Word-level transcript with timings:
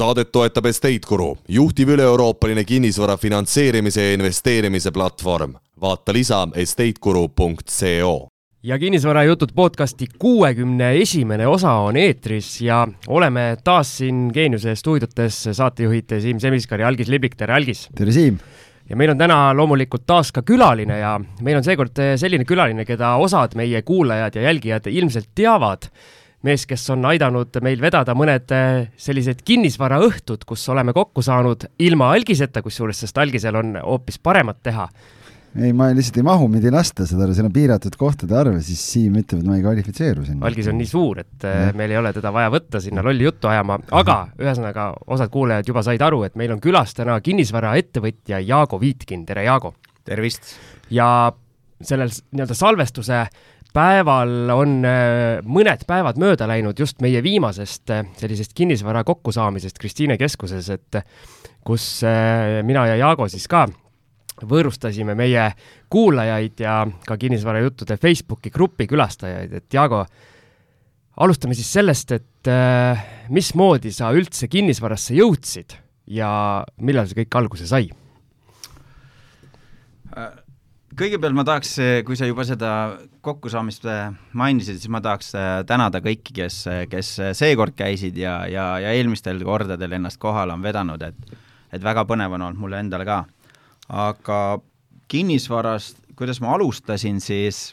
saadet 0.00 0.30
toetab 0.32 0.64
Estate 0.70 1.04
Guru, 1.04 1.34
juhtiv 1.48 1.90
üle-euroopaline 1.92 2.62
kinnisvara 2.64 3.18
finantseerimise 3.20 4.06
ja 4.06 4.14
investeerimise 4.16 4.92
platvorm. 4.96 5.58
vaata 5.80 6.12
lisa 6.12 6.46
estateguru.co. 6.54 8.28
ja 8.62 8.78
Kinnisvarajutud 8.78 9.52
podcasti 9.54 10.06
kuuekümne 10.18 10.94
esimene 11.02 11.46
osa 11.46 11.72
on 11.72 11.96
eetris 11.96 12.60
ja 12.60 12.86
oleme 13.08 13.56
taas 13.64 13.96
siin 13.98 14.30
Geeniuse 14.34 14.74
stuudiotes, 14.74 15.48
saatejuhid 15.52 16.20
Siim 16.20 16.40
Semiskar 16.40 16.80
ja 16.80 16.88
Algis 16.88 17.08
Liblik, 17.08 17.36
tere 17.36 17.54
Algis! 17.54 17.88
tere 17.96 18.12
Siim! 18.12 18.38
ja 18.88 18.96
meil 18.96 19.12
on 19.12 19.18
täna 19.18 19.52
loomulikult 19.56 20.06
taas 20.06 20.32
ka 20.32 20.42
külaline 20.42 20.96
ja 20.98 21.18
meil 21.40 21.60
on 21.60 21.64
seekord 21.64 22.00
selline 22.16 22.48
külaline, 22.48 22.88
keda 22.88 23.18
osad 23.20 23.52
meie 23.56 23.82
kuulajad 23.82 24.36
ja 24.36 24.48
jälgijad 24.48 24.88
ilmselt 24.88 25.28
teavad 25.34 25.90
mees, 26.46 26.66
kes 26.68 26.86
on 26.94 27.04
aidanud 27.10 27.60
meil 27.64 27.80
vedada 27.82 28.14
mõned 28.16 28.52
äh, 28.56 28.88
sellised 29.00 29.42
kinnisvaraõhtud, 29.46 30.46
kus 30.48 30.66
oleme 30.72 30.94
kokku 30.96 31.24
saanud 31.24 31.66
ilma 31.82 32.12
algiseta, 32.16 32.62
kusjuures, 32.64 33.02
sest 33.04 33.18
algisel 33.20 33.58
on 33.60 33.74
hoopis 33.82 34.20
paremat 34.22 34.62
teha. 34.64 34.86
ei, 35.60 35.72
ma 35.76 35.90
lihtsalt 35.92 36.20
ei 36.20 36.24
mahu, 36.24 36.46
mind 36.48 36.64
ei 36.64 36.72
lasta, 36.72 37.04
saad 37.08 37.24
aru, 37.26 37.34
seal 37.36 37.50
on 37.50 37.54
piiratud 37.54 37.98
kohtade 38.00 38.36
arv 38.38 38.56
ja 38.56 38.62
siis 38.64 38.80
Siim 38.92 39.18
ütleb, 39.20 39.42
et 39.42 39.50
ma 39.50 39.58
ei 39.58 39.66
kvalifitseeru 39.66 40.24
sinna. 40.28 40.46
algis 40.48 40.70
on 40.72 40.80
nii 40.80 40.88
suur, 40.88 41.20
et 41.24 41.46
äh, 41.48 41.60
ja. 41.66 41.76
meil 41.76 41.92
ei 41.92 42.00
ole 42.00 42.14
teda 42.16 42.32
vaja 42.32 42.52
võtta 42.54 42.80
sinna 42.80 43.04
lolli 43.04 43.28
juttu 43.28 43.50
ajama, 43.52 43.80
aga 44.00 44.18
ühesõnaga, 44.40 44.90
osad 45.12 45.32
kuulajad 45.34 45.68
juba 45.68 45.84
said 45.84 46.08
aru, 46.08 46.24
et 46.28 46.40
meil 46.40 46.56
on 46.56 46.64
külas 46.64 46.96
täna 46.96 47.20
kinnisvaraettevõtja 47.20 48.40
Jaago 48.46 48.80
Viitkin, 48.80 49.28
tere 49.28 49.44
Jaago! 49.48 49.74
tervist! 50.08 50.54
ja 50.90 51.06
sellel 51.80 52.10
nii-öelda 52.32 52.56
salvestuse 52.56 53.24
päeval 53.74 54.50
on 54.54 54.80
äh, 54.86 55.40
mõned 55.46 55.84
päevad 55.88 56.18
mööda 56.20 56.48
läinud 56.50 56.78
just 56.78 57.00
meie 57.04 57.22
viimasest 57.24 57.92
äh, 57.94 58.08
sellisest 58.18 58.54
kinnisvara 58.56 59.04
kokkusaamisest 59.06 59.78
Kristiine 59.80 60.16
keskuses, 60.20 60.70
et 60.74 61.00
kus 61.66 62.02
äh, 62.06 62.60
mina 62.66 62.86
ja 62.90 62.98
Jaago 63.00 63.28
siis 63.30 63.46
ka 63.50 63.66
võõrustasime 64.40 65.14
meie 65.18 65.50
kuulajaid 65.92 66.62
ja 66.64 66.80
ka 67.06 67.18
kinnisvarajuttude 67.20 67.98
Facebooki 68.00 68.52
grupi 68.54 68.88
külastajaid, 68.88 69.52
et 69.60 69.76
Jaago, 69.76 70.00
alustame 71.20 71.54
siis 71.58 71.68
sellest, 71.68 72.14
et 72.16 72.50
mismoodi 73.28 73.92
sa 73.92 74.08
üldse 74.16 74.48
kinnisvarasse 74.48 75.18
jõudsid 75.18 75.76
ja 76.16 76.30
millal 76.80 77.10
see 77.10 77.20
kõik 77.20 77.36
alguse 77.42 77.68
sai? 77.68 77.90
Kõigepealt 81.00 81.36
ma 81.36 81.44
tahaks, 81.48 81.74
kui 82.04 82.18
sa 82.18 82.28
juba 82.28 82.44
seda 82.44 82.70
kokkusaamist 83.24 83.86
äh, 83.88 84.10
mainisid, 84.36 84.80
siis 84.80 84.92
ma 84.92 85.00
tahaks 85.04 85.32
äh, 85.38 85.50
tänada 85.68 86.02
kõiki, 86.04 86.34
kes, 86.36 86.62
kes 86.92 87.14
seekord 87.38 87.72
käisid 87.78 88.18
ja, 88.20 88.42
ja, 88.50 88.66
ja 88.82 88.92
eelmistel 88.96 89.40
kordadel 89.46 89.96
ennast 89.96 90.20
kohale 90.20 90.56
on 90.56 90.66
vedanud, 90.66 91.02
et 91.06 91.38
et 91.70 91.82
väga 91.82 92.04
põnev 92.08 92.34
on 92.34 92.46
olnud 92.48 92.60
mulle 92.60 92.80
endale 92.82 93.06
ka. 93.06 93.24
aga 93.88 94.38
kinnisvarast, 95.10 95.98
kuidas 96.18 96.40
ma 96.42 96.54
alustasin, 96.54 97.20
siis 97.20 97.72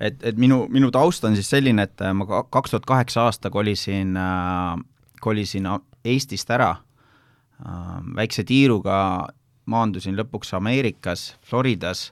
et, 0.00 0.16
et 0.22 0.36
minu, 0.36 0.66
minu 0.68 0.90
taust 0.92 1.24
on 1.24 1.36
siis 1.36 1.48
selline, 1.48 1.86
et 1.88 2.04
ma 2.14 2.26
kaks 2.42 2.74
tuhat 2.74 2.88
kaheksa 2.88 3.28
aasta 3.28 3.50
kolisin 3.50 4.16
äh,, 4.16 4.76
kolisin 5.20 5.68
Eestist 6.04 6.50
ära 6.50 6.70
äh, 6.76 7.98
väikse 8.16 8.44
tiiruga 8.44 9.28
maandusin 9.70 10.18
lõpuks 10.18 10.54
Ameerikas, 10.58 11.30
Floridas 11.46 12.10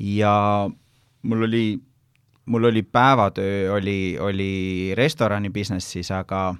ja 0.00 0.32
mul 1.22 1.46
oli, 1.46 1.66
mul 2.46 2.70
oli 2.70 2.82
päevatöö, 2.82 3.74
oli, 3.76 4.16
oli 4.20 4.50
restorani 4.96 5.52
business'is, 5.52 6.12
aga 6.14 6.54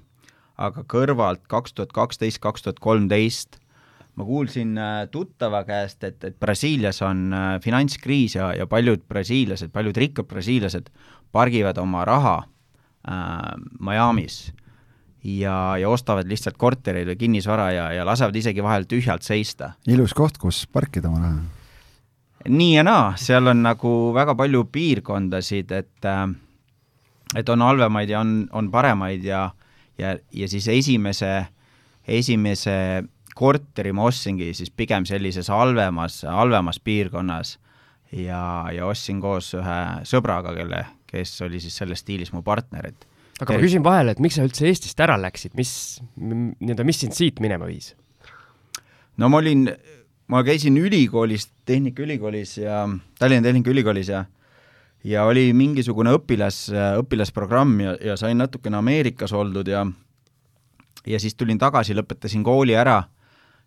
aga 0.60 0.84
kõrvalt 0.84 1.46
kaks 1.48 1.72
tuhat 1.72 1.92
kaksteist, 1.96 2.40
kaks 2.44 2.66
tuhat 2.66 2.80
kolmteist 2.84 3.56
ma 4.20 4.26
kuulsin 4.28 4.74
äh, 4.78 5.06
tuttava 5.10 5.62
käest, 5.64 6.04
et, 6.04 6.20
et 6.24 6.36
Brasiilias 6.40 7.00
on 7.06 7.30
äh, 7.32 7.54
finantskriis 7.64 8.36
ja, 8.36 8.50
ja 8.56 8.66
paljud 8.68 9.06
brasiillased, 9.08 9.72
paljud 9.72 9.96
rikkad 9.96 10.28
brasiillased 10.28 10.90
pargivad 11.32 11.78
oma 11.80 12.04
raha 12.04 12.36
äh, 12.42 13.54
Miami's 13.80 14.50
ja, 15.24 15.76
ja 15.80 15.88
ostavad 15.88 16.28
lihtsalt 16.28 16.56
kortereid 16.60 17.08
või 17.12 17.16
kinnisvara 17.20 17.70
ja, 17.74 17.86
ja 17.92 18.04
lasevad 18.08 18.36
isegi 18.36 18.62
vahel 18.64 18.86
tühjalt 18.88 19.26
seista. 19.26 19.74
ilus 19.86 20.14
koht, 20.16 20.38
kus 20.38 20.66
parkida 20.72 21.08
oma 21.08 21.24
raha. 21.24 21.40
nii 22.48 22.74
ja 22.74 22.84
naa, 22.86 23.14
seal 23.20 23.52
on 23.52 23.62
nagu 23.66 23.94
väga 24.16 24.34
palju 24.34 24.64
piirkondasid, 24.72 25.72
et 25.72 26.08
äh, 26.08 26.28
et 27.36 27.48
on 27.48 27.62
halvemaid 27.62 28.10
ja 28.10 28.20
on, 28.20 28.48
on 28.52 28.70
paremaid 28.70 29.24
ja 29.24 29.50
ja, 30.00 30.16
ja 30.32 30.48
siis 30.48 30.68
esimese, 30.68 31.46
esimese 32.08 32.76
korteri 33.36 33.92
ma 33.96 34.08
ostsingi 34.10 34.52
siis 34.56 34.72
pigem 34.74 35.06
sellises 35.08 35.48
halvemas, 35.52 36.22
halvemas 36.28 36.80
piirkonnas 36.84 37.58
ja, 38.12 38.42
ja 38.74 38.88
ostsin 38.88 39.20
koos 39.22 39.52
ühe 39.58 39.78
sõbraga, 40.08 40.54
kelle, 40.56 40.84
kes 41.10 41.36
oli 41.46 41.60
siis 41.62 41.76
selles 41.80 42.02
stiilis 42.04 42.32
mu 42.34 42.42
partner, 42.46 42.90
et 42.90 43.06
aga 43.40 43.56
ma 43.56 43.62
küsin 43.62 43.84
vahele, 43.84 44.14
et 44.14 44.20
miks 44.22 44.38
sa 44.38 44.44
üldse 44.46 44.66
Eestist 44.68 45.00
ära 45.00 45.16
läksid, 45.20 45.54
mis, 45.58 45.72
nii-öelda, 46.16 46.86
mis 46.86 47.00
sind 47.04 47.16
siit 47.16 47.40
minema 47.44 47.68
viis? 47.68 47.94
no 49.20 49.28
ma 49.32 49.40
olin, 49.40 49.66
ma 50.32 50.42
käisin 50.46 50.76
ülikoolis, 50.80 51.50
Tehnikaülikoolis 51.68 52.58
ja 52.62 52.84
Tallinna 53.18 53.48
Tehnikaülikoolis 53.48 54.12
ja 54.12 54.24
ja 55.04 55.24
oli 55.24 55.50
mingisugune 55.56 56.12
õpilas, 56.12 56.66
õpilasprogramm 57.00 57.78
ja, 57.80 57.94
ja 58.10 58.16
sain 58.20 58.36
natukene 58.40 58.76
Ameerikas 58.80 59.32
oldud 59.32 59.68
ja 59.68 59.86
ja 61.06 61.20
siis 61.20 61.34
tulin 61.34 61.58
tagasi, 61.58 61.96
lõpetasin 61.96 62.44
kooli 62.44 62.76
ära 62.76 63.02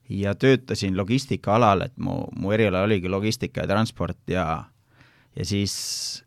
ja 0.09 0.35
töötasin 0.35 0.97
logistikaalal, 0.97 1.87
et 1.87 1.95
mu, 1.97 2.27
mu 2.35 2.51
eriala 2.53 2.83
oligi 2.85 3.09
logistika 3.09 3.63
ja 3.63 3.71
transport 3.71 4.19
ja 4.29 4.45
ja 5.33 5.45
siis 5.45 6.23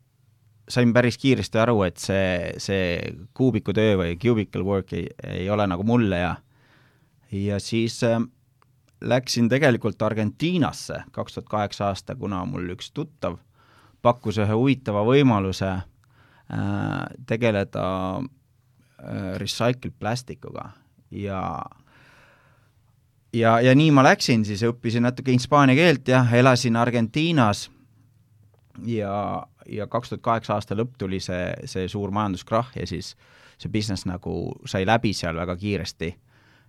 sain 0.69 0.93
päris 0.93 1.17
kiiresti 1.17 1.59
aru, 1.59 1.81
et 1.87 1.97
see, 2.01 2.53
see 2.61 2.99
kuubikutöö 3.37 3.97
või 4.01 4.17
cubicle 4.19 4.63
work 4.67 4.93
ei, 4.93 5.07
ei 5.23 5.49
ole 5.49 5.67
nagu 5.67 5.83
mulle 5.87 6.19
ja 6.19 6.35
ja 7.31 7.59
siis 7.59 8.03
äh, 8.03 8.21
läksin 9.01 9.49
tegelikult 9.49 10.01
Argentiinasse 10.01 11.03
kaks 11.11 11.33
tuhat 11.33 11.49
kaheksa 11.49 11.87
aasta, 11.87 12.15
kuna 12.15 12.45
mul 12.45 12.69
üks 12.75 12.91
tuttav 12.91 13.37
pakkus 14.01 14.39
ühe 14.39 14.53
huvitava 14.53 15.03
võimaluse 15.07 15.69
äh, 15.73 15.83
tegeleda 17.27 17.87
äh, 18.17 19.35
recycled 19.41 19.97
plastikuga 19.99 20.71
ja 21.11 21.41
ja, 23.33 23.59
ja 23.61 23.75
nii 23.75 23.91
ma 23.91 24.03
läksin, 24.07 24.45
siis 24.45 24.63
õppisin 24.65 25.05
natuke 25.05 25.35
hispaania 25.35 25.75
keelt 25.75 26.07
ja 26.07 26.23
elasin 26.33 26.75
Argentiinas 26.79 27.67
ja, 28.85 29.43
ja 29.69 29.87
kaks 29.87 30.09
tuhat 30.09 30.23
kaheksa 30.25 30.53
aasta 30.57 30.75
lõpp 30.75 30.97
tuli 30.97 31.19
see, 31.23 31.51
see 31.65 31.87
suur 31.91 32.11
majanduskrahh 32.15 32.75
ja 32.79 32.87
siis 32.87 33.15
see 33.57 33.71
business 33.73 34.05
nagu 34.05 34.53
sai 34.65 34.85
läbi 34.85 35.13
seal 35.13 35.35
väga 35.35 35.55
kiiresti. 35.57 36.15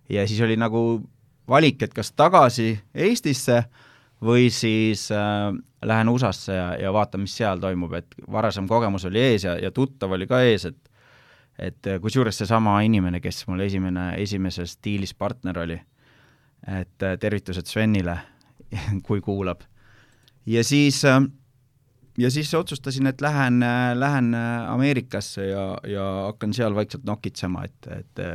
ja 0.09 0.27
siis 0.27 0.41
oli 0.41 0.57
nagu 0.57 1.01
valik, 1.49 1.81
et 1.81 1.93
kas 1.93 2.11
tagasi 2.11 2.79
Eestisse 2.93 3.63
või 4.21 4.49
siis 4.51 5.09
äh, 5.11 5.53
lähen 5.85 6.09
USA-sse 6.09 6.53
ja, 6.53 6.69
ja 6.75 6.93
vaatan, 6.93 7.23
mis 7.23 7.37
seal 7.37 7.59
toimub, 7.59 7.93
et 7.93 8.15
varasem 8.31 8.67
kogemus 8.67 9.05
oli 9.05 9.21
ees 9.31 9.45
ja, 9.47 9.55
ja 9.57 9.71
tuttav 9.71 10.11
oli 10.11 10.27
ka 10.27 10.41
ees, 10.43 10.65
et 10.65 10.85
et 11.59 11.87
kusjuures 11.99 12.37
seesama 12.39 12.77
inimene, 12.87 13.19
kes 13.19 13.41
mul 13.49 13.59
esimene, 13.65 14.13
esimeses 14.23 14.77
diilis 14.83 15.11
partner 15.13 15.57
oli, 15.59 15.75
et 16.71 17.03
tervitused 17.19 17.67
Svenile, 17.67 18.15
kui 19.07 19.19
kuulab. 19.21 19.65
ja 20.45 20.63
siis 20.63 21.03
äh, 21.05 21.19
ja 22.19 22.31
siis 22.33 22.53
otsustasin, 22.57 23.07
et 23.11 23.21
lähen, 23.21 23.63
lähen 23.95 24.33
Ameerikasse 24.35 25.49
ja, 25.49 25.67
ja 25.87 26.07
hakkan 26.29 26.53
seal 26.53 26.75
vaikselt 26.75 27.05
nokitsema, 27.07 27.63
et, 27.65 27.91
et 27.95 28.25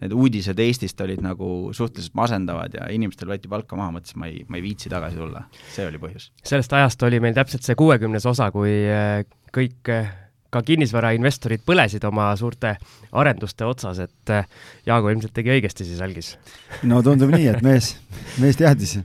need 0.00 0.14
uudised 0.16 0.60
Eestist 0.62 1.00
olid 1.04 1.20
nagu 1.24 1.70
suhteliselt 1.76 2.16
masendavad 2.18 2.74
ja 2.76 2.88
inimestel 2.92 3.28
võeti 3.30 3.50
palka 3.52 3.76
maha, 3.78 3.92
mõtlesin, 3.98 4.20
ma 4.22 4.30
ei, 4.30 4.40
ma 4.48 4.58
ei 4.58 4.64
viitsi 4.64 4.92
tagasi 4.92 5.20
tulla, 5.20 5.44
see 5.74 5.86
oli 5.88 6.00
põhjus. 6.00 6.30
sellest 6.46 6.72
ajast 6.76 7.04
oli 7.08 7.20
meil 7.22 7.36
täpselt 7.36 7.66
see 7.66 7.76
kuuekümnes 7.78 8.26
osa, 8.30 8.48
kui 8.54 8.72
eh, 8.88 9.26
kõik 9.54 9.92
eh, 9.92 10.10
ka 10.50 10.64
kinnisvarainvestorid 10.66 11.62
põlesid 11.68 12.04
oma 12.08 12.30
suurte 12.40 12.74
arenduste 13.12 13.68
otsas, 13.68 14.00
et 14.06 14.34
eh, 14.34 14.48
Jaago 14.88 15.12
ilmselt 15.12 15.36
tegi 15.36 15.52
õigesti 15.52 15.88
siis 15.88 16.00
algis. 16.04 16.34
no 16.88 17.04
tundub 17.04 17.34
nii, 17.36 17.50
et 17.52 17.64
mees, 17.66 17.92
mees 18.40 18.60
teadis, 18.60 18.96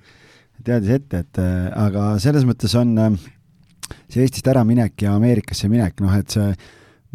teadis 0.63 0.95
ette, 1.01 1.25
et 1.25 1.43
aga 1.75 2.13
selles 2.23 2.47
mõttes 2.47 2.71
on 2.79 2.95
äh, 3.03 3.23
see 4.09 4.25
Eestist 4.25 4.47
äraminek 4.51 5.05
ja 5.05 5.15
Ameerikasse 5.15 5.69
minek, 5.71 5.99
noh 6.03 6.15
et 6.17 6.35
see, 6.35 6.51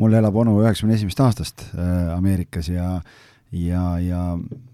mul 0.00 0.16
elab 0.16 0.36
onu 0.42 0.58
üheksakümne 0.62 0.96
esimesest 0.98 1.24
aastast 1.26 1.66
äh, 1.74 2.10
Ameerikas 2.16 2.70
ja 2.72 2.98
ja, 3.50 3.84
ja 3.98 4.24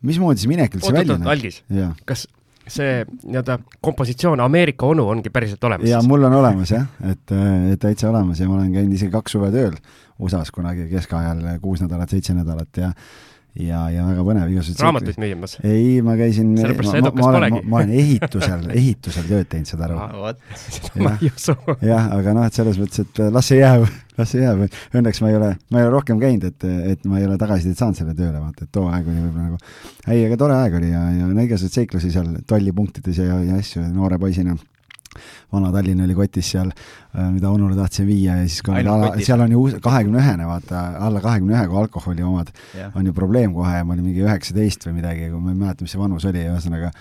mismoodi 0.04 0.42
see 0.42 0.50
minek 0.52 0.74
üldse 0.76 0.92
välja 0.94 1.16
näeb? 1.16 1.30
algis, 1.32 1.62
kas 2.08 2.26
see 2.66 3.04
nii-öelda 3.06 3.60
kompositsioon 3.84 4.42
Ameerika 4.42 4.88
onu 4.90 5.06
ongi 5.08 5.30
päriselt 5.32 5.64
olemas? 5.64 5.88
jaa, 5.88 6.02
mul 6.06 6.26
on 6.28 6.34
olemas 6.40 6.72
jah, 6.74 6.88
et, 7.06 7.24
äh, 7.32 7.70
et 7.72 7.80
täitsa 7.82 8.10
olemas 8.10 8.42
ja 8.42 8.48
ma 8.50 8.58
olen 8.58 8.74
käinud 8.74 8.98
isegi 8.98 9.14
kaks 9.14 9.36
suve 9.38 9.52
tööl 9.54 9.78
USA-s 10.18 10.52
kunagi 10.54 10.88
keskajal 10.90 11.42
kuus 11.62 11.82
nädalat, 11.84 12.12
seitse 12.12 12.34
nädalat 12.36 12.80
ja 12.80 12.92
ja, 13.60 13.82
ja 13.92 14.04
väga 14.08 14.24
põnev, 14.26 14.50
raamatuid 14.80 15.18
müümas? 15.20 15.56
ei, 15.64 16.00
ma 16.04 16.16
käisin, 16.18 16.52
ma, 16.56 16.72
ma, 16.76 17.12
ma 17.16 17.28
olen, 17.30 17.56
ma, 17.56 17.60
ma 17.72 17.80
olen 17.80 17.94
ehitusel 17.96 18.66
ehitusel 18.74 19.28
tööd 19.28 19.48
teinud, 19.52 19.70
saad 19.70 19.84
aru 19.86 20.00
seda 20.66 21.02
ma 21.06 21.14
ei 21.16 21.30
usu. 21.30 21.56
jah, 21.84 22.10
aga 22.16 22.36
noh, 22.36 22.46
et 22.48 22.58
selles 22.58 22.80
mõttes, 22.80 23.06
et 23.06 23.22
las 23.32 23.50
see 23.50 23.60
jääb, 23.60 23.86
las 24.20 24.32
see 24.32 24.44
jääb. 24.44 24.64
Õnneks 24.96 25.22
ma 25.24 25.32
ei 25.32 25.38
ole, 25.40 25.50
ma 25.72 25.80
ei 25.80 25.88
ole 25.88 25.94
rohkem 25.96 26.20
käinud, 26.22 26.46
et, 26.50 26.68
et 26.92 27.08
ma 27.08 27.20
ei 27.20 27.28
ole 27.28 27.38
tagasisidet 27.40 27.80
saanud 27.80 28.00
selle 28.00 28.16
tööle, 28.18 28.38
vaata, 28.42 28.66
et 28.66 28.72
too 28.74 28.86
aeg 28.90 29.08
oli 29.10 29.24
võib-olla 29.24 29.50
nagu, 29.50 29.60
ei, 30.06 30.24
aga 30.26 30.40
tore 30.40 30.60
aeg 30.60 30.78
oli 30.80 30.92
ja, 30.92 31.02
ja 31.16 31.28
no 31.30 31.44
igasuguseid 31.46 31.82
seiklusi 31.82 32.12
seal 32.14 32.32
tollipunktides 32.48 33.22
ja, 33.24 33.40
ja 33.46 33.60
asju 33.62 33.84
noore 33.88 34.20
poisina 34.20 34.56
vana 35.52 35.72
Tallinn 35.74 36.04
oli 36.06 36.16
kotis 36.18 36.52
seal, 36.54 36.72
äh, 36.72 37.28
mida 37.34 37.50
onule 37.52 37.76
tahtsin 37.78 38.08
viia 38.08 38.38
ja 38.40 38.46
siis 38.48 38.64
kui 38.66 38.80
ala, 38.80 39.12
seal 39.20 39.44
on 39.44 39.54
ju 39.56 39.66
kahekümne 39.84 40.22
ühene, 40.22 40.48
vaata, 40.48 40.86
alla 41.08 41.22
kahekümne 41.24 41.56
ühe, 41.56 41.66
kui 41.70 41.82
alkoholi 41.82 42.26
omad. 42.26 42.50
Yeah. 42.76 42.94
on 42.96 43.06
ju 43.06 43.14
probleem 43.16 43.54
kohe 43.56 43.76
ja 43.78 43.84
ma 43.84 43.94
olin 43.96 44.10
mingi 44.10 44.24
üheksateist 44.24 44.88
või 44.88 44.98
midagi, 45.00 45.30
ma 45.34 45.52
ei 45.52 45.60
mäleta, 45.60 45.86
mis 45.86 45.94
see 45.94 46.02
vanus 46.02 46.26
oli, 46.28 46.44
ühesõnaga. 46.46 46.92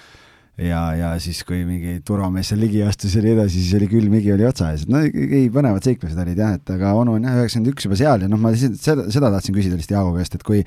Ja, 0.56 0.82
ja 0.96 1.10
siis, 1.20 1.42
kui 1.44 1.66
mingi 1.68 1.98
turvamees 2.08 2.48
seal 2.48 2.62
ligi 2.64 2.80
astus 2.88 3.18
ja 3.18 3.24
nii 3.26 3.34
edasi, 3.34 3.60
siis 3.60 3.76
oli 3.76 3.90
külm 3.92 4.14
higi 4.16 4.32
oli 4.32 4.46
otsa 4.48 4.70
ees, 4.72 4.86
et 4.86 4.92
no 4.94 5.02
ei, 5.04 5.50
põnevad 5.52 5.84
seiklused 5.84 6.22
olid 6.24 6.40
jah, 6.40 6.54
et 6.56 6.72
aga 6.78 6.94
onu 6.96 7.18
on 7.18 7.28
jah, 7.28 7.42
üheksakümmend 7.42 7.74
üks 7.74 7.90
juba 7.90 7.98
seal 8.00 8.24
ja 8.24 8.30
noh, 8.32 8.40
ma 8.40 8.54
seda, 8.56 9.04
seda 9.12 9.34
tahtsin 9.34 9.58
küsida 9.58 9.76
lihtsalt 9.76 9.98
Jaago 9.98 10.14
käest, 10.16 10.38
et 10.40 10.48
kui 10.48 10.62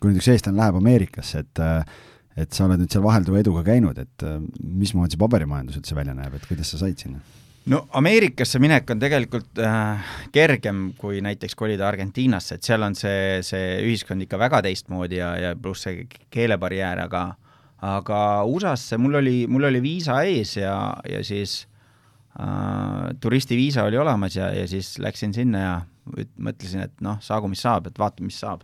kui 0.00 0.10
nüüd 0.10 0.20
üks 0.20 0.28
eestlane 0.32 0.60
läheb 0.60 0.76
Ameerikasse, 0.80 1.42
et 1.44 1.62
äh, 1.62 2.04
et 2.36 2.52
sa 2.52 2.66
oled 2.66 2.82
nüüd 2.82 2.92
seal 2.92 3.04
vahelduva 3.04 3.40
eduga 3.40 3.64
käinud, 3.66 3.98
et 3.98 4.26
äh, 4.26 4.38
mismoodi 4.60 5.16
see 5.16 5.22
paberimajandus 5.22 5.80
üldse 5.80 5.96
välja 5.96 6.14
näeb, 6.16 6.36
et 6.36 6.46
kuidas 6.48 6.72
sa 6.72 6.82
said 6.82 7.00
sinna? 7.00 7.22
no 7.72 7.80
Ameerikasse 7.98 8.60
minek 8.62 8.90
on 8.92 9.00
tegelikult 9.02 9.58
äh, 9.62 10.12
kergem 10.34 10.90
kui 10.98 11.22
näiteks 11.24 11.56
kolida 11.58 11.88
Argentiinasse, 11.88 12.58
et 12.58 12.68
seal 12.68 12.84
on 12.86 12.94
see, 12.98 13.40
see 13.46 13.80
ühiskond 13.86 14.22
ikka 14.26 14.38
väga 14.40 14.62
teistmoodi 14.68 15.18
ja, 15.18 15.32
ja 15.40 15.56
pluss 15.58 15.88
see 15.88 16.06
keelebarjäär, 16.30 17.06
aga 17.06 17.24
aga 17.86 18.18
USA-sse 18.48 18.96
mul 19.00 19.18
oli, 19.20 19.38
mul 19.50 19.68
oli 19.68 19.82
viisa 19.84 20.22
ees 20.24 20.56
ja, 20.56 20.76
ja 21.08 21.20
siis 21.24 21.58
äh, 22.40 23.10
turistiviisa 23.20 23.84
oli 23.88 23.98
olemas 24.00 24.36
ja, 24.36 24.52
ja 24.54 24.68
siis 24.68 24.96
läksin 25.02 25.34
sinna 25.36 25.64
ja 25.64 25.74
mõtlesin, 26.38 26.86
et 26.86 27.04
noh, 27.04 27.18
saagu 27.20 27.50
mis 27.50 27.60
saab, 27.64 27.90
et 27.90 27.98
vaatame, 27.98 28.30
mis 28.30 28.38
saab 28.40 28.62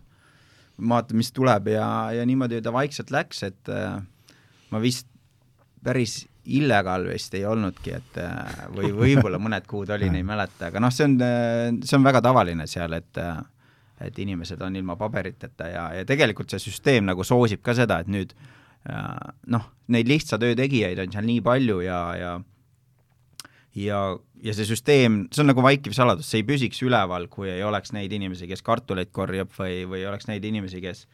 vaatame, 0.81 1.21
mis 1.21 1.31
tuleb 1.35 1.69
ja, 1.73 1.87
ja 2.15 2.25
niimoodi 2.25 2.61
ta 2.63 2.73
vaikselt 2.73 3.11
läks, 3.13 3.43
et 3.47 3.71
äh, 3.71 3.97
ma 4.71 4.81
vist 4.83 5.07
päris 5.83 6.23
illegaal 6.43 7.07
vist 7.07 7.35
ei 7.37 7.45
olnudki, 7.47 7.95
et 7.99 8.19
äh, 8.21 8.63
või 8.75 8.91
võib-olla 9.03 9.39
mõned 9.41 9.67
kuud 9.69 9.91
olin, 9.93 10.15
ei 10.19 10.27
mäleta, 10.27 10.69
aga 10.71 10.83
noh, 10.83 10.93
see 10.93 11.07
on, 11.09 11.17
äh, 11.23 11.69
see 11.83 11.99
on 11.99 12.07
väga 12.07 12.23
tavaline 12.25 12.67
seal, 12.69 12.99
et 12.99 13.23
et 14.03 14.17
inimesed 14.19 14.59
on 14.65 14.75
ilma 14.75 14.97
paberiteta 14.99 15.67
ja, 15.69 15.83
ja 15.95 16.03
tegelikult 16.03 16.51
see 16.51 16.59
süsteem 16.59 17.05
nagu 17.07 17.23
soosib 17.23 17.61
ka 17.63 17.75
seda, 17.77 18.01
et 18.03 18.09
nüüd 18.11 18.33
noh, 19.53 19.67
neid 19.95 20.09
lihtsa 20.09 20.35
töö 20.41 20.57
tegijaid 20.59 20.99
on 20.99 21.13
seal 21.13 21.23
nii 21.23 21.39
palju 21.45 21.77
ja, 21.85 21.99
ja 22.19 22.31
ja, 23.75 23.99
ja 24.43 24.55
see 24.55 24.67
süsteem, 24.69 25.23
see 25.33 25.43
on 25.43 25.51
nagu 25.51 25.65
vaikiv 25.65 25.95
saladus, 25.95 26.29
see 26.29 26.41
ei 26.41 26.47
püsiks 26.47 26.81
üleval, 26.85 27.27
kui 27.31 27.49
ei 27.51 27.63
oleks 27.65 27.93
neid 27.95 28.13
inimesi, 28.13 28.47
kes 28.49 28.63
kartuleid 28.65 29.11
korjab 29.15 29.53
või, 29.57 29.83
või 29.89 30.03
ei 30.03 30.09
oleks 30.09 30.29
neid 30.29 30.45
inimesi, 30.45 30.81
kes, 30.83 31.05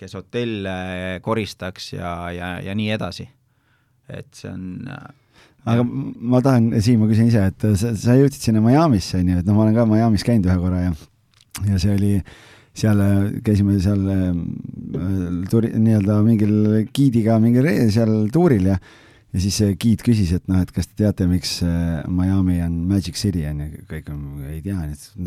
kes 0.00 0.16
hotelle 0.18 1.20
koristaks 1.24 1.92
ja, 1.94 2.14
ja, 2.34 2.52
ja 2.64 2.76
nii 2.76 2.90
edasi. 2.96 3.28
et 4.10 4.30
see 4.34 4.50
on 4.50 4.86
aga 5.70 5.84
ma 5.84 6.40
tahan, 6.42 6.70
Siim, 6.82 7.02
ma 7.04 7.10
küsin 7.10 7.28
ise, 7.30 7.44
et 7.52 7.66
sa, 7.78 7.92
sa 7.94 8.16
jõudsid 8.18 8.48
sinna 8.48 8.62
Miami'sse, 8.64 9.20
on 9.20 9.34
ju, 9.34 9.40
et 9.42 9.48
noh, 9.48 9.56
ma 9.56 9.66
olen 9.66 9.76
ka 9.76 9.86
Miami's 9.88 10.24
käinud 10.26 10.48
ühe 10.48 10.56
korra 10.62 10.86
ja 10.88 10.94
ja 11.66 11.80
see 11.82 11.92
oli, 11.92 12.14
seal 12.80 13.00
käisime 13.44 13.76
seal 13.82 14.02
äh, 14.14 14.28
turi-, 15.50 15.74
nii-öelda 15.76 16.20
mingil 16.24 16.54
giidiga 16.94 17.36
mingil 17.42 17.68
seal 17.92 18.14
tuuril 18.32 18.70
ja 18.72 18.78
ja 19.30 19.40
siis 19.42 19.58
giid 19.80 20.02
küsis, 20.04 20.32
et 20.34 20.46
noh, 20.50 20.60
et 20.64 20.70
kas 20.74 20.88
te 20.90 21.04
teate, 21.04 21.26
miks 21.30 21.58
äh, 21.62 22.00
Miami 22.10 22.58
on 22.64 22.80
Magic 22.90 23.18
City 23.18 23.44
on 23.46 23.62
ju, 23.62 23.82
kõik 23.90 24.08
on, 24.10 24.22
ei 24.50 24.58
tea, 24.64 24.78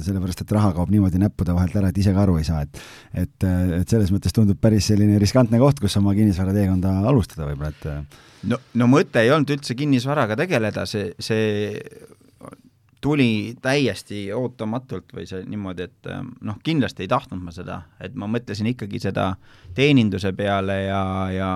sellepärast 0.04 0.44
et 0.44 0.54
raha 0.56 0.74
kaob 0.76 0.92
niimoodi 0.92 1.22
näppude 1.22 1.56
vahelt 1.56 1.78
ära, 1.80 1.92
et 1.94 2.00
ise 2.02 2.12
ka 2.16 2.26
aru 2.26 2.36
ei 2.42 2.48
saa, 2.48 2.64
et 2.66 2.82
et, 3.24 3.46
äh, 3.48 3.78
et 3.80 3.94
selles 3.94 4.12
mõttes 4.12 4.36
tundub 4.36 4.60
päris 4.60 4.90
selline 4.92 5.20
riskantne 5.22 5.60
koht, 5.62 5.80
kus 5.80 5.96
oma 6.02 6.16
kinnisvarateekonda 6.18 6.98
alustada 7.10 7.48
võib-olla, 7.48 7.72
et 7.72 7.88
äh, 7.92 8.26
no, 8.52 8.60
no 8.82 8.90
mõte 8.92 9.24
ei 9.24 9.32
olnud 9.32 9.56
üldse 9.56 9.78
kinnisvaraga 9.80 10.38
tegeleda, 10.40 10.84
see, 10.90 11.14
see 11.24 11.78
tuli 13.04 13.56
täiesti 13.64 14.26
ootamatult 14.36 15.16
või 15.16 15.28
see 15.28 15.44
niimoodi, 15.48 15.88
et 15.88 16.12
noh, 16.44 16.60
kindlasti 16.64 17.04
ei 17.04 17.12
tahtnud 17.12 17.40
ma 17.44 17.52
seda, 17.56 17.82
et 18.04 18.16
ma 18.16 18.30
mõtlesin 18.32 18.70
ikkagi 18.72 19.02
seda 19.04 19.34
teeninduse 19.76 20.32
peale 20.36 20.78
ja, 20.86 21.06
ja 21.36 21.50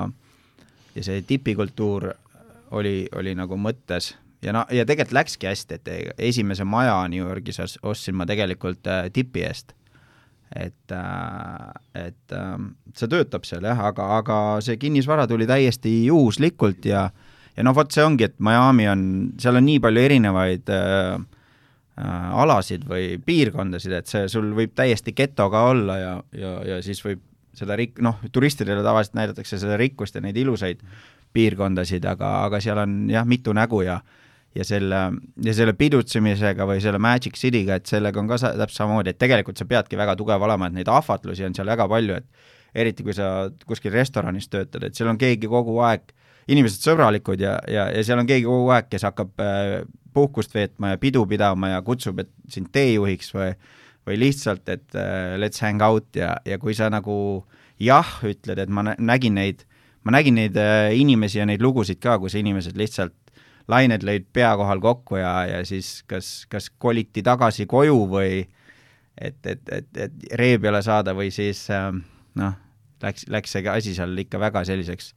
ja 0.98 1.04
see 1.06 1.22
tipikultuur 1.30 2.10
oli, 2.72 3.08
oli 3.16 3.36
nagu 3.38 3.58
mõttes 3.60 4.16
ja 4.44 4.54
no, 4.54 4.66
ja 4.72 4.86
tegelikult 4.86 5.18
läkski 5.18 5.50
hästi, 5.50 5.80
et 5.80 6.18
esimese 6.30 6.66
maja 6.68 7.00
New 7.10 7.24
Yorgis 7.24 7.60
ostsin 7.82 8.18
ma 8.18 8.28
tegelikult 8.30 8.88
äh, 8.88 9.08
tipi 9.14 9.44
eest. 9.48 9.74
et 10.56 10.92
äh,, 10.92 12.06
et 12.08 12.34
äh, 12.34 12.60
see 12.96 13.10
töötab 13.12 13.46
seal 13.46 13.66
jah, 13.68 13.80
aga, 13.90 14.06
aga 14.18 14.38
see 14.64 14.78
kinnisvara 14.80 15.28
tuli 15.28 15.48
täiesti 15.48 16.06
juhuslikult 16.06 16.86
ja 16.86 17.10
ja 17.58 17.66
noh, 17.66 17.76
vot 17.76 17.92
see 17.92 18.06
ongi, 18.06 18.28
et 18.30 18.38
Miami 18.44 18.88
on, 18.92 19.02
seal 19.42 19.58
on 19.58 19.66
nii 19.66 19.82
palju 19.84 20.04
erinevaid 20.06 20.70
äh, 20.72 21.18
äh, 21.98 22.42
alasid 22.44 22.86
või 22.88 23.18
piirkondasid, 23.26 23.98
et 23.98 24.12
see 24.12 24.28
sul 24.32 24.54
võib 24.58 24.76
täiesti 24.78 25.16
geto 25.18 25.50
ka 25.54 25.66
olla 25.72 25.98
ja, 25.98 26.14
ja, 26.38 26.54
ja 26.76 26.80
siis 26.86 27.02
võib 27.06 27.24
seda 27.58 27.78
rik-, 27.80 27.98
noh, 28.06 28.20
turistidele 28.32 28.84
tavaliselt 28.86 29.18
näidatakse 29.18 29.58
seda 29.60 29.80
rikkust 29.82 30.16
ja 30.16 30.22
neid 30.22 30.38
ilusaid 30.38 30.84
piirkondasid, 31.34 32.06
aga, 32.10 32.32
aga 32.46 32.62
seal 32.64 32.80
on 32.84 32.96
jah, 33.12 33.28
mitu 33.28 33.54
nägu 33.56 33.84
ja 33.86 34.00
ja 34.58 34.66
selle, 34.66 35.00
ja 35.46 35.54
selle 35.54 35.74
pidutsemisega 35.78 36.66
või 36.66 36.80
selle 36.82 36.98
Magic 37.04 37.36
City'ga, 37.38 37.78
et 37.78 37.90
sellega 37.90 38.18
on 38.18 38.30
ka 38.30 38.40
sa, 38.42 38.54
täpselt 38.58 38.82
samamoodi, 38.82 39.14
et 39.14 39.20
tegelikult 39.22 39.60
sa 39.60 39.68
peadki 39.70 40.00
väga 40.00 40.16
tugev 40.18 40.42
olema, 40.42 40.70
et 40.70 40.80
neid 40.80 40.90
ahvatlusi 40.90 41.46
on 41.46 41.54
seal 41.54 41.70
väga 41.70 41.86
palju, 41.92 42.18
et 42.18 42.80
eriti 42.82 43.06
kui 43.06 43.14
sa 43.14 43.52
kuskil 43.70 43.94
restoranis 43.94 44.50
töötad, 44.50 44.88
et 44.88 44.98
seal 44.98 45.12
on 45.12 45.20
keegi 45.22 45.50
kogu 45.52 45.78
aeg, 45.86 46.10
inimesed 46.50 46.90
sõbralikud 46.90 47.44
ja, 47.44 47.58
ja, 47.70 47.86
ja 47.94 48.04
seal 48.08 48.24
on 48.24 48.30
keegi 48.30 48.48
kogu 48.48 48.72
aeg, 48.74 48.90
kes 48.90 49.06
hakkab 49.06 49.44
äh, 49.44 49.74
puhkust 50.16 50.56
veetma 50.56 50.96
ja 50.96 51.02
pidu 51.02 51.28
pidama 51.30 51.76
ja 51.76 51.84
kutsub, 51.86 52.24
et 52.24 52.32
sind 52.50 52.72
teejuhiks 52.74 53.36
või 53.36 53.52
või 54.08 54.22
lihtsalt, 54.22 54.70
et 54.72 54.96
uh, 54.96 55.36
let's 55.36 55.60
hang 55.60 55.84
out 55.84 56.16
ja, 56.16 56.38
ja 56.48 56.56
kui 56.62 56.72
sa 56.78 56.88
nagu 56.88 57.44
jah 57.84 58.14
ütled, 58.24 58.62
et 58.64 58.72
ma 58.72 58.86
nägin 58.96 59.36
neid 59.36 59.67
ma 60.08 60.14
nägin 60.16 60.38
neid 60.40 60.58
äh, 60.62 60.94
inimesi 60.96 61.42
ja 61.42 61.48
neid 61.48 61.64
lugusid 61.64 62.00
ka, 62.04 62.16
kus 62.22 62.38
inimesed 62.40 62.78
lihtsalt 62.80 63.16
lained 63.68 64.06
lõid 64.08 64.30
pea 64.32 64.54
kohal 64.56 64.80
kokku 64.84 65.20
ja, 65.20 65.34
ja 65.50 65.60
siis 65.68 66.00
kas, 66.08 66.46
kas 66.48 66.70
koliti 66.80 67.24
tagasi 67.26 67.68
koju 67.68 68.06
või 68.14 68.46
et, 69.20 69.40
et, 69.44 69.62
et, 69.68 69.90
et 70.08 70.28
ree 70.40 70.56
peale 70.64 70.80
saada 70.86 71.16
või 71.18 71.34
siis 71.36 71.66
äh, 71.74 71.90
noh, 72.40 72.56
läks, 73.04 73.28
läks 73.34 73.58
see 73.58 73.68
asi 73.72 73.96
seal 73.98 74.16
ikka 74.24 74.40
väga 74.40 74.64
selliseks 74.70 75.12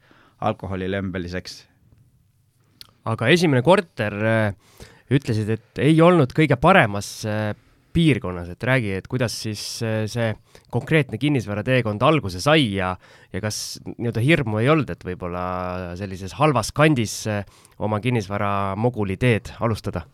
alkoholilembeliseks. 0.51 1.61
aga 3.13 3.29
esimene 3.31 3.63
korter, 3.63 4.17
äh, 4.27 4.87
ütlesid, 5.11 5.51
et 5.55 5.83
ei 5.87 6.01
olnud 6.03 6.35
kõige 6.35 6.59
paremas 6.59 7.21
piirkonnas, 7.93 8.51
et 8.53 8.63
räägi, 8.67 8.93
et 8.99 9.09
kuidas 9.11 9.35
siis 9.45 9.63
äh, 9.87 10.05
see 10.11 10.31
konkreetne 10.73 11.19
kinnisvarateekond 11.21 12.03
alguse 12.07 12.43
sai 12.43 12.69
ja, 12.77 12.95
ja 13.33 13.43
kas 13.43 13.81
nii-öelda 13.91 14.23
hirmu 14.25 14.63
ei 14.63 14.71
olnud, 14.73 14.91
et 14.93 15.05
võib-olla 15.07 15.43
sellises 15.99 16.37
halvas 16.39 16.73
kandis 16.77 17.23
äh, 17.31 17.45
oma 17.79 18.01
kinnisvaramoguli 18.05 19.19
teed 19.21 19.53
alustada? 19.61 20.07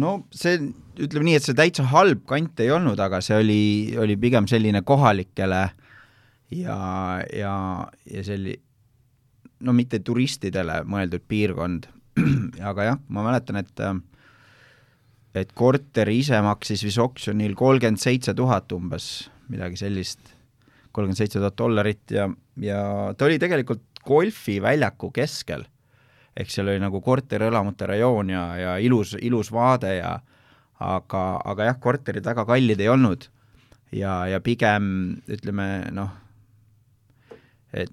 no 0.00 0.14
see, 0.34 0.58
ütleme 0.98 1.28
nii, 1.28 1.38
et 1.38 1.46
see 1.46 1.56
täitsa 1.58 1.86
halb 1.92 2.24
kant 2.28 2.60
ei 2.62 2.72
olnud, 2.74 2.98
aga 3.00 3.20
see 3.22 3.38
oli, 3.38 3.64
oli 4.00 4.16
pigem 4.20 4.48
selline 4.50 4.82
kohalikele 4.86 5.62
ja, 6.54 6.78
ja, 7.30 7.54
ja 8.10 8.24
selli-, 8.26 8.58
no 9.64 9.74
mitte 9.76 10.00
turistidele 10.04 10.82
mõeldud 10.90 11.24
piirkond, 11.30 11.88
aga 12.70 12.90
jah, 12.90 13.00
ma 13.08 13.26
mäletan, 13.26 13.62
et 13.62 13.84
äh, 13.84 13.94
et 15.34 15.50
korter 15.54 16.08
ise 16.14 16.38
maksis 16.44 16.84
vist 16.86 17.00
oksjonil 17.02 17.56
kolmkümmend 17.58 18.00
seitse 18.00 18.34
tuhat 18.38 18.70
umbes, 18.74 19.28
midagi 19.50 19.80
sellist, 19.82 20.22
kolmkümmend 20.94 21.18
seitse 21.18 21.40
tuhat 21.40 21.58
dollarit 21.58 22.14
ja, 22.14 22.28
ja 22.62 22.80
ta 23.18 23.26
oli 23.26 23.40
tegelikult 23.42 24.02
golfiväljaku 24.06 25.10
keskel. 25.14 25.66
ehk 26.34 26.50
seal 26.50 26.68
oli 26.68 26.82
nagu 26.82 27.00
korterelamute 27.00 27.86
rajoon 27.86 28.30
ja, 28.30 28.44
ja 28.58 28.76
ilus, 28.82 29.14
ilus 29.22 29.52
vaade 29.54 29.96
ja 29.96 30.16
aga, 30.82 31.22
aga 31.44 31.68
jah, 31.70 31.78
korterid 31.80 32.26
väga 32.26 32.44
kallid 32.46 32.80
ei 32.80 32.88
olnud. 32.88 33.28
ja, 33.92 34.26
ja 34.26 34.40
pigem 34.40 35.18
ütleme 35.30 35.68
noh, 35.94 36.10
et, 37.72 37.90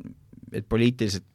et 0.53 0.65
poliitiliselt 0.69 1.25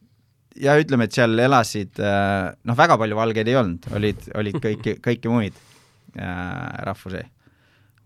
ja 0.56 0.78
ütleme, 0.78 1.04
et 1.06 1.14
seal 1.14 1.38
elasid 1.38 1.98
noh, 1.98 2.76
väga 2.78 2.98
palju 2.98 3.16
valgeid 3.18 3.48
ei 3.50 3.56
olnud, 3.58 3.88
olid, 3.98 4.28
olid 4.38 4.62
kõiki, 4.62 5.00
kõiki 5.02 5.32
muid 5.32 5.58
Äh, 5.58 5.75
rahvusi 6.14 7.22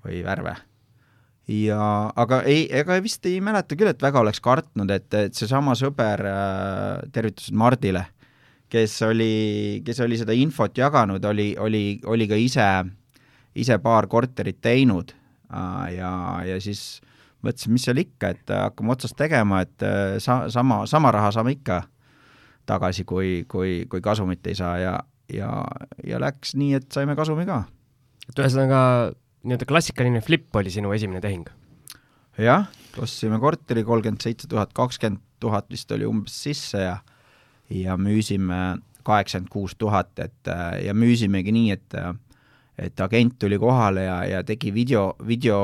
või 0.04 0.22
värve. 0.24 0.54
ja 1.50 1.80
aga 2.16 2.42
ei, 2.48 2.64
ega 2.70 2.96
vist 3.02 3.26
ei 3.26 3.40
mäleta 3.42 3.76
küll, 3.76 3.90
et 3.90 4.02
väga 4.02 4.22
oleks 4.22 4.40
kartnud, 4.40 4.90
et, 4.90 5.12
et 5.14 5.34
seesama 5.34 5.74
sõber 5.78 6.22
äh,, 6.30 7.10
tervitused 7.12 7.54
Mardile, 7.54 8.04
kes 8.70 9.00
oli, 9.02 9.82
kes 9.86 10.00
oli 10.00 10.18
seda 10.20 10.36
infot 10.36 10.78
jaganud, 10.78 11.24
oli, 11.24 11.52
oli, 11.58 11.84
oli 12.06 12.28
ka 12.30 12.38
ise, 12.38 12.68
ise 13.54 13.78
paar 13.82 14.06
korterit 14.06 14.60
teinud 14.62 15.12
äh, 15.50 15.96
ja, 15.98 16.12
ja 16.46 16.60
siis 16.62 17.00
mõtlesin, 17.44 17.74
mis 17.74 17.86
seal 17.88 18.00
ikka, 18.02 18.34
et 18.34 18.52
hakkame 18.54 18.94
otsast 18.94 19.16
tegema, 19.18 19.64
et 19.66 19.86
äh, 19.86 20.18
sa-, 20.22 20.46
sama, 20.52 20.84
sama 20.90 21.12
raha 21.14 21.32
saame 21.34 21.56
ikka 21.56 21.82
tagasi, 22.68 23.04
kui, 23.08 23.44
kui, 23.50 23.84
kui 23.90 24.02
kasumit 24.04 24.46
ei 24.46 24.56
saa 24.58 24.76
ja, 24.78 24.94
ja, 25.32 25.50
ja 26.06 26.20
läks 26.22 26.54
nii, 26.58 26.76
et 26.78 26.90
saime 26.94 27.16
kasumi 27.18 27.48
ka. 27.48 27.64
Et 28.30 28.38
ühesõnaga 28.42 28.82
nii-öelda 29.44 29.66
klassikaline 29.68 30.22
flip 30.24 30.54
oli 30.56 30.72
sinu 30.72 30.94
esimene 30.96 31.22
tehing? 31.24 31.48
jah, 32.40 32.68
ostsime 33.02 33.40
korteri 33.42 33.84
kolmkümmend 33.84 34.22
seitse 34.24 34.48
tuhat, 34.48 34.72
kakskümmend 34.76 35.20
tuhat 35.40 35.68
vist 35.72 35.90
oli 35.92 36.06
umbes 36.08 36.36
sisse 36.46 36.84
ja 36.86 36.98
ja 37.70 37.96
müüsime 37.96 38.80
kaheksakümmend 39.06 39.50
kuus 39.52 39.76
tuhat, 39.78 40.18
et 40.18 40.50
ja 40.84 40.94
müüsimegi 40.94 41.52
nii, 41.54 41.70
et 41.76 41.96
et 42.80 43.00
agent 43.00 43.34
tuli 43.38 43.58
kohale 43.60 44.06
ja, 44.06 44.16
ja 44.24 44.42
tegi 44.46 44.72
video, 44.72 45.10
video, 45.26 45.58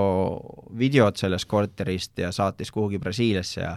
videot 0.78 1.16
sellest 1.16 1.49
korterist 1.49 2.18
ja 2.20 2.32
saatis 2.32 2.70
kuhugi 2.70 2.99
Brasiiliasse 2.99 3.61
ja 3.61 3.76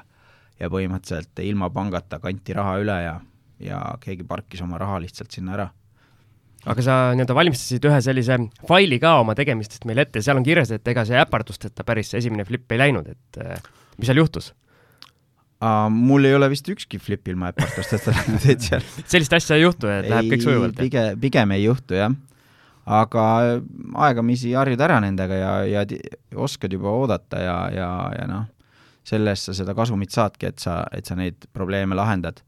ja 0.59 0.67
põhimõtteliselt 0.67 1.39
ilma 1.39 1.69
pangata 1.71 2.19
kanti 2.19 2.53
raha 2.53 2.73
üle 2.81 2.97
ja, 2.99 3.13
ja 3.63 3.79
keegi 4.03 4.25
parkis 4.27 4.61
oma 4.61 4.77
raha 4.77 4.99
lihtsalt 4.99 5.31
sinna 5.31 5.55
ära 5.55 5.69
aga 6.67 6.83
sa 6.83 6.95
nii-öelda 7.15 7.35
valmistasid 7.37 7.85
ühe 7.87 7.99
sellise 8.03 8.37
faili 8.67 8.99
ka 8.99 9.15
oma 9.21 9.35
tegemistest 9.37 9.85
meile 9.87 10.03
ette, 10.07 10.23
seal 10.23 10.39
on 10.39 10.47
kirjas, 10.47 10.73
et 10.75 10.87
ega 10.91 11.05
see 11.07 11.19
äpardusteta 11.19 11.85
päris 11.87 12.11
see 12.11 12.19
esimene 12.23 12.45
flip 12.47 12.71
ei 12.75 12.81
läinud, 12.81 13.07
et 13.13 13.39
äh, 13.43 13.61
mis 13.97 14.09
seal 14.09 14.19
juhtus 14.19 14.51
uh,? 14.51 15.87
mul 15.93 16.27
ei 16.27 16.35
ole 16.35 16.49
vist 16.51 16.67
ükski 16.71 16.99
flip 16.99 17.27
ilma 17.31 17.53
äpardusteta 17.53 18.11
läinud, 18.17 18.49
et 18.51 18.65
seal 18.67 18.83
sellist 19.13 19.37
asja 19.39 19.59
ei 19.59 19.63
juhtu, 19.63 19.87
et 19.91 20.09
ei, 20.09 20.13
läheb 20.15 20.33
kõik 20.35 20.47
sujuvalt? 20.47 20.75
pigem, 20.79 21.13
pigem 21.23 21.55
ei 21.55 21.63
juhtu, 21.63 21.95
jah. 21.99 22.17
aga 22.99 23.25
aegamisi 24.09 24.51
harjud 24.57 24.83
ära 24.83 24.99
nendega 25.05 25.39
ja, 25.39 25.53
ja 25.79 25.85
oskad 26.35 26.75
juba 26.75 26.91
oodata 26.91 27.39
ja, 27.45 27.57
ja, 27.71 27.89
ja 28.19 28.27
noh, 28.27 28.51
selle 29.07 29.31
eest 29.31 29.47
sa 29.47 29.55
seda 29.63 29.73
kasumit 29.77 30.11
saadki, 30.11 30.51
et 30.51 30.59
sa, 30.59 30.81
et 30.91 31.07
sa 31.07 31.15
neid 31.15 31.47
probleeme 31.55 31.95
lahendad 31.95 32.43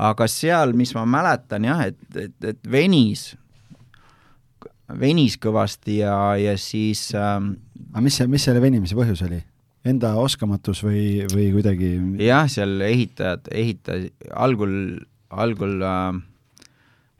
aga 0.00 0.26
seal, 0.30 0.72
mis 0.76 0.92
ma 0.96 1.04
mäletan 1.08 1.66
jah, 1.68 1.84
et, 1.90 1.98
et, 2.16 2.34
et 2.52 2.60
venis, 2.72 3.30
venis 4.98 5.36
kõvasti 5.40 6.00
ja, 6.00 6.16
ja 6.40 6.56
siis 6.60 7.10
ähm, 7.18 7.54
aga 7.92 8.04
mis 8.04 8.18
see, 8.20 8.28
mis 8.30 8.46
selle 8.48 8.62
venimise 8.62 8.98
põhjus 8.98 9.24
oli? 9.26 9.40
Enda 9.90 10.12
oskamatus 10.20 10.82
või, 10.84 11.24
või 11.32 11.46
kuidagi? 11.54 11.94
jah, 12.20 12.48
seal 12.52 12.82
ehitajad, 12.84 13.48
ehitaja, 13.56 14.10
algul, 14.36 14.74
algul 15.32 15.80
äh, 15.80 16.20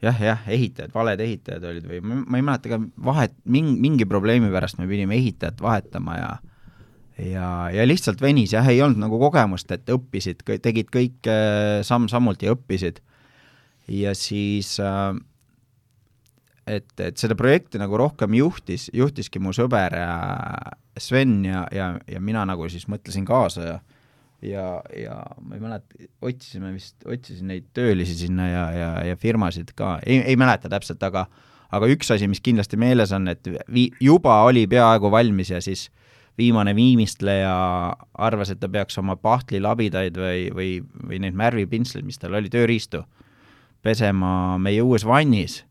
jah, 0.05 0.21
jah, 0.21 0.45
ehitajad, 0.49 0.93
valed 0.93 1.23
ehitajad 1.25 1.65
olid 1.71 1.89
või 1.89 2.01
ma, 2.05 2.21
ma 2.21 2.39
ei 2.39 2.45
mäleta 2.45 2.73
ka, 2.73 2.79
vahet, 3.05 3.35
mingi, 3.45 3.75
mingi 3.81 4.07
probleemi 4.09 4.51
pärast 4.53 4.79
me 4.81 4.89
pidime 4.89 5.17
ehitajat 5.17 5.61
vahetama 5.61 6.17
ja 6.19 6.31
ja, 7.21 7.47
ja 7.73 7.85
lihtsalt 7.85 8.21
venis 8.21 8.53
jah, 8.55 8.65
ei 8.69 8.81
olnud 8.81 9.01
nagu 9.01 9.19
kogemust, 9.21 9.69
et 9.73 9.89
õppisid, 9.93 10.41
tegid 10.63 10.89
kõik 10.93 11.29
äh, 11.29 11.81
samm-sammult 11.85 12.41
ja 12.41 12.55
õppisid. 12.55 13.01
ja 13.91 14.15
siis 14.17 14.77
äh, 14.79 15.13
et, 16.71 16.91
et 17.03 17.19
seda 17.19 17.35
projekti 17.37 17.79
nagu 17.81 17.97
rohkem 17.99 18.35
juhtis, 18.37 18.89
juhtiski 18.95 19.41
mu 19.43 19.53
sõber 19.55 19.95
äh, 19.99 20.75
Sven 20.99 21.41
ja, 21.45 21.65
ja, 21.75 21.93
ja 22.07 22.21
mina 22.23 22.45
nagu 22.47 22.69
siis 22.71 22.87
mõtlesin 22.91 23.27
kaasa 23.27 23.67
ja 23.67 23.79
ja, 24.41 24.81
ja 24.97 25.15
ma 25.45 25.55
ei 25.55 25.61
mäleta, 25.61 26.09
otsisime 26.25 26.71
vist, 26.73 26.95
otsisin 27.05 27.51
neid 27.51 27.67
töölisi 27.77 28.15
sinna 28.23 28.47
ja, 28.49 28.65
ja, 28.73 28.91
ja 29.11 29.17
firmasid 29.19 29.73
ka, 29.77 29.99
ei, 30.05 30.21
ei 30.33 30.37
mäleta 30.39 30.69
täpselt, 30.71 31.03
aga 31.05 31.27
aga 31.71 31.87
üks 31.93 32.09
asi, 32.11 32.27
mis 32.27 32.41
kindlasti 32.43 32.79
meeles 32.79 33.13
on, 33.15 33.29
et 33.31 33.47
vi-, 33.71 33.91
juba 34.03 34.41
oli 34.47 34.65
peaaegu 34.67 35.11
valmis 35.13 35.53
ja 35.53 35.61
siis 35.63 35.87
viimane 36.39 36.73
viimistleja 36.75 37.53
arvas, 38.17 38.51
et 38.51 38.59
ta 38.59 38.69
peaks 38.71 38.97
oma 38.99 39.15
pahtlilabidaid 39.19 40.17
või, 40.17 40.45
või, 40.55 40.69
või 41.07 41.21
neid 41.23 41.37
märvipintsleid, 41.37 42.07
mis 42.07 42.19
tal 42.19 42.35
oli, 42.39 42.51
tööriistu, 42.51 43.03
pesema 43.85 44.57
meie 44.61 44.83
uues 44.83 45.05
vannis 45.07 45.61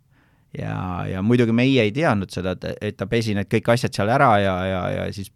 ja, 0.58 1.04
ja 1.06 1.22
muidugi 1.22 1.54
meie 1.54 1.84
ei 1.86 1.92
teadnud 1.94 2.32
seda, 2.32 2.56
et, 2.56 2.80
et 2.90 2.96
ta 2.98 3.06
pesi 3.10 3.34
need 3.36 3.50
kõik 3.50 3.72
asjad 3.74 3.94
seal 3.94 4.10
ära 4.12 4.32
ja, 4.42 4.56
ja, 4.66 4.80
ja 4.96 5.04
siis 5.14 5.30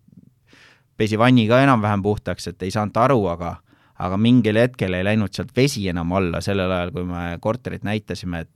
pesi 0.99 1.19
vanni 1.19 1.47
ka 1.51 1.61
enam-vähem 1.65 2.03
puhtaks, 2.03 2.51
et 2.51 2.67
ei 2.67 2.75
saanud 2.75 2.99
aru, 3.05 3.21
aga 3.35 3.57
aga 4.05 4.17
mingil 4.19 4.59
hetkel 4.59 4.97
ei 4.99 5.05
läinud 5.07 5.31
sealt 5.35 5.53
vesi 5.55 5.85
enam 5.87 6.11
alla, 6.19 6.41
sellel 6.43 6.71
ajal, 6.71 6.91
kui 6.97 7.07
me 7.07 7.25
korterit 7.43 7.87
näitasime, 7.87 8.45
et 8.45 8.53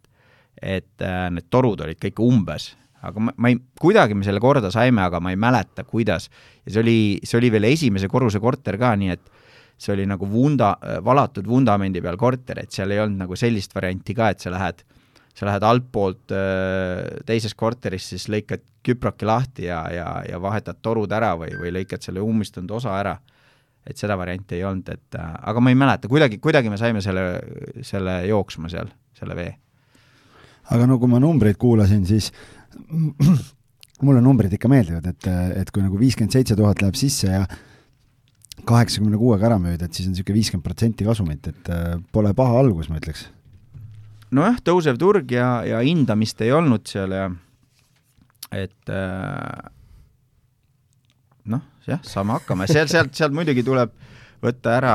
et 0.58 1.04
äh, 1.06 1.28
need 1.30 1.46
torud 1.54 1.78
olid 1.84 2.00
kõik 2.02 2.18
umbes, 2.18 2.72
aga 3.06 3.20
ma, 3.22 3.32
ma 3.38 3.52
ei, 3.52 3.60
kuidagi 3.78 4.16
me 4.18 4.26
selle 4.26 4.40
korda 4.42 4.72
saime, 4.74 5.04
aga 5.04 5.20
ma 5.22 5.30
ei 5.30 5.38
mäleta, 5.38 5.84
kuidas. 5.86 6.26
ja 6.66 6.72
see 6.72 6.80
oli, 6.82 6.96
see 7.22 7.38
oli 7.38 7.52
veel 7.54 7.68
esimese 7.68 8.08
korruse 8.10 8.40
korter 8.42 8.74
ka, 8.74 8.90
nii 8.98 9.12
et 9.14 9.30
see 9.78 9.92
oli 9.94 10.08
nagu 10.10 10.26
vunda, 10.26 10.72
valatud 11.06 11.46
vundamendi 11.46 12.02
peal 12.02 12.18
korter, 12.18 12.58
et 12.64 12.74
seal 12.74 12.90
ei 12.90 12.98
olnud 12.98 13.22
nagu 13.22 13.38
sellist 13.38 13.76
varianti 13.76 14.18
ka, 14.18 14.32
et 14.34 14.42
sa 14.42 14.50
lähed 14.50 14.82
äh, 14.82 14.97
sa 15.38 15.46
lähed 15.46 15.64
altpoolt 15.66 16.34
äh, 16.34 17.20
teises 17.26 17.54
korteris, 17.58 18.08
siis 18.10 18.26
lõikad 18.32 18.64
küproki 18.86 19.26
lahti 19.28 19.68
ja, 19.68 19.84
ja, 19.92 20.06
ja 20.26 20.40
vahetad 20.42 20.80
torud 20.82 21.12
ära 21.14 21.34
või, 21.38 21.52
või 21.60 21.74
lõikad 21.76 22.02
selle 22.02 22.24
ummistunud 22.24 22.72
osa 22.78 22.96
ära. 22.98 23.18
et 23.88 23.96
seda 23.96 24.18
varianti 24.20 24.58
ei 24.58 24.64
olnud, 24.68 24.88
et 24.92 25.16
äh, 25.16 25.28
aga 25.52 25.60
ma 25.62 25.70
ei 25.72 25.78
mäleta, 25.78 26.10
kuidagi, 26.10 26.40
kuidagi 26.42 26.70
me 26.70 26.76
saime 26.80 27.00
selle, 27.04 27.22
selle 27.86 28.18
jooksma 28.28 28.68
seal, 28.68 28.90
selle 29.16 29.36
vee. 29.38 29.54
aga 30.74 30.90
no 30.90 30.98
kui 30.98 31.08
ma 31.08 31.22
numbreid 31.22 31.56
kuulasin, 31.56 32.04
siis 32.06 32.32
mulle 34.06 34.20
numbrid 34.22 34.52
ikka 34.58 34.68
meeldivad, 34.70 35.06
et, 35.06 35.30
et 35.62 35.70
kui 35.70 35.86
nagu 35.86 35.98
viiskümmend 36.00 36.34
seitse 36.34 36.58
tuhat 36.58 36.82
läheb 36.82 36.98
sisse 36.98 37.30
ja 37.30 37.46
kaheksakümne 38.68 39.18
kuuega 39.18 39.52
ära 39.52 39.62
müüd, 39.62 39.82
et 39.82 39.94
siis 39.94 40.10
on 40.10 40.16
niisugune 40.16 40.42
viiskümmend 40.42 40.66
protsenti 40.66 41.06
kasumit, 41.06 41.46
et 41.46 41.70
äh, 41.72 41.92
pole 42.12 42.34
paha 42.34 42.58
algus, 42.58 42.90
ma 42.90 42.98
ütleks 42.98 43.28
nojah, 44.34 44.58
tõusev 44.64 44.98
turg 45.00 45.32
ja, 45.32 45.62
ja 45.66 45.82
hindamist 45.84 46.40
ei 46.44 46.52
olnud 46.54 46.86
seal 46.88 47.14
ja 47.14 47.28
et 48.54 48.92
äh, 48.92 49.70
noh, 51.52 51.64
jah, 51.88 52.00
saame 52.04 52.38
hakkama, 52.38 52.68
seal, 52.70 52.88
sealt, 52.90 53.14
sealt 53.16 53.36
muidugi 53.36 53.64
tuleb 53.66 53.92
võtta 54.44 54.76
ära 54.78 54.94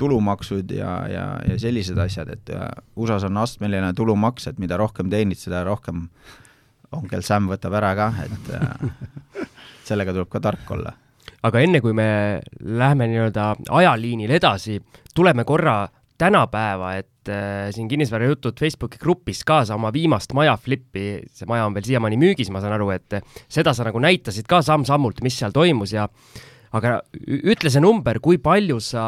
tulumaksud 0.00 0.70
ja, 0.72 0.92
ja, 1.12 1.24
ja 1.44 1.58
sellised 1.60 1.98
asjad, 2.00 2.30
et 2.32 2.52
äh, 2.54 2.68
USA-s 2.96 3.26
on 3.28 3.40
astmeline 3.42 3.92
tulumaks, 3.96 4.48
et 4.50 4.60
mida 4.62 4.78
rohkem 4.80 5.10
teenid, 5.12 5.40
seda 5.40 5.62
rohkem 5.66 6.06
onkel 6.96 7.22
Sam 7.26 7.50
võtab 7.50 7.76
ära 7.78 7.92
ka, 7.98 8.10
et 8.24 8.50
äh, 8.56 9.46
sellega 9.88 10.14
tuleb 10.16 10.30
ka 10.32 10.42
tark 10.42 10.74
olla. 10.76 10.94
aga 11.42 11.62
enne, 11.64 11.80
kui 11.84 11.92
me 11.96 12.40
läheme 12.60 13.08
nii-öelda 13.10 13.54
ajaliinil 13.80 14.32
edasi, 14.36 14.80
tuleme 15.14 15.44
korra 15.48 15.82
tänapäeva, 16.20 16.92
et 17.00 17.30
äh, 17.32 17.70
siin 17.74 17.88
kinnisvarajutud 17.90 18.58
Facebooki 18.60 19.00
grupis 19.00 19.42
ka 19.46 19.62
sa 19.66 19.76
oma 19.78 19.92
viimast 19.94 20.34
maja 20.36 20.56
flippi, 20.60 21.22
see 21.32 21.48
maja 21.50 21.66
on 21.68 21.76
veel 21.76 21.86
siiamaani 21.88 22.18
müügis, 22.20 22.50
ma 22.52 22.62
saan 22.62 22.76
aru, 22.76 22.90
et 22.94 23.20
seda 23.48 23.74
sa 23.76 23.86
nagu 23.88 24.02
näitasid 24.02 24.48
ka 24.50 24.60
samm-sammult, 24.66 25.22
mis 25.24 25.38
seal 25.40 25.54
toimus 25.56 25.94
ja 25.96 26.06
aga 26.76 27.00
ütle 27.26 27.72
see 27.72 27.82
number, 27.82 28.20
kui 28.22 28.38
palju 28.42 28.78
sa 28.84 29.04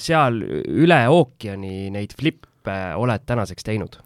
seal 0.00 0.42
üle 0.42 1.00
ookeani 1.12 1.88
neid 1.94 2.16
flippe 2.18 2.76
oled 2.98 3.24
tänaseks 3.28 3.66
teinud? 3.66 4.02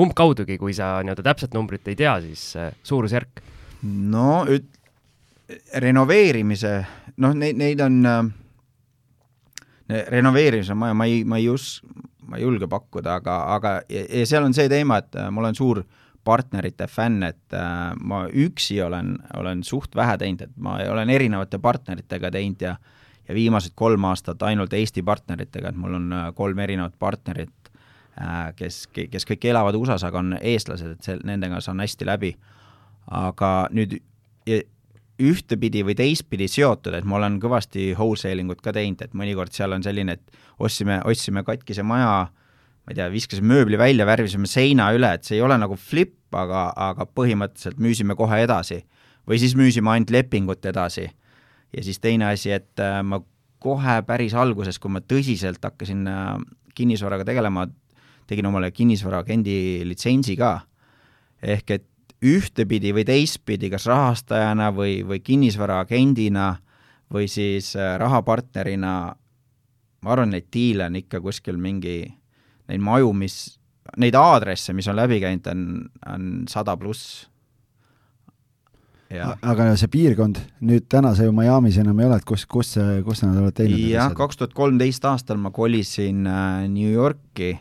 umbkaudugi, 0.00 0.54
kui 0.56 0.72
sa 0.72 1.00
nii-öelda 1.02 1.24
täpset 1.26 1.54
numbrit 1.56 1.88
ei 1.90 1.96
tea, 1.98 2.14
siis 2.24 2.44
äh, 2.56 2.74
suurusjärk? 2.86 3.42
no 3.84 4.44
üt-, 4.48 4.76
renoveerimise, 5.82 6.76
noh, 7.20 7.34
neid, 7.36 7.58
neid 7.58 7.82
on 7.84 8.04
äh 8.06 8.36
renoveerimise 9.90 10.74
maja 10.74 10.94
ma 10.94 11.06
ei, 11.08 11.24
ma 11.24 11.40
ei 11.40 11.48
us-, 11.50 11.80
ma 12.28 12.38
ei 12.38 12.44
julge 12.44 12.68
pakkuda, 12.70 13.16
aga, 13.20 13.40
aga 13.56 13.74
ja, 13.90 14.26
seal 14.28 14.46
on 14.46 14.54
see 14.56 14.68
teema, 14.70 15.00
et 15.02 15.18
äh, 15.18 15.30
ma 15.32 15.42
olen 15.44 15.58
suur 15.58 15.82
partnerite 16.24 16.86
fänn, 16.90 17.24
et 17.26 17.56
äh, 17.56 17.92
ma 17.96 18.24
üksi 18.28 18.80
olen, 18.84 19.16
olen 19.40 19.64
suht 19.66 19.96
vähe 19.96 20.16
teinud, 20.20 20.46
et 20.46 20.56
ma 20.62 20.78
olen 20.92 21.10
erinevate 21.10 21.58
partneritega 21.62 22.32
teinud 22.34 22.66
ja 22.68 22.76
ja 23.30 23.34
viimased 23.36 23.76
kolm 23.78 24.04
aastat 24.08 24.42
ainult 24.42 24.72
Eesti 24.74 25.04
partneritega, 25.06 25.70
et 25.70 25.76
mul 25.78 25.94
on 26.00 26.12
äh, 26.12 26.28
kolm 26.34 26.58
erinevat 26.58 26.96
partnerit 26.98 27.54
kes, 28.56 28.82
kes 28.90 29.24
kõik 29.24 29.44
elavad 29.48 29.76
USA-s, 29.78 30.02
aga 30.04 30.18
on 30.18 30.34
eestlased, 30.36 30.96
et 30.96 31.06
see, 31.06 31.14
nendega 31.24 31.60
saan 31.64 31.80
hästi 31.80 32.04
läbi. 32.04 32.34
aga 33.06 33.68
nüüd 33.72 33.94
ühtepidi 35.20 35.82
või 35.86 35.96
teistpidi 35.98 36.48
seotud, 36.50 36.94
et 36.96 37.06
ma 37.08 37.18
olen 37.18 37.38
kõvasti 37.42 37.90
wholesale 37.98 38.42
ingut 38.42 38.62
ka 38.64 38.72
teinud, 38.76 39.02
et 39.04 39.16
mõnikord 39.16 39.54
seal 39.54 39.74
on 39.76 39.84
selline, 39.84 40.16
et 40.16 40.40
ostsime, 40.58 41.00
ostsime 41.08 41.44
katkise 41.46 41.84
maja, 41.86 42.30
ma 42.30 42.92
ei 42.92 42.98
tea, 42.98 43.08
viskasime 43.12 43.52
mööbli 43.54 43.78
välja, 43.80 44.06
värvisime 44.08 44.48
seina 44.50 44.90
üle, 44.96 45.12
et 45.16 45.26
see 45.28 45.38
ei 45.38 45.44
ole 45.44 45.58
nagu 45.60 45.76
flip, 45.78 46.16
aga, 46.36 46.70
aga 46.90 47.06
põhimõtteliselt 47.06 47.80
müüsime 47.82 48.16
kohe 48.18 48.42
edasi. 48.44 48.84
või 49.28 49.38
siis 49.38 49.52
müüsime 49.54 49.90
ainult 49.90 50.10
lepingut 50.10 50.64
edasi. 50.66 51.10
ja 51.76 51.82
siis 51.82 52.00
teine 52.00 52.32
asi, 52.32 52.50
et 52.50 52.80
äh, 52.80 53.02
ma 53.02 53.20
kohe 53.58 54.02
päris 54.02 54.34
alguses, 54.34 54.78
kui 54.78 54.90
ma 54.90 55.00
tõsiselt 55.00 55.62
hakkasin 55.62 56.06
äh, 56.08 56.38
kinnisvaraga 56.74 57.24
tegelema, 57.24 57.68
tegin 58.26 58.46
omale 58.46 58.70
kinnisvaraagendi 58.70 59.84
litsentsi 59.84 60.36
ka. 60.36 60.60
ehk 61.42 61.70
et 61.70 61.89
ühtepidi 62.20 62.92
või 62.94 63.04
teistpidi, 63.08 63.70
kas 63.72 63.86
rahastajana 63.88 64.70
või, 64.76 65.00
või 65.06 65.22
kinnisvaraagendina 65.24 66.50
või 67.10 67.28
siis 67.30 67.72
äh, 67.78 67.96
rahapartnerina, 68.00 68.92
ma 70.04 70.12
arvan, 70.14 70.34
neid 70.34 70.50
diile 70.52 70.86
on 70.90 71.00
ikka 71.00 71.20
kuskil 71.24 71.58
mingi, 71.60 72.04
neid 72.70 72.84
maju, 72.84 73.14
mis, 73.16 73.40
neid 73.98 74.18
aadresse, 74.18 74.76
mis 74.76 74.88
on 74.90 74.98
läbi 75.00 75.18
käinud, 75.22 75.50
on, 75.50 75.66
on 76.06 76.30
sada 76.50 76.76
pluss. 76.78 77.26
Aga 79.10 79.72
see 79.74 79.90
piirkond, 79.90 80.38
nüüd 80.62 80.84
täna 80.86 81.16
sa 81.18 81.24
ju 81.26 81.32
Miami's 81.34 81.80
enam 81.82 81.98
ei 81.98 82.06
ole, 82.06 82.20
et 82.20 82.28
kus, 82.28 82.44
kus, 82.46 82.76
kus 83.02 83.24
nad 83.24 83.40
oled 83.40 83.56
teinud? 83.56 83.80
jah, 83.90 84.12
kaks 84.14 84.38
tuhat 84.38 84.54
kolmteist 84.54 85.08
aastal 85.10 85.40
ma 85.42 85.50
kolisin 85.50 86.28
äh, 86.30 86.68
New 86.70 86.92
Yorki 86.92 87.56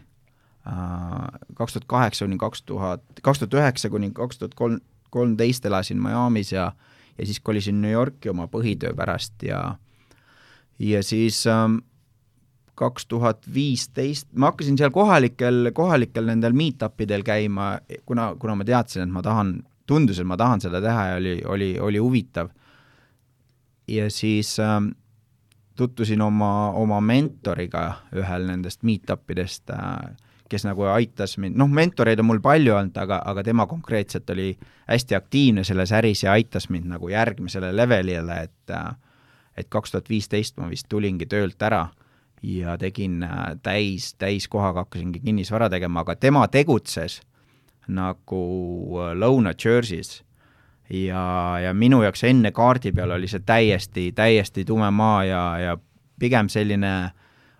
kaks 1.56 1.74
tuhat 1.74 1.88
kaheksa 1.88 2.26
kuni 2.26 2.38
kaks 2.38 2.62
tuhat, 2.62 3.04
kaks 3.22 3.40
tuhat 3.40 3.54
üheksa 3.54 3.90
kuni 3.90 4.12
kaks 4.16 4.38
tuhat 4.38 4.56
kolm, 4.56 4.80
kolmteist 5.10 5.66
elasin 5.66 6.02
Miami's 6.02 6.52
ja 6.52 6.72
ja 7.20 7.26
siis 7.26 7.40
kolisin 7.40 7.82
New 7.82 7.92
Yorki 7.92 8.30
oma 8.30 8.48
põhitöö 8.48 8.94
pärast 8.96 9.44
ja 9.44 9.76
ja 10.80 11.04
siis 11.04 11.48
ähm, 11.48 11.82
kaks 12.80 13.06
tuhat 13.06 13.44
viisteist, 13.54 14.30
ma 14.36 14.54
hakkasin 14.54 14.78
seal 14.80 14.92
kohalikel, 14.96 15.72
kohalikel 15.76 16.30
nendel 16.30 16.56
meet-up 16.56 17.02
idel 17.04 17.26
käima, 17.28 17.74
kuna, 18.08 18.32
kuna 18.40 18.56
ma 18.56 18.68
teadsin, 18.68 19.04
et 19.04 19.12
ma 19.12 19.24
tahan 19.26 19.58
tundus, 19.90 20.22
et 20.22 20.28
ma 20.28 20.38
tahan 20.40 20.64
seda 20.64 20.80
teha 20.82 21.06
ja 21.10 21.18
oli, 21.20 21.36
oli, 21.46 21.70
oli 21.80 22.00
huvitav. 22.00 22.54
ja 23.88 24.10
siis 24.10 24.60
ähm, 24.60 24.92
tutvusin 25.76 26.22
oma, 26.22 26.72
oma 26.72 27.02
mentoriga 27.02 27.84
ühel 28.16 28.48
nendest 28.48 28.84
meet-up 28.84 29.32
idest 29.32 29.70
äh,, 29.76 30.16
kes 30.50 30.66
nagu 30.66 30.88
aitas 30.90 31.38
mind, 31.38 31.58
noh, 31.60 31.70
mentoreid 31.70 32.20
on 32.20 32.30
mul 32.30 32.42
palju 32.44 32.76
olnud, 32.76 32.98
aga, 32.98 33.22
aga 33.26 33.44
tema 33.46 33.68
konkreetselt 33.70 34.30
oli 34.34 34.52
hästi 34.90 35.16
aktiivne 35.16 35.64
selles 35.64 35.94
äris 35.96 36.24
ja 36.24 36.34
aitas 36.34 36.70
mind 36.70 36.90
nagu 36.90 37.10
järgmisele 37.10 37.72
levelile, 37.76 38.44
et 38.44 38.76
et 39.60 39.68
kaks 39.70 39.92
tuhat 39.92 40.10
viisteist 40.10 40.58
ma 40.58 40.70
vist 40.70 40.88
tulingi 40.90 41.26
töölt 41.28 41.62
ära 41.62 41.90
ja 42.44 42.78
tegin 42.80 43.26
täis, 43.64 44.14
täiskohaga 44.16 44.86
hakkasingi 44.86 45.20
kinnisvara 45.20 45.70
tegema, 45.70 46.06
aga 46.06 46.16
tema 46.16 46.48
tegutses 46.48 47.20
nagu 47.90 48.44
Lõuna-Jersey's 49.20 50.22
ja, 50.90 51.24
ja 51.64 51.74
minu 51.74 52.02
jaoks 52.06 52.24
enne 52.30 52.52
kaardi 52.56 52.94
peal 52.96 53.12
oli 53.18 53.28
see 53.28 53.44
täiesti, 53.46 54.12
täiesti 54.16 54.66
tume 54.66 54.92
maa 54.92 55.24
ja, 55.26 55.44
ja 55.60 55.78
pigem 56.20 56.50
selline 56.50 57.12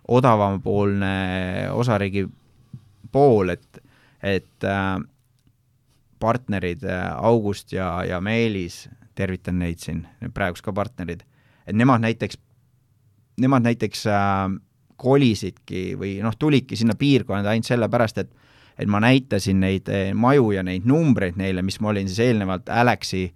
odavamapoolne 0.08 1.68
osariigi 1.72 2.26
pool, 3.12 3.54
et, 3.54 3.80
et 4.22 4.66
äh, 4.66 4.96
partnerid 6.20 6.84
äh, 6.84 7.06
August 7.16 7.72
ja, 7.72 7.92
ja 8.06 8.20
Meelis, 8.20 8.88
tervitan 9.14 9.58
neid 9.60 9.82
siin, 9.82 10.04
praegused 10.34 10.64
ka 10.64 10.74
partnerid, 10.76 11.24
et 11.66 11.76
nemad 11.76 12.02
näiteks, 12.04 12.38
nemad 13.40 13.66
näiteks 13.66 14.06
äh, 14.10 14.44
kolisidki 15.00 15.94
või 16.00 16.18
noh, 16.24 16.36
tulidki 16.36 16.76
sinna 16.76 16.96
piirkonda 16.98 17.52
ainult 17.54 17.68
sellepärast, 17.68 18.22
et 18.24 18.36
et 18.80 18.88
ma 18.88 19.00
näitasin 19.02 19.60
neid 19.60 19.88
eh, 19.92 20.14
maju 20.16 20.54
ja 20.54 20.64
neid 20.64 20.86
numbreid 20.88 21.36
neile, 21.36 21.62
mis 21.62 21.76
ma 21.84 21.90
olin 21.92 22.08
siis 22.08 22.22
eelnevalt 22.24 22.70
Alexi, 22.72 23.26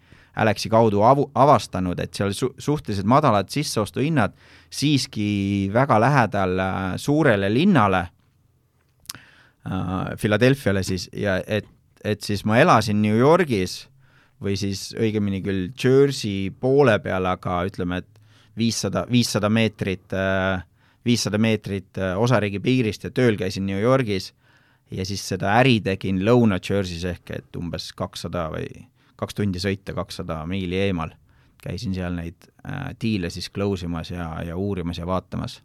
Alexi 0.41 0.71
kaudu 0.73 1.03
avu, 1.07 1.29
avastanud, 1.37 2.01
et 2.01 2.17
seal 2.17 2.33
su-, 2.35 2.55
suhteliselt 2.59 3.07
madalad 3.11 3.53
sisseostuhinnad, 3.53 4.33
siiski 4.73 5.69
väga 5.75 6.01
lähedal 6.01 6.59
äh, 6.65 6.83
suurele 6.97 7.53
linnale 7.53 8.01
äh,, 8.07 8.14
Philadelphiale 10.21 10.83
siis, 10.85 11.09
ja 11.17 11.39
et, 11.47 11.69
et 12.05 12.23
siis 12.23 12.45
ma 12.45 12.59
elasin 12.61 13.01
New 13.03 13.17
Yorgis 13.17 13.87
või 14.45 14.59
siis 14.61 14.91
õigemini 14.99 15.41
küll 15.45 15.71
Jersey 15.73 16.51
poole 16.61 16.99
peal, 17.01 17.25
aga 17.31 17.63
ütleme, 17.65 18.03
et 18.03 18.21
viissada, 18.59 19.07
viissada 19.11 19.49
meetrit, 19.49 20.13
äh, 20.13 20.65
viissada 21.05 21.41
meetrit 21.41 22.01
osariigi 22.17 22.61
piirist 22.61 23.05
ja 23.05 23.13
tööl 23.15 23.39
käisin 23.41 23.67
New 23.67 23.81
Yorgis 23.81 24.33
ja 24.91 25.05
siis 25.07 25.25
seda 25.29 25.55
äri 25.61 25.79
tegin 25.85 26.23
Lõuna-Jersey's 26.25 27.05
ehk 27.09 27.35
et 27.39 27.59
umbes 27.59 27.91
kakssada 27.97 28.49
või 28.53 28.69
kaks 29.21 29.39
tundi 29.39 29.63
sõita, 29.63 29.95
kakssada 29.97 30.43
miili 30.47 30.81
eemal. 30.87 31.15
käisin 31.65 31.95
seal 31.97 32.13
neid 32.13 32.45
äh, 32.69 32.93
diile 33.01 33.31
siis 33.31 33.49
close 33.51 33.87
imas 33.87 34.11
ja, 34.11 34.43
ja 34.45 34.57
uurimas 34.57 34.99
ja 34.99 35.07
vaatamas 35.07 35.63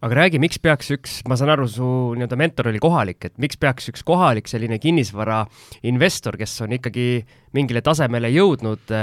aga 0.00 0.16
räägi, 0.16 0.40
miks 0.40 0.60
peaks 0.62 0.90
üks, 0.94 1.16
ma 1.28 1.36
saan 1.36 1.52
aru, 1.52 1.66
su 1.68 1.86
nii-öelda 2.16 2.38
mentor 2.40 2.70
oli 2.70 2.80
kohalik, 2.80 3.26
et 3.28 3.34
miks 3.42 3.58
peaks 3.60 3.90
üks 3.92 4.04
kohalik 4.06 4.48
selline 4.48 4.78
kinnisvarainvestor, 4.80 6.38
kes 6.40 6.56
on 6.64 6.72
ikkagi 6.78 7.08
mingile 7.56 7.82
tasemele 7.84 8.30
jõudnud, 8.32 8.94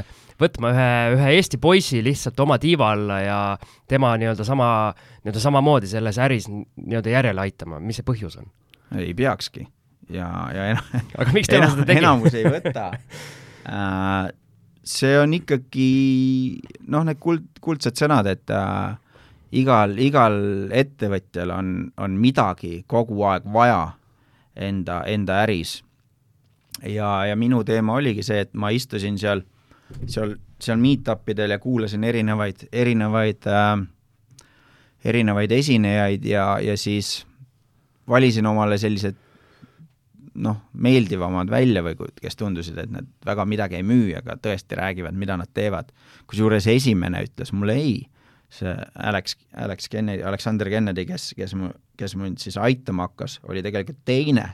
võtma 0.42 0.74
ühe, 0.74 0.90
ühe 1.18 1.30
Eesti 1.38 1.62
poisi 1.62 2.02
lihtsalt 2.06 2.40
oma 2.42 2.58
tiiva 2.62 2.92
alla 2.96 3.22
ja 3.22 3.40
tema 3.90 4.16
nii-öelda 4.18 4.46
sama, 4.48 4.72
nii-öelda 5.22 5.46
samamoodi 5.46 5.90
selles 5.92 6.18
äris 6.22 6.50
nii-öelda 6.50 7.14
järele 7.14 7.46
aitama, 7.46 7.82
mis 7.84 8.02
see 8.02 8.08
põhjus 8.08 8.40
on? 8.42 8.50
ei 8.98 9.14
peakski 9.18 9.68
ja, 10.14 10.28
ja 10.56 10.70
ena, 10.74 10.84
aga 11.20 11.34
miks 11.36 11.52
tema 11.52 11.70
seda 11.74 11.86
tegi? 11.86 12.02
enamus 12.02 12.38
ei 12.38 12.48
võta 12.50 12.90
äh, 13.70 14.30
see 14.88 15.18
on 15.20 15.34
ikkagi 15.38 15.90
noh, 16.88 17.06
need 17.06 17.20
kuld, 17.22 17.50
kuldsed 17.62 18.00
sõnad, 18.00 18.30
et 18.32 18.54
äh, 18.54 18.96
igal, 19.52 19.98
igal 19.98 20.38
ettevõtjal 20.72 21.52
on, 21.56 21.92
on 21.98 22.18
midagi 22.20 22.84
kogu 22.88 23.22
aeg 23.30 23.46
vaja 23.54 23.92
enda, 24.56 25.04
enda 25.08 25.44
äris. 25.44 25.84
ja, 26.84 27.26
ja 27.26 27.36
minu 27.36 27.64
teema 27.64 27.94
oligi 27.94 28.24
see, 28.24 28.42
et 28.46 28.54
ma 28.54 28.70
istusin 28.70 29.18
seal, 29.18 29.42
seal, 30.06 30.36
seal 30.60 30.78
meet-up 30.78 31.30
idel 31.30 31.56
ja 31.56 31.60
kuulasin 31.60 32.04
erinevaid, 32.04 32.68
erinevaid 32.72 33.48
äh, 33.48 33.86
erinevaid 35.06 35.52
esinejaid 35.52 36.26
ja, 36.26 36.58
ja 36.62 36.78
siis 36.78 37.22
valisin 38.08 38.46
omale 38.46 38.78
sellised 38.82 39.16
noh, 40.38 40.60
meeldivamad 40.74 41.50
välja 41.50 41.82
või 41.86 41.96
kes 42.22 42.38
tundusid, 42.38 42.78
et 42.78 42.92
nad 42.94 43.08
väga 43.26 43.46
midagi 43.50 43.80
ei 43.80 43.86
müü, 43.88 44.12
aga 44.20 44.38
tõesti 44.42 44.78
räägivad, 44.78 45.18
mida 45.18 45.38
nad 45.38 45.50
teevad. 45.54 45.90
kusjuures 46.28 46.68
esimene 46.68 47.24
ütles 47.26 47.54
mulle 47.54 47.78
ei, 47.80 47.96
see 48.50 48.74
Alex, 48.96 49.36
Alex 49.56 49.90
Kennedy, 49.92 50.24
Alexander 50.24 50.70
Kennedy, 50.70 51.06
kes, 51.06 51.34
kes 51.38 51.56
mu, 51.56 51.72
kes 52.00 52.16
mind 52.16 52.40
siis 52.44 52.58
aitama 52.58 53.10
hakkas, 53.10 53.40
oli 53.48 53.64
tegelikult 53.66 54.00
teine. 54.08 54.50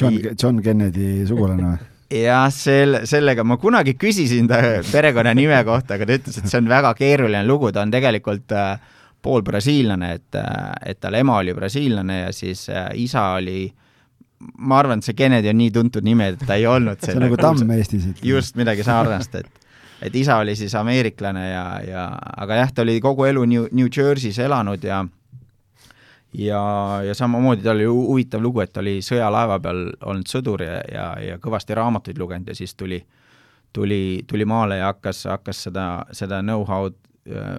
John, 0.00 0.18
John 0.42 0.62
Kennedy 0.62 1.26
sugulane 1.28 1.68
või? 1.68 1.90
jah, 2.24 2.48
selle, 2.52 3.04
sellega 3.08 3.44
ma 3.46 3.56
kunagi 3.60 3.94
küsisin 3.98 4.48
ta 4.50 4.60
perekonnanime 4.90 5.62
kohta, 5.66 5.96
aga 5.96 6.08
ta 6.08 6.18
ütles, 6.18 6.40
et 6.40 6.50
see 6.50 6.60
on 6.60 6.68
väga 6.70 6.92
keeruline 6.98 7.44
lugu, 7.46 7.70
ta 7.72 7.84
on 7.86 7.94
tegelikult 7.94 8.54
äh, 8.54 8.74
pool 9.24 9.44
brasiillane, 9.46 10.12
et, 10.18 10.42
et 10.84 11.00
tal 11.00 11.16
ema 11.18 11.38
oli 11.40 11.54
brasiillane 11.56 12.20
ja 12.26 12.32
siis 12.34 12.66
äh, 12.68 12.90
isa 13.00 13.30
oli 13.38 13.68
ma 14.58 14.78
arvan, 14.82 15.00
et 15.00 15.08
see 15.08 15.16
Kennedy 15.16 15.48
on 15.50 15.60
nii 15.62 15.72
tuntud 15.74 16.04
nimi, 16.04 16.32
et 16.34 16.42
ta 16.46 16.58
ei 16.58 16.66
olnud 16.68 17.00
see 17.00 17.14
on 17.16 17.24
nagu 17.24 17.38
Tamm 17.40 17.70
Eestis. 17.78 18.08
just, 18.22 18.58
midagi 18.60 18.84
sarnast, 18.86 19.38
et 19.40 19.63
et 20.02 20.14
isa 20.16 20.36
oli 20.42 20.56
siis 20.56 20.74
ameeriklane 20.74 21.44
ja, 21.50 21.66
ja 21.86 22.06
aga 22.36 22.62
jah, 22.62 22.72
ta 22.72 22.82
oli 22.82 23.00
kogu 23.00 23.24
elu 23.24 23.44
New, 23.44 23.68
New 23.72 23.86
Jersey's 23.86 24.40
elanud 24.42 24.84
ja 24.84 25.04
ja, 26.34 26.62
ja 27.06 27.14
samamoodi 27.14 27.62
tal 27.62 27.76
oli 27.76 27.84
huvitav 27.86 28.42
lugu, 28.42 28.60
et 28.60 28.72
ta 28.72 28.82
oli 28.82 28.98
sõjalaeva 29.04 29.60
peal 29.62 29.84
olnud 30.02 30.30
sõdur 30.30 30.64
ja, 30.64 30.80
ja, 30.92 31.06
ja 31.22 31.38
kõvasti 31.42 31.76
raamatuid 31.78 32.18
lugenud 32.18 32.50
ja 32.50 32.56
siis 32.58 32.74
tuli, 32.74 32.98
tuli, 33.72 34.24
tuli 34.26 34.44
maale 34.44 34.80
ja 34.80 34.90
hakkas, 34.90 35.24
hakkas 35.30 35.62
seda, 35.68 35.86
seda 36.12 36.42
know-how'd 36.42 36.98
äh, 37.30 37.56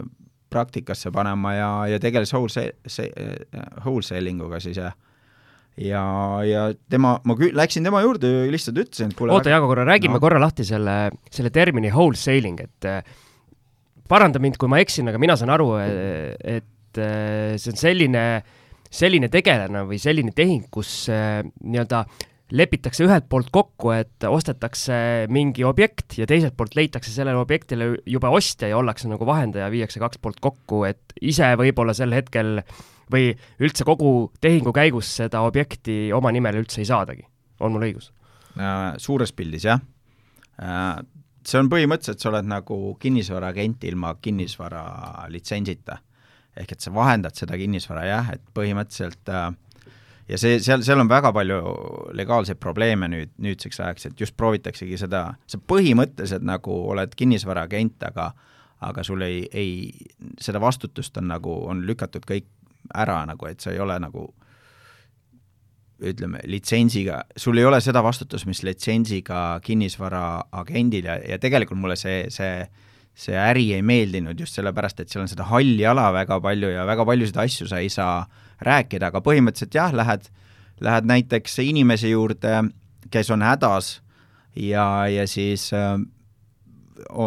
praktikasse 0.49 1.11
panema 1.11 1.53
ja, 1.55 1.71
ja 1.95 1.99
tegeles 1.99 2.33
wholesale, 2.33 2.75
wholesaling 3.85 4.43
uga 4.43 4.59
siis 4.63 4.77
ja 4.77 4.91
ja, 5.81 6.03
ja 6.47 6.65
tema, 6.91 7.15
ma 7.27 7.37
kü-, 7.39 7.53
läksin 7.55 7.85
tema 7.87 8.01
juurde 8.05 8.31
ja 8.31 8.51
lihtsalt 8.51 8.79
ütlesin, 8.85 9.11
et 9.11 9.17
kuule 9.19 9.35
oota, 9.35 9.51
Jaago, 9.53 9.69
korra, 9.71 9.87
räägime 9.87 10.17
no. 10.17 10.23
korra 10.23 10.41
lahti 10.41 10.67
selle, 10.67 10.97
selle 11.33 11.51
termini 11.55 11.91
wholesaling, 11.93 12.61
et 12.67 12.89
äh, 12.89 13.01
paranda 14.09 14.41
mind, 14.43 14.59
kui 14.61 14.71
ma 14.71 14.79
eksin, 14.83 15.11
aga 15.11 15.21
mina 15.21 15.35
saan 15.39 15.53
aru, 15.55 15.73
et 15.81 17.01
äh, 17.01 17.57
see 17.59 17.73
on 17.73 17.81
selline, 17.81 18.23
selline 18.91 19.31
tegelane 19.33 19.83
või 19.89 19.99
selline 20.01 20.35
tehing, 20.35 20.69
kus 20.71 21.05
äh, 21.11 21.41
nii-öelda 21.43 22.05
äh, 22.05 22.23
lepitakse 22.53 23.05
ühelt 23.05 23.25
poolt 23.29 23.49
kokku, 23.53 23.91
et 23.95 24.25
ostetakse 24.29 24.97
mingi 25.33 25.65
objekt 25.65 26.17
ja 26.19 26.27
teiselt 26.29 26.53
poolt 26.57 26.75
leitakse 26.77 27.13
sellele 27.13 27.41
objektile 27.41 27.95
juba 28.05 28.29
ostja 28.29 28.69
ja 28.69 28.77
ollakse 28.77 29.09
nagu 29.09 29.25
vahendaja, 29.25 29.71
viiakse 29.73 30.01
kaks 30.01 30.21
poolt 30.21 30.41
kokku, 30.43 30.83
et 30.85 31.15
ise 31.21 31.47
võib-olla 31.57 31.95
sel 31.97 32.13
hetkel 32.13 32.59
või 33.11 33.31
üldse 33.61 33.85
kogu 33.87 34.31
tehingu 34.41 34.73
käigus 34.75 35.09
seda 35.21 35.41
objekti 35.45 36.13
oma 36.13 36.31
nimele 36.33 36.61
üldse 36.61 36.81
ei 36.83 36.89
saadagi. 36.89 37.25
on 37.59 37.71
mul 37.71 37.87
õigus? 37.87 38.11
Äh, 38.59 38.95
suures 39.01 39.31
pildis 39.33 39.65
jah. 39.65 39.81
Äh, 40.61 41.01
see 41.45 41.59
on 41.59 41.69
põhimõtteliselt, 41.71 42.21
sa 42.21 42.29
oled 42.29 42.47
nagu 42.49 42.95
kinnisvaraagent 43.01 43.83
ilma 43.89 44.15
kinnisvara 44.21 45.27
litsentsita. 45.29 45.97
ehk 46.55 46.71
et 46.71 46.79
sa 46.79 46.91
vahendad 46.93 47.35
seda 47.35 47.57
kinnisvara 47.57 48.05
jah, 48.05 48.29
et 48.31 48.41
põhimõtteliselt 48.55 49.27
äh, 49.29 49.49
ja 50.29 50.39
see, 50.41 50.59
seal, 50.63 50.83
seal 50.85 51.01
on 51.03 51.09
väga 51.11 51.31
palju 51.35 51.59
legaalseid 52.17 52.59
probleeme 52.61 53.09
nüüd, 53.11 53.33
nüüdseks 53.41 53.81
ajaks, 53.81 54.09
et 54.09 54.21
just 54.21 54.35
proovitaksegi 54.37 54.97
seda, 55.01 55.27
sa 55.47 55.59
põhimõtteliselt 55.59 56.45
nagu 56.45 56.77
oled 56.93 57.15
kinnisvaraagent, 57.17 58.07
aga 58.09 58.31
aga 58.85 59.03
sul 59.07 59.23
ei, 59.25 59.45
ei, 59.55 59.69
seda 60.41 60.59
vastutust 60.61 61.15
on 61.17 61.29
nagu, 61.31 61.53
on 61.69 61.85
lükatud 61.87 62.25
kõik 62.27 62.49
ära 62.93 63.21
nagu, 63.25 63.47
et 63.49 63.63
sa 63.63 63.71
ei 63.71 63.79
ole 63.81 63.95
nagu 64.03 64.27
ütleme, 66.05 66.41
litsentsiga, 66.51 67.21
sul 67.39 67.57
ei 67.57 67.65
ole 67.65 67.79
seda 67.81 68.01
vastutust, 68.03 68.45
mis 68.49 68.61
litsentsiga 68.67 69.61
kinnisvaraagendil 69.63 71.07
ja, 71.07 71.15
ja 71.23 71.39
tegelikult 71.41 71.79
mulle 71.79 71.95
see, 71.99 72.25
see 72.33 72.65
see 73.15 73.35
äri 73.39 73.69
ei 73.77 73.83
meeldinud 73.85 74.39
just 74.39 74.57
sellepärast, 74.57 74.99
et 74.99 75.11
seal 75.11 75.23
on 75.23 75.29
seda 75.31 75.47
halli 75.47 75.85
ala 75.87 76.09
väga 76.11 76.35
palju 76.43 76.73
ja 76.73 76.83
väga 76.87 77.05
paljusid 77.07 77.37
asju 77.45 77.67
sa 77.71 77.79
ei 77.79 77.87
saa 77.89 78.25
rääkida, 78.61 79.11
aga 79.11 79.21
põhimõtteliselt 79.21 79.75
jah, 79.75 79.93
lähed, 79.93 80.29
lähed 80.83 81.07
näiteks 81.09 81.59
inimese 81.63 82.09
juurde, 82.09 82.63
kes 83.11 83.31
on 83.31 83.43
hädas 83.45 83.99
ja, 84.55 85.07
ja 85.11 85.27
siis 85.27 85.69
äh, 85.73 85.97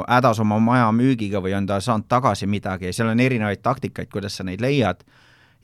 hädas 0.08 0.40
oma 0.40 0.58
maja 0.58 0.90
müügiga 0.92 1.42
või 1.44 1.54
on 1.56 1.66
ta 1.68 1.80
saanud 1.80 2.08
tagasi 2.08 2.46
midagi 2.46 2.88
ja 2.88 2.92
seal 2.96 3.12
on 3.12 3.20
erinevaid 3.20 3.62
taktikaid, 3.62 4.10
kuidas 4.12 4.38
sa 4.38 4.46
neid 4.48 4.62
leiad, 4.64 5.04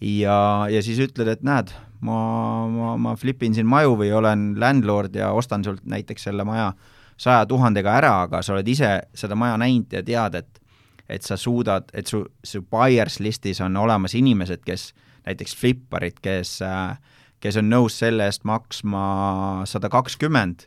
ja, 0.00 0.66
ja 0.70 0.82
siis 0.82 1.00
ütled, 1.02 1.28
et 1.30 1.44
näed, 1.46 1.72
ma, 2.04 2.18
ma, 2.68 2.96
ma 3.00 3.14
flipin 3.16 3.54
siin 3.54 3.68
maju 3.68 3.96
või 4.00 4.12
olen 4.12 4.52
landlord 4.60 5.16
ja 5.16 5.32
ostan 5.32 5.64
sult 5.64 5.84
näiteks 5.88 6.28
selle 6.28 6.44
maja 6.44 6.72
saja 7.16 7.46
tuhandega 7.46 7.94
ära, 7.94 8.14
aga 8.26 8.42
sa 8.42 8.56
oled 8.56 8.68
ise 8.68 8.90
seda 9.14 9.36
maja 9.38 9.56
näinud 9.60 9.92
ja 9.92 10.02
tead, 10.02 10.42
et 10.42 10.60
et 11.08 11.22
sa 11.22 11.36
suudad, 11.36 11.90
et 11.92 12.08
su, 12.08 12.22
su 12.44 12.62
buyers 12.62 13.18
listis 13.20 13.58
on 13.60 13.76
olemas 13.76 14.14
inimesed, 14.16 14.62
kes 14.64 14.94
näiteks 15.26 15.56
flipparid, 15.56 16.20
kes, 16.24 16.58
kes 17.40 17.58
on 17.60 17.68
nõus 17.70 17.98
selle 18.00 18.28
eest 18.28 18.44
maksma 18.48 19.04
sada 19.68 19.90
kakskümmend. 19.92 20.66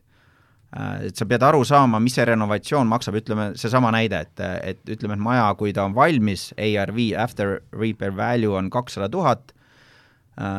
Et 1.08 1.16
sa 1.16 1.26
pead 1.26 1.44
aru 1.48 1.62
saama, 1.66 2.00
mis 2.04 2.18
see 2.18 2.26
renovatsioon 2.28 2.90
maksab, 2.92 3.16
ütleme 3.22 3.52
seesama 3.56 3.92
näide, 3.96 4.26
et, 4.26 4.42
et 4.74 4.96
ütleme, 4.98 5.16
et 5.16 5.24
maja, 5.24 5.46
kui 5.56 5.72
ta 5.74 5.86
on 5.88 5.96
valmis, 5.96 6.50
ARV, 6.60 7.00
after 7.18 7.62
repair 7.72 8.12
value 8.18 8.52
on 8.58 8.68
kakssada 8.74 9.08
tuhat, 9.10 9.54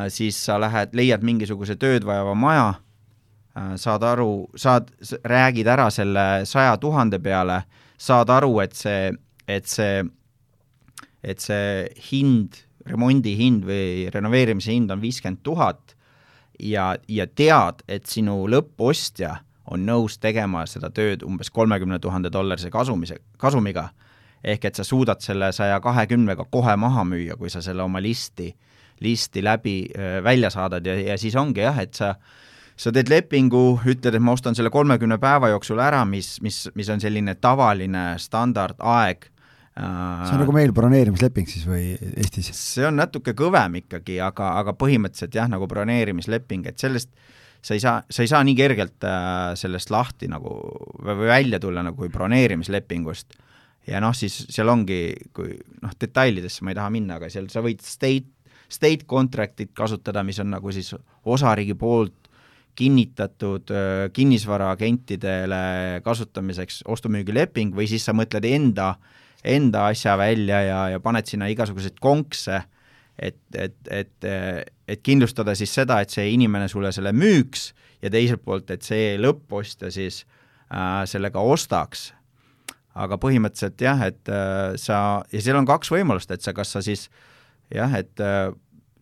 siis 0.09 0.39
sa 0.45 0.57
lähed, 0.59 0.95
leiad 0.97 1.23
mingisuguse 1.23 1.77
tööd 1.79 2.07
vajava 2.07 2.33
maja, 2.35 2.69
saad 3.79 4.03
aru, 4.03 4.49
saad, 4.59 4.89
räägid 5.29 5.67
ära 5.67 5.89
selle 5.93 6.25
saja 6.49 6.77
tuhande 6.81 7.19
peale, 7.23 7.61
saad 7.99 8.31
aru, 8.33 8.59
et 8.63 8.73
see, 8.77 9.11
et 9.47 9.69
see, 9.69 10.03
et 11.23 11.43
see 11.43 11.85
hind, 12.09 12.63
remondi 12.87 13.35
hind 13.37 13.65
või 13.67 14.09
renoveerimise 14.13 14.73
hind 14.73 14.91
on 14.91 15.01
viiskümmend 15.01 15.41
tuhat 15.43 15.95
ja, 16.59 16.93
ja 17.07 17.27
tead, 17.27 17.83
et 17.87 18.07
sinu 18.09 18.43
lõppostja 18.51 19.35
on 19.69 19.85
nõus 19.85 20.17
tegema 20.17 20.65
seda 20.67 20.89
tööd 20.89 21.23
umbes 21.23 21.51
kolmekümne 21.53 21.99
tuhande 21.99 22.31
dollarise 22.33 22.71
kasumise, 22.73 23.19
kasumiga, 23.37 23.89
ehk 24.43 24.65
et 24.65 24.79
sa 24.79 24.83
suudad 24.87 25.21
selle 25.21 25.51
saja 25.53 25.79
kahekümnega 25.83 26.47
kohe 26.49 26.75
maha 26.79 27.05
müüa, 27.05 27.37
kui 27.37 27.51
sa 27.53 27.61
selle 27.61 27.83
oma 27.83 28.01
listi, 28.01 28.49
listi 29.05 29.43
läbi 29.45 29.75
välja 30.23 30.49
saadad 30.49 30.85
ja, 30.85 30.95
ja 31.11 31.17
siis 31.17 31.35
ongi 31.39 31.61
jah, 31.61 31.77
et 31.79 31.93
sa 31.93 32.15
sa 32.79 32.93
teed 32.95 33.09
lepingu, 33.11 33.79
ütled, 33.91 34.15
et 34.15 34.23
ma 34.23 34.33
ostan 34.37 34.55
selle 34.55 34.71
kolmekümne 34.71 35.17
päeva 35.19 35.49
jooksul 35.51 35.81
ära, 35.83 36.05
mis, 36.07 36.37
mis, 36.45 36.61
mis 36.79 36.89
on 36.91 37.01
selline 37.03 37.35
tavaline 37.41 38.13
standardaeg 38.21 39.27
see 39.79 40.35
on 40.35 40.43
nagu 40.43 40.55
meil 40.55 40.73
broneerimisleping 40.75 41.49
siis 41.49 41.65
või 41.69 41.91
Eestis? 42.11 42.51
see 42.53 42.87
on 42.87 42.99
natuke 42.99 43.35
kõvem 43.37 43.81
ikkagi, 43.83 44.19
aga, 44.23 44.53
aga 44.61 44.75
põhimõtteliselt 44.77 45.37
jah, 45.37 45.49
nagu 45.51 45.67
broneerimisleping, 45.71 46.67
et 46.69 46.81
sellest 46.81 47.11
äh, 47.13 47.37
sa 47.61 47.75
ei 47.75 47.79
saa, 47.83 47.99
sa 48.09 48.23
ei 48.23 48.31
saa 48.31 48.41
nii 48.45 48.55
kergelt 48.57 49.05
äh, 49.07 49.53
sellest 49.59 49.91
lahti 49.91 50.29
nagu 50.31 50.53
või 51.03 51.29
välja 51.29 51.59
tulla 51.59 51.83
nagu 51.83 52.09
broneerimislepingust. 52.11 53.35
ja 53.87 53.99
noh, 54.03 54.13
siis 54.15 54.45
seal 54.51 54.69
ongi, 54.69 55.15
kui 55.33 55.55
noh, 55.81 55.93
detailidesse 55.99 56.63
ma 56.63 56.73
ei 56.73 56.79
taha 56.79 56.93
minna, 56.93 57.17
aga 57.17 57.29
seal 57.31 57.49
sa 57.51 57.63
võid 57.65 57.83
state, 57.83 58.29
state 58.69 59.07
contract'it 59.09 59.73
kasutada, 59.75 60.23
mis 60.23 60.39
on 60.39 60.51
nagu 60.53 60.71
siis 60.71 60.93
osariigi 61.25 61.75
poolt 61.75 62.29
kinnitatud 62.79 63.71
äh, 63.75 64.07
kinnisvaraagentidele 64.15 66.01
kasutamiseks 66.05 66.83
ostu-müügileping 66.87 67.75
või 67.75 67.89
siis 67.91 68.05
sa 68.07 68.15
mõtled 68.15 68.45
enda, 68.47 68.93
enda 69.43 69.85
asja 69.87 70.17
välja 70.19 70.61
ja, 70.65 70.81
ja 70.95 70.99
paned 70.99 71.27
sinna 71.29 71.47
igasuguseid 71.51 71.99
konkse 72.03 72.63
et, 73.19 73.39
et, 73.55 73.75
et, 73.91 74.29
et 74.87 75.01
kindlustada 75.03 75.55
siis 75.57 75.73
seda, 75.75 75.99
et 76.01 76.13
see 76.13 76.29
inimene 76.33 76.69
sulle 76.71 76.91
selle 76.95 77.11
müüks 77.15 77.69
ja 78.03 78.11
teiselt 78.13 78.43
poolt, 78.45 78.71
et 78.71 78.85
see 78.85 79.17
lõppostja 79.19 79.91
siis 79.93 80.23
äh, 80.71 81.03
selle 81.09 81.31
ka 81.33 81.43
ostaks. 81.43 82.13
aga 82.99 83.15
põhimõtteliselt 83.21 83.79
jah, 83.79 84.01
et 84.07 84.31
äh, 84.33 84.75
sa, 84.79 85.21
ja 85.31 85.41
seal 85.43 85.59
on 85.59 85.67
kaks 85.67 85.91
võimalust, 85.93 86.31
et 86.31 86.43
sa, 86.43 86.53
kas 86.57 86.73
sa 86.73 86.81
siis 86.83 87.07
jah, 87.71 87.93
et 87.95 88.23
äh, 88.23 88.49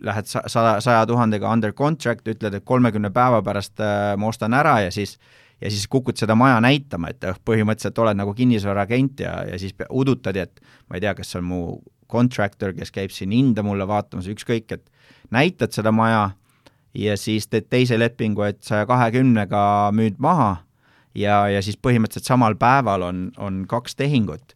lähed 0.04 0.30
sa-, 0.30 0.46
saja, 0.52 0.78
saja 0.84 1.06
tuhandega 1.10 1.50
under 1.50 1.74
contract, 1.74 2.28
ütled, 2.28 2.54
et 2.54 2.66
kolmekümne 2.66 3.10
päeva 3.14 3.42
pärast 3.46 3.82
äh, 3.82 4.14
ma 4.18 4.30
ostan 4.30 4.54
ära 4.58 4.80
ja 4.86 4.94
siis 4.94 5.18
ja 5.62 5.72
siis 5.74 5.88
kukud 5.90 6.18
seda 6.20 6.36
maja 6.38 6.60
näitama, 6.62 7.12
et 7.14 7.24
põhimõtteliselt 7.46 8.02
oled 8.04 8.18
nagu 8.20 8.34
kinnisvaraagent 8.38 9.24
ja, 9.26 9.34
ja 9.52 9.60
siis 9.60 9.76
udutad, 9.90 10.38
et 10.38 10.62
ma 10.90 10.98
ei 10.98 11.06
tea, 11.06 11.16
kas 11.18 11.34
see 11.34 11.42
on 11.42 11.48
mu 11.50 11.62
contractor, 12.12 12.74
kes 12.78 12.94
käib 12.96 13.12
siin 13.12 13.34
hinda 13.36 13.64
mulle 13.66 13.88
vaatamas, 13.88 14.30
ükskõik, 14.32 14.72
et 14.78 14.86
näitad 15.34 15.74
seda 15.76 15.92
maja 15.92 16.30
ja 16.98 17.18
siis 17.20 17.50
teed 17.52 17.68
teise 17.70 17.98
lepingu, 18.00 18.46
et 18.48 18.62
saja 18.64 18.88
kahekümnega 18.90 19.64
müüd 19.96 20.22
maha 20.24 20.58
ja, 21.18 21.42
ja 21.52 21.62
siis 21.66 21.78
põhimõtteliselt 21.82 22.30
samal 22.30 22.58
päeval 22.60 23.06
on, 23.08 23.28
on 23.38 23.66
kaks 23.70 23.98
tehingut. 23.98 24.56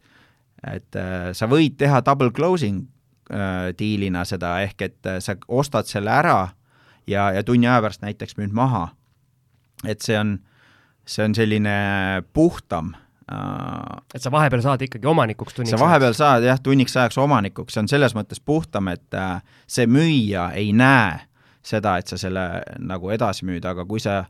et 0.68 0.96
äh, 0.96 1.32
sa 1.34 1.48
võid 1.50 1.78
teha 1.78 2.02
double 2.06 2.32
closing 2.32 2.86
äh, 3.34 3.72
diilina 3.78 4.26
seda, 4.26 4.60
ehk 4.62 4.82
et 4.82 5.10
äh, 5.10 5.20
sa 5.20 5.36
ostad 5.48 5.90
selle 5.90 6.12
ära 6.14 6.54
ja, 7.08 7.32
ja 7.34 7.44
tunni 7.44 7.68
aja 7.68 7.82
pärast 7.82 8.02
näiteks 8.02 8.38
müüd 8.38 8.54
maha. 8.54 8.90
et 9.86 10.02
see 10.02 10.18
on, 10.20 10.40
see 11.06 11.26
on 11.26 11.36
selline 11.36 11.72
puhtam 12.34 12.94
Äh, 13.32 14.02
et 14.16 14.24
sa 14.24 14.32
vahepeal 14.34 14.64
saad 14.64 14.82
ikkagi 14.84 15.08
omanikuks 15.08 15.56
tunniks 15.56 15.76
sa 15.76 15.80
vahepeal 15.80 16.16
saad 16.18 16.44
jah, 16.44 16.60
tunniks 16.64 16.96
ajaks 16.98 17.20
omanikuks, 17.22 17.76
see 17.76 17.84
on 17.84 17.90
selles 17.92 18.16
mõttes 18.18 18.42
puhtam, 18.44 18.90
et 18.92 19.16
äh, 19.16 19.38
see 19.70 19.88
müüja 19.88 20.50
ei 20.58 20.74
näe 20.76 21.22
seda, 21.64 21.96
et 22.02 22.12
sa 22.12 22.18
selle 22.20 22.46
nagu 22.82 23.12
edasi 23.14 23.46
müüd, 23.48 23.68
aga 23.70 23.86
kui 23.88 24.02
sa 24.04 24.24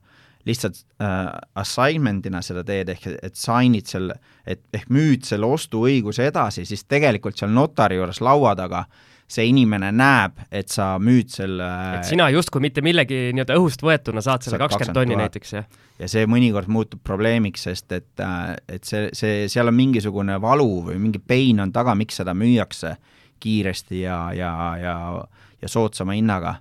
lihtsalt 0.46 0.84
äh, 1.02 1.32
assignment'ina 1.64 2.44
seda 2.46 2.66
teed, 2.68 2.92
ehk 2.94 3.08
et 3.16 3.40
sign'id 3.40 3.90
selle, 3.90 4.20
et 4.46 4.62
ehk 4.76 4.92
müüd 4.94 5.26
selle 5.26 5.50
ostuõiguse 5.50 6.28
edasi, 6.30 6.68
siis 6.70 6.86
tegelikult 6.86 7.40
seal 7.40 7.54
notari 7.56 7.98
juures 7.98 8.22
laua 8.22 8.54
taga 8.60 8.84
äh, 8.84 9.11
see 9.32 9.48
inimene 9.48 9.92
näeb, 9.96 10.42
et 10.52 10.72
sa 10.74 10.96
müüd 11.02 11.32
selle 11.32 11.68
et 11.98 12.10
sina 12.10 12.28
justkui 12.34 12.64
mitte 12.64 12.84
millegi 12.84 13.30
nii-öelda 13.36 13.56
õhust 13.60 13.84
võetuna 13.86 14.24
saad 14.24 14.44
selle 14.46 14.60
kakskümmend 14.62 14.98
tonni 14.98 15.20
näiteks, 15.20 15.54
jah? 15.56 15.70
ja 16.02 16.10
see 16.12 16.28
mõnikord 16.30 16.72
muutub 16.72 17.04
probleemiks, 17.08 17.64
sest 17.70 17.96
et, 17.96 18.12
äh, 18.24 18.56
et 18.68 18.88
see, 18.88 19.08
see, 19.18 19.46
seal 19.52 19.72
on 19.72 19.78
mingisugune 19.78 20.36
valu 20.44 20.70
või 20.90 21.00
mingi 21.02 21.22
pein 21.24 21.64
on 21.64 21.72
taga, 21.76 21.96
miks 21.98 22.20
seda 22.22 22.36
müüakse 22.38 22.96
kiiresti 23.42 24.04
ja, 24.04 24.20
ja, 24.38 24.52
ja, 24.82 24.98
ja 25.62 25.72
soodsama 25.72 26.18
hinnaga. 26.18 26.56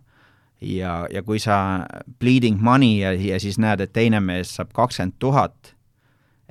ja, 0.60 1.06
ja 1.10 1.22
kui 1.22 1.40
sa 1.40 1.86
bleeding 2.20 2.60
money 2.60 3.00
ja, 3.00 3.12
ja 3.12 3.40
siis 3.40 3.58
näed, 3.58 3.80
et 3.80 3.92
teine 3.92 4.20
mees 4.20 4.54
saab 4.56 4.72
kakskümmend 4.76 5.18
tuhat 5.18 5.74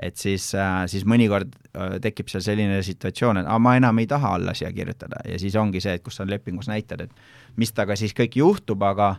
et 0.02 0.16
siis, 0.18 0.52
äh, 0.56 0.84
siis 0.92 1.04
mõnikord 1.10 1.52
äh, 1.76 1.98
tekib 2.04 2.30
seal 2.32 2.44
selline 2.46 2.80
situatsioon, 2.86 3.42
et 3.42 3.50
aa, 3.50 3.60
ma 3.60 3.76
enam 3.80 4.00
ei 4.00 4.08
taha 4.08 4.36
alla 4.38 4.56
siia 4.58 4.72
kirjutada 4.76 5.24
ja 5.28 5.40
siis 5.42 5.58
ongi 5.60 5.82
see, 5.84 5.98
et 6.00 6.06
kus 6.06 6.20
sa 6.20 6.28
lepingus 6.28 6.70
näitad, 6.72 7.04
et 7.04 7.60
mis 7.60 7.74
temaga 7.76 7.98
siis 8.00 8.16
kõik 8.18 8.40
juhtub, 8.40 8.84
aga 8.88 9.18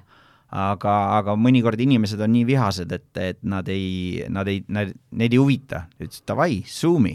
aga, 0.50 0.94
aga 1.20 1.36
mõnikord 1.38 1.80
inimesed 1.80 2.20
on 2.24 2.32
nii 2.34 2.46
vihased, 2.48 2.92
et, 2.92 3.10
et 3.22 3.38
nad 3.46 3.68
ei, 3.70 4.24
nad 4.32 4.48
ei, 4.50 4.62
neid 4.68 5.30
ei 5.30 5.38
huvita, 5.38 5.84
ütlesid 6.00 6.26
davai, 6.26 6.62
suumi. 6.66 7.14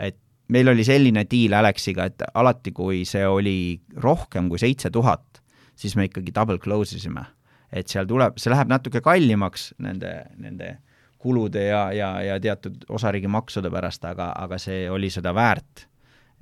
et 0.00 0.16
meil 0.48 0.72
oli 0.72 0.84
selline 0.86 1.26
diil 1.28 1.54
Alexiga, 1.54 2.08
et 2.08 2.24
alati, 2.34 2.72
kui 2.72 3.04
see 3.08 3.26
oli 3.26 3.80
rohkem 4.00 4.48
kui 4.48 4.62
seitse 4.62 4.90
tuhat, 4.90 5.42
siis 5.76 5.96
me 5.96 6.08
ikkagi 6.08 6.32
double 6.32 6.58
close 6.58 6.96
isime. 6.96 7.26
et 7.70 7.86
seal 7.88 8.06
tuleb, 8.06 8.38
see 8.40 8.50
läheb 8.50 8.70
natuke 8.70 8.98
kallimaks 9.04 9.74
nende, 9.78 10.10
nende 10.42 10.78
kulude 11.20 11.66
ja, 11.66 11.84
ja, 11.92 12.10
ja 12.24 12.40
teatud 12.40 12.84
osariigi 12.88 13.28
maksude 13.28 13.70
pärast, 13.72 14.04
aga, 14.08 14.30
aga 14.40 14.58
see 14.60 14.86
oli 14.90 15.10
seda 15.12 15.34
väärt. 15.36 15.86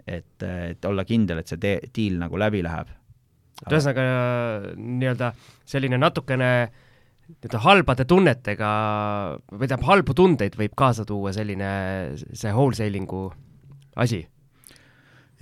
et, 0.06 0.42
et 0.42 0.84
olla 0.86 1.02
kindel, 1.04 1.40
et 1.40 1.50
see 1.50 1.58
tee, 1.58 1.78
diil 1.94 2.20
nagu 2.20 2.38
läbi 2.38 2.62
läheb. 2.62 2.92
et 3.66 3.72
ühesõnaga 3.72 4.04
nii-öelda 4.76 5.32
selline 5.66 5.98
natukene 5.98 6.50
nii-öelda 7.28 7.60
halbade 7.60 8.06
tunnetega 8.08 8.70
või 9.50 9.66
tähendab, 9.66 9.86
halbu 9.90 10.14
tundeid 10.16 10.54
võib 10.56 10.76
kaasa 10.78 11.04
tuua 11.04 11.34
selline, 11.36 11.70
see 12.16 12.52
wholesaling'u 12.54 13.26
asi? 14.00 14.22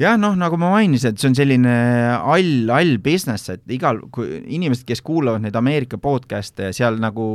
Jah, 0.00 0.16
noh, 0.20 0.35
nagu 0.37 0.59
ma 0.61 0.72
mainisin, 0.74 1.14
et 1.14 1.20
see 1.22 1.30
on 1.30 1.37
selline 1.38 1.76
all, 2.16 2.72
all 2.74 2.96
business, 3.02 3.48
et 3.52 3.62
igal, 3.72 4.02
kui 4.12 4.42
inimesed, 4.44 4.85
kes 4.88 5.00
kuulavad 5.06 5.44
neid 5.44 5.56
Ameerika 5.56 6.00
podcast'e, 6.02 6.72
seal 6.76 7.00
nagu 7.02 7.28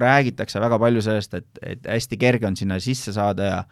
räägitakse 0.00 0.62
väga 0.62 0.78
palju 0.82 1.02
sellest, 1.04 1.34
et, 1.40 1.48
et 1.62 1.90
hästi 1.90 2.20
kerge 2.20 2.46
on 2.50 2.58
sinna 2.58 2.78
sisse 2.82 3.14
saada 3.16 3.50
ja 3.50 3.64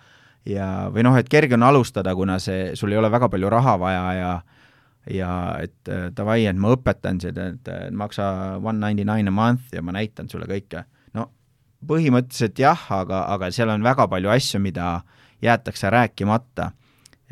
ja, 0.49 0.89
või 0.91 1.05
noh, 1.07 1.17
et 1.19 1.29
kerge 1.31 1.55
on 1.55 1.63
alustada, 1.67 2.15
kuna 2.19 2.39
see, 2.43 2.73
sul 2.79 2.93
ei 2.93 2.99
ole 2.99 3.11
väga 3.13 3.29
palju 3.31 3.51
raha 3.53 3.77
vaja 3.79 4.03
ja 4.19 4.33
ja 5.11 5.31
et 5.59 5.89
äh, 5.91 6.11
davai, 6.15 6.45
et 6.47 6.59
ma 6.59 6.77
õpetan 6.77 7.19
seda, 7.23 7.49
et 7.57 7.71
maksa 7.91 8.59
one 8.63 8.79
ninety 8.79 9.03
nine 9.03 9.27
a 9.29 9.35
month 9.35 9.75
ja 9.75 9.83
ma 9.83 9.95
näitan 9.97 10.29
sulle 10.31 10.47
kõike. 10.47 10.85
no 11.19 11.27
põhimõtteliselt 11.87 12.59
jah, 12.59 12.85
aga, 12.95 13.25
aga 13.35 13.51
seal 13.51 13.73
on 13.75 13.83
väga 13.83 14.07
palju 14.09 14.31
asju, 14.31 14.61
mida 14.63 15.01
jäetakse 15.43 15.91
rääkimata. 15.91 16.71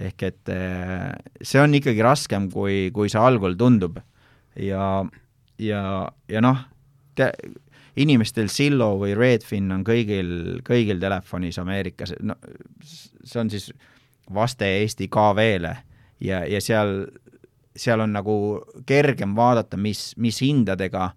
Ehk 0.00 0.26
et 0.28 0.52
äh, 0.52 1.10
see 1.42 1.60
on 1.60 1.74
ikkagi 1.76 2.02
raskem, 2.04 2.48
kui, 2.52 2.88
kui 2.94 3.10
see 3.12 3.20
algul 3.20 3.56
tundub. 3.58 4.00
ja, 4.56 5.04
ja, 5.60 5.82
ja 6.28 6.42
noh, 6.42 6.64
inimestel 8.00 8.48
Zillow 8.48 8.98
või 9.02 9.14
Redfin 9.18 9.70
on 9.74 9.84
kõigil, 9.84 10.60
kõigil 10.66 11.00
telefonis 11.00 11.58
Ameerikas, 11.60 12.14
no 12.22 12.36
see 12.82 13.40
on 13.40 13.50
siis 13.52 13.70
vaste 14.34 14.66
Eesti 14.80 15.08
KV-le 15.10 15.74
ja, 16.22 16.44
ja 16.46 16.60
seal 16.64 17.04
seal 17.76 18.00
on 18.00 18.12
nagu 18.14 18.36
kergem 18.86 19.34
vaadata, 19.36 19.76
mis, 19.76 20.12
mis 20.16 20.40
hindadega 20.42 21.10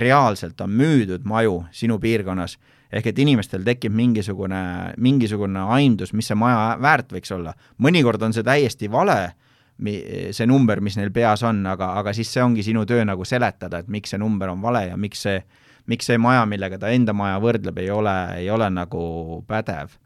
reaalselt 0.00 0.60
on 0.60 0.70
müüdud 0.78 1.26
maju 1.26 1.64
sinu 1.74 1.98
piirkonnas, 1.98 2.56
ehk 2.92 3.06
et 3.12 3.20
inimestel 3.22 3.62
tekib 3.66 3.94
mingisugune, 3.94 4.62
mingisugune 4.98 5.62
aimdus, 5.76 6.12
mis 6.16 6.30
see 6.30 6.38
maja 6.38 6.76
väärt 6.82 7.14
võiks 7.14 7.32
olla. 7.34 7.54
mõnikord 7.78 8.22
on 8.26 8.34
see 8.36 8.46
täiesti 8.46 8.90
vale, 8.90 9.32
see 9.80 10.46
number, 10.46 10.82
mis 10.84 10.98
neil 10.98 11.12
peas 11.14 11.42
on, 11.46 11.62
aga, 11.66 11.94
aga 12.00 12.12
siis 12.16 12.32
see 12.32 12.42
ongi 12.42 12.66
sinu 12.66 12.84
töö 12.86 13.04
nagu 13.06 13.24
seletada, 13.24 13.80
et 13.80 13.88
miks 13.88 14.12
see 14.12 14.20
number 14.20 14.50
on 14.52 14.62
vale 14.62 14.88
ja 14.90 14.96
miks 15.00 15.22
see, 15.26 15.40
miks 15.86 16.10
see 16.10 16.18
maja, 16.18 16.44
millega 16.46 16.78
ta 16.78 16.92
enda 16.92 17.14
maja 17.16 17.40
võrdleb, 17.40 17.78
ei 17.80 17.90
ole, 17.90 18.16
ei 18.42 18.50
ole 18.50 18.70
nagu 18.74 19.00
pädev 19.48 19.96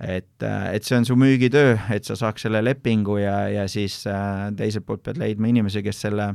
et, 0.00 0.42
et 0.72 0.84
see 0.84 0.98
on 0.98 1.06
su 1.06 1.16
müügitöö, 1.18 1.76
et 1.94 2.06
sa 2.06 2.16
saaks 2.18 2.46
selle 2.46 2.62
lepingu 2.64 3.18
ja, 3.18 3.48
ja 3.50 3.66
siis 3.68 4.00
äh, 4.06 4.48
teiselt 4.56 4.86
poolt 4.86 5.02
pead 5.06 5.18
leidma 5.18 5.50
inimese, 5.50 5.82
kes 5.82 6.04
selle, 6.06 6.30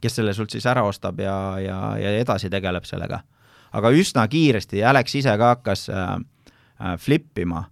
kes 0.00 0.16
selle 0.20 0.34
sult 0.36 0.54
siis 0.54 0.66
ära 0.70 0.84
ostab 0.88 1.20
ja, 1.20 1.36
ja, 1.60 1.80
ja 2.00 2.14
edasi 2.20 2.50
tegeleb 2.52 2.88
sellega. 2.88 3.20
Aga 3.72 3.92
üsna 3.94 4.26
kiiresti, 4.30 4.84
Alex 4.84 5.14
ise 5.20 5.36
ka 5.38 5.54
hakkas 5.54 5.88
äh, 5.92 6.16
äh, 6.80 6.96
flippima 6.98 7.66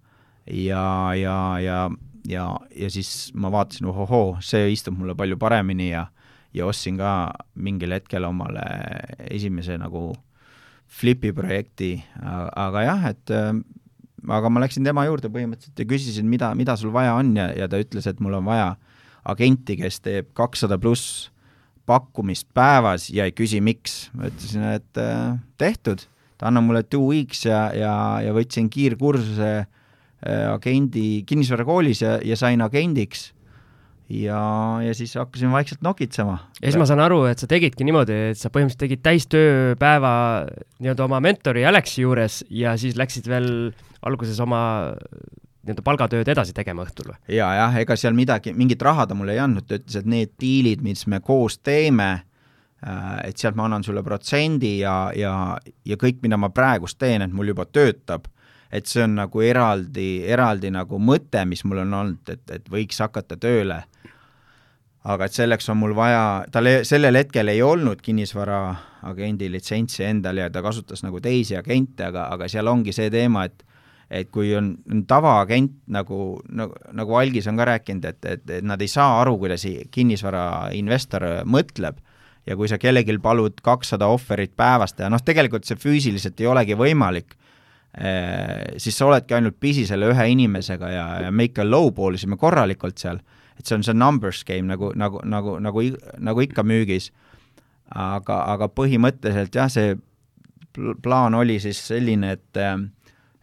ja, 0.46 1.14
ja, 1.14 1.38
ja, 1.62 1.80
ja, 2.28 2.46
ja 2.76 2.90
siis 2.90 3.30
ma 3.34 3.50
vaatasin, 3.52 3.88
ohohoo, 3.90 4.38
see 4.44 4.70
istub 4.72 4.98
mulle 4.98 5.16
palju 5.18 5.38
paremini 5.40 5.92
ja 5.92 6.06
ja 6.56 6.66
ostsin 6.66 6.96
ka 6.96 7.30
mingil 7.60 7.92
hetkel 7.92 8.24
omale 8.24 8.64
esimese 9.28 9.76
nagu 9.78 10.10
flipi 10.88 11.34
projekti, 11.36 11.90
aga 12.24 12.82
jah, 12.86 13.02
et 13.10 13.32
aga 14.32 14.50
ma 14.50 14.62
läksin 14.64 14.86
tema 14.86 15.04
juurde 15.04 15.28
põhimõtteliselt 15.32 15.82
ja 15.82 15.88
küsisin, 15.88 16.28
mida, 16.30 16.54
mida 16.56 16.76
sul 16.80 16.92
vaja 16.94 17.18
on 17.18 17.34
ja, 17.36 17.50
ja 17.56 17.68
ta 17.68 17.80
ütles, 17.80 18.08
et 18.08 18.22
mul 18.24 18.38
on 18.40 18.46
vaja 18.48 18.70
agenti, 19.28 19.76
kes 19.76 20.00
teeb 20.04 20.32
kakssada 20.36 20.78
pluss 20.80 21.28
pakkumist 21.88 22.48
päevas 22.56 23.08
ja 23.14 23.26
ei 23.28 23.34
küsi, 23.36 23.62
miks. 23.64 24.08
ma 24.16 24.28
ütlesin, 24.28 24.68
et 24.76 25.00
äh, 25.00 25.38
tehtud, 25.60 26.04
ta 26.38 26.50
annab 26.50 26.68
mulle 26.68 26.84
two 26.84 27.08
weeks 27.08 27.46
ja, 27.48 27.68
ja, 27.76 27.94
ja 28.24 28.36
võtsin 28.36 28.68
kiirkursuse 28.72 29.50
äh, 29.58 30.46
agendi 30.52 31.24
kinnisvarakoolis 31.28 32.04
ja, 32.04 32.18
ja 32.24 32.38
sain 32.38 32.62
agendiks 32.64 33.30
ja, 34.08 34.40
ja 34.84 34.94
siis 34.96 35.14
hakkasin 35.18 35.52
vaikselt 35.52 35.82
nokitsema. 35.84 36.38
ja 36.60 36.70
siis 36.70 36.78
ma 36.80 36.86
saan 36.88 37.02
aru, 37.04 37.22
et 37.28 37.40
sa 37.40 37.48
tegidki 37.50 37.86
niimoodi, 37.88 38.16
et 38.32 38.40
sa 38.40 38.52
põhimõtteliselt 38.52 38.84
tegid 38.84 39.04
täistööpäeva 39.04 40.12
nii-öelda 40.80 41.08
oma 41.08 41.20
mentori 41.24 41.66
Alexi 41.68 42.02
juures 42.04 42.42
ja 42.50 42.76
siis 42.80 42.96
läksid 43.00 43.28
veel 43.28 43.50
alguses 44.06 44.40
oma 44.40 44.62
nii-öelda 45.64 45.84
palgatööd 45.84 46.30
edasi 46.30 46.54
tegema 46.56 46.86
õhtul 46.86 47.12
või? 47.12 47.18
jaa, 47.36 47.50
jah, 47.58 47.76
ega 47.82 47.96
seal 47.98 48.16
midagi, 48.16 48.54
mingit 48.56 48.82
raha 48.82 49.06
ta 49.06 49.16
mulle 49.18 49.36
ei 49.36 49.42
andnud, 49.42 49.66
ta 49.68 49.78
ütles, 49.80 50.00
et 50.00 50.08
need 50.08 50.34
diilid, 50.40 50.82
mis 50.86 51.06
me 51.10 51.20
koos 51.24 51.58
teeme, 51.58 52.08
äh, 52.84 53.12
et 53.28 53.38
sealt 53.38 53.58
ma 53.58 53.68
annan 53.68 53.86
sulle 53.86 54.04
protsendi 54.06 54.78
ja, 54.80 54.96
ja, 55.16 55.34
ja 55.84 56.00
kõik, 56.00 56.22
mida 56.22 56.40
ma 56.40 56.52
praegust 56.54 56.98
teen, 56.98 57.26
et 57.26 57.34
mul 57.34 57.54
juba 57.54 57.66
töötab 57.66 58.30
et 58.68 58.84
see 58.84 59.00
on 59.00 59.14
nagu 59.16 59.40
eraldi, 59.40 60.26
eraldi 60.28 60.68
nagu 60.68 60.98
mõte, 61.00 61.40
mis 61.48 61.64
mul 61.64 61.86
on 61.86 61.94
olnud, 62.02 62.24
et, 62.28 62.44
et 62.52 62.66
võiks 62.68 63.00
hakata 63.00 63.38
tööle 63.40 63.82
aga 65.08 65.28
et 65.28 65.36
selleks 65.36 65.68
on 65.72 65.78
mul 65.80 65.94
vaja, 65.96 66.44
tal 66.52 66.68
ei, 66.68 66.82
sellel 66.88 67.16
hetkel 67.20 67.48
ei 67.52 67.62
olnud 67.64 68.02
kinnisvaraagendi 68.04 69.50
litsentsi 69.52 70.04
endal 70.08 70.42
ja 70.42 70.48
ta 70.52 70.62
kasutas 70.64 71.04
nagu 71.04 71.20
teisi 71.24 71.56
agente, 71.58 72.08
aga, 72.10 72.28
aga 72.34 72.48
seal 72.50 72.68
ongi 72.68 72.94
see 72.96 73.10
teema, 73.12 73.46
et 73.48 73.64
et 74.10 74.30
kui 74.32 74.54
on, 74.56 74.72
on 74.90 75.02
tavaagent, 75.08 75.74
nagu, 75.92 76.38
nagu, 76.48 76.76
nagu 76.96 77.16
Algis 77.20 77.48
on 77.50 77.58
ka 77.60 77.66
rääkinud, 77.68 78.06
et, 78.08 78.24
et, 78.24 78.44
et 78.58 78.64
nad 78.64 78.80
ei 78.80 78.88
saa 78.88 79.20
aru, 79.20 79.36
kuidas 79.42 79.66
kinnisvarainvestor 79.94 81.26
mõtleb, 81.44 81.98
ja 82.48 82.56
kui 82.56 82.70
sa 82.70 82.78
kellelgi 82.80 83.18
palud 83.20 83.60
kakssada 83.64 84.08
ohverit 84.08 84.54
päevas 84.56 84.96
teha, 84.96 85.10
noh 85.12 85.20
tegelikult 85.24 85.68
see 85.68 85.76
füüsiliselt 85.76 86.40
ei 86.40 86.48
olegi 86.48 86.78
võimalik, 86.78 87.36
eh, 88.00 88.78
siis 88.80 88.96
sa 88.96 89.10
oledki 89.10 89.36
ainult 89.36 89.60
pisi 89.60 89.84
selle 89.86 90.08
ühe 90.14 90.30
inimesega 90.32 90.94
ja, 90.94 91.08
ja 91.26 91.30
me 91.30 91.50
ikka 91.50 91.68
low-ball 91.68 92.16
isime 92.16 92.40
korralikult 92.40 92.96
seal 92.98 93.20
et 93.58 93.66
see 93.66 93.76
on 93.78 93.84
see 93.84 93.96
numbers 93.96 94.44
game 94.46 94.70
nagu, 94.70 94.92
nagu, 94.96 95.20
nagu, 95.26 95.56
nagu, 95.62 95.82
nagu 96.18 96.44
ikka 96.44 96.64
müügis. 96.66 97.10
aga, 97.88 98.42
aga 98.52 98.68
põhimõtteliselt 98.68 99.54
jah, 99.56 99.70
see 99.72 99.96
plaan 101.02 101.34
oli 101.34 101.56
siis 101.60 101.78
selline, 101.88 102.34
et 102.36 102.58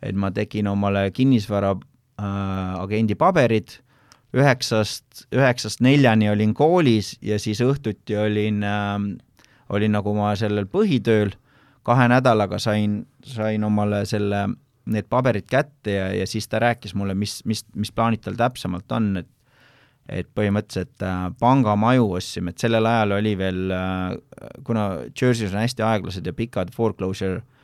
et 0.06 0.16
ma 0.18 0.32
tegin 0.34 0.68
omale 0.70 1.10
kinnisvara 1.16 1.74
äh, 1.76 2.82
agendi 2.82 3.18
paberid, 3.20 3.80
üheksast, 4.36 5.26
üheksast 5.34 5.82
neljani 5.86 6.30
olin 6.30 6.54
koolis 6.54 7.16
ja 7.24 7.40
siis 7.40 7.62
õhtuti 7.64 8.18
olin 8.20 8.64
äh,, 8.68 8.98
olin 9.70 9.96
nagu 9.96 10.14
ma 10.18 10.34
sellel 10.38 10.68
põhitööl, 10.70 11.34
kahe 11.86 12.08
nädalaga 12.12 12.60
sain, 12.62 13.04
sain 13.26 13.64
omale 13.64 14.04
selle, 14.10 14.48
need 14.86 15.08
paberid 15.10 15.48
kätte 15.50 15.96
ja, 15.96 16.10
ja 16.14 16.28
siis 16.30 16.50
ta 16.50 16.60
rääkis 16.62 16.94
mulle, 16.98 17.16
mis, 17.18 17.40
mis, 17.46 17.64
mis 17.76 17.94
plaanid 17.96 18.26
tal 18.26 18.38
täpsemalt 18.40 18.92
on, 18.98 19.16
et 19.24 19.32
et 20.06 20.28
põhimõtteliselt 20.38 21.02
äh, 21.02 21.22
pangamaju 21.42 22.12
ostsime, 22.20 22.52
et 22.54 22.62
sellel 22.62 22.86
ajal 22.86 23.16
oli 23.16 23.32
veel 23.40 23.72
äh,, 23.74 24.12
kuna 24.68 24.84
Jersey's 25.10 25.50
on 25.50 25.64
hästi 25.64 25.82
aeglased 25.82 26.28
ja 26.30 26.34
pikad 26.38 26.70
foreclosure 26.76 27.40
äh, 27.40 27.55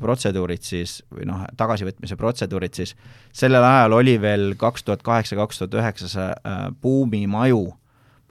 protseduurid 0.00 0.64
siis, 0.64 1.00
või 1.12 1.26
noh, 1.28 1.42
tagasivõtmise 1.60 2.16
protseduurid 2.16 2.78
siis, 2.80 2.94
sellel 3.36 3.64
ajal 3.64 3.98
oli 3.98 4.16
veel 4.20 4.54
kaks 4.60 4.86
tuhat 4.86 5.04
kaheksa, 5.04 5.36
kaks 5.36 5.60
tuhat 5.60 5.76
üheksa 5.82 6.08
see 6.08 6.28
äh, 6.32 6.62
buumimaju 6.80 7.66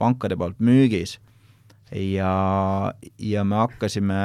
pankade 0.00 0.38
poolt 0.40 0.58
müügis 0.58 1.18
ja, 1.94 2.34
ja 3.18 3.44
me 3.46 3.62
hakkasime 3.62 4.18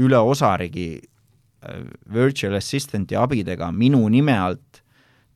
üle 0.00 0.22
osariigi 0.24 0.88
äh, 0.96 1.84
virtual 2.12 2.56
assistant'i 2.56 3.18
abidega 3.18 3.68
minu 3.72 4.06
nime 4.08 4.38
alt 4.38 4.82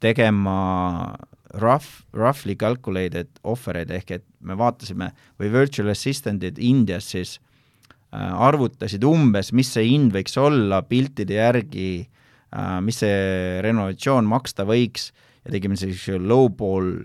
tegema 0.01 1.15
rough, 1.61 2.01
roughly 2.17 2.57
calculated 2.57 3.29
offer'id 3.45 3.93
ehk 3.93 4.17
et 4.17 4.29
me 4.41 4.57
vaatasime 4.57 5.13
või 5.37 5.53
virtual 5.53 5.93
assistant'id 5.93 6.57
Indias 6.57 7.13
siis 7.13 7.37
äh, 7.37 7.52
arvutasid 8.13 9.05
umbes, 9.09 9.53
mis 9.57 9.71
see 9.73 9.87
hind 9.89 10.13
võiks 10.13 10.37
olla 10.41 10.83
piltide 10.85 11.39
järgi 11.39 11.91
äh,, 12.03 12.79
mis 12.85 13.01
see 13.01 13.61
renovatsioon 13.65 14.29
maksta 14.29 14.67
võiks 14.69 15.11
ja 15.43 15.55
tegime 15.55 15.79
sellise 15.81 16.19
low-ball 16.21 17.01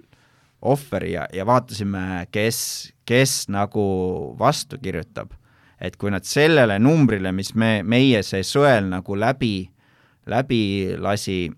offer'i 0.68 1.14
ja, 1.14 1.28
ja 1.34 1.46
vaatasime, 1.48 2.28
kes, 2.34 2.60
kes 3.08 3.46
nagu 3.54 3.84
vastu 4.40 4.80
kirjutab. 4.82 5.34
et 5.78 5.94
kui 5.94 6.10
nad 6.10 6.26
sellele 6.26 6.80
numbrile, 6.82 7.30
mis 7.32 7.52
me, 7.54 7.84
meie 7.86 8.24
see 8.26 8.42
sõel 8.42 8.88
nagu 8.90 9.14
läbi, 9.14 9.70
läbi 10.26 10.96
lasi 10.98 11.52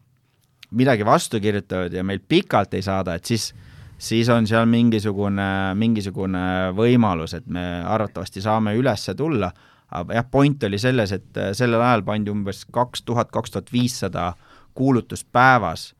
midagi 0.75 1.05
vastu 1.07 1.39
kirjutavad 1.39 1.93
ja 1.95 2.03
meilt 2.03 2.25
pikalt 2.27 2.73
ei 2.75 2.83
saada, 2.83 3.15
et 3.15 3.25
siis, 3.25 3.53
siis 3.99 4.29
on 4.31 4.47
seal 4.47 4.67
mingisugune, 4.69 5.75
mingisugune 5.75 6.43
võimalus, 6.75 7.35
et 7.37 7.47
me 7.47 7.65
arvatavasti 7.83 8.41
saame 8.41 8.73
üles 8.79 9.05
tulla, 9.17 9.51
aga 9.91 10.19
jah, 10.19 10.27
point 10.31 10.63
oli 10.63 10.79
selles, 10.79 11.11
et 11.15 11.37
äh, 11.37 11.51
sellel 11.57 11.81
ajal 11.81 12.05
pandi 12.07 12.31
umbes 12.31 12.63
kaks 12.71 13.03
tuhat, 13.03 13.31
kaks 13.33 13.55
tuhat 13.55 13.73
viissada 13.73 14.33
kuulutust 14.77 15.27
päevas 15.31 15.93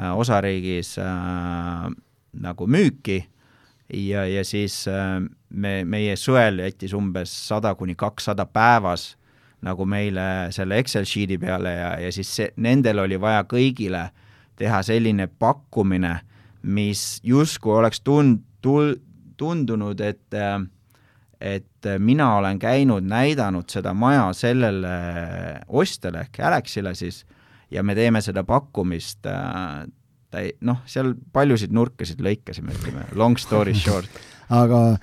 äh, 0.00 0.10
osariigis 0.16 0.96
äh, 0.98 1.90
nagu 2.32 2.66
müüki. 2.66 3.24
Ja, 3.92 4.24
ja 4.26 4.44
siis 4.44 4.86
äh, 4.88 5.20
me, 5.50 5.84
meie 5.84 6.16
sõel 6.16 6.62
jättis 6.64 6.94
umbes 6.96 7.32
sada 7.48 7.74
kuni 7.76 7.94
kakssada 7.94 8.46
päevas 8.46 9.12
nagu 9.64 9.86
meile 9.88 10.52
selle 10.52 10.78
Excel 10.82 11.06
sheet'i 11.08 11.38
peale 11.40 11.72
ja, 11.72 11.90
ja 12.00 12.12
siis 12.12 12.30
see, 12.36 12.50
nendel 12.56 13.04
oli 13.04 13.20
vaja 13.20 13.44
kõigile 13.48 14.08
teha 14.60 14.80
selline 14.86 15.26
pakkumine, 15.26 16.18
mis 16.64 17.20
justkui 17.22 17.74
oleks 17.78 18.00
tund-, 18.00 18.42
tul-, 18.62 18.96
tundunud, 19.36 20.00
et 20.00 20.40
et 21.44 21.88
mina 22.00 22.30
olen 22.38 22.58
käinud, 22.58 23.04
näidanud 23.04 23.68
seda 23.68 23.92
maja 23.92 24.30
sellele 24.32 24.92
ostjale 25.68 26.22
ehk 26.24 26.38
Alexile 26.40 26.94
siis 26.96 27.24
ja 27.70 27.82
me 27.82 27.94
teeme 27.94 28.22
seda 28.24 28.44
pakkumist 28.48 29.26
äh, 29.28 29.84
täi-, 30.34 30.54
noh, 30.64 30.80
seal 30.88 31.12
paljusid 31.34 31.74
nurkasid 31.74 32.22
lõikasime, 32.24 32.74
ütleme, 32.78 33.06
long 33.18 33.38
story 33.40 33.74
short. 33.84 34.22
Aga 34.52 34.96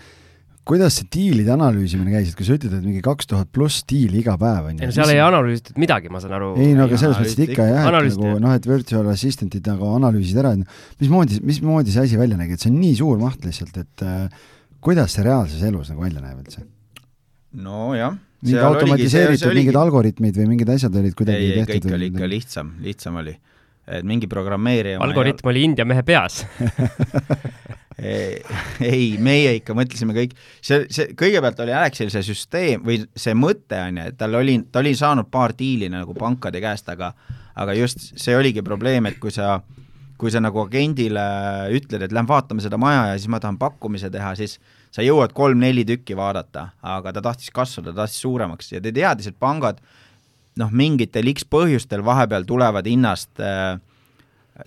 kuidas 0.67 0.99
see 0.99 1.07
diilide 1.13 1.53
analüüsimine 1.55 2.13
käis, 2.13 2.31
et 2.31 2.37
kui 2.37 2.45
sa 2.45 2.55
ütled, 2.57 2.73
et 2.77 2.85
mingi 2.85 3.01
kaks 3.05 3.29
tuhat 3.29 3.49
pluss 3.53 3.85
diili 3.89 4.21
iga 4.21 4.35
päev 4.41 4.69
on 4.69 4.77
ju. 4.77 4.83
ei 4.83 4.89
no 4.91 4.95
seal 4.95 5.13
ei 5.13 5.21
analüüsitud 5.23 5.79
midagi, 5.81 6.11
ma 6.13 6.21
saan 6.23 6.35
aru. 6.37 6.51
ei 6.61 6.75
no 6.77 6.85
aga 6.85 6.99
selles 7.01 7.17
mõttes, 7.17 7.37
et 7.37 7.49
ikka 7.49 7.67
jah, 7.67 7.87
et 7.89 8.09
nagu 8.11 8.33
noh, 8.45 8.57
et 8.59 8.67
virtual 8.69 9.09
assistant'id 9.13 9.69
nagu 9.71 9.89
analüüsid 9.97 10.41
ära, 10.43 10.53
et 10.57 11.01
mismoodi, 11.01 11.41
mismoodi 11.49 11.95
see 11.95 12.05
asi 12.05 12.19
välja 12.21 12.37
nägi, 12.39 12.57
et 12.57 12.65
see 12.65 12.71
on 12.73 12.77
nii 12.81 12.99
suur 13.01 13.21
maht 13.21 13.47
lihtsalt, 13.47 13.81
et 13.81 14.05
äh, 14.05 14.43
kuidas 14.85 15.17
see 15.17 15.25
reaalses 15.25 15.65
elus 15.65 15.89
nagu 15.93 16.05
välja 16.05 16.21
näeb 16.23 16.43
üldse? 16.43 16.65
nojah. 17.51 18.17
mingi 18.41 18.61
automatiseeritud 18.65 19.57
mingid 19.57 19.77
algoritmid 19.81 20.37
või 20.39 20.51
mingid 20.53 20.69
asjad 20.73 20.95
olid 21.01 21.17
kuidagi 21.17 21.49
ei, 21.49 21.55
ei, 21.55 21.65
tehtud? 21.65 21.89
kõik 21.89 21.97
oli 21.97 22.11
ikka 22.13 22.29
lihtsam, 22.31 22.75
lihtsam 22.85 23.17
oli. 23.21 23.35
Et 23.87 24.05
mingi 24.07 24.29
programmeerija 24.31 25.01
algoritm 25.01 25.51
oli 25.51 25.65
India 25.69 25.85
mehe 25.85 26.03
peas. 26.07 26.43
Ei, 28.01 29.11
meie 29.21 29.57
ikka 29.59 29.75
mõtlesime 29.77 30.15
kõik, 30.15 30.31
see, 30.63 30.87
see, 30.89 31.11
kõigepealt 31.17 31.59
oli 31.61 31.73
Alexil 31.75 32.09
see 32.09 32.23
süsteem 32.25 32.81
või 32.87 32.97
see 33.13 33.35
mõte, 33.37 33.77
on 33.77 33.99
ju, 33.99 34.05
et 34.09 34.17
tal 34.17 34.39
oli, 34.39 34.55
ta 34.73 34.81
oli 34.81 34.95
saanud 34.97 35.29
paar 35.29 35.53
diili 35.57 35.89
nagu 35.91 36.15
pankade 36.17 36.63
käest, 36.63 36.89
aga 36.89 37.11
aga 37.55 37.75
just 37.75 38.11
see 38.19 38.35
oligi 38.37 38.63
probleem, 38.65 39.07
et 39.09 39.19
kui 39.21 39.33
sa, 39.33 39.59
kui 40.19 40.31
sa 40.33 40.41
nagu 40.43 40.63
agendile 40.63 41.23
ütled, 41.75 42.05
et 42.05 42.13
lähme 42.15 42.31
vaatame 42.31 42.63
seda 42.63 42.79
maja 42.81 43.11
ja 43.11 43.17
siis 43.19 43.31
ma 43.31 43.41
tahan 43.43 43.59
pakkumise 43.61 44.11
teha, 44.13 44.33
siis 44.39 44.57
sa 44.93 45.05
jõuad 45.05 45.33
kolm-neli 45.35 45.85
tükki 45.87 46.17
vaadata, 46.17 46.69
aga 46.81 47.13
ta 47.15 47.23
tahtis 47.29 47.51
kasvada, 47.53 47.93
ta 47.93 48.03
tahtis 48.03 48.21
suuremaks. 48.23 48.73
Ja 48.73 48.83
ta 48.83 48.93
teadis, 48.95 49.31
et 49.31 49.39
pangad 49.39 49.81
noh, 50.59 50.71
mingitel 50.71 51.29
X 51.31 51.47
põhjustel 51.47 52.03
vahepeal 52.05 52.43
tulevad 52.49 52.87
hinnast 52.89 53.39
äh, 53.39 53.77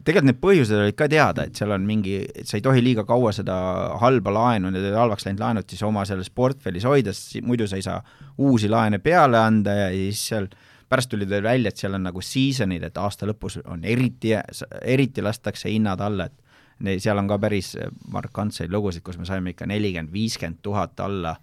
tegelikult 0.03 0.29
need 0.29 0.41
põhjused 0.43 0.79
olid 0.79 0.97
ka 0.99 1.09
teada, 1.11 1.45
et 1.47 1.59
seal 1.59 1.75
on 1.75 1.85
mingi, 1.87 2.17
et 2.25 2.49
sa 2.49 2.59
ei 2.59 2.65
tohi 2.65 2.83
liiga 2.83 3.05
kaua 3.07 3.33
seda 3.37 3.57
halba 4.01 4.33
laenu, 4.35 4.73
need 4.73 4.95
halvaks 4.97 5.27
läinud 5.29 5.43
laenud 5.45 5.71
siis 5.71 5.83
oma 5.87 6.05
selles 6.09 6.31
portfellis 6.35 6.87
hoida, 6.89 7.13
sest 7.15 7.45
muidu 7.47 7.69
sa 7.71 7.79
ei 7.79 7.85
saa 7.87 7.99
uusi 8.43 8.71
laene 8.73 8.99
peale 9.05 9.39
anda 9.41 9.77
ja 9.85 9.91
siis 9.93 10.23
seal 10.33 10.49
pärast 10.89 11.11
tuli 11.13 11.29
veel 11.29 11.45
välja, 11.45 11.73
et 11.73 11.81
seal 11.81 11.97
on 11.97 12.05
nagu 12.07 12.23
season'id, 12.23 12.85
et 12.87 12.99
aasta 13.01 13.29
lõpus 13.29 13.59
on 13.65 13.85
eriti, 13.89 14.35
eriti 14.83 15.25
lastakse 15.25 15.73
hinnad 15.73 16.03
alla, 16.05 16.29
et 16.29 17.03
seal 17.03 17.19
on 17.21 17.29
ka 17.31 17.39
päris 17.41 17.75
markantseid 18.13 18.73
lugusid, 18.73 19.05
kus 19.05 19.19
me 19.21 19.29
saime 19.29 19.55
ikka 19.55 19.69
nelikümmend, 19.71 20.13
viiskümmend 20.13 20.61
tuhat 20.63 21.01
alla 21.01 21.37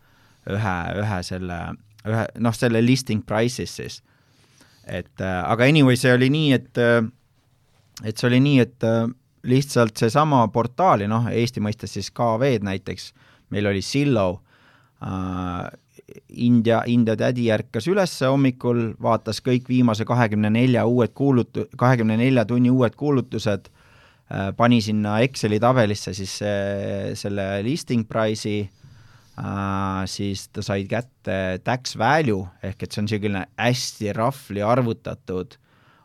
ühe, 0.50 0.78
ühe 1.02 1.20
selle, 1.26 1.60
ühe 2.08 2.26
noh, 2.42 2.56
selle 2.58 2.82
listing 2.84 3.26
price'is 3.28 3.78
siis. 3.80 4.02
Et 4.88 5.22
äh, 5.22 5.42
aga 5.46 5.68
anyway, 5.70 5.98
see 6.00 6.14
oli 6.14 6.30
nii, 6.34 6.54
et 6.58 6.80
äh, 6.82 7.02
et 8.06 8.18
see 8.18 8.30
oli 8.30 8.40
nii, 8.44 8.62
et 8.64 8.88
äh, 8.88 9.06
lihtsalt 9.48 9.98
seesama 9.98 10.44
portaali, 10.54 11.08
noh, 11.10 11.30
Eesti 11.32 11.64
mõistes 11.64 11.98
siis 11.98 12.12
KV-d 12.14 12.66
näiteks, 12.66 13.12
meil 13.54 13.70
oli 13.72 13.84
Zillow 13.86 14.40
äh,, 15.04 15.70
India, 16.44 16.82
India 16.92 17.16
tädi 17.16 17.46
ärkas 17.54 17.88
üles 17.88 18.14
hommikul, 18.26 18.92
vaatas 19.02 19.40
kõik 19.46 19.70
viimase 19.72 20.06
kahekümne 20.08 20.50
nelja 20.52 20.84
uued 20.86 21.14
kuulutu-, 21.16 21.70
kahekümne 21.80 22.18
nelja 22.20 22.44
tunni 22.50 22.74
uued 22.74 22.98
kuulutused 23.00 23.70
äh,, 23.72 24.52
pani 24.58 24.82
sinna 24.84 25.20
Exceli 25.26 25.60
tabelisse 25.62 26.14
siis 26.18 26.38
äh, 26.46 27.12
selle 27.18 27.48
listing 27.66 28.06
price'i 28.10 28.66
äh,, 28.66 28.81
siis 30.12 30.48
ta 30.54 30.62
sai 30.66 30.84
kätte 30.90 31.60
tax 31.64 31.96
value, 31.98 32.46
ehk 32.64 32.84
et 32.84 32.92
see 32.92 33.02
on 33.02 33.08
niisugune 33.08 33.46
hästi 33.58 34.14
roughly 34.18 34.64
arvutatud 34.66 35.58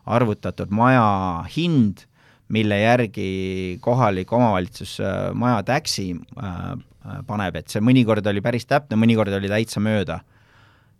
arvutatud 0.07 0.71
maja 0.71 1.43
hind, 1.51 2.05
mille 2.53 2.77
järgi 2.79 3.29
kohalik 3.83 4.31
omavalitsus 4.31 4.97
äh, 5.03 5.33
maja 5.35 5.59
taxi 5.67 6.13
äh, 6.15 6.77
paneb, 7.27 7.59
et 7.59 7.71
see 7.71 7.83
mõnikord 7.83 8.25
oli 8.31 8.43
päris 8.43 8.67
täpne, 8.67 8.99
mõnikord 8.99 9.35
oli 9.35 9.51
täitsa 9.51 9.83
mööda. 9.83 10.21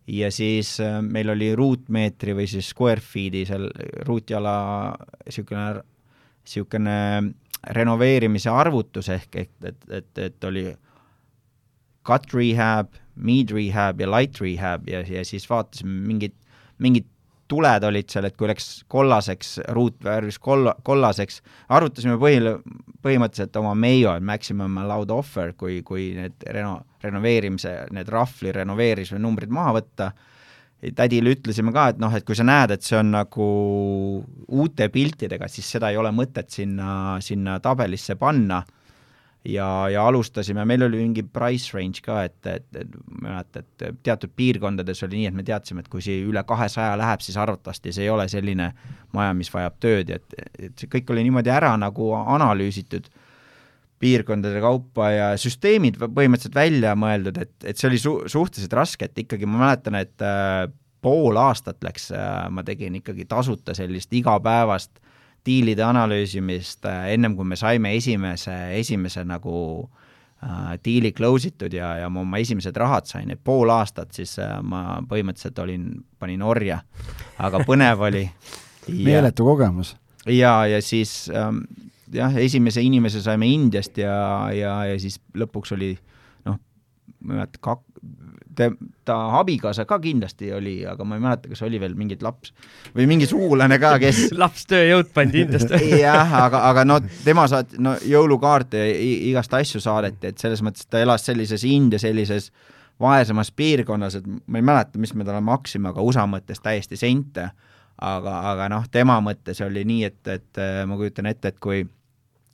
ja 0.07 0.29
siis 0.31 0.77
meil 1.03 1.29
oli 1.33 1.49
ruutmeetri 1.55 2.31
või 2.35 2.45
siis 2.47 2.69
square 2.71 3.03
feet'i 3.03 3.41
seal 3.47 3.65
ruutjala 4.07 4.53
niisugune, 5.25 5.81
niisugune 6.45 6.99
renoveerimise 7.75 8.49
arvutus 8.49 9.09
ehk 9.11 9.35
et, 9.35 9.51
et, 9.63 9.89
et, 9.91 10.11
et 10.29 10.47
oli 10.47 10.63
cut 12.07 12.31
rehab, 12.35 12.89
mid 13.15 13.51
rehab 13.55 14.01
ja 14.01 14.09
light 14.09 14.41
rehab 14.41 14.87
ja, 14.89 15.03
ja 15.03 15.23
siis 15.27 15.47
vaatasime 15.49 16.01
mingit, 16.07 16.35
mingit 16.83 17.07
tuled 17.47 17.83
olid 17.87 18.11
seal, 18.11 18.27
et 18.27 18.35
kui 18.37 18.49
läks 18.49 18.67
kollaseks, 18.91 19.57
ruut 19.75 19.97
värvis 20.03 20.39
kolla, 20.43 20.73
kollaseks, 20.87 21.39
arvutasime 21.73 22.17
põhi, 22.19 22.41
põhimõtteliselt 23.05 23.55
oma 23.61 23.73
Mayo 23.77 24.17
maximum 24.19 24.79
allowed 24.83 25.13
offer, 25.15 25.53
kui, 25.59 25.79
kui 25.87 26.09
need 26.17 26.47
reno-, 26.53 26.81
renoveerimise, 27.03 27.75
need 27.95 28.11
rahvli 28.11 28.51
renoveerimise 28.55 29.19
numbrid 29.21 29.53
maha 29.53 29.77
võtta, 29.79 30.11
tädile 30.97 31.33
ütlesime 31.33 31.71
ka, 31.73 31.87
et 31.93 32.01
noh, 32.01 32.13
et 32.13 32.25
kui 32.27 32.37
sa 32.37 32.45
näed, 32.45 32.75
et 32.75 32.85
see 32.85 32.99
on 32.99 33.15
nagu 33.15 33.47
uute 34.47 34.89
piltidega, 34.93 35.47
siis 35.49 35.69
seda 35.77 35.89
ei 35.93 35.97
ole 35.97 36.11
mõtet 36.13 36.51
sinna, 36.53 37.17
sinna 37.23 37.57
tabelisse 37.63 38.17
panna 38.19 38.61
ja, 39.47 39.89
ja 39.89 40.07
alustasime, 40.07 40.65
meil 40.65 40.83
oli 40.88 40.99
mingi 41.01 41.23
price 41.23 41.71
range 41.75 42.01
ka, 42.05 42.21
et, 42.27 42.39
et, 42.51 42.67
et 42.75 42.95
ma 43.07 43.38
mäletan, 43.38 43.63
et 43.63 44.01
teatud 44.03 44.33
piirkondades 44.36 45.03
oli 45.07 45.21
nii, 45.21 45.29
et 45.31 45.38
me 45.38 45.45
teadsime, 45.47 45.83
et 45.83 45.91
kui 45.91 46.03
see 46.03 46.19
üle 46.27 46.43
kahesaja 46.47 46.97
läheb, 46.99 47.23
siis 47.23 47.38
arvatavasti 47.39 47.93
see 47.95 48.07
ei 48.07 48.12
ole 48.13 48.27
selline 48.31 48.71
maja, 49.15 49.36
mis 49.38 49.51
vajab 49.53 49.79
tööd 49.83 50.12
ja 50.12 50.19
et, 50.19 50.36
et 50.67 50.83
see 50.83 50.91
kõik 50.91 51.13
oli 51.13 51.23
niimoodi 51.27 51.53
ära 51.53 51.73
nagu 51.79 52.12
analüüsitud 52.19 53.07
piirkondade 54.01 54.60
kaupa 54.62 55.10
ja 55.10 55.29
süsteemid 55.41 55.97
põhimõtteliselt 56.01 56.57
välja 56.57 56.93
mõeldud, 56.99 57.39
et, 57.41 57.55
et 57.65 57.79
see 57.79 57.89
oli 57.89 58.01
su-, 58.01 58.19
suhteliselt 58.29 58.75
raske, 58.77 59.07
et 59.07 59.23
ikkagi 59.25 59.49
ma 59.49 59.63
mäletan, 59.63 59.97
et 59.97 60.25
äh, 60.25 60.67
pool 61.01 61.39
aastat 61.41 61.81
läks 61.86 62.12
äh,, 62.13 62.45
ma 62.53 62.65
tegin 62.67 62.99
ikkagi 62.99 63.25
tasuta 63.29 63.73
sellist 63.77 64.13
igapäevast 64.13 64.99
diilide 65.47 65.86
analüüsimist 65.86 66.86
äh, 66.89 67.13
ennem 67.15 67.38
kui 67.38 67.47
me 67.47 67.57
saime 67.60 67.93
esimese, 67.97 68.55
esimese 68.77 69.23
nagu 69.27 69.57
äh, 70.43 70.75
diili 70.83 71.13
close 71.17 71.51
itud 71.53 71.73
ja, 71.73 71.95
ja 72.01 72.10
ma 72.10 72.23
oma 72.25 72.41
esimesed 72.43 72.77
rahad 72.77 73.10
sain, 73.10 73.31
et 73.33 73.43
pool 73.43 73.71
aastat 73.73 74.13
siis 74.17 74.38
äh, 74.43 74.57
ma 74.62 74.99
põhimõtteliselt 75.07 75.63
olin, 75.63 75.89
panin 76.19 76.43
orja, 76.45 76.81
aga 77.39 77.63
põnev 77.67 78.07
oli 78.10 78.25
meeletu 79.10 79.47
kogemus. 79.47 79.95
ja, 80.25 80.60
ja 80.69 80.81
siis 80.83 81.31
ähm, 81.33 81.63
jah, 82.13 82.36
esimese 82.38 82.83
inimese 82.83 83.21
saime 83.23 83.49
Indiast 83.51 83.97
ja, 83.97 84.19
ja, 84.55 84.79
ja 84.91 84.99
siis 85.01 85.19
lõpuks 85.38 85.75
oli 85.77 85.95
ei 85.95 86.03
mäleta, 87.25 87.60
kak-, 87.62 87.84
te, 88.56 88.69
ta 89.06 89.17
abikaasa 89.39 89.86
ka 89.89 89.99
kindlasti 90.03 90.51
oli, 90.53 90.75
aga 90.88 91.06
ma 91.08 91.17
ei 91.17 91.23
mäleta, 91.23 91.49
kas 91.51 91.63
oli 91.65 91.80
veel 91.82 91.95
mingit 91.97 92.23
laps 92.25 92.53
või 92.95 93.08
mingi 93.10 93.27
sugulane 93.30 93.80
ka, 93.82 93.95
kes 94.01 94.27
laps 94.41 94.67
tööjõud 94.69 95.12
pandi 95.15 95.45
Indiast 95.45 95.73
jah, 96.01 96.34
aga, 96.43 96.63
aga 96.69 96.86
no 96.88 96.99
tema 97.25 97.47
saat-, 97.51 97.77
no 97.82 97.95
jõulukaarte 98.06 98.82
ja 98.84 98.95
igast 99.32 99.53
asju 99.58 99.82
saadeti, 99.84 100.32
et 100.32 100.41
selles 100.41 100.63
mõttes 100.65 100.89
ta 100.89 101.01
elas 101.03 101.25
sellises 101.27 101.65
India 101.67 102.01
sellises 102.01 102.51
vaesemas 103.01 103.51
piirkonnas, 103.53 104.17
et 104.17 104.25
ma 104.25 104.58
ei 104.58 104.65
mäleta, 104.65 104.97
mis 105.01 105.13
me 105.13 105.25
talle 105.25 105.41
maksime, 105.45 105.91
aga 105.91 106.01
USA 106.01 106.25
mõttes 106.30 106.62
täiesti 106.63 106.97
sente. 106.97 107.49
aga, 108.01 108.34
aga 108.51 108.69
noh, 108.69 108.84
tema 108.93 109.15
mõttes 109.25 109.58
oli 109.65 109.82
nii, 109.86 110.03
et, 110.06 110.27
et 110.30 110.60
ma 110.85 110.98
kujutan 110.98 111.25
ette, 111.25 111.50
et 111.50 111.60
kui 111.60 111.81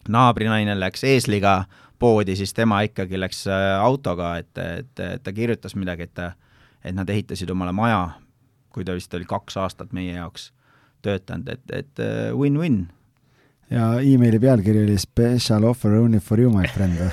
naabrinaine 0.09 0.75
läks 0.79 1.03
eesliga 1.03 1.63
poodi, 2.03 2.35
siis 2.35 2.51
tema 2.55 2.81
ikkagi 2.83 3.19
läks 3.19 3.45
äh, 3.47 3.69
autoga, 3.79 4.35
et, 4.41 4.51
et, 4.59 4.91
et 4.99 5.23
ta 5.23 5.35
kirjutas 5.35 5.77
midagi, 5.79 6.09
et 6.09 6.25
et 6.83 6.95
nad 6.95 7.07
ehitasid 7.07 7.47
omale 7.53 7.71
maja, 7.71 8.17
kui 8.75 8.83
ta 8.83 8.95
vist 8.97 9.13
oli 9.15 9.23
kaks 9.27 9.55
aastat 9.61 9.93
meie 9.95 10.17
jaoks 10.17 10.49
töötanud, 11.03 11.47
et, 11.53 11.63
et 11.71 12.03
äh, 12.03 12.33
win-win. 12.35 12.83
ja 13.71 13.93
emaili 14.03 14.39
pealkiri 14.39 14.83
oli 14.83 14.97
special 14.99 15.63
offer 15.63 15.95
only 15.95 16.19
for 16.19 16.39
you, 16.39 16.51
my 16.51 16.67
friend 16.67 16.99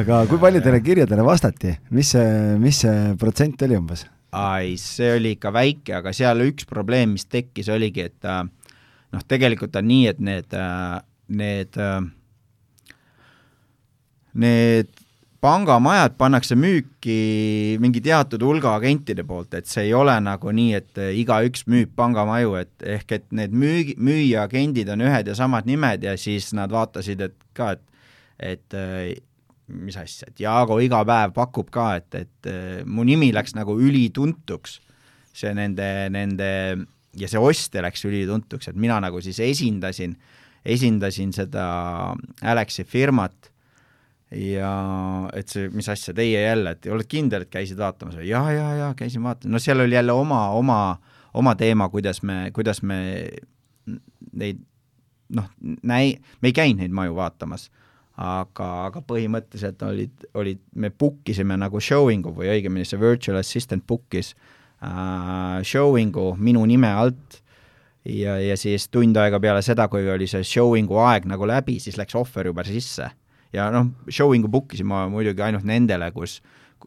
aga 0.00 0.24
kui 0.26 0.38
paljudele 0.42 0.80
kirjadele 0.82 1.24
vastati, 1.24 1.76
mis 1.94 2.10
see, 2.16 2.56
mis 2.58 2.82
see 2.82 3.14
protsent 3.18 3.62
oli 3.66 3.78
umbes? 3.78 4.06
ai, 4.34 4.74
see 4.78 5.14
oli 5.14 5.36
ikka 5.36 5.54
väike, 5.54 5.94
aga 6.02 6.14
seal 6.14 6.42
üks 6.48 6.66
probleem, 6.70 7.14
mis 7.14 7.26
tekkis, 7.30 7.70
oligi, 7.70 8.10
et 8.10 8.26
äh, 8.26 8.42
noh, 9.14 9.24
tegelikult 9.30 9.78
on 9.78 9.88
nii, 9.90 10.04
et 10.10 10.20
need, 10.22 10.58
need, 11.30 11.78
need 14.34 14.90
pangamajad 15.40 16.16
pannakse 16.20 16.56
müüki 16.58 17.78
mingi 17.80 18.02
teatud 18.04 18.42
hulga 18.44 18.74
agentide 18.76 19.24
poolt, 19.24 19.54
et 19.56 19.68
see 19.70 19.86
ei 19.88 19.94
ole 19.96 20.16
nagu 20.20 20.52
nii, 20.52 20.74
et 20.76 21.00
igaüks 21.22 21.64
müüb 21.70 21.94
pangamaju, 21.96 22.58
et 22.60 22.88
ehk 22.98 23.16
et 23.16 23.26
need 23.36 23.54
müügi, 23.56 23.96
müüjaagendid 23.96 24.92
on 24.92 25.06
ühed 25.06 25.32
ja 25.32 25.38
samad 25.38 25.68
nimed 25.70 26.04
ja 26.04 26.16
siis 26.20 26.52
nad 26.56 26.72
vaatasid, 26.72 27.24
et 27.30 27.38
ka, 27.56 27.72
et 27.76 27.86
et 28.40 28.74
mis 29.70 29.96
asja, 29.96 30.28
et 30.30 30.40
Jaago 30.42 30.78
iga 30.82 31.02
päev 31.06 31.34
pakub 31.36 31.68
ka, 31.72 31.92
et, 32.00 32.14
et 32.16 32.48
mu 32.88 33.04
nimi 33.06 33.30
läks 33.34 33.54
nagu 33.56 33.76
ülituntuks, 33.80 34.78
see 35.36 35.52
nende, 35.56 35.86
nende 36.12 36.50
ja 37.18 37.28
see 37.30 37.40
ostja 37.40 37.84
läks 37.84 38.04
ülituntuks, 38.08 38.70
et 38.70 38.78
mina 38.80 38.98
nagu 39.02 39.20
siis 39.24 39.40
esindasin, 39.44 40.16
esindasin 40.64 41.32
seda 41.32 41.66
Alexi 42.42 42.84
firmat 42.84 43.50
ja 44.30 44.72
et 45.34 45.50
see, 45.50 45.68
mis 45.74 45.88
asja, 45.90 46.14
teie 46.14 46.44
jälle, 46.44 46.76
et 46.76 46.86
oled 46.92 47.08
kindel, 47.10 47.46
et 47.46 47.52
käisid 47.52 47.80
vaatamas 47.80 48.18
või? 48.20 48.28
jaa, 48.30 48.46
jaa, 48.54 48.74
jaa, 48.78 48.90
käisin 48.98 49.24
vaatamas, 49.26 49.52
no 49.56 49.62
seal 49.62 49.82
oli 49.82 49.96
jälle 49.96 50.14
oma, 50.14 50.42
oma, 50.54 50.80
oma 51.34 51.54
teema, 51.58 51.88
kuidas 51.90 52.22
me, 52.22 52.44
kuidas 52.54 52.82
me 52.86 53.00
neid 54.32 54.60
noh, 55.34 55.50
näi-, 55.82 56.18
me 56.40 56.50
ei 56.50 56.54
käinud 56.54 56.84
neid 56.84 56.94
maju 56.94 57.16
vaatamas, 57.18 57.68
aga, 58.20 58.68
aga 58.86 59.02
põhimõtteliselt 59.06 59.82
olid, 59.86 60.26
olid, 60.38 60.62
me 60.74 60.90
book 60.90 61.30
isime 61.32 61.56
nagu 61.58 61.82
showing'u 61.82 62.34
või 62.36 62.50
õigemini 62.54 62.86
see 62.86 63.00
virtual 63.00 63.40
assistant 63.40 63.86
book'is 63.88 64.34
uh, 64.34 65.58
showing'u 65.66 66.34
minu 66.38 66.64
nime 66.68 66.90
alt 66.92 67.40
ja, 68.04 68.36
ja 68.40 68.56
siis 68.56 68.88
tund 68.88 69.16
aega 69.20 69.40
peale 69.40 69.62
seda, 69.62 69.88
kui 69.92 70.08
oli 70.10 70.28
see 70.30 70.44
showing'u 70.46 71.00
aeg 71.04 71.28
nagu 71.30 71.48
läbi, 71.48 71.78
siis 71.82 71.98
läks 72.00 72.16
ohver 72.18 72.50
juba 72.50 72.64
sisse 72.68 73.10
ja 73.52 73.68
noh, 73.74 73.90
showing'u 74.08 74.50
book 74.50 74.74
isin 74.76 74.88
ma 74.90 75.04
muidugi 75.10 75.42
ainult 75.44 75.66
nendele, 75.68 76.10
kus 76.14 76.38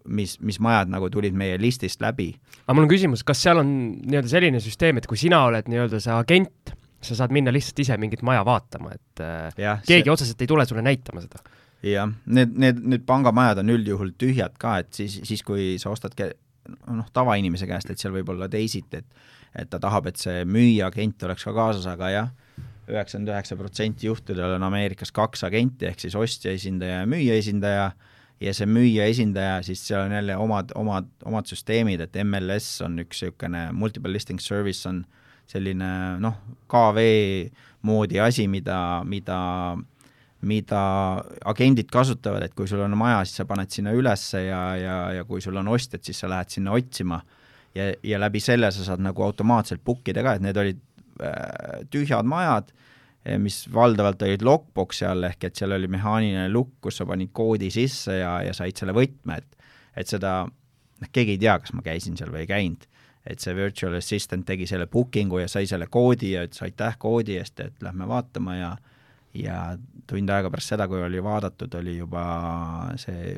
mis, 0.09 0.37
mis 0.43 0.59
majad 0.63 0.91
nagu 0.91 1.09
tulid 1.13 1.35
meie 1.37 1.57
listist 1.61 2.01
läbi. 2.03 2.31
aga 2.65 2.75
mul 2.75 2.87
on 2.87 2.91
küsimus, 2.91 3.23
kas 3.27 3.43
seal 3.43 3.61
on 3.61 3.73
nii-öelda 4.01 4.31
selline 4.31 4.61
süsteem, 4.63 4.99
et 4.99 5.09
kui 5.09 5.19
sina 5.19 5.43
oled 5.49 5.69
nii-öelda 5.69 6.01
see 6.03 6.15
agent, 6.15 6.73
sa 7.03 7.17
saad 7.19 7.35
minna 7.35 7.51
lihtsalt 7.53 7.83
ise 7.83 7.97
mingit 7.99 8.23
maja 8.25 8.45
vaatama, 8.47 8.95
et 8.95 9.23
äh, 9.23 9.59
ja, 9.59 9.77
keegi 9.85 10.07
see... 10.07 10.15
otseselt 10.15 10.41
ei 10.43 10.49
tule 10.49 10.65
sulle 10.69 10.85
näitama 10.85 11.23
seda? 11.25 11.43
jah, 11.83 12.09
need, 12.25 12.55
need, 12.59 12.79
need 12.95 13.05
pangamajad 13.07 13.59
on 13.63 13.73
üldjuhul 13.75 14.15
tühjad 14.19 14.55
ka, 14.59 14.77
et 14.83 14.93
siis, 14.95 15.19
siis 15.27 15.43
kui 15.45 15.73
sa 15.81 15.91
ostad 15.91 16.15
ke-, 16.17 16.31
noh, 16.87 17.07
tavainimese 17.13 17.67
käest, 17.69 17.91
et 17.91 17.99
seal 17.99 18.15
võib 18.15 18.31
olla 18.33 18.47
teisiti, 18.51 19.03
et 19.03 19.42
et 19.55 19.69
ta 19.69 19.79
tahab, 19.81 20.07
et 20.09 20.19
see 20.19 20.43
müüjaagent 20.49 21.25
oleks 21.27 21.45
ka 21.47 21.53
kaasas, 21.55 21.85
aga 21.89 22.09
jah, 22.13 22.31
üheksakümmend 22.89 23.31
üheksa 23.31 23.57
protsenti 23.59 24.09
juhtudel 24.09 24.57
on 24.57 24.65
Ameerikas 24.67 25.13
kaks 25.15 25.45
agenti, 25.47 25.87
ehk 25.87 26.03
siis 26.03 26.17
ostja 26.19 26.51
esindaja 26.51 27.03
ja 27.03 27.09
müüja 27.09 27.37
esindaja, 27.39 27.91
ja 28.43 28.53
see 28.55 28.67
müüja 28.67 29.07
esindaja, 29.11 29.61
siis 29.63 29.83
seal 29.87 30.07
on 30.07 30.15
jälle 30.17 30.37
omad, 30.37 30.73
omad, 30.75 31.07
omad 31.25 31.47
süsteemid, 31.47 32.03
et 32.03 32.19
MLS 32.25 32.81
on 32.83 32.99
üks 33.05 33.23
niisugune 33.23 33.69
multiple 33.77 34.11
listing 34.11 34.41
service 34.43 34.89
on 34.89 35.03
selline 35.47 35.89
noh, 36.23 36.37
KV 36.71 37.07
moodi 37.87 38.19
asi, 38.23 38.47
mida, 38.51 38.77
mida 39.07 39.39
mida 40.43 40.79
agendid 41.47 41.87
kasutavad, 41.91 42.43
et 42.43 42.55
kui 42.55 42.67
sul 42.67 42.81
on 42.83 42.97
maja, 42.99 43.21
siis 43.23 43.39
sa 43.39 43.45
paned 43.47 43.71
sinna 43.71 43.93
ülesse 43.95 44.43
ja, 44.43 44.63
ja, 44.75 44.97
ja 45.15 45.23
kui 45.27 45.41
sul 45.43 45.55
on 45.59 45.69
ostjad, 45.71 46.03
siis 46.03 46.19
sa 46.19 46.27
lähed 46.31 46.51
sinna 46.51 46.73
otsima 46.75 47.21
ja, 47.75 47.91
ja 48.03 48.19
läbi 48.21 48.39
selle 48.43 48.71
sa 48.71 48.85
saad 48.85 49.03
nagu 49.03 49.23
automaatselt 49.23 49.83
book 49.83 50.07
ida 50.09 50.23
ka, 50.25 50.37
et 50.37 50.45
need 50.45 50.57
olid 50.57 50.81
Äh, 51.21 51.85
tühjad 51.93 52.25
majad, 52.25 52.71
eh, 53.25 53.37
mis 53.37 53.67
valdavalt 53.73 54.21
olid 54.25 54.41
lockbox'i 54.41 55.05
all, 55.05 55.27
ehk 55.27 55.45
et 55.45 55.59
seal 55.59 55.75
oli 55.75 55.85
mehaaniline 55.91 56.47
lukk, 56.49 56.79
kus 56.81 56.97
sa 56.97 57.05
panid 57.05 57.29
koodi 57.37 57.69
sisse 57.73 58.15
ja, 58.17 58.39
ja 58.41 58.53
said 58.57 58.79
selle 58.79 58.95
võtme, 58.97 59.37
et 59.37 59.59
et 59.93 60.09
seda, 60.09 60.39
noh, 60.49 61.09
keegi 61.13 61.35
ei 61.35 61.41
tea, 61.43 61.53
kas 61.61 61.75
ma 61.77 61.83
käisin 61.85 62.17
seal 62.17 62.31
või 62.33 62.47
ei 62.47 62.49
käinud. 62.49 62.87
et 63.23 63.39
see 63.39 63.53
virtual 63.55 63.93
assistant 63.95 64.43
tegi 64.45 64.65
selle 64.67 64.87
booking'u 64.91 65.37
ja 65.39 65.47
sai 65.47 65.67
selle 65.69 65.85
koodi 65.87 66.33
ja 66.33 66.41
ütles 66.43 66.63
aitäh 66.65 66.97
koodi 66.99 67.37
eest, 67.39 67.59
et 67.59 67.85
lähme 67.85 68.07
vaatama 68.09 68.55
ja 68.57 68.71
ja 69.33 69.77
tund 70.07 70.29
aega 70.29 70.49
pärast 70.49 70.73
seda, 70.73 70.87
kui 70.87 71.01
oli 71.01 71.21
vaadatud, 71.23 71.73
oli 71.77 71.97
juba 71.97 72.25
see 72.97 73.37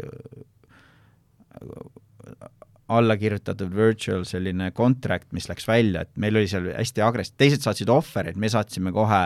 alla 2.88 3.18
kirjutatud 3.18 3.74
virtual 3.76 4.24
selline 4.28 4.70
contract, 4.76 5.32
mis 5.34 5.50
läks 5.50 5.68
välja, 5.68 6.06
et 6.06 6.12
meil 6.22 6.38
oli 6.38 6.50
seal 6.50 6.70
hästi 6.76 7.04
agress-, 7.06 7.34
teised 7.38 7.66
saatsid 7.66 7.90
offer'id, 7.90 8.38
me 8.38 8.50
saatsime 8.52 8.94
kohe, 8.94 9.22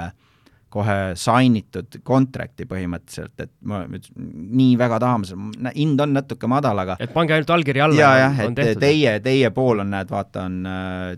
kohe 0.71 0.97
sign 1.19 1.57
itud 1.59 1.99
contract'i 2.07 2.67
põhimõtteliselt, 2.69 3.35
et 3.43 3.51
ma 3.67 3.81
nii 3.89 4.77
väga 4.79 5.01
tahame, 5.03 5.71
hind 5.75 6.05
on 6.05 6.15
natuke 6.15 6.51
madal, 6.51 6.85
aga 6.85 6.95
et 7.03 7.11
pange 7.15 7.35
ainult 7.35 7.51
allkiri 7.57 7.83
alla 7.83 7.99
ja, 7.99 8.13
jah, 8.23 8.41
et 8.45 8.55
tehtud. 8.61 8.83
teie, 8.85 9.17
teie 9.25 9.51
pool 9.55 9.83
on, 9.83 9.91
näed, 9.95 10.13
vaata, 10.13 10.47
on, 10.47 10.61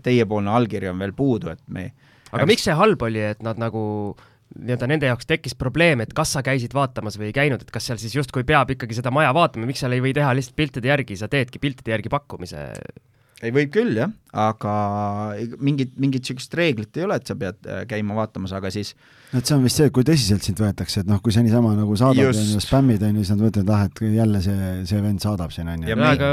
teiepoolne 0.02 0.56
allkiri 0.58 0.90
on 0.90 1.06
veel 1.06 1.14
puudu, 1.14 1.54
et 1.54 1.62
me 1.68 1.92
aga 2.32 2.48
miks 2.48 2.64
see 2.66 2.74
halb 2.74 3.02
oli, 3.06 3.22
et 3.28 3.42
nad 3.44 3.60
nagu 3.60 3.82
äh, 4.16 4.31
nii-öelda 4.58 4.88
nende 4.90 5.08
jaoks 5.10 5.28
tekkis 5.28 5.56
probleem, 5.58 6.02
et 6.04 6.12
kas 6.16 6.34
sa 6.36 6.42
käisid 6.44 6.74
vaatamas 6.76 7.18
või 7.20 7.30
ei 7.30 7.36
käinud, 7.36 7.62
et 7.64 7.72
kas 7.72 7.88
seal 7.88 8.00
siis 8.02 8.16
justkui 8.16 8.44
peab 8.48 8.74
ikkagi 8.74 8.98
seda 8.98 9.12
maja 9.14 9.32
vaatama, 9.36 9.68
miks 9.68 9.84
seal 9.84 9.96
ei 9.96 10.04
või 10.04 10.14
teha 10.16 10.34
lihtsalt 10.36 10.58
piltide 10.58 10.92
järgi, 10.92 11.18
sa 11.20 11.30
teedki 11.32 11.62
piltide 11.62 11.96
järgi 11.96 12.12
pakkumise? 12.12 12.68
ei, 13.42 13.50
võib 13.50 13.72
küll 13.74 13.96
jah, 13.98 14.12
aga 14.38 14.72
mingit, 15.58 15.96
mingit 16.00 16.22
niisugust 16.22 16.54
reeglit 16.58 16.96
ei 16.98 17.06
ole, 17.06 17.18
et 17.18 17.26
sa 17.26 17.34
pead 17.38 17.66
äh, 17.66 17.82
käima 17.90 18.14
vaatamas, 18.18 18.54
aga 18.54 18.70
siis 18.72 18.92
et 19.32 19.48
see 19.48 19.56
on 19.56 19.64
vist 19.64 19.80
see, 19.80 19.90
kui 19.94 20.06
tõsiselt 20.06 20.44
sind 20.46 20.60
võetakse, 20.62 21.02
et 21.02 21.08
noh, 21.10 21.18
kui 21.24 21.34
sa 21.34 21.42
niisama 21.44 21.72
nagu 21.74 21.96
saadad, 21.98 22.30
on 22.30 22.52
ju, 22.52 22.62
spämmid, 22.62 23.02
on 23.06 23.18
ju, 23.18 23.24
siis 23.24 23.34
nad 23.34 23.42
mõtlevad, 23.46 23.72
ah, 23.74 23.88
et 23.88 24.02
jälle 24.14 24.42
see, 24.44 24.70
see 24.88 25.02
vend 25.02 25.24
saadab 25.24 25.54
siin, 25.54 25.72
on 25.72 25.86
ju. 25.88 25.96
aga 26.06 26.30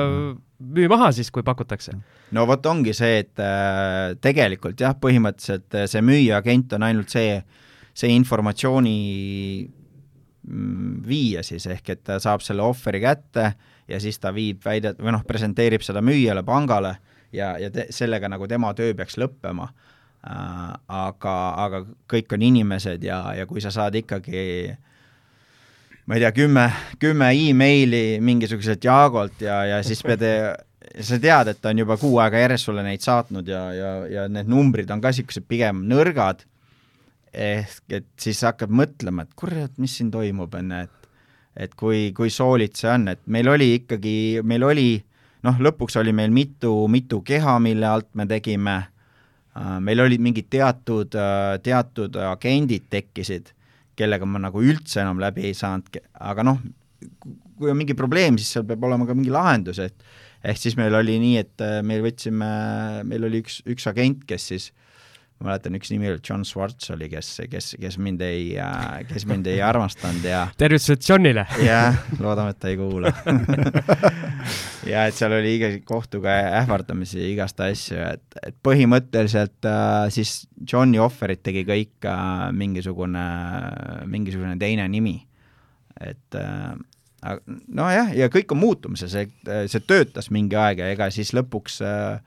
müü 0.60 0.90
maha 0.92 1.10
siis, 1.16 1.32
kui 1.34 1.46
pakutakse. 1.48 1.96
no 2.36 2.46
vot 2.50 2.70
ongi 2.70 2.94
see, 2.98 3.24
et 3.24 3.42
äh, 3.42 4.14
tegelikult 4.22 4.84
jah, 4.84 4.94
põhimõtteliselt 5.00 5.80
äh, 5.80 5.90
see 5.90 6.04
müüjaagent 6.06 6.78
on 6.78 6.86
ainult 6.90 7.16
see, 7.16 7.40
see 7.94 8.14
informatsiooni 8.16 8.96
mm, 10.48 10.96
viia 11.08 11.44
siis, 11.46 11.68
ehk 11.68 11.94
et 11.96 12.04
ta 12.08 12.20
saab 12.22 12.44
selle 12.46 12.66
ohveri 12.66 13.02
kätte 13.04 13.52
ja 13.90 14.00
siis 14.02 14.20
ta 14.22 14.34
viib 14.36 14.64
väide, 14.66 14.94
või 15.00 15.16
noh, 15.16 15.24
presenteerib 15.28 15.86
seda 15.86 16.04
müüjale, 16.06 16.44
pangale 16.48 16.96
ja, 17.32 17.56
ja 17.62 17.72
te, 17.74 17.90
sellega 17.94 18.30
nagu 18.32 18.48
tema 18.48 18.74
töö 18.78 18.94
peaks 18.98 19.20
lõppema 19.22 19.70
äh,. 19.70 19.88
Aga, 20.90 21.34
aga 21.64 21.80
kõik 22.12 22.34
on 22.36 22.42
inimesed 22.44 23.04
ja, 23.08 23.22
ja 23.38 23.46
kui 23.48 23.62
sa 23.64 23.72
saad 23.72 23.96
ikkagi 23.96 24.42
ma 26.10 26.18
ei 26.18 26.24
tea, 26.26 26.32
kümme, 26.36 26.66
kümme 27.00 27.30
emaili 27.38 28.18
mingisuguselt 28.26 28.84
Jaagolt 28.84 29.46
ja, 29.46 29.62
ja 29.70 29.78
siis 29.86 30.02
pead 30.04 30.26
sa 31.06 31.20
tead, 31.22 31.52
et 31.52 31.60
ta 31.62 31.70
on 31.70 31.82
juba 31.84 31.98
kuu 32.02 32.18
aega 32.24 32.42
järjest 32.42 32.70
sulle 32.70 32.84
neid 32.84 33.04
saatnud 33.06 33.48
ja, 33.48 33.62
ja, 33.76 33.92
ja 34.10 34.28
need 34.32 34.50
numbrid 34.50 34.90
on 34.92 35.02
ka 35.04 35.14
niisugused 35.14 35.46
pigem 35.48 35.84
nõrgad 35.90 36.42
ehk 37.34 38.00
et 38.00 38.08
siis 38.20 38.42
hakkad 38.46 38.72
mõtlema, 38.74 39.26
et 39.26 39.36
kurat, 39.38 39.76
mis 39.78 39.98
siin 40.00 40.10
toimub, 40.14 40.56
on 40.56 40.74
ju, 40.74 40.86
et 40.88 40.96
et 41.60 41.74
kui, 41.76 42.14
kui 42.16 42.30
soolid 42.32 42.78
see 42.78 42.88
on, 42.88 43.10
et 43.12 43.20
meil 43.28 43.50
oli 43.52 43.74
ikkagi, 43.82 44.40
meil 44.48 44.64
oli 44.64 44.90
noh, 45.46 45.60
lõpuks 45.60 45.98
oli 46.00 46.14
meil 46.16 46.32
mitu, 46.32 46.72
mitu 46.92 47.22
keha, 47.26 47.58
mille 47.64 47.88
alt 47.88 48.10
me 48.16 48.26
tegime, 48.30 48.76
äh, 49.58 49.78
meil 49.84 50.04
olid 50.06 50.24
mingid 50.24 50.50
teatud, 50.52 51.16
äh, 51.20 51.58
teatud 51.66 52.16
agendid 52.30 52.88
tekkisid, 52.92 53.54
kellega 54.00 54.28
ma 54.28 54.42
nagu 54.46 54.64
üldse 54.64 55.02
enam 55.04 55.20
läbi 55.20 55.50
ei 55.50 55.58
saanud, 55.58 56.00
aga 56.16 56.48
noh, 56.48 56.62
kui 57.60 57.72
on 57.72 57.80
mingi 57.80 57.96
probleem, 57.98 58.40
siis 58.40 58.56
seal 58.56 58.68
peab 58.68 58.84
olema 58.88 59.08
ka 59.08 59.16
mingi 59.18 59.34
lahendus, 59.34 59.82
et 59.84 59.96
ehk 60.48 60.60
siis 60.60 60.78
meil 60.80 60.96
oli 60.96 61.18
nii, 61.20 61.40
et 61.44 61.66
äh, 61.66 61.80
meil 61.84 62.04
võtsime, 62.06 62.52
meil 63.08 63.28
oli 63.28 63.44
üks, 63.44 63.60
üks 63.68 63.90
agent, 63.92 64.24
kes 64.30 64.52
siis 64.54 64.72
ma 65.40 65.54
mäletan, 65.54 65.76
üks 65.80 65.92
nimi 65.94 66.10
oli 66.12 66.20
John 66.20 66.44
Swartz 66.48 66.90
oli, 66.92 67.08
kes, 67.12 67.30
kes, 67.52 67.72
kes 67.80 67.98
mind 68.02 68.22
ei, 68.26 68.58
kes 69.08 69.24
mind 69.30 69.48
ei 69.48 69.62
armastanud 69.64 70.26
ja 70.28 70.42
tervitused 70.60 71.06
Johnile! 71.06 71.46
jah, 71.64 71.96
loodame, 72.20 72.52
et 72.52 72.60
ta 72.60 72.72
ei 72.72 72.76
kuula 72.80 73.14
ja 74.92 75.06
et 75.08 75.16
seal 75.16 75.38
oli 75.38 75.56
igasugu 75.56 75.88
kohtuga 75.88 76.36
ähvardamisi, 76.60 77.22
igast 77.32 77.64
asju, 77.64 78.02
et, 78.18 78.40
et 78.44 78.58
põhimõtteliselt 78.66 79.70
äh, 79.70 80.10
siis 80.14 80.42
Johni 80.60 81.00
ohverit 81.00 81.44
tegi 81.46 81.64
kõik 81.68 82.10
äh, 82.10 82.50
mingisugune, 82.56 83.26
mingisugune 84.12 84.58
teine 84.60 84.90
nimi. 84.92 85.22
et 86.04 86.36
äh, 86.36 86.74
nojah, 87.68 88.12
ja 88.16 88.28
kõik 88.32 88.52
on 88.56 88.60
muutumises, 88.60 89.16
et 89.16 89.56
see 89.72 89.88
töötas 89.88 90.30
mingi 90.36 90.60
aeg 90.60 90.84
ja 90.84 90.92
ega 90.92 91.10
siis 91.16 91.32
lõpuks 91.36 91.80
äh, 91.88 92.20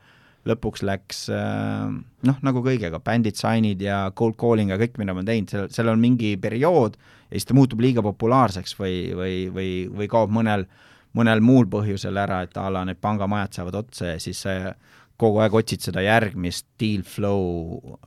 lõpuks 0.49 0.83
läks 0.83 1.25
äh, 1.31 1.91
noh, 2.27 2.39
nagu 2.43 2.63
kõigega, 2.65 2.99
bändid, 3.03 3.37
sign'id 3.39 3.81
ja 3.83 4.05
cold 4.17 4.35
calling 4.39 4.73
ja 4.73 4.79
kõik, 4.81 4.97
mida 4.99 5.15
ma 5.15 5.23
teinud, 5.27 5.51
seal, 5.51 5.69
seal 5.73 5.91
on 5.93 6.01
mingi 6.03 6.33
periood 6.41 6.97
ja 6.97 7.37
siis 7.37 7.47
ta 7.49 7.55
muutub 7.57 7.83
liiga 7.83 8.03
populaarseks 8.05 8.75
või, 8.79 8.97
või, 9.17 9.37
või, 9.53 9.69
või 9.93 10.09
kaob 10.11 10.33
mõnel, 10.35 10.67
mõnel 11.15 11.43
muul 11.45 11.69
põhjusel 11.71 12.19
ära, 12.19 12.41
et 12.43 12.57
a 12.59 12.67
la 12.73 12.83
need 12.89 12.99
pangamajad 13.03 13.59
saavad 13.59 13.79
otsa 13.83 14.13
ja 14.13 14.21
siis 14.23 14.43
sa 14.43 14.75
kogu 15.19 15.39
aeg 15.43 15.55
otsid 15.55 15.85
seda 15.85 16.03
järgmist 16.03 16.67
deal 16.81 17.05
flow, 17.07 17.97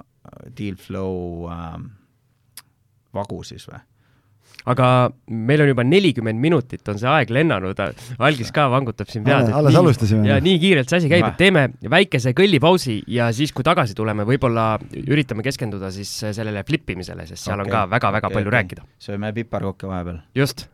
deal 0.59 0.77
flow 0.81 1.49
äh, 1.53 1.77
vagu 3.17 3.43
siis 3.47 3.69
või? 3.71 3.81
Aga 4.67 4.89
meil 5.29 5.63
on 5.63 5.71
juba 5.71 5.85
nelikümmend 5.87 6.41
minutit 6.43 6.89
on 6.91 6.99
see 7.01 7.11
aeg 7.11 7.31
lennanud, 7.35 7.81
algis 8.19 8.53
ka 8.55 8.67
vangutab 8.73 9.11
siin 9.13 9.27
pead. 9.27 9.53
alles 9.55 9.79
alustasime. 9.79 10.27
ja 10.29 10.41
nii 10.43 10.59
kiirelt 10.63 10.91
see 10.91 11.03
asi 11.03 11.13
käib, 11.13 11.29
et 11.29 11.39
teeme 11.41 11.69
väikese 11.97 12.35
kõllipausi 12.37 13.01
ja 13.13 13.31
siis, 13.37 13.55
kui 13.55 13.67
tagasi 13.67 13.95
tuleme, 13.99 14.27
võib-olla 14.29 14.69
üritame 15.07 15.47
keskenduda 15.47 15.93
siis 15.95 16.13
sellele 16.27 16.65
flip 16.67 16.97
imisele, 16.97 17.29
sest 17.29 17.47
seal 17.47 17.61
okay. 17.61 17.69
on 17.69 17.75
ka 17.77 17.87
väga-väga 17.97 18.31
okay, 18.31 18.41
palju 18.41 18.53
okay. 18.53 18.61
rääkida. 18.61 18.89
sööme 19.09 19.33
piparkokke 19.37 19.91
vahepeal. 19.91 20.23
just 20.35 20.69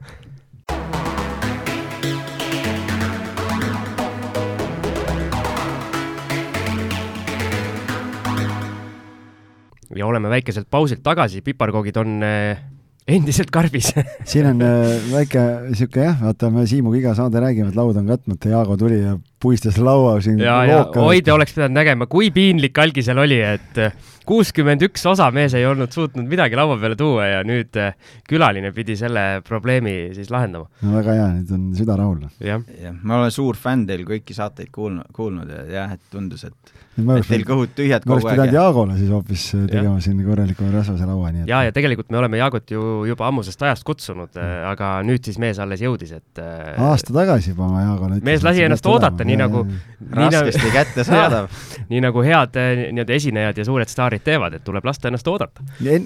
ja 9.97 10.07
oleme 10.07 10.31
väikeselt 10.33 10.69
pausilt 10.71 11.03
tagasi, 11.05 11.43
piparkoogid 11.45 11.97
on 12.01 12.23
äh, 12.25 12.61
endiselt 13.09 13.51
karbis 13.55 13.91
siin 14.31 14.49
on 14.53 14.63
äh, 14.63 14.95
väike 15.13 15.45
sihuke 15.75 16.07
jah, 16.07 16.19
vaata, 16.23 16.51
me 16.55 16.67
Siimuga 16.71 17.01
iga 17.01 17.15
saade 17.19 17.43
räägime, 17.43 17.73
et 17.73 17.79
laud 17.79 17.99
on 17.99 18.09
katmata, 18.11 18.53
Jaago 18.53 18.77
tuli 18.79 19.01
ja 19.01 19.17
puistas 19.43 19.79
laua 19.83 20.17
siin. 20.23 20.41
ja, 20.43 20.57
ja 20.69 20.81
oi, 21.03 21.23
te 21.25 21.35
oleks 21.35 21.55
pidanud 21.57 21.77
nägema, 21.77 22.09
kui 22.11 22.31
piinlik 22.35 22.79
algisel 22.79 23.19
oli, 23.23 23.41
et 23.43 23.81
äh, 23.83 23.95
kuuskümmend 24.29 24.85
üks 24.87 25.05
osa 25.11 25.29
mees 25.35 25.55
ei 25.59 25.67
olnud 25.67 25.93
suutnud 25.95 26.29
midagi 26.31 26.59
laua 26.59 26.77
peale 26.81 26.97
tuua 26.99 27.27
ja 27.29 27.41
nüüd 27.47 27.79
äh, 27.81 27.97
külaline 28.29 28.73
pidi 28.77 28.97
selle 28.99 29.43
probleemi 29.47 30.13
siis 30.17 30.31
lahendama. 30.31 30.69
no 30.83 30.95
väga 30.99 31.17
hea, 31.19 31.27
nüüd 31.39 31.51
on 31.57 31.67
süda 31.79 31.99
rahul. 31.99 32.23
jah 32.39 32.63
ja,, 32.83 32.95
ma 33.03 33.19
olen 33.21 33.35
suur 33.35 33.59
fänn 33.59 33.87
teil 33.89 34.07
kõiki 34.09 34.37
saateid 34.37 34.71
kuulnud, 34.75 35.11
kuulnud 35.17 35.51
ja 35.51 35.67
jah, 35.81 35.97
et 35.99 36.07
tundus, 36.13 36.47
et 36.49 36.75
et 36.93 37.29
teil 37.29 37.45
kõhud 37.49 37.73
tühjad 37.73 38.05
kogu 38.05 38.19
aeg. 38.19 38.23
ma 38.23 38.29
oleks 38.29 38.37
pidanud 38.37 38.57
Jaagole 38.59 38.97
siis 38.99 39.13
hoopis 39.15 39.45
tegema 39.71 39.97
ja. 39.97 40.05
siin 40.05 40.19
korraliku 40.27 40.69
rasvase 40.73 41.09
laua, 41.09 41.31
nii 41.33 41.45
et. 41.45 41.51
ja, 41.51 41.63
ja 41.67 41.75
tegelikult 41.75 42.13
me 42.13 42.21
oleme 42.21 42.41
Jaagot 42.41 42.75
ju 42.75 42.83
juba 43.09 43.29
ammusest 43.31 43.65
ajast 43.65 43.87
kutsunud, 43.89 44.37
aga 44.69 44.93
nüüd 45.07 45.25
siis 45.25 45.41
mees 45.43 45.61
alles 45.63 45.81
jõudis, 45.83 46.13
et. 46.19 46.43
aasta 46.77 47.15
tagasi 47.17 47.55
juba 47.55 47.71
ma 47.73 47.87
Jaagole 47.87 48.19
ütlesin. 48.19 48.29
mees 48.29 48.45
lasi 48.45 48.67
ennast 48.67 48.87
oodata, 48.93 49.25
nii 49.25 49.32
nagu. 49.41 49.65
raskesti 50.13 50.63
nagu, 50.63 50.73
kättesaadav 50.75 51.51
nii 51.93 52.01
nagu 52.05 52.25
head 52.27 52.57
eh, 52.61 52.85
nii-öelda 52.93 53.17
esinejad 53.17 53.59
ja 53.59 53.67
suured 53.67 53.91
staarid 53.91 54.25
teevad, 54.27 54.59
et 54.59 54.65
tuleb 54.67 54.85
lasta 54.85 55.09
ennast 55.11 55.29
oodata. 55.31 55.65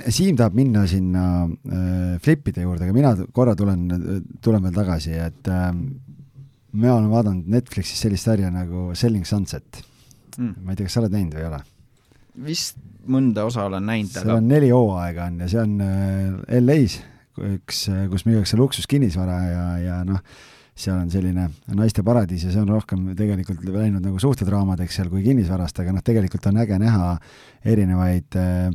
Siim 0.09 0.37
tahab 0.39 0.57
minna 0.59 0.87
sinna 0.91 1.27
äh, 1.45 2.17
flipide 2.23 2.67
juurde, 2.67 2.87
aga 2.87 2.97
mina 2.97 3.15
korra 3.35 3.57
tulen, 3.59 3.87
tulen 4.45 4.65
veel 4.67 4.77
tagasi, 4.77 5.17
et 5.27 5.51
äh, 5.53 5.71
mina 6.77 6.97
olen 6.97 7.11
vaadanud 7.13 7.53
Netflixis 7.57 8.03
sellist 8.05 8.29
sarja 8.29 8.51
nagu 8.53 8.91
Selling 8.95 9.27
Sunset 9.27 9.83
mm.. 10.37 10.55
ma 10.63 10.73
ei 10.73 10.79
tea, 10.79 10.89
kas 10.89 10.99
sa 10.99 11.05
oled 11.05 11.17
näinud 11.17 11.37
või 11.37 11.45
ei 11.45 11.51
ole? 11.51 11.63
vist 12.47 12.81
mõnda 13.09 13.47
osa 13.49 13.67
olen 13.69 13.87
näinud, 13.87 14.13
aga 14.13 14.27
seal 14.27 14.41
on 14.41 14.51
neli 14.51 14.73
hooaega 14.75 15.31
on 15.31 15.39
ja 15.45 15.49
see 15.51 15.63
on 15.63 15.79
äh, 15.85 16.59
LA-s, 16.61 16.99
üks, 17.57 17.87
kus 18.13 18.27
müüakse 18.29 18.59
luksuskinnisvara 18.61 19.39
ja, 19.47 19.65
ja 19.85 20.03
noh, 20.09 20.21
seal 20.77 20.99
on 21.01 21.11
selline 21.11 21.49
naiste 21.73 22.05
paradiis 22.05 22.45
ja 22.45 22.53
see 22.53 22.61
on 22.61 22.69
rohkem 22.69 23.09
tegelikult 23.17 23.65
läinud 23.65 24.05
nagu 24.05 24.21
suhtedraamadeks 24.21 25.01
seal 25.01 25.09
kui 25.13 25.25
kinnisvarast, 25.25 25.81
aga 25.81 25.95
noh, 25.97 26.05
tegelikult 26.05 26.47
on 26.51 26.61
äge 26.61 26.79
näha 26.83 27.15
erinevaid 27.65 28.37
äh, 28.37 28.69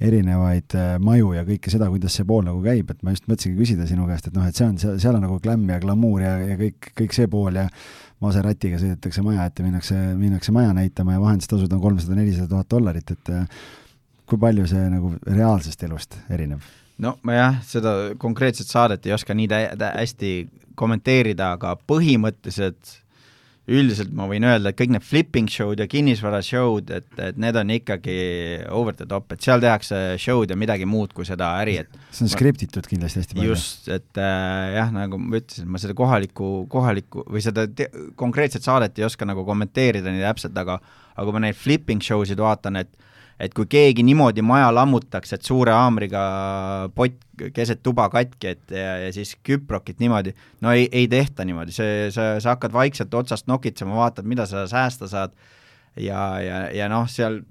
erinevaid 0.00 0.74
äh, 0.76 0.96
maju 1.00 1.32
ja 1.36 1.44
kõike 1.46 1.72
seda, 1.72 1.88
kuidas 1.92 2.16
see 2.16 2.26
pool 2.28 2.44
nagu 2.44 2.60
käib, 2.64 2.90
et 2.92 3.04
ma 3.04 3.14
just 3.14 3.28
mõtlesingi 3.30 3.56
küsida 3.56 3.86
sinu 3.88 4.08
käest, 4.08 4.28
et 4.28 4.36
noh, 4.36 4.44
et 4.44 4.58
see 4.58 4.66
on, 4.68 4.76
seal 4.76 5.16
on 5.16 5.24
nagu 5.24 5.38
glämm 5.42 5.70
ja 5.72 5.80
glamuur 5.80 6.24
ja, 6.24 6.34
ja 6.52 6.58
kõik, 6.60 6.90
kõik 7.00 7.16
see 7.16 7.30
pool 7.32 7.56
ja 7.62 7.68
Maseratiga 8.24 8.78
sõidetakse 8.80 9.20
maja 9.24 9.44
ette, 9.48 9.64
minnakse, 9.64 9.96
minnakse 10.16 10.52
maja 10.56 10.72
näitama 10.76 11.16
ja 11.16 11.20
vahendustasud 11.20 11.72
on 11.76 11.82
kolmsada, 11.82 12.16
nelisada 12.16 12.48
tuhat 12.52 12.70
dollarit, 12.72 13.12
et 13.12 13.32
äh, 13.32 13.64
kui 14.28 14.40
palju 14.40 14.68
see 14.68 14.84
nagu 14.92 15.14
reaalsest 15.24 15.88
elust 15.88 16.20
erineb? 16.32 16.64
no 17.00 17.16
ma 17.28 17.36
jah, 17.36 17.58
seda 17.64 17.96
konkreetset 18.20 18.68
saadet 18.68 19.08
ei 19.08 19.16
oska 19.16 19.36
nii 19.36 19.48
hästi 19.80 20.30
kommenteerida, 20.78 21.54
aga 21.56 21.74
põhimõtteliselt 21.88 23.00
üldiselt 23.66 24.12
ma 24.14 24.28
võin 24.30 24.44
öelda, 24.46 24.70
et 24.70 24.78
kõik 24.78 24.92
need 24.94 25.02
flipping 25.02 25.50
show'd 25.50 25.80
ja 25.82 25.88
kinnisvara 25.90 26.38
show'd, 26.44 26.90
et, 26.94 27.08
et 27.18 27.38
need 27.42 27.56
on 27.58 27.72
ikkagi 27.74 28.18
over 28.70 28.94
the 28.94 29.08
top, 29.10 29.32
et 29.34 29.42
seal 29.42 29.62
tehakse 29.62 29.98
show'd 30.22 30.52
ja 30.52 30.58
midagi 30.58 30.86
muud 30.86 31.10
kui 31.16 31.26
seda 31.26 31.48
äri, 31.64 31.80
et 31.82 31.96
see 32.14 32.28
on 32.28 32.30
skriptitud 32.30 32.86
kindlasti 32.86 33.24
hästi 33.24 33.38
palju. 33.38 33.50
just, 33.50 33.90
et 33.90 34.22
äh, 34.22 34.76
jah, 34.76 34.92
nagu 34.94 35.18
ma 35.18 35.40
ütlesin, 35.40 35.66
ma 35.66 35.82
seda 35.82 35.96
kohalikku, 35.98 36.52
kohalikku 36.70 37.26
või 37.26 37.42
seda 37.42 37.66
konkreetset 38.18 38.66
saadet 38.66 39.02
ei 39.02 39.08
oska 39.08 39.26
nagu 39.26 39.42
kommenteerida 39.48 40.14
nii 40.14 40.22
täpselt, 40.28 40.62
aga 40.62 40.78
aga 41.16 41.26
kui 41.26 41.34
ma 41.34 41.46
neid 41.48 41.58
flipping 41.58 42.04
show 42.04 42.22
sid 42.28 42.38
vaatan, 42.38 42.78
et 42.84 42.92
et 43.40 43.52
kui 43.54 43.68
keegi 43.68 44.04
niimoodi 44.06 44.44
maja 44.44 44.70
lammutaks, 44.72 45.34
et 45.36 45.44
suure 45.44 45.74
haamriga 45.76 46.22
pott 46.96 47.18
keset 47.54 47.82
tuba 47.84 48.08
katki, 48.12 48.54
et 48.54 48.72
ja, 48.72 48.96
ja 49.04 49.10
siis 49.12 49.34
küprokit 49.44 50.00
niimoodi, 50.00 50.32
no 50.64 50.72
ei, 50.72 50.88
ei 50.92 51.08
tehta 51.12 51.44
niimoodi, 51.44 51.74
see, 51.76 52.08
sa, 52.14 52.34
sa 52.40 52.54
hakkad 52.54 52.72
vaikselt 52.72 53.14
otsast 53.14 53.50
nokitsema, 53.50 53.96
vaatad, 53.98 54.28
mida 54.28 54.48
sa 54.48 54.64
säästa 54.70 55.10
saad 55.12 55.36
ja, 56.00 56.40
ja, 56.40 56.62
ja 56.72 56.88
noh, 56.92 57.04
seal 57.12 57.42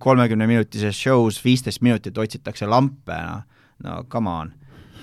kolmekümneminutises 0.00 0.98
show's 0.98 1.40
viisteist 1.44 1.84
minutit 1.84 2.18
otsitakse 2.18 2.66
lampe, 2.66 3.16
noh, 3.28 3.44
no 3.84 4.02
come 4.10 4.30
on. 4.30 4.52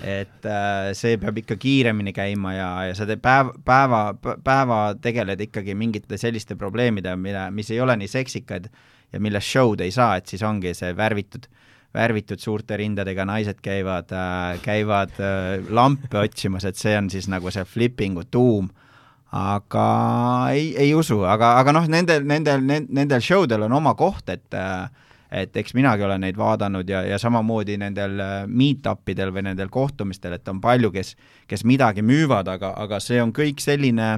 Et 0.02 0.46
äh, 0.48 0.90
see 0.98 1.14
peab 1.22 1.36
ikka 1.38 1.54
kiiremini 1.62 2.10
käima 2.16 2.56
ja, 2.56 2.70
ja 2.88 2.94
sa 2.98 3.06
teed 3.06 3.20
päev, 3.22 3.52
päeva, 3.62 4.00
päeva 4.18 4.78
tegeled 4.98 5.44
ikkagi 5.46 5.76
mingite 5.78 6.18
selliste 6.18 6.56
probleemidega, 6.58 7.14
mida, 7.14 7.44
mis 7.54 7.70
ei 7.70 7.78
ole 7.80 7.94
nii 8.00 8.10
seksikad 8.10 8.66
ja 9.12 9.20
milles 9.20 9.46
show'd 9.46 9.82
ei 9.84 9.92
saa, 9.92 10.16
et 10.16 10.30
siis 10.30 10.42
ongi 10.46 10.74
see 10.76 10.92
värvitud, 10.96 11.48
värvitud 11.94 12.40
suurte 12.40 12.76
rindadega 12.80 13.26
naised 13.28 13.60
käivad 13.64 14.12
äh,, 14.16 14.56
käivad 14.64 15.18
äh, 15.20 15.58
lampe 15.68 16.22
otsimas, 16.24 16.64
et 16.64 16.80
see 16.80 16.96
on 16.98 17.10
siis 17.12 17.28
nagu 17.28 17.52
see 17.52 17.64
flipingu 17.68 18.24
tuum, 18.30 18.70
aga 19.32 19.86
ei, 20.52 20.72
ei 20.76 20.94
usu, 20.94 21.22
aga, 21.28 21.56
aga 21.60 21.76
noh, 21.76 21.88
nendel, 21.88 22.24
nendel, 22.28 22.64
nendel 22.64 23.24
show 23.24 23.46
del 23.48 23.68
on 23.68 23.80
oma 23.80 23.94
koht, 23.98 24.28
et 24.32 24.56
äh, 24.56 24.88
et 25.32 25.56
eks 25.56 25.72
minagi 25.72 26.04
olen 26.04 26.20
neid 26.20 26.36
vaadanud 26.36 26.88
ja, 26.88 27.00
ja 27.08 27.16
samamoodi 27.18 27.78
nendel 27.80 28.20
äh, 28.20 28.34
meet-up 28.46 29.08
idel 29.08 29.32
või 29.32 29.46
nendel 29.46 29.70
kohtumistel, 29.72 30.36
et 30.36 30.48
on 30.52 30.60
palju, 30.60 30.90
kes, 30.92 31.14
kes 31.48 31.64
midagi 31.64 32.04
müüvad, 32.04 32.50
aga, 32.52 32.74
aga 32.84 33.00
see 33.00 33.20
on 33.22 33.32
kõik 33.32 33.62
selline 33.64 34.10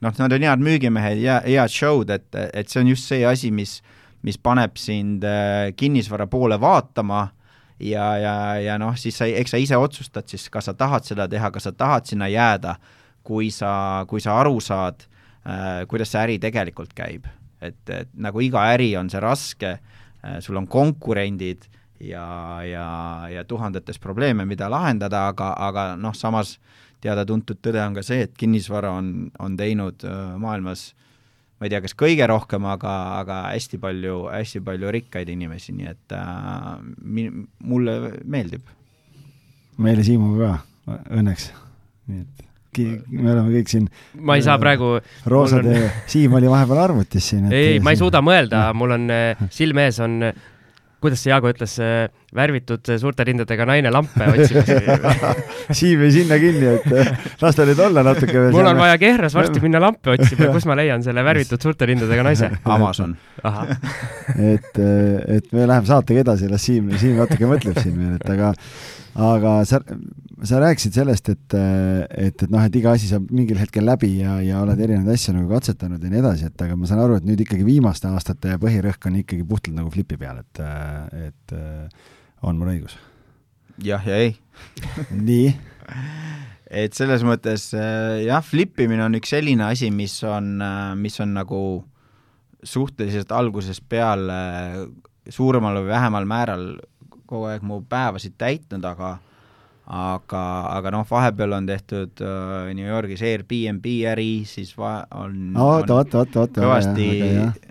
noh, 0.00 0.18
nad 0.18 0.34
on 0.34 0.46
head 0.48 0.64
müügimehed 0.64 1.22
ja 1.22 1.38
head 1.46 1.70
show'd, 1.70 2.10
et, 2.10 2.28
et 2.34 2.68
see 2.68 2.82
on 2.82 2.90
just 2.90 3.06
see 3.06 3.22
asi, 3.26 3.52
mis 3.54 3.78
mis 4.22 4.38
paneb 4.38 4.76
sind 4.80 5.24
äh, 5.24 5.72
kinnisvara 5.76 6.26
poole 6.30 6.58
vaatama 6.60 7.28
ja, 7.80 8.06
ja, 8.20 8.34
ja 8.60 8.78
noh, 8.80 8.96
siis 9.00 9.16
sa, 9.20 9.26
eks 9.26 9.54
sa 9.54 9.60
ise 9.60 9.78
otsustad 9.80 10.28
siis, 10.28 10.48
kas 10.52 10.68
sa 10.68 10.74
tahad 10.76 11.06
seda 11.08 11.28
teha, 11.30 11.50
kas 11.54 11.68
sa 11.68 11.72
tahad 11.72 12.08
sinna 12.08 12.28
jääda, 12.28 12.76
kui 13.26 13.50
sa, 13.54 14.04
kui 14.08 14.20
sa 14.20 14.38
aru 14.40 14.60
saad 14.64 15.06
äh,, 15.46 15.86
kuidas 15.88 16.12
see 16.12 16.24
äri 16.24 16.38
tegelikult 16.42 16.94
käib. 16.96 17.28
et, 17.60 17.80
et 17.92 18.08
nagu 18.16 18.40
iga 18.40 18.64
äri 18.72 18.94
on 18.96 19.10
see 19.12 19.20
raske 19.20 19.72
äh,, 19.76 20.40
sul 20.40 20.56
on 20.56 20.68
konkurendid 20.68 21.68
ja, 22.00 22.60
ja, 22.64 22.86
ja 23.28 23.44
tuhandetes 23.44 23.98
probleeme, 23.98 24.44
mida 24.48 24.70
lahendada, 24.70 25.26
aga, 25.28 25.52
aga 25.58 25.86
noh, 26.00 26.14
samas 26.16 26.58
teada-tuntud 27.04 27.60
tõde 27.64 27.80
on 27.84 27.96
ka 27.96 28.04
see, 28.04 28.24
et 28.26 28.36
kinnisvara 28.36 28.92
on, 28.96 29.30
on 29.40 29.56
teinud 29.56 30.04
äh, 30.04 30.34
maailmas 30.40 30.90
ma 31.60 31.68
ei 31.68 31.72
tea, 31.72 31.82
kas 31.84 31.96
kõige 31.98 32.26
rohkem, 32.30 32.64
aga, 32.72 32.96
aga 33.20 33.40
hästi 33.50 33.80
palju, 33.82 34.22
hästi 34.32 34.62
palju 34.64 34.92
rikkaid 34.96 35.28
inimesi, 35.28 35.74
nii 35.76 35.90
et 35.92 36.14
äh, 36.16 36.76
mi-, 37.04 37.32
mulle 37.68 37.96
meeldib. 38.24 38.64
meile 39.80 40.04
Siimuga 40.06 40.54
ka, 40.86 40.94
õnneks, 41.20 41.50
nii 42.08 42.24
et 42.24 42.46
me 42.78 43.32
oleme 43.32 43.50
kõik 43.58 43.70
siin. 43.70 43.88
ma 44.14 44.38
ei 44.38 44.44
saa 44.46 44.56
praegu. 44.62 44.94
roosad 45.28 45.66
on... 45.66 45.88
Siim 46.10 46.38
oli 46.38 46.48
vahepeal 46.50 46.80
arvutis 46.86 47.28
siin. 47.32 47.50
ei, 47.52 47.80
ma 47.82 47.92
ei 47.92 48.00
suuda 48.00 48.22
mõelda, 48.24 48.68
mul 48.76 48.96
on 48.96 49.10
äh, 49.12 49.44
silme 49.52 49.88
ees 49.90 50.00
on 50.00 50.20
kuidas 51.00 51.22
see 51.22 51.32
Jaago 51.32 51.50
ütles, 51.52 51.76
värvitud 52.36 52.92
suurte 53.02 53.24
rindadega 53.26 53.66
naine 53.68 53.92
lampe 53.92 54.28
otsimas 54.30 54.68
Siim 55.78 56.04
jäi 56.04 56.12
sinna 56.14 56.38
kinni, 56.42 56.76
et 56.76 56.94
eh, 56.94 57.10
las 57.42 57.58
ta 57.58 57.66
nüüd 57.68 57.80
olla 57.84 58.04
natuke. 58.06 58.46
mul 58.54 58.70
on 58.70 58.80
vaja 58.80 58.98
Kehras 59.02 59.34
varsti 59.38 59.62
minna 59.64 59.82
lampe 59.82 60.14
otsima, 60.14 60.50
kus 60.54 60.68
ma 60.70 60.76
leian 60.78 61.04
selle 61.06 61.24
värvitud 61.26 61.62
suurte 61.62 61.88
rindadega 61.90 62.26
naise? 62.26 62.52
Amazon. 62.76 63.16
et, 63.42 64.72
eh, 64.78 65.36
et 65.36 65.52
me 65.52 65.66
läheme 65.66 65.86
saatega 65.88 66.24
edasi, 66.26 66.50
las 66.50 66.64
Siim, 66.66 66.92
Siim 67.00 67.20
natuke 67.20 67.50
mõtleb 67.50 67.80
siin 67.82 67.96
veel, 67.98 68.16
et 68.20 68.32
aga 68.36 68.54
aga 69.20 69.60
sa, 69.66 69.80
sa 70.46 70.60
rääkisid 70.62 70.96
sellest, 70.96 71.28
et, 71.32 71.54
et, 71.56 72.42
et 72.42 72.52
noh, 72.52 72.62
et 72.64 72.76
iga 72.80 72.94
asi 72.96 73.10
saab 73.10 73.28
mingil 73.34 73.58
hetkel 73.60 73.84
läbi 73.86 74.12
ja, 74.20 74.38
ja 74.44 74.62
oled 74.64 74.80
erinevaid 74.80 75.12
asju 75.14 75.34
nagu 75.36 75.50
katsetanud 75.52 76.02
ja 76.02 76.12
nii 76.12 76.22
edasi, 76.22 76.48
et 76.48 76.64
aga 76.64 76.78
ma 76.78 76.88
saan 76.88 77.02
aru, 77.04 77.18
et 77.20 77.26
nüüd 77.28 77.42
ikkagi 77.44 77.66
viimaste 77.66 78.08
aastate 78.10 78.56
põhirõhk 78.62 79.10
on 79.10 79.20
ikkagi 79.20 79.46
puhtalt 79.48 79.76
nagu 79.76 79.92
flipi 79.92 80.18
peal, 80.20 80.40
et, 80.40 80.62
et 81.28 81.56
on 82.46 82.60
mul 82.60 82.72
õigus? 82.76 82.96
jah 83.80 84.04
ja 84.04 84.16
ei 84.20 84.34
nii? 85.28 85.52
et 86.70 86.96
selles 86.96 87.24
mõttes 87.26 87.70
jah, 87.74 88.44
flipimine 88.44 89.04
on 89.06 89.20
üks 89.20 89.32
selline 89.34 89.68
asi, 89.68 89.90
mis 89.92 90.16
on, 90.24 90.58
mis 91.00 91.20
on 91.20 91.34
nagu 91.36 91.62
suhteliselt 92.60 93.32
algusest 93.32 93.84
peale 93.88 94.40
suuremal 95.30 95.80
või 95.80 95.92
vähemal 95.92 96.28
määral 96.28 96.70
kogu 97.30 97.46
aeg 97.48 97.64
mu 97.64 97.80
päevasid 97.88 98.34
täitnud, 98.40 98.84
aga 98.84 99.18
aga, 99.90 100.42
aga 100.70 100.90
noh, 100.94 101.06
vahepeal 101.08 101.56
on 101.56 101.66
tehtud 101.66 102.20
äh, 102.22 102.70
New 102.78 102.86
Yorgis 102.86 103.22
Airbnb 103.26 103.86
äri, 104.12 104.44
siis 104.46 104.70
va-, 104.78 105.06
on 105.18 105.56
oota, 105.58 105.96
oota, 105.98 106.20
oota, 106.22 106.44
oota. 106.44 106.62
kõvasti 106.62 107.08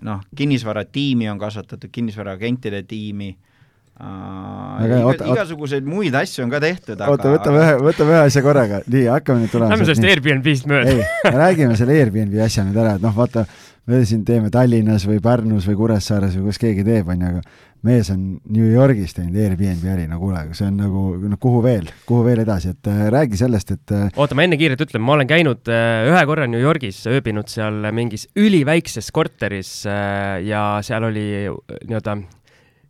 noh, 0.06 0.26
kinnisvaratiimi 0.36 1.30
on 1.32 1.40
kasvatatud, 1.40 1.88
kinnisvaraagentide 1.96 2.84
tiimi 2.90 3.30
äh,, 3.32 4.84
iga, 4.90 5.16
igasuguseid 5.32 5.88
muid 5.88 6.18
asju 6.20 6.44
on 6.44 6.52
ka 6.52 6.60
tehtud, 6.64 6.98
aga 7.00 7.16
oota, 7.16 7.32
võtame 7.38 7.64
ühe, 7.64 7.80
võtame 7.88 8.16
ühe 8.18 8.22
asja 8.26 8.44
korraga, 8.44 8.84
nii, 8.84 9.08
hakkame 9.16 9.46
nüüd 9.46 9.56
tulema 9.56 9.72
Lähme 9.78 9.88
sellest 9.88 10.12
Airbnb-st 10.12 10.70
mööda. 10.74 11.00
ei, 11.00 11.34
räägime 11.40 11.80
selle 11.80 11.96
Airbnb 12.02 12.36
asja 12.44 12.68
nüüd 12.68 12.84
ära, 12.84 12.98
et 13.00 13.06
noh, 13.06 13.16
vaata, 13.16 13.48
me 13.88 14.04
siin 14.06 14.28
teeme 14.28 14.52
Tallinnas 14.54 15.08
või 15.08 15.24
Pärnus 15.24 15.72
või 15.72 15.80
Kuressaares 15.80 16.36
või 16.36 16.52
kus 16.52 16.60
keegi 16.62 16.84
teeb, 16.84 17.08
on 17.16 17.24
ju, 17.24 17.32
aga 17.32 17.48
mees 17.86 18.10
on 18.12 18.24
New 18.52 18.68
Yorgis 18.74 19.14
teinud 19.16 19.38
Airbnb 19.40 19.86
äri, 19.94 20.08
no 20.10 20.20
kuule, 20.20 20.42
see 20.58 20.68
on 20.68 20.80
nagu, 20.82 21.04
no 21.32 21.38
kuhu 21.42 21.62
veel, 21.64 21.88
kuhu 22.08 22.26
veel 22.28 22.42
edasi, 22.44 22.74
et 22.76 22.90
äh, 22.92 23.06
räägi 23.14 23.40
sellest, 23.40 23.72
et 23.76 23.94
äh, 23.96 24.10
oota, 24.20 24.36
ma 24.36 24.44
enne 24.46 24.60
kiirelt 24.60 24.84
ütlen, 24.84 25.04
ma 25.06 25.16
olen 25.16 25.30
käinud 25.30 25.72
äh, 25.72 26.10
ühe 26.10 26.24
korra 26.28 26.48
New 26.50 26.62
Yorgis, 26.62 27.02
ööbinud 27.10 27.52
seal 27.52 27.88
mingis 27.96 28.28
üliväikses 28.40 29.14
korteris 29.16 29.72
äh, 29.88 30.42
ja 30.48 30.64
seal 30.86 31.08
oli 31.08 31.26
äh, 31.46 31.80
nii-öelda 31.88 32.18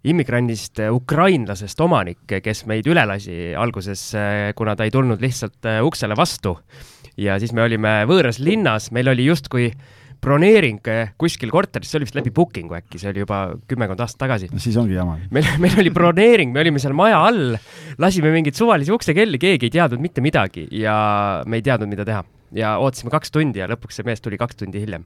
immigrandist 0.09 0.81
äh, 0.81 0.89
ukrainlasest 0.95 1.85
omanik, 1.85 2.23
kes 2.41 2.65
meid 2.69 2.89
üle 2.89 3.05
lasi 3.09 3.53
alguses, 3.53 4.09
äh, 4.17 4.49
kuna 4.57 4.77
ta 4.79 4.89
ei 4.89 4.95
tulnud 4.95 5.21
lihtsalt 5.21 5.69
uksele 5.85 6.17
vastu. 6.17 6.57
ja 7.19 7.37
siis 7.39 7.53
me 7.53 7.61
olime 7.61 8.05
võõras 8.09 8.39
linnas, 8.39 8.89
meil 8.95 9.11
oli 9.11 9.25
justkui 9.27 9.69
äh, 9.69 9.97
broneering 10.23 10.87
eh, 10.91 11.13
kuskil 11.19 11.51
korteris, 11.53 11.91
see 11.91 11.99
oli 11.99 12.07
vist 12.07 12.17
läbi 12.17 12.33
booking'u 12.35 12.77
äkki, 12.79 12.99
see 13.01 13.11
oli 13.13 13.23
juba 13.23 13.41
kümmekond 13.69 14.03
aastat 14.03 14.23
tagasi. 14.25 14.49
no 14.51 14.61
siis 14.61 14.77
ongi 14.79 14.97
jama. 14.97 15.17
meil, 15.35 15.47
meil 15.63 15.79
oli 15.83 15.93
broneering, 15.95 16.53
me 16.55 16.63
olime 16.63 16.81
seal 16.83 16.95
maja 16.97 17.21
all, 17.29 17.55
lasime 18.01 18.33
mingeid 18.35 18.59
suvalisi 18.59 18.93
uksekelli, 18.95 19.39
keegi 19.41 19.69
ei 19.69 19.75
teadnud 19.79 20.03
mitte 20.03 20.23
midagi 20.25 20.67
ja 20.75 20.95
me 21.47 21.59
ei 21.59 21.65
teadnud, 21.65 21.91
mida 21.91 22.07
teha. 22.07 22.23
ja 22.55 22.77
ootasime 22.81 23.13
kaks 23.13 23.31
tundi 23.35 23.61
ja 23.61 23.69
lõpuks 23.71 23.99
see 23.99 24.07
mees 24.07 24.23
tuli 24.25 24.39
kaks 24.41 24.59
tundi 24.59 24.81
hiljem 24.81 25.05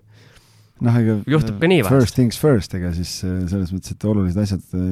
noh, 0.83 0.99
ega 0.99 1.17
juhtub 1.29 1.59
ka 1.61 1.69
nii 1.69 1.83
vahest. 1.85 1.95
First 1.95 2.17
things 2.17 2.39
first, 2.39 2.75
ega 2.77 2.91
siis 2.95 3.15
äh, 3.27 3.41
selles 3.51 3.73
mõttes, 3.75 3.93
et 3.95 4.05
olulised 4.09 4.39
asjad 4.43 4.77
äh, 4.77 4.83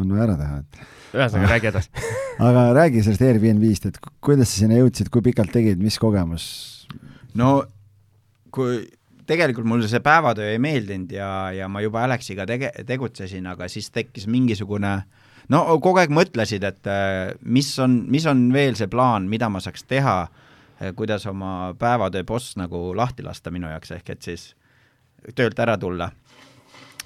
on 0.00 0.12
vaja 0.14 0.28
ära 0.28 0.36
teha, 0.40 0.58
et 0.62 1.16
ühesõnaga, 1.16 1.52
räägi 1.52 1.70
edasi 1.72 2.06
aga 2.48 2.66
räägi 2.80 3.04
sellest 3.06 3.24
Airbnb-st, 3.28 3.92
et 3.92 4.00
kuidas 4.24 4.52
sa 4.52 4.62
sinna 4.62 4.80
jõudsid, 4.80 5.12
kui 5.12 5.24
pikalt 5.26 5.52
tegid, 5.54 5.82
mis 5.82 5.98
kogemus? 6.02 6.46
no 7.36 7.58
kui 8.54 8.80
tegelikult 9.26 9.66
mulle 9.68 9.88
see 9.90 10.00
päevatöö 10.04 10.50
ei 10.52 10.58
meeldinud 10.62 11.12
ja, 11.12 11.28
ja 11.52 11.68
ma 11.68 11.82
juba 11.84 12.04
Alexiga 12.06 12.46
tege-, 12.48 12.72
tegutsesin, 12.86 13.46
aga 13.50 13.68
siis 13.68 13.90
tekkis 13.94 14.26
mingisugune 14.30 14.96
no 15.52 15.62
kogu 15.82 16.00
aeg 16.02 16.12
mõtlesid, 16.14 16.64
et 16.66 16.90
äh, 16.90 17.34
mis 17.42 17.70
on, 17.82 18.00
mis 18.10 18.26
on 18.30 18.48
veel 18.54 18.78
see 18.78 18.90
plaan, 18.90 19.28
mida 19.30 19.50
ma 19.52 19.62
saaks 19.62 19.86
teha, 19.88 20.18
äh, 20.26 20.92
kuidas 20.96 21.26
oma 21.30 21.74
päevatöö 21.78 22.26
boss 22.26 22.56
nagu 22.60 22.90
lahti 22.96 23.26
lasta 23.26 23.52
minu 23.54 23.70
jaoks, 23.70 23.94
ehk 23.98 24.14
et 24.16 24.30
siis 24.30 24.50
töölt 25.34 25.58
ära 25.58 25.76
tulla, 25.78 26.10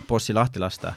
bossi 0.09 0.37
lahti 0.37 0.63
lasta. 0.63 0.95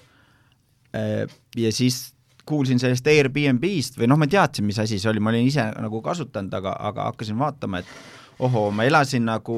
Äh, 0.95 1.23
ja 1.55 1.71
siis 1.71 2.13
kuulsin 2.45 2.79
sellest 2.79 3.07
Airbnb-st 3.07 3.99
või 3.99 4.09
noh, 4.11 4.19
ma 4.19 4.27
teadsin, 4.27 4.67
mis 4.67 4.79
asi 4.79 4.99
see 4.99 5.11
oli, 5.11 5.23
ma 5.23 5.31
olin 5.31 5.47
ise 5.47 5.63
nagu 5.79 6.01
kasutanud, 6.03 6.53
aga, 6.59 6.75
aga 6.91 7.09
hakkasin 7.11 7.39
vaatama, 7.39 7.79
et 7.79 8.43
ohoo, 8.43 8.69
ma 8.75 8.83
elasin 8.87 9.23
nagu 9.29 9.57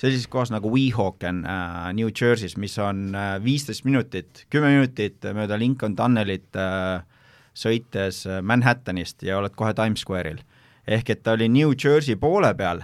sellises 0.00 0.26
kohas 0.30 0.50
nagu 0.50 0.70
Weehawken 0.72 1.44
äh, 1.46 1.92
New 1.94 2.10
Jersey's, 2.10 2.56
mis 2.56 2.78
on 2.82 3.12
viisteist 3.44 3.84
äh, 3.84 3.90
minutit, 3.90 4.46
kümme 4.50 4.72
minutit 4.74 5.24
mööda 5.36 5.58
Lincoln 5.60 5.96
Tunnelit 5.96 6.56
äh, 6.58 7.04
sõites 7.54 8.24
äh, 8.26 8.42
Manhattanist 8.42 9.22
ja 9.22 9.38
oled 9.38 9.54
kohe 9.56 9.74
Times 9.74 10.02
Square'il. 10.04 10.42
ehk 10.86 11.10
et 11.10 11.22
ta 11.24 11.32
oli 11.32 11.48
New 11.48 11.72
Jersey 11.72 12.16
poole 12.20 12.50
peal, 12.54 12.82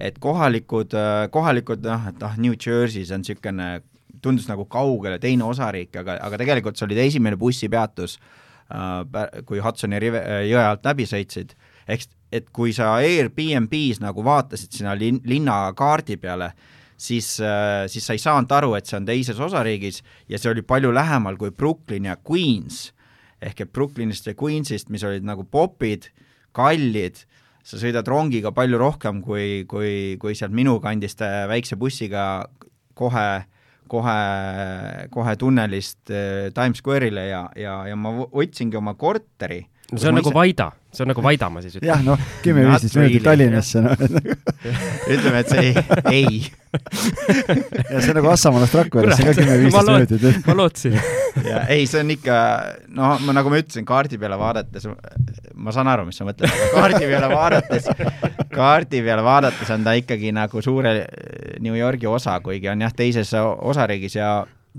et 0.00 0.18
kohalikud 0.20 0.92
äh,, 0.94 1.28
kohalikud 1.32 1.86
noh, 1.86 2.10
et 2.10 2.18
noh, 2.20 2.34
New 2.36 2.58
Jersey, 2.58 3.06
see 3.06 3.14
on 3.14 3.24
niisugune, 3.24 3.68
tundus 4.22 4.48
nagu 4.50 4.66
kaugele, 4.68 5.20
teine 5.22 5.46
osariik, 5.46 5.94
aga, 5.96 6.18
aga 6.26 6.40
tegelikult 6.42 6.76
see 6.76 6.88
oli 6.88 6.98
ta 6.98 7.06
esimene 7.06 7.38
bussipeatus 7.40 8.18
äh,, 8.74 9.40
kui 9.48 9.62
Hudsoni 9.64 10.02
rive, 10.02 10.20
äh, 10.20 10.44
jõe 10.50 10.64
alt 10.64 10.84
läbi 10.84 11.06
sõitsid, 11.08 11.54
ehk 11.88 12.08
et 12.32 12.50
kui 12.52 12.74
sa 12.76 12.96
Airbnb-s 13.00 14.02
nagu 14.04 14.24
vaatasid 14.24 14.74
sinna 14.74 14.94
lin-, 14.98 15.20
linnakaardi 15.28 16.18
peale, 16.20 16.52
siis, 16.98 17.36
äh, 17.40 17.86
siis 17.88 18.06
sa 18.06 18.16
ei 18.16 18.22
saanud 18.22 18.52
aru, 18.52 18.74
et 18.78 18.88
see 18.88 18.98
on 18.98 19.08
teises 19.08 19.40
osariigis 19.40 20.02
ja 20.28 20.40
see 20.40 20.52
oli 20.52 20.64
palju 20.66 20.92
lähemal 20.94 21.38
kui 21.40 21.50
Brooklyn 21.50 22.10
ja 22.10 22.16
Queens. 22.20 22.92
ehk 23.38 23.60
et 23.60 23.72
Brooklynist 23.72 24.26
ja 24.26 24.34
Queensist, 24.34 24.88
mis 24.90 25.04
olid 25.06 25.22
nagu 25.22 25.44
popid, 25.46 26.08
kallid, 26.52 27.20
sa 27.62 27.78
sõidad 27.78 28.08
rongiga 28.10 28.50
palju 28.50 28.80
rohkem 28.80 29.20
kui, 29.22 29.62
kui, 29.70 30.16
kui 30.18 30.34
sealt 30.34 30.50
minu 30.52 30.80
kandist 30.82 31.22
äh, 31.22 31.46
väikse 31.46 31.78
bussiga 31.78 32.48
kohe 32.98 33.28
kohe, 33.88 34.18
kohe 35.14 35.34
tunnelist 35.40 36.10
äh, 36.12 36.50
Times 36.54 36.82
Square'ile 36.82 37.28
ja, 37.28 37.42
ja, 37.56 37.80
ja 37.88 37.96
ma 37.96 38.12
võtsingi 38.26 38.78
oma 38.78 38.94
korteri 38.98 39.62
no 39.92 39.98
see 39.98 40.08
on 40.10 40.18
nagu 40.18 40.28
ise... 40.28 40.36
Vaida, 40.36 40.66
see 40.92 41.04
on 41.04 41.08
nagu 41.12 41.22
Vaida, 41.24 41.48
ma 41.52 41.62
siis 41.64 41.78
ütlen. 41.78 41.88
jah, 41.88 42.02
noh, 42.04 42.20
kümme-viisteist 42.44 42.98
minutit 42.98 43.24
Tallinnasse, 43.24 43.80
noh. 43.84 44.02
ütleme, 45.14 45.40
et 45.40 45.52
see 45.52 45.62
ei, 45.64 45.72
ei. 46.12 46.42
ja 47.92 48.02
see 48.02 48.12
on 48.12 48.18
nagu 48.18 48.30
Assamaalast 48.34 48.76
Rakveresse 48.76 49.24
ka 49.24 49.34
kümme-viisteist 49.38 50.12
minutit. 50.12 50.44
ma 50.44 50.58
lootsin. 50.58 50.98
ja 51.46 51.64
ei, 51.72 51.88
see 51.88 52.02
on 52.04 52.12
ikka, 52.18 52.36
noh, 53.00 53.16
ma 53.24 53.36
nagu 53.40 53.52
ma 53.52 53.62
ütlesin, 53.62 53.88
kaardi 53.88 54.20
peale 54.20 54.36
vaadates, 54.40 54.88
ma 55.56 55.76
saan 55.76 55.88
aru, 55.94 56.04
mis 56.10 56.20
sa 56.20 56.28
mõtled, 56.28 56.52
aga 56.52 56.70
kaardi 56.76 57.02
peale 57.08 57.32
vaadates, 57.32 57.90
kaardi 58.52 59.04
peale 59.08 59.24
vaadates 59.24 59.72
on 59.72 59.88
ta 59.88 59.96
ikkagi 59.96 60.36
nagu 60.36 60.64
suure 60.64 60.98
New 61.64 61.80
Yorgi 61.80 62.10
osa, 62.10 62.36
kuigi 62.44 62.68
on 62.68 62.84
jah, 62.84 62.92
teises 62.96 63.32
osariigis 63.40 64.20
ja, 64.20 64.32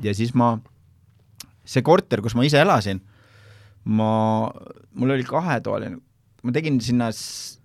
ja 0.05 0.17
siis 0.17 0.37
ma, 0.37 0.59
see 1.65 1.81
korter, 1.85 2.21
kus 2.21 2.37
ma 2.37 2.45
ise 2.45 2.61
elasin 2.61 3.01
ma, 3.83 4.49
mul 4.93 5.15
oli 5.15 5.23
kahetoaline, 5.27 5.99
ma 6.43 6.55
tegin 6.55 6.79
sinna, 6.83 7.09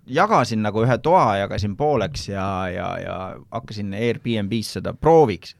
jagasin 0.05 0.63
nagu 0.65 0.83
ühe 0.85 0.97
toa, 1.03 1.37
jagasin 1.41 1.75
pooleks 1.79 2.29
ja, 2.29 2.45
ja, 2.71 2.89
ja 3.01 3.17
hakkasin 3.53 3.93
Airbnb-s 3.97 4.77
seda 4.77 4.93
prooviks, 4.93 5.55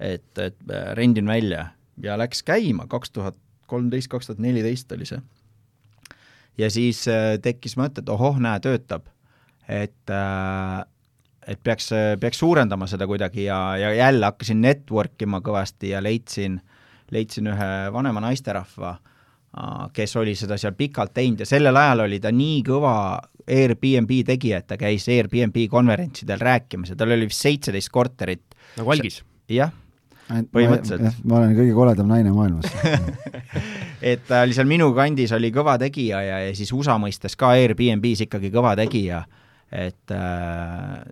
et, 0.00 0.26
et 0.38 0.58
äh, 0.70 0.92
rendin 0.98 1.28
välja 1.28 1.68
ja 2.02 2.18
läks 2.18 2.42
käima, 2.46 2.88
kaks 2.90 3.14
tuhat 3.14 3.38
kolmteist, 3.70 4.10
kaks 4.12 4.28
tuhat 4.30 4.42
neliteist 4.42 4.92
oli 4.92 5.08
see. 5.08 5.20
ja 6.58 6.70
siis 6.70 7.06
äh, 7.08 7.36
tekkis 7.42 7.76
mõte, 7.80 8.02
et 8.02 8.10
ohoh, 8.12 8.40
näe, 8.42 8.60
töötab. 8.60 9.06
et 9.68 10.10
äh, 10.10 10.82
et 11.42 11.58
peaks, 11.58 11.88
peaks 12.22 12.38
suurendama 12.38 12.86
seda 12.86 13.06
kuidagi 13.10 13.48
ja, 13.48 13.76
ja 13.76 13.88
jälle 13.94 14.28
hakkasin 14.28 14.60
network 14.62 15.22
ima 15.26 15.40
kõvasti 15.42 15.88
ja 15.90 15.98
leidsin, 16.02 16.60
leidsin 17.10 17.48
ühe 17.50 17.70
vanema 17.90 18.22
naisterahva 18.22 18.92
äh, 18.92 19.11
kes 19.92 20.16
oli 20.16 20.32
seda 20.38 20.56
seal 20.60 20.72
pikalt 20.76 21.12
teinud 21.14 21.42
ja 21.44 21.48
sellel 21.48 21.76
ajal 21.76 22.06
oli 22.06 22.20
ta 22.22 22.32
nii 22.32 22.62
kõva 22.64 22.94
Airbnb 23.42 24.12
tegija, 24.26 24.62
et 24.62 24.68
ta 24.70 24.78
käis 24.80 25.08
Airbnb 25.10 25.56
konverentsidel 25.70 26.40
rääkimas 26.40 26.92
ja 26.92 26.96
tal 26.96 27.12
oli 27.12 27.28
vist 27.28 27.42
seitseteist 27.44 27.90
korterit. 27.92 28.56
nagu 28.78 28.94
algis? 28.94 29.20
jah, 29.52 29.72
põhimõtteliselt. 30.30 31.20
ma 31.28 31.40
olen 31.40 31.56
kõige 31.58 31.74
koledam 31.76 32.08
naine 32.08 32.32
maailmas 32.32 32.70
et 34.12 34.24
ta 34.28 34.44
oli 34.46 34.56
seal 34.56 34.70
minu 34.70 34.88
kandis, 34.96 35.34
oli 35.36 35.52
kõva 35.54 35.76
tegija 35.82 36.22
ja, 36.24 36.38
ja 36.46 36.54
siis 36.56 36.72
USA 36.72 36.96
mõistes 37.02 37.36
ka 37.36 37.52
Airbnb-s 37.58 38.24
ikkagi 38.26 38.52
kõva 38.54 38.72
tegija, 38.78 39.24
et 39.68 40.16
äh, 40.16 41.02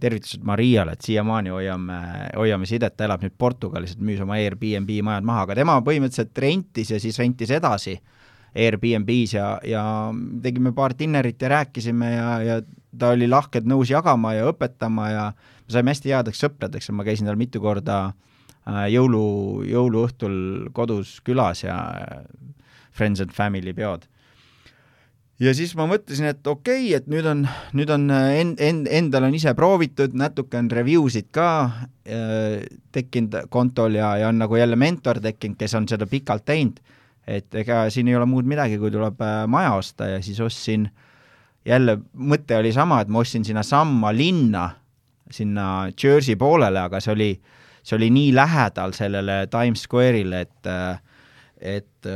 tervitused 0.00 0.42
Mariale, 0.46 0.94
et 0.96 1.06
siiamaani 1.06 1.52
hoiame, 1.54 1.98
hoiame 2.36 2.66
sidet, 2.68 2.96
ta 2.96 3.06
elab 3.06 3.22
nüüd 3.24 3.34
Portugalis, 3.38 3.94
et 3.94 4.02
müüs 4.04 4.20
oma 4.24 4.38
Airbnb 4.40 4.90
majad 5.06 5.26
maha, 5.26 5.46
aga 5.46 5.56
tema 5.60 5.78
põhimõtteliselt 5.86 6.42
rentis 6.44 6.90
ja 6.92 7.00
siis 7.02 7.18
rentis 7.20 7.52
edasi 7.54 7.96
Airbnb-s 8.54 9.34
ja, 9.34 9.48
ja 9.66 9.82
tegime 10.42 10.72
paar 10.74 10.94
dinnerit 10.98 11.42
ja 11.42 11.50
rääkisime 11.56 12.10
ja, 12.12 12.28
ja 12.42 12.60
ta 12.98 13.10
oli 13.14 13.26
lahkelt 13.30 13.66
nõus 13.66 13.90
jagama 13.90 14.34
ja 14.36 14.46
õpetama 14.50 15.08
ja 15.10 15.24
me 15.34 15.74
saime 15.74 15.94
hästi 15.94 16.14
headeks 16.14 16.44
sõpradeks 16.44 16.90
ja 16.90 16.94
ma 16.94 17.06
käisin 17.06 17.26
tal 17.26 17.38
mitu 17.40 17.62
korda 17.62 17.98
äh, 18.10 18.86
jõulu, 18.94 19.64
jõuluõhtul 19.66 20.36
kodus 20.76 21.18
külas 21.26 21.64
ja 21.64 21.78
äh, 21.98 22.20
friends 22.94 23.24
and 23.24 23.34
family 23.34 23.74
peod 23.74 24.06
ja 25.42 25.54
siis 25.56 25.74
ma 25.78 25.86
mõtlesin, 25.90 26.28
et 26.30 26.46
okei 26.46 26.88
okay,, 26.88 26.98
et 26.98 27.08
nüüd 27.10 27.26
on, 27.28 27.44
nüüd 27.76 27.90
on 27.94 28.06
äh, 28.14 28.40
en-, 28.40 28.54
en-, 28.62 28.84
endal 28.90 29.26
on 29.28 29.34
ise 29.36 29.54
proovitud, 29.58 30.14
natuke 30.18 30.58
on 30.60 30.70
review 30.70 31.08
sid 31.12 31.30
ka 31.34 31.48
äh, 32.06 32.60
tekkinud 32.94 33.50
kontol 33.54 33.98
ja, 33.98 34.14
ja 34.20 34.30
on 34.30 34.38
nagu 34.42 34.58
jälle 34.58 34.78
mentor 34.80 35.20
tekkinud, 35.24 35.58
kes 35.60 35.74
on 35.78 35.88
seda 35.90 36.06
pikalt 36.10 36.46
teinud, 36.46 36.78
et 37.26 37.54
ega 37.58 37.84
siin 37.90 38.08
ei 38.10 38.18
ole 38.18 38.28
muud 38.30 38.46
midagi, 38.48 38.78
kui 38.78 38.92
tuleb 38.94 39.20
äh, 39.24 39.42
maja 39.50 39.74
osta 39.78 40.14
ja 40.14 40.22
siis 40.22 40.40
ostsin, 40.44 40.88
jälle 41.66 41.98
mõte 42.14 42.58
oli 42.60 42.72
sama, 42.76 43.00
et 43.02 43.10
ma 43.10 43.24
ostsin 43.24 43.44
sinna 43.46 43.64
samma 43.66 44.12
linna, 44.14 44.68
sinna 45.32 45.90
Jersey 45.90 46.36
poolele, 46.38 46.84
aga 46.86 47.00
see 47.02 47.14
oli, 47.14 47.30
see 47.82 47.96
oli 47.98 48.10
nii 48.12 48.34
lähedal 48.36 48.92
sellele 48.94 49.46
Times 49.50 49.86
Square'ile, 49.88 50.44
et, 50.44 50.74
et 51.74 52.12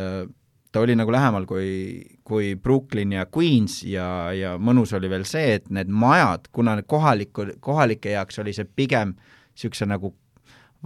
ta 0.72 0.80
oli 0.80 0.96
nagu 0.96 1.12
lähemal 1.12 1.46
kui, 1.48 2.04
kui 2.24 2.54
Brooklyn 2.56 3.12
ja 3.12 3.26
Queens 3.36 3.82
ja, 3.88 4.30
ja 4.36 4.56
mõnus 4.60 4.92
oli 4.96 5.10
veel 5.10 5.24
see, 5.28 5.58
et 5.58 5.68
need 5.72 5.88
majad, 5.88 6.50
kuna 6.52 6.76
need 6.78 6.88
kohaliku, 6.88 7.48
kohalike 7.64 8.12
jaoks 8.16 8.42
oli 8.44 8.52
see 8.56 8.68
pigem 8.76 9.14
niisuguse 9.58 9.88
nagu 9.88 10.14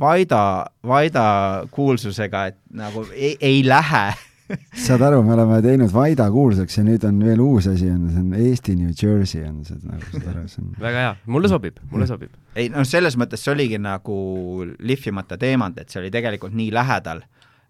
Vaida, 0.01 0.67
Vaida 0.89 1.25
kuulsusega, 1.71 2.47
et 2.49 2.57
nagu 2.73 3.05
ei, 3.13 3.35
ei 3.41 3.59
lähe. 3.67 4.13
Saad 4.77 5.03
aru, 5.05 5.19
me 5.25 5.35
oleme 5.35 5.59
teinud 5.65 5.93
Vaida 5.93 6.31
kuulsaks 6.33 6.79
ja 6.79 6.85
nüüd 6.85 7.05
on 7.09 7.19
veel 7.25 7.41
uus 7.41 7.69
asi, 7.69 7.91
on, 7.93 8.07
see 8.13 8.23
on 8.23 8.33
Eesti 8.37 8.77
New 8.77 8.93
Jersey 8.97 9.45
on 9.49 9.61
see 9.69 9.77
nagu, 9.83 10.09
saad 10.15 10.31
aru, 10.33 10.47
see 10.49 10.65
on 10.65 10.73
väga 10.87 11.05
hea, 11.05 11.13
mulle 11.35 11.51
sobib, 11.53 11.79
mulle 11.93 12.09
sobib. 12.09 12.33
ei 12.57 12.73
noh, 12.73 12.85
selles 12.89 13.17
mõttes 13.21 13.45
see 13.45 13.53
oligi 13.53 13.81
nagu 13.81 14.17
lihvimata 14.81 15.39
teemant, 15.41 15.79
et 15.81 15.93
see 15.93 16.01
oli 16.03 16.13
tegelikult 16.15 16.57
nii 16.57 16.73
lähedal 16.73 17.25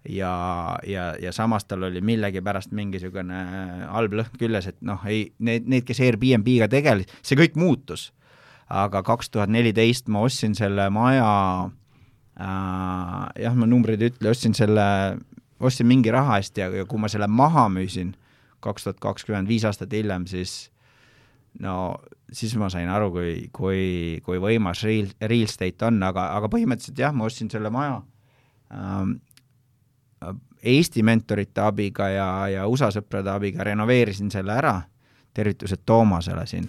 ja, 0.08 0.78
ja, 0.86 1.14
ja 1.20 1.32
samas 1.32 1.64
tal 1.64 1.82
oli 1.82 2.00
millegipärast 2.00 2.72
mingisugune 2.74 3.42
halb 3.90 4.16
lõhn 4.18 4.38
küljes, 4.38 4.68
et 4.72 4.80
noh, 4.84 5.02
ei, 5.06 5.28
need, 5.38 5.68
need, 5.70 5.86
kes 5.86 6.02
Airbnb-ga 6.02 6.68
tegelesid, 6.72 7.12
see 7.22 7.38
kõik 7.38 7.58
muutus. 7.60 8.10
aga 8.72 9.02
kaks 9.04 9.28
tuhat 9.30 9.50
neliteist 9.52 10.08
ma 10.08 10.22
ostsin 10.24 10.54
selle 10.56 10.88
maja 10.90 11.28
äh,, 12.40 13.26
jah, 13.44 13.54
ma 13.54 13.66
numbreid 13.68 14.02
ei 14.02 14.12
ütle, 14.12 14.30
ostsin 14.32 14.54
selle, 14.56 15.18
ostsin 15.60 15.86
mingi 15.86 16.10
raha 16.10 16.38
eest 16.40 16.58
ja, 16.58 16.70
ja 16.72 16.86
kui 16.88 16.98
ma 16.98 17.10
selle 17.12 17.28
maha 17.28 17.68
müüsin, 17.68 18.14
kaks 18.64 18.86
tuhat 18.86 19.00
kakskümmend, 19.02 19.48
viis 19.48 19.66
aastat 19.68 19.92
hiljem, 19.92 20.26
siis 20.26 20.72
no 21.60 21.98
siis 22.32 22.54
ma 22.56 22.70
sain 22.72 22.88
aru, 22.88 23.10
kui, 23.12 23.34
kui, 23.52 23.82
kui 24.24 24.40
võimas 24.40 24.82
real, 24.86 25.10
real 25.20 25.44
estate 25.44 25.84
on, 25.86 26.00
aga, 26.06 26.30
aga 26.38 26.48
põhimõtteliselt 26.52 27.04
jah, 27.04 27.12
ma 27.14 27.28
ostsin 27.28 27.50
selle 27.52 27.70
maja 27.72 28.00
ähm, 28.72 29.18
Eesti 30.62 31.02
mentorite 31.02 31.60
abiga 31.60 32.06
ja, 32.08 32.28
ja 32.48 32.66
USA 32.70 32.92
sõprade 32.94 33.32
abiga 33.32 33.64
renoveerisin 33.66 34.30
selle 34.30 34.54
ära, 34.54 34.76
tervitused 35.34 35.82
Toomasele 35.86 36.46
siin 36.46 36.68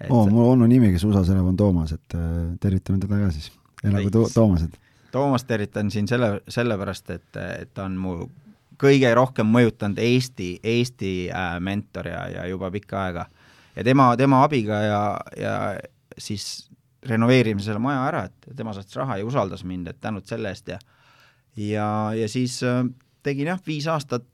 et.... 0.00 0.10
oo, 0.10 0.26
mul 0.28 0.50
onu 0.52 0.68
nimi, 0.68 0.92
kes 0.92 1.06
USA-s 1.08 1.32
elab, 1.32 1.48
on 1.52 1.56
Toomas, 1.56 1.94
et 1.96 2.16
äh, 2.18 2.32
tervitame 2.60 3.00
teda 3.00 3.20
ka 3.22 3.30
siis. 3.32 3.52
elagu 3.84 4.10
to 4.12 4.26
Toomased 4.34 4.76
Toomast 5.14 5.46
tervitan 5.46 5.90
siin 5.94 6.08
selle, 6.10 6.40
sellepärast, 6.48 7.10
et, 7.14 7.36
et 7.38 7.68
ta 7.74 7.84
on 7.86 7.94
mu 8.02 8.14
kõige 8.82 9.12
rohkem 9.14 9.46
mõjutanud 9.46 10.00
Eesti, 10.02 10.56
Eesti 10.66 11.12
äh, 11.30 11.52
mentor 11.62 12.08
ja, 12.10 12.24
ja 12.32 12.46
juba 12.50 12.70
pikka 12.74 12.98
aega. 13.04 13.26
ja 13.76 13.84
tema, 13.86 14.08
tema 14.18 14.42
abiga 14.42 14.80
ja, 14.82 15.02
ja 15.38 15.54
siis 16.18 16.66
renoveerisime 17.06 17.62
selle 17.62 17.78
maja 17.78 18.02
ära, 18.08 18.24
et 18.26 18.56
tema 18.58 18.74
saatis 18.74 18.98
raha 18.98 19.20
ja 19.20 19.26
usaldas 19.28 19.62
mind, 19.64 19.92
et 19.92 20.00
tänud 20.02 20.26
selle 20.26 20.50
eest 20.50 20.74
ja 20.74 20.80
ja, 21.56 21.88
ja 22.16 22.28
siis 22.28 22.62
äh, 22.62 22.84
tegin 23.22 23.52
jah, 23.52 23.60
viis 23.66 23.86
aastat 23.90 24.26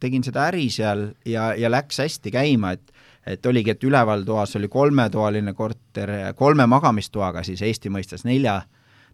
tegin 0.00 0.24
seda 0.24 0.46
äri 0.50 0.68
seal 0.70 1.08
ja, 1.26 1.52
ja 1.56 1.70
läks 1.72 2.02
hästi 2.04 2.32
käima, 2.34 2.76
et 2.76 2.92
et 3.26 3.46
oligi, 3.50 3.72
et 3.74 3.82
üleval 3.82 4.22
toas 4.22 4.52
oli 4.54 4.68
kolmetoaline 4.70 5.50
korter, 5.58 6.12
kolme 6.38 6.62
magamistoaga 6.70 7.42
siis 7.42 7.62
Eesti 7.66 7.90
mõistes 7.90 8.22
nelja, 8.22 8.60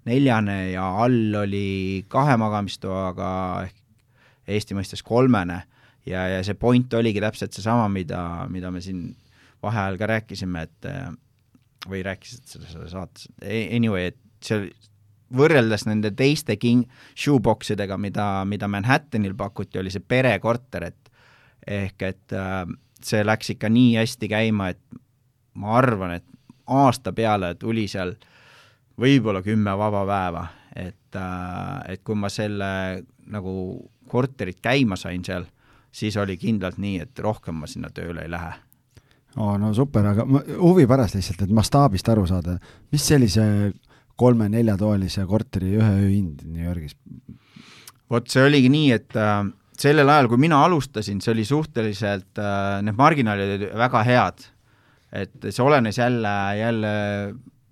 neljane 0.04 0.74
ja 0.74 0.84
all 1.00 1.32
oli 1.40 2.04
kahe 2.12 2.36
magamistoaga 2.36 3.30
ehk 3.64 3.78
Eesti 4.52 4.76
mõistes 4.76 5.00
kolmene. 5.06 5.62
Ja, 6.04 6.26
ja 6.28 6.42
see 6.44 6.58
point 6.58 6.92
oligi 6.98 7.22
täpselt 7.22 7.54
seesama, 7.54 7.86
mida, 7.88 8.20
mida 8.50 8.72
me 8.74 8.82
siin 8.84 9.14
vaheajal 9.62 9.96
ka 10.00 10.08
rääkisime, 10.10 10.64
et 10.66 10.88
või 11.88 12.02
rääkisid 12.04 12.44
selles 12.50 12.90
saates, 12.92 13.28
anyway, 13.40 14.10
et 14.10 14.18
see 14.44 14.66
võrreldes 15.36 15.86
nende 15.88 16.12
teiste 16.16 16.56
king-, 16.60 16.88
shoebox 17.14 17.74
idega, 17.74 17.98
mida, 17.98 18.44
mida 18.48 18.68
Manhattanil 18.68 19.34
pakuti, 19.38 19.80
oli 19.80 19.92
see 19.92 20.04
perekorter, 20.04 20.90
et 20.90 21.12
ehk 21.66 22.02
et 22.08 22.34
äh, 22.36 22.64
see 23.02 23.22
läks 23.24 23.54
ikka 23.54 23.70
nii 23.70 23.96
hästi 24.00 24.28
käima, 24.30 24.72
et 24.72 24.80
ma 25.54 25.76
arvan, 25.78 26.16
et 26.18 26.26
aasta 26.72 27.12
peale 27.12 27.54
tuli 27.60 27.86
seal 27.90 28.14
võib-olla 29.00 29.42
kümme 29.44 29.74
vaba 29.78 30.04
päeva, 30.08 30.44
et, 30.76 31.16
äh, 31.16 31.94
et 31.94 32.02
kui 32.04 32.18
ma 32.18 32.30
selle 32.32 33.02
nagu 33.32 33.54
korterit 34.08 34.60
käima 34.62 34.96
sain 34.96 35.24
seal, 35.24 35.46
siis 35.92 36.16
oli 36.16 36.36
kindlalt 36.40 36.78
nii, 36.80 37.00
et 37.04 37.18
rohkem 37.24 37.62
ma 37.62 37.68
sinna 37.70 37.90
tööle 37.94 38.24
ei 38.24 38.30
lähe. 38.30 38.52
oo, 39.36 39.56
no 39.58 39.72
super, 39.74 40.06
aga 40.06 40.24
ma, 40.28 40.42
huvi 40.60 40.86
pärast 40.86 41.16
lihtsalt, 41.16 41.46
et 41.46 41.54
mastaabist 41.56 42.08
aru 42.08 42.26
saada, 42.28 42.58
mis 42.92 43.06
sellise 43.08 43.44
kolme-neljatoalise 44.20 45.26
korteri 45.26 45.74
ühe 45.78 45.90
öö 46.02 46.08
hind 46.10 46.44
New 46.44 46.64
Yorgis? 46.64 46.96
vot 48.12 48.28
see 48.28 48.44
oligi 48.44 48.68
nii, 48.72 48.90
et 48.92 49.16
äh, 49.16 49.46
sellel 49.80 50.10
ajal, 50.12 50.28
kui 50.28 50.40
mina 50.42 50.60
alustasin, 50.66 51.22
see 51.24 51.32
oli 51.32 51.46
suhteliselt 51.48 52.40
äh,, 52.40 52.82
need 52.84 52.98
marginaalid 52.98 53.56
olid 53.56 53.78
väga 53.78 54.02
head. 54.08 54.44
et 55.12 55.48
see 55.50 55.64
olenes 55.64 55.98
jälle, 55.98 56.28
jälle 56.56 56.92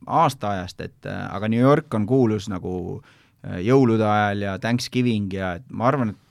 aastaajast, 0.06 0.80
et 0.80 1.06
äh, 1.06 1.22
aga 1.34 1.48
New 1.48 1.60
York 1.60 1.94
on 1.94 2.06
kuulus 2.06 2.48
nagu 2.52 3.00
äh, 3.44 3.60
jõulude 3.64 4.04
ajal 4.04 4.44
ja 4.48 4.58
Thanksgiving 4.58 5.32
ja 5.32 5.54
et 5.60 5.64
ma 5.70 5.88
arvan, 5.88 6.14
et 6.14 6.30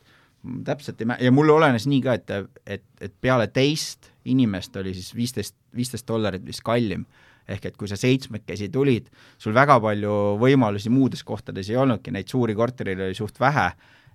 täpselt 0.66 1.02
ei 1.02 1.10
mä-, 1.10 1.20
ja 1.22 1.32
mul 1.32 1.50
olenes 1.54 1.88
nii 1.90 2.02
ka, 2.06 2.18
et, 2.20 2.54
et, 2.66 2.86
et 3.02 3.14
peale 3.22 3.48
teist 3.54 4.12
inimest 4.30 4.76
oli 4.80 4.94
siis 4.94 5.14
viisteist, 5.16 5.56
viisteist 5.76 6.08
dollarit 6.08 6.46
vist 6.46 6.64
kallim. 6.66 7.06
Ehk 7.50 7.70
et 7.70 7.78
kui 7.78 7.90
sa 7.90 7.98
seitsmekesi 8.00 8.70
tulid, 8.74 9.10
sul 9.42 9.56
väga 9.58 9.80
palju 9.82 10.16
võimalusi 10.42 10.92
muudes 10.94 11.24
kohtades 11.26 11.72
ei 11.72 11.80
olnudki, 11.82 12.14
neid 12.14 12.30
suuri 12.30 12.56
kortereid 12.58 13.02
oli 13.08 13.18
suht 13.18 13.40
vähe, 13.42 13.72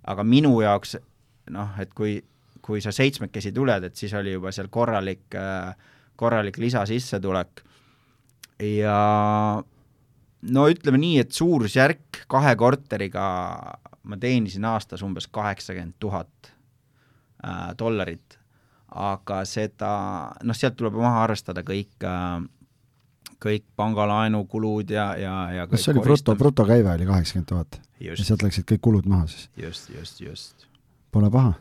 aga 0.07 0.24
minu 0.26 0.55
jaoks 0.62 0.97
noh, 1.55 1.74
et 1.82 1.93
kui, 1.97 2.16
kui 2.64 2.80
sa 2.85 2.93
seitsmekesi 2.95 3.53
tuled, 3.53 3.89
et 3.89 3.99
siis 3.99 4.14
oli 4.16 4.37
juba 4.37 4.53
seal 4.55 4.70
korralik, 4.72 5.26
äh, 5.37 5.74
korralik 6.16 6.59
lisasissetulek 6.62 7.64
ja 8.62 8.99
no 10.55 10.66
ütleme 10.70 11.01
nii, 11.01 11.18
et 11.24 11.35
suurusjärk 11.35 12.24
kahe 12.30 12.55
korteriga 12.61 13.26
ma 14.05 14.18
teenisin 14.20 14.66
aastas 14.68 15.03
umbes 15.05 15.26
kaheksakümmend 15.32 15.97
tuhat 16.01 16.51
äh, 17.45 17.72
dollarit, 17.78 18.39
aga 18.95 19.43
seda, 19.49 19.95
noh, 20.45 20.57
sealt 20.57 20.76
tuleb 20.78 20.99
maha 21.01 21.24
arvestada 21.24 21.64
kõik 21.66 22.05
äh, 22.07 22.45
kõik 23.43 23.64
pangalaenukulud 23.78 24.91
ja, 24.95 25.11
ja, 25.20 25.35
ja 25.59 25.66
kas 25.70 25.85
see 25.85 25.95
oli 25.95 26.05
bruto, 26.07 26.37
brutokäive 26.39 26.95
oli 26.95 27.09
kaheksakümmend 27.09 27.51
tuhat? 27.51 27.80
ja 28.03 28.16
sealt 28.20 28.45
läksid 28.47 28.66
kõik 28.72 28.82
kulud 28.89 29.11
maha 29.11 29.28
siis? 29.30 29.49
just, 29.61 29.93
just, 29.95 30.20
just. 30.24 30.66
Pole 31.14 31.30
paha. 31.30 31.55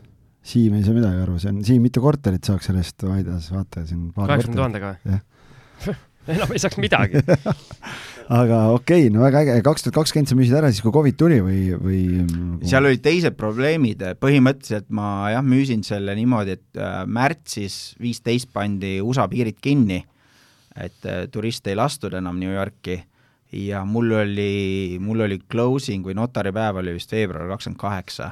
Siim 0.43 0.73
ei 0.75 0.83
saa 0.83 0.95
midagi 0.95 1.21
aru, 1.23 1.37
see 1.39 1.53
on, 1.53 1.61
Siim, 1.63 1.83
mitu 1.85 2.01
korterit 2.03 2.43
saaks 2.43 2.67
sellest 2.67 3.05
Vaidas, 3.07 3.51
vaata 3.53 3.85
siin 3.87 4.09
kaheksakümne 4.15 4.59
tuhandega 4.59 4.95
või? 5.05 5.21
enam 6.33 6.51
ei 6.55 6.61
saaks 6.61 6.79
midagi 6.79 7.21
aga 8.41 8.59
okei 8.73 9.07
okay,, 9.07 9.11
no 9.11 9.23
väga 9.23 9.43
äge, 9.43 9.57
kaks 9.65 9.85
tuhat 9.85 9.97
kakskümmend 9.97 10.31
sa 10.31 10.37
müüsid 10.39 10.55
ära 10.59 10.71
siis, 10.71 10.83
kui 10.83 10.93
Covid 10.95 11.17
tuli 11.19 11.39
või, 11.43 11.59
või? 11.79 11.99
seal 12.67 12.87
olid 12.87 13.03
teised 13.03 13.35
probleemid, 13.39 14.03
põhimõtteliselt 14.23 14.87
ma 14.95 15.33
jah, 15.33 15.43
müüsin 15.45 15.83
selle 15.87 16.15
niimoodi, 16.17 16.57
et 16.57 16.79
äh, 16.79 17.03
märtsis 17.07 17.97
viisteist 18.01 18.51
pandi 18.55 18.97
USA 19.03 19.27
piirid 19.31 19.59
kinni, 19.63 20.01
et 20.75 21.05
äh, 21.05 21.25
turiste 21.31 21.71
ei 21.73 21.77
lastud 21.77 22.13
enam 22.17 22.39
New 22.39 22.53
Yorki. 22.53 23.03
Ja 23.53 23.83
mul 23.85 24.11
oli, 24.17 24.97
mul 25.01 25.21
oli 25.27 25.37
closing 25.51 26.05
või 26.05 26.15
notaripäev 26.17 26.79
oli 26.81 26.95
vist 26.95 27.11
veebruar 27.13 27.51
kakskümmend 27.51 27.79
kaheksa, 27.81 28.31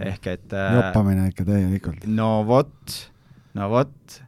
ehk 0.00 0.30
et 0.32 0.54
äh, 0.56 0.78
joppamine 0.78 1.26
ikka 1.28 1.44
täielikult. 1.44 2.06
no 2.08 2.40
vot, 2.48 2.96
no 3.54 3.68
vot. 3.72 4.22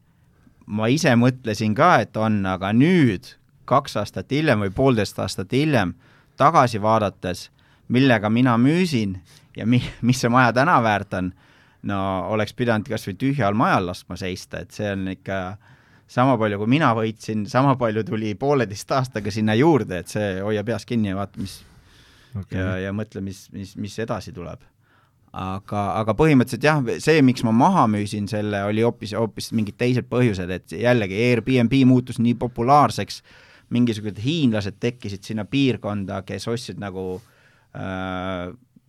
Ma 0.69 0.91
ise 0.93 1.15
mõtlesin 1.17 1.73
ka, 1.73 1.95
et 2.05 2.17
on, 2.21 2.43
aga 2.45 2.75
nüüd, 2.77 3.31
kaks 3.69 3.97
aastat 4.03 4.29
hiljem 4.37 4.67
või 4.67 4.75
poolteist 4.77 5.17
aastat 5.25 5.53
hiljem, 5.57 5.95
tagasi 6.37 6.81
vaadates, 6.83 7.47
millega 7.89 8.29
mina 8.29 8.59
müüsin 8.61 9.17
ja 9.57 9.65
mi-, 9.67 9.81
mis 10.05 10.21
see 10.21 10.29
maja 10.33 10.53
täna 10.53 10.77
väärt 10.85 11.17
on, 11.17 11.33
no 11.89 12.03
oleks 12.35 12.53
pidanud 12.53 12.89
kas 12.89 13.09
või 13.09 13.17
tühjal 13.17 13.57
majal 13.57 13.89
laskma 13.89 14.21
seista, 14.21 14.61
et 14.61 14.77
see 14.77 14.93
on 14.93 15.09
ikka 15.15 15.41
sama 16.09 16.39
palju, 16.41 16.59
kui 16.63 16.71
mina 16.73 16.95
võitsin, 16.97 17.45
sama 17.51 17.77
palju 17.81 18.05
tuli 18.09 18.33
pooleteist 18.39 18.93
aastaga 18.97 19.33
sinna 19.35 19.55
juurde, 19.59 20.03
et 20.03 20.09
see 20.09 20.39
hoia 20.41 20.65
peas 20.65 20.89
kinni 20.89 21.13
ja 21.13 21.19
vaata, 21.19 21.41
mis 21.43 21.61
okay. 22.35 22.59
ja, 22.59 22.75
ja 22.87 22.97
mõtle, 22.97 23.23
mis, 23.25 23.47
mis, 23.53 23.77
mis 23.77 23.99
edasi 24.05 24.33
tuleb 24.37 24.65
aga, 25.33 25.83
aga 26.01 26.15
põhimõtteliselt 26.17 26.65
jah, 26.65 26.81
see, 27.03 27.21
miks 27.25 27.45
ma 27.47 27.53
maha 27.55 27.87
müüsin 27.91 28.29
selle, 28.31 28.63
oli 28.69 28.85
hoopis, 28.85 29.13
hoopis 29.19 29.51
mingid 29.57 29.77
teised 29.81 30.09
põhjused, 30.11 30.51
et 30.51 30.77
jällegi 30.81 31.19
Airbnb 31.29 31.75
muutus 31.89 32.21
nii 32.23 32.37
populaarseks, 32.41 33.21
mingisugused 33.75 34.21
hiinlased 34.25 34.79
tekkisid 34.81 35.27
sinna 35.29 35.45
piirkonda, 35.45 36.23
kes 36.27 36.49
ostsid 36.49 36.81
nagu 36.81 37.19
äh, 37.77 38.49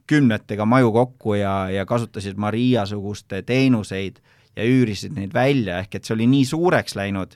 kümnetega 0.09 0.65
maju 0.65 0.93
kokku 0.95 1.35
ja, 1.37 1.69
ja 1.73 1.85
kasutasid 1.85 2.39
Maria-suguste 2.39 3.43
teenuseid 3.45 4.21
ja 4.57 4.65
üürisid 4.65 5.13
neid 5.15 5.33
välja, 5.33 5.79
ehk 5.83 5.99
et 5.99 6.05
see 6.05 6.15
oli 6.17 6.29
nii 6.29 6.45
suureks 6.49 6.95
läinud 6.99 7.35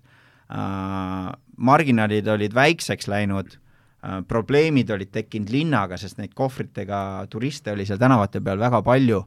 äh,, 0.51 1.33
marginaalid 1.57 2.27
olid 2.27 2.55
väikseks 2.55 3.07
läinud 3.11 3.57
Äh, 4.03 4.19
probleemid 4.27 4.89
olid 4.91 5.13
tekkinud 5.15 5.51
linnaga, 5.53 5.95
sest 5.95 6.17
neid 6.19 6.33
kohvritega 6.35 7.23
turiste 7.31 7.71
oli 7.71 7.85
seal 7.87 8.01
tänavate 8.01 8.41
peal 8.43 8.59
väga 8.59 8.81
palju 8.83 9.21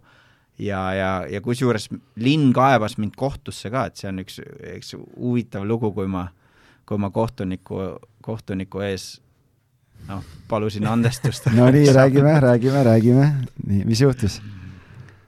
ja, 0.60 0.80
ja, 0.92 1.12
ja 1.32 1.40
kusjuures 1.40 1.88
linn 2.20 2.50
kaebas 2.56 2.98
mind 3.00 3.16
kohtusse 3.16 3.72
ka, 3.72 3.86
et 3.88 3.96
see 3.96 4.10
on 4.10 4.20
üks, 4.20 4.36
üks 4.74 4.92
huvitav 4.98 5.64
lugu, 5.64 5.94
kui 5.96 6.10
ma, 6.12 6.26
kui 6.84 7.00
ma 7.00 7.08
kohtuniku, 7.14 7.80
kohtuniku 8.20 8.84
ees 8.84 9.14
noh, 10.10 10.20
palusin 10.50 10.84
andestust 10.92 11.48
no 11.56 11.70
nii, 11.72 11.88
räägime, 11.96 12.36
räägime, 12.44 12.84
räägime. 12.84 13.30
nii, 13.64 13.80
mis 13.88 14.04
juhtus? 14.04 14.42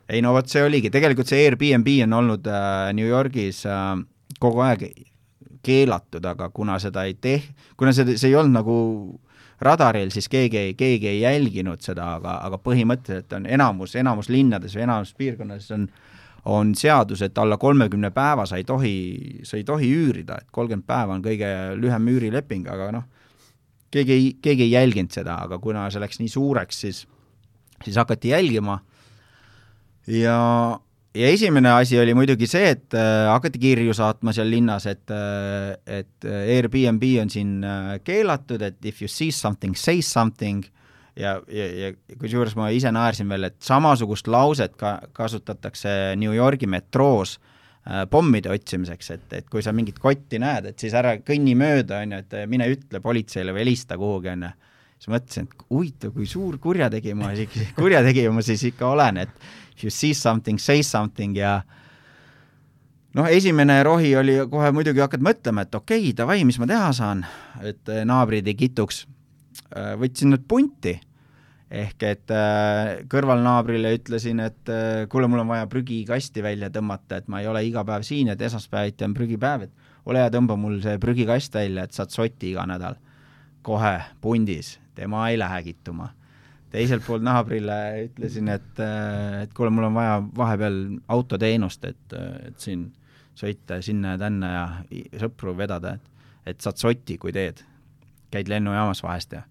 Ei 0.08 0.22
no 0.24 0.32
vot, 0.36 0.48
see 0.48 0.64
oligi, 0.64 0.90
tegelikult 0.94 1.28
see 1.30 1.44
Airbnb 1.44 1.88
on 2.06 2.18
olnud 2.22 2.50
äh, 2.50 2.90
New 2.96 3.08
Yorgis 3.08 3.64
äh, 3.68 3.94
kogu 4.40 4.64
aeg 4.64 4.88
keelatud, 5.64 6.24
aga 6.24 6.50
kuna 6.54 6.78
seda 6.80 7.04
ei 7.08 7.16
teh-, 7.20 7.48
kuna 7.76 7.92
see, 7.92 8.16
see 8.16 8.30
ei 8.30 8.38
olnud 8.38 8.56
nagu 8.60 8.76
radaril, 9.64 10.12
siis 10.14 10.30
keegi 10.30 10.60
ei, 10.60 10.74
keegi 10.78 11.10
ei 11.10 11.20
jälginud 11.24 11.82
seda, 11.82 12.14
aga, 12.20 12.38
aga 12.46 12.60
põhimõtteliselt 12.62 13.34
on 13.36 13.48
enamus, 13.50 13.96
enamus 13.98 14.30
linnades 14.30 14.76
või 14.78 14.86
enamus 14.86 15.16
piirkonnades 15.18 15.72
on 15.74 15.88
on 16.48 16.70
seadus, 16.78 17.20
et 17.22 17.38
alla 17.38 17.58
kolmekümne 17.60 18.10
päeva 18.14 18.46
sa 18.46 18.56
ei 18.56 18.64
tohi, 18.64 19.40
sa 19.44 19.58
ei 19.58 19.64
tohi 19.68 19.90
üürida, 19.92 20.38
et 20.40 20.46
kolmkümmend 20.54 20.86
päeva 20.86 21.16
on 21.16 21.22
kõige 21.24 21.48
lühem 21.76 22.08
üürileping, 22.08 22.68
aga 22.72 22.88
noh, 22.94 23.04
keegi 23.92 24.14
ei, 24.14 24.28
keegi 24.42 24.64
ei 24.64 24.70
jälginud 24.72 25.12
seda, 25.12 25.38
aga 25.44 25.58
kuna 25.60 25.88
see 25.92 26.00
läks 26.00 26.22
nii 26.22 26.32
suureks, 26.32 26.80
siis, 26.86 27.02
siis 27.84 27.98
hakati 28.00 28.32
jälgima 28.32 28.78
ja 30.08 30.80
ja 31.14 31.28
esimene 31.28 31.70
asi 31.72 31.98
oli 32.00 32.14
muidugi 32.14 32.46
see, 32.46 32.72
et 32.74 32.94
äh, 32.96 33.26
hakati 33.32 33.60
kirju 33.60 33.94
saatma 33.96 34.32
seal 34.36 34.50
linnas, 34.50 34.86
et 34.90 35.10
äh, 35.14 35.74
et 36.00 36.28
Airbnb 36.28 37.04
on 37.22 37.32
siin 37.32 37.58
äh, 37.64 37.94
keelatud, 38.04 38.62
et 38.62 38.84
if 38.84 39.02
you 39.02 39.08
see 39.08 39.32
something, 39.32 39.76
say 39.76 40.02
something. 40.02 40.64
Ja, 41.18 41.40
ja, 41.50 41.64
ja 41.74 42.16
kusjuures 42.20 42.54
ma 42.54 42.68
ise 42.70 42.92
naersin 42.94 43.26
veel, 43.26 43.48
et 43.48 43.56
samasugust 43.66 44.28
lauset 44.30 44.76
ka 44.78 45.00
kasutatakse 45.12 46.14
New 46.14 46.30
Yorgi 46.30 46.68
metroos 46.70 47.40
äh, 47.40 48.04
pommide 48.10 48.52
otsimiseks, 48.54 49.10
et, 49.16 49.24
et 49.40 49.48
kui 49.50 49.64
sa 49.64 49.74
mingit 49.74 49.98
kotti 49.98 50.38
näed, 50.38 50.70
et 50.70 50.78
siis 50.78 50.94
ära 50.94 51.16
kõnni 51.18 51.56
mööda, 51.58 52.04
on 52.04 52.14
ju, 52.14 52.22
et 52.22 52.38
mine 52.46 52.70
ütle 52.70 53.02
politseile 53.02 53.56
või 53.56 53.64
helista 53.64 53.98
kuhugi, 53.98 54.30
on 54.36 54.46
ju 54.46 54.52
siis 54.98 55.10
mõtlesin, 55.12 55.46
et 55.46 55.66
huvitav, 55.70 56.12
kui 56.14 56.28
suur 56.28 56.58
kurjategija 56.62 57.16
ma 57.18 57.32
siis, 57.38 57.72
kurjategija 57.78 58.32
ma 58.34 58.44
siis 58.44 58.64
ikka 58.72 58.92
olen, 58.92 59.22
et 59.24 59.48
if 59.76 59.84
you 59.84 59.94
see 59.94 60.14
something, 60.14 60.58
say 60.58 60.82
something 60.82 61.36
ja 61.38 61.60
noh, 63.14 63.28
esimene 63.30 63.80
rohi 63.86 64.14
oli 64.18 64.38
kohe 64.50 64.70
muidugi 64.74 65.02
hakkad 65.04 65.24
mõtlema, 65.24 65.66
et 65.66 65.74
okei 65.78 66.08
okay,, 66.08 66.16
davai, 66.18 66.40
mis 66.48 66.58
ma 66.60 66.68
teha 66.70 66.90
saan, 66.96 67.26
et 67.62 67.92
eh, 67.92 68.04
naabrid 68.08 68.48
ei 68.50 68.58
kituks. 68.58 69.04
Äh, 69.68 69.94
võtsin 70.00 70.34
nad 70.34 70.44
punti, 70.48 70.94
ehk 71.68 72.04
et 72.08 72.32
äh, 72.34 72.94
kõrvalnaabrile 73.12 73.92
ütlesin, 73.98 74.42
et 74.44 74.72
kuule, 75.12 75.28
mul 75.30 75.44
on 75.44 75.52
vaja 75.52 75.68
prügikasti 75.70 76.42
välja 76.44 76.72
tõmmata, 76.74 77.20
et 77.20 77.28
ma 77.30 77.42
ei 77.42 77.50
ole 77.50 77.62
iga 77.68 77.84
päev 77.86 78.06
siin, 78.06 78.32
et 78.32 78.42
esmaspäeviti 78.42 79.06
on 79.06 79.16
prügipäev, 79.16 79.68
et 79.68 79.88
ole 80.08 80.22
hea, 80.22 80.32
tõmba 80.32 80.56
mul 80.58 80.80
see 80.84 80.98
prügikast 81.02 81.54
välja, 81.54 81.84
et 81.84 81.96
saad 81.96 82.14
sotti 82.14 82.52
iga 82.52 82.64
nädal. 82.68 82.98
Kohe 83.68 83.96
pundis, 84.24 84.78
tema 84.96 85.28
ei 85.28 85.38
lähe 85.38 85.62
kittuma 85.70 86.14
teiselt 86.72 87.04
poolt 87.06 87.24
naabrile 87.24 87.76
ütlesin, 88.08 88.50
et, 88.52 88.80
et 89.42 89.52
kuule, 89.56 89.70
mul 89.72 89.88
on 89.88 89.96
vaja 89.96 90.18
vahepeal 90.36 90.76
autoteenust, 91.14 91.84
et, 91.88 92.16
et 92.44 92.60
siin 92.60 92.88
sõita 93.38 93.80
sinna-tänna 93.84 94.50
ja 94.52 94.64
sõpru 95.22 95.54
vedada, 95.56 95.96
et, 95.96 96.24
et 96.52 96.64
saad 96.64 96.80
sotti, 96.80 97.18
kui 97.20 97.32
teed. 97.32 97.64
käid 98.28 98.48
lennujaamas 98.52 99.00
vahest 99.00 99.32
ja 99.32 99.46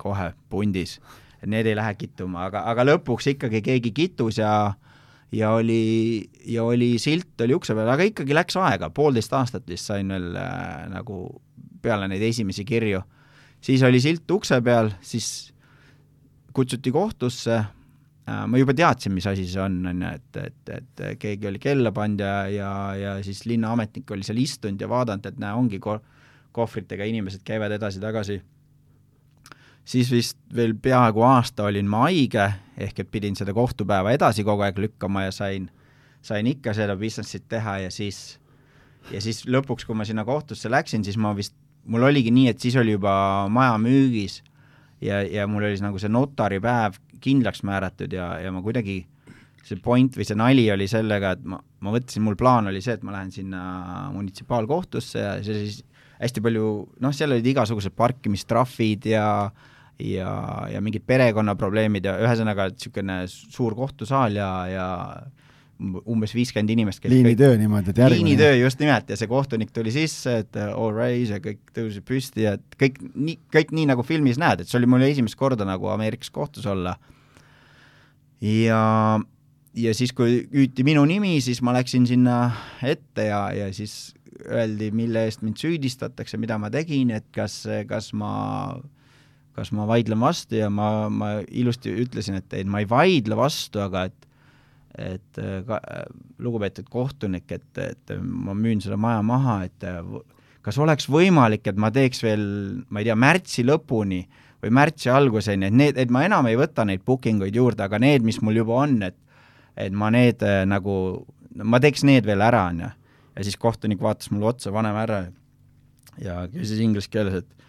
kohe 0.00 0.30
pundis, 0.48 0.96
et 1.42 1.50
need 1.52 1.66
ei 1.68 1.76
lähe 1.76 1.94
kittuma, 2.00 2.46
aga, 2.48 2.62
aga 2.70 2.86
lõpuks 2.86 3.34
ikkagi 3.34 3.60
keegi 3.62 3.92
kitus 3.92 4.38
ja 4.40 4.74
ja 5.32 5.50
oli, 5.52 6.30
ja 6.48 6.64
oli 6.64 6.94
silt 6.98 7.40
oli 7.44 7.52
ukse 7.54 7.74
peal, 7.76 7.90
aga 7.92 8.06
ikkagi 8.08 8.32
läks 8.32 8.56
aega, 8.56 8.88
poolteist 8.88 9.34
aastat 9.36 9.66
vist 9.68 9.90
sain 9.90 10.08
veel 10.08 10.30
äh, 10.40 10.86
nagu 10.88 11.26
peale 11.82 12.08
neid 12.08 12.24
esimesi 12.24 12.64
kirju. 12.64 13.02
Siis 13.60 13.82
oli 13.82 14.00
silt 14.00 14.30
ukse 14.30 14.60
peal, 14.64 14.90
siis 15.00 15.52
kutsuti 16.54 16.92
kohtusse, 16.92 17.56
äh, 18.28 18.44
ma 18.46 18.58
juba 18.60 18.74
teadsin, 18.74 19.14
mis 19.14 19.26
asi 19.30 19.46
see 19.48 19.62
on, 19.62 19.80
on 19.86 20.02
ju, 20.02 20.12
et, 20.18 20.38
et, 20.42 20.74
et 20.76 21.18
keegi 21.20 21.50
oli 21.50 21.60
kella 21.62 21.92
pannud 21.94 22.22
ja, 22.24 22.36
ja, 22.52 22.70
ja 22.98 23.16
siis 23.24 23.44
linnaametnik 23.46 24.10
oli 24.14 24.26
seal 24.26 24.40
istunud 24.42 24.80
ja 24.80 24.90
vaadanud, 24.90 25.26
et 25.28 25.38
näe, 25.42 25.54
ongi 25.58 25.80
ko-, 25.82 26.00
kohvritega 26.56 27.06
inimesed 27.08 27.44
käivad 27.46 27.74
edasi-tagasi. 27.76 28.40
siis 29.88 30.10
vist 30.12 30.38
veel 30.54 30.74
peaaegu 30.82 31.22
aasta 31.24 31.64
olin 31.64 31.86
ma 31.88 32.04
haige, 32.08 32.50
ehk 32.76 32.98
et 33.00 33.10
pidin 33.10 33.36
seda 33.36 33.54
kohtupäeva 33.56 34.12
edasi 34.12 34.44
kogu 34.44 34.66
aeg 34.66 34.78
lükkama 34.78 35.22
ja 35.28 35.32
sain, 35.32 35.70
sain 36.22 36.46
ikka 36.46 36.74
seda 36.74 36.96
business'it 36.96 37.48
teha 37.48 37.78
ja 37.86 37.90
siis, 37.90 38.38
ja 39.12 39.20
siis 39.20 39.46
lõpuks, 39.46 39.86
kui 39.86 39.96
ma 39.96 40.04
sinna 40.04 40.24
kohtusse 40.28 40.70
läksin, 40.70 41.04
siis 41.04 41.16
ma 41.16 41.32
vist, 41.36 41.54
mul 41.86 42.08
oligi 42.08 42.32
nii, 42.34 42.48
et 42.52 42.60
siis 42.60 42.76
oli 42.80 42.96
juba 42.96 43.12
maja 43.52 43.76
müügis 43.80 44.40
ja, 45.04 45.22
ja 45.22 45.46
mul 45.50 45.68
oli 45.68 45.78
nagu 45.82 46.00
see 46.00 46.10
notaripäev 46.12 46.98
kindlaks 47.22 47.62
määratud 47.66 48.12
ja, 48.14 48.32
ja 48.42 48.52
ma 48.54 48.62
kuidagi, 48.62 49.00
see 49.66 49.80
point 49.82 50.14
või 50.16 50.26
see 50.26 50.38
nali 50.38 50.66
oli 50.72 50.86
sellega, 50.90 51.34
et 51.36 51.46
ma, 51.48 51.58
ma 51.58 51.94
mõtlesin, 51.94 52.24
mul 52.24 52.38
plaan 52.38 52.70
oli 52.70 52.82
see, 52.84 52.96
et 52.98 53.06
ma 53.06 53.16
lähen 53.16 53.32
sinna 53.34 53.62
munitsipaalkohtusse 54.14 55.24
ja 55.24 55.32
see 55.44 55.64
siis 55.64 55.82
hästi 56.18 56.42
palju, 56.42 56.68
noh, 57.02 57.14
seal 57.14 57.34
olid 57.34 57.46
igasugused 57.46 57.94
parkimistrahvid 57.98 59.10
ja 59.12 59.26
ja, 59.98 60.30
ja 60.70 60.80
mingid 60.84 61.02
perekonnaprobleemid 61.10 62.06
ja 62.06 62.14
ühesõnaga 62.22 62.68
niisugune 62.70 63.24
suur 63.28 63.74
kohtusaal 63.78 64.36
ja, 64.38 64.50
ja 64.70 64.88
umbes 65.78 66.34
viiskümmend 66.34 66.72
inimest, 66.74 67.04
liinitöö 67.06 67.54
niimoodi, 67.58 67.92
et 67.92 68.00
järgmine 68.02 68.24
liinitöö 68.24 68.56
just 68.58 68.80
nimelt 68.82 69.10
ja 69.10 69.16
see 69.18 69.30
kohtunik 69.30 69.70
tuli 69.74 69.92
sisse, 69.94 70.40
et 70.42 70.58
uh, 70.58 70.72
all 70.74 70.96
rise 70.96 71.38
ja 71.38 71.42
kõik 71.44 71.60
tõusid 71.76 72.06
püsti 72.08 72.46
ja 72.48 72.56
et 72.58 72.76
kõik 72.80 72.98
nii, 73.14 73.36
kõik 73.54 73.70
nii, 73.76 73.86
nagu 73.92 74.02
filmis 74.06 74.40
näed, 74.42 74.64
et 74.64 74.70
see 74.70 74.80
oli 74.80 74.90
mul 74.90 75.06
esimest 75.06 75.38
korda 75.38 75.66
nagu 75.68 75.90
Ameerikas 75.92 76.32
kohtus 76.34 76.66
olla. 76.66 76.96
ja, 78.42 78.82
ja 79.78 79.94
siis, 79.94 80.12
kui 80.12 80.42
hüüti 80.50 80.86
minu 80.86 81.06
nimi, 81.06 81.36
siis 81.44 81.62
ma 81.62 81.76
läksin 81.78 82.10
sinna 82.10 82.40
ette 82.82 83.30
ja, 83.30 83.46
ja 83.54 83.72
siis 83.74 84.16
öeldi, 84.48 84.90
mille 84.94 85.24
eest 85.26 85.42
mind 85.46 85.58
süüdistatakse, 85.62 86.38
mida 86.42 86.58
ma 86.58 86.70
tegin, 86.74 87.14
et 87.14 87.26
kas, 87.34 87.62
kas 87.86 88.12
ma 88.18 88.32
kas 89.58 89.72
ma 89.74 89.88
vaidlen 89.90 90.20
vastu 90.22 90.58
ja 90.58 90.68
ma, 90.70 91.08
ma 91.10 91.32
ilusti 91.50 91.90
ütlesin, 92.04 92.38
et 92.38 92.54
ei, 92.54 92.66
ma 92.66 92.82
ei 92.82 92.86
vaidle 92.90 93.38
vastu, 93.38 93.80
aga 93.82 94.06
et 94.06 94.27
et 94.96 95.38
äh, 95.38 95.60
ka, 95.66 95.78
äh, 95.84 96.04
lugupeetud 96.42 96.88
kohtunik, 96.90 97.50
et, 97.52 97.68
et 97.82 98.12
ma 98.22 98.54
müün 98.56 98.80
selle 98.82 98.98
maja 99.00 99.22
maha, 99.26 99.60
et 99.68 99.86
äh, 99.86 100.02
kas 100.64 100.78
oleks 100.80 101.08
võimalik, 101.10 101.66
et 101.68 101.78
ma 101.80 101.90
teeks 101.94 102.22
veel, 102.24 102.44
ma 102.88 103.02
ei 103.02 103.08
tea, 103.08 103.16
märtsi 103.18 103.64
lõpuni 103.66 104.22
või 104.62 104.74
märtsi 104.74 105.10
alguseni, 105.12 105.68
et 105.68 105.76
need, 105.76 106.00
et 106.00 106.12
ma 106.14 106.24
enam 106.26 106.48
ei 106.50 106.58
võta 106.58 106.86
neid 106.88 107.04
booking 107.06 107.44
uid 107.44 107.56
juurde, 107.56 107.84
aga 107.84 108.00
need, 108.02 108.26
mis 108.26 108.40
mul 108.42 108.62
juba 108.62 108.84
on, 108.84 109.00
et 109.10 109.18
et 109.78 109.94
ma 109.94 110.08
need 110.10 110.40
nagu, 110.66 110.92
ma 111.62 111.78
teeks 111.78 112.02
need 112.02 112.26
veel 112.26 112.40
ära, 112.42 112.64
on 112.72 112.80
ju. 112.82 112.88
ja 113.38 113.44
siis 113.46 113.54
kohtunik 113.62 114.00
vaatas 114.02 114.32
mulle 114.32 114.48
otsa, 114.50 114.72
vanem 114.74 114.96
härra, 114.98 115.20
ja 116.18 116.40
küsis 116.50 116.80
inglise 116.82 117.06
keeles, 117.12 117.44
et 117.44 117.67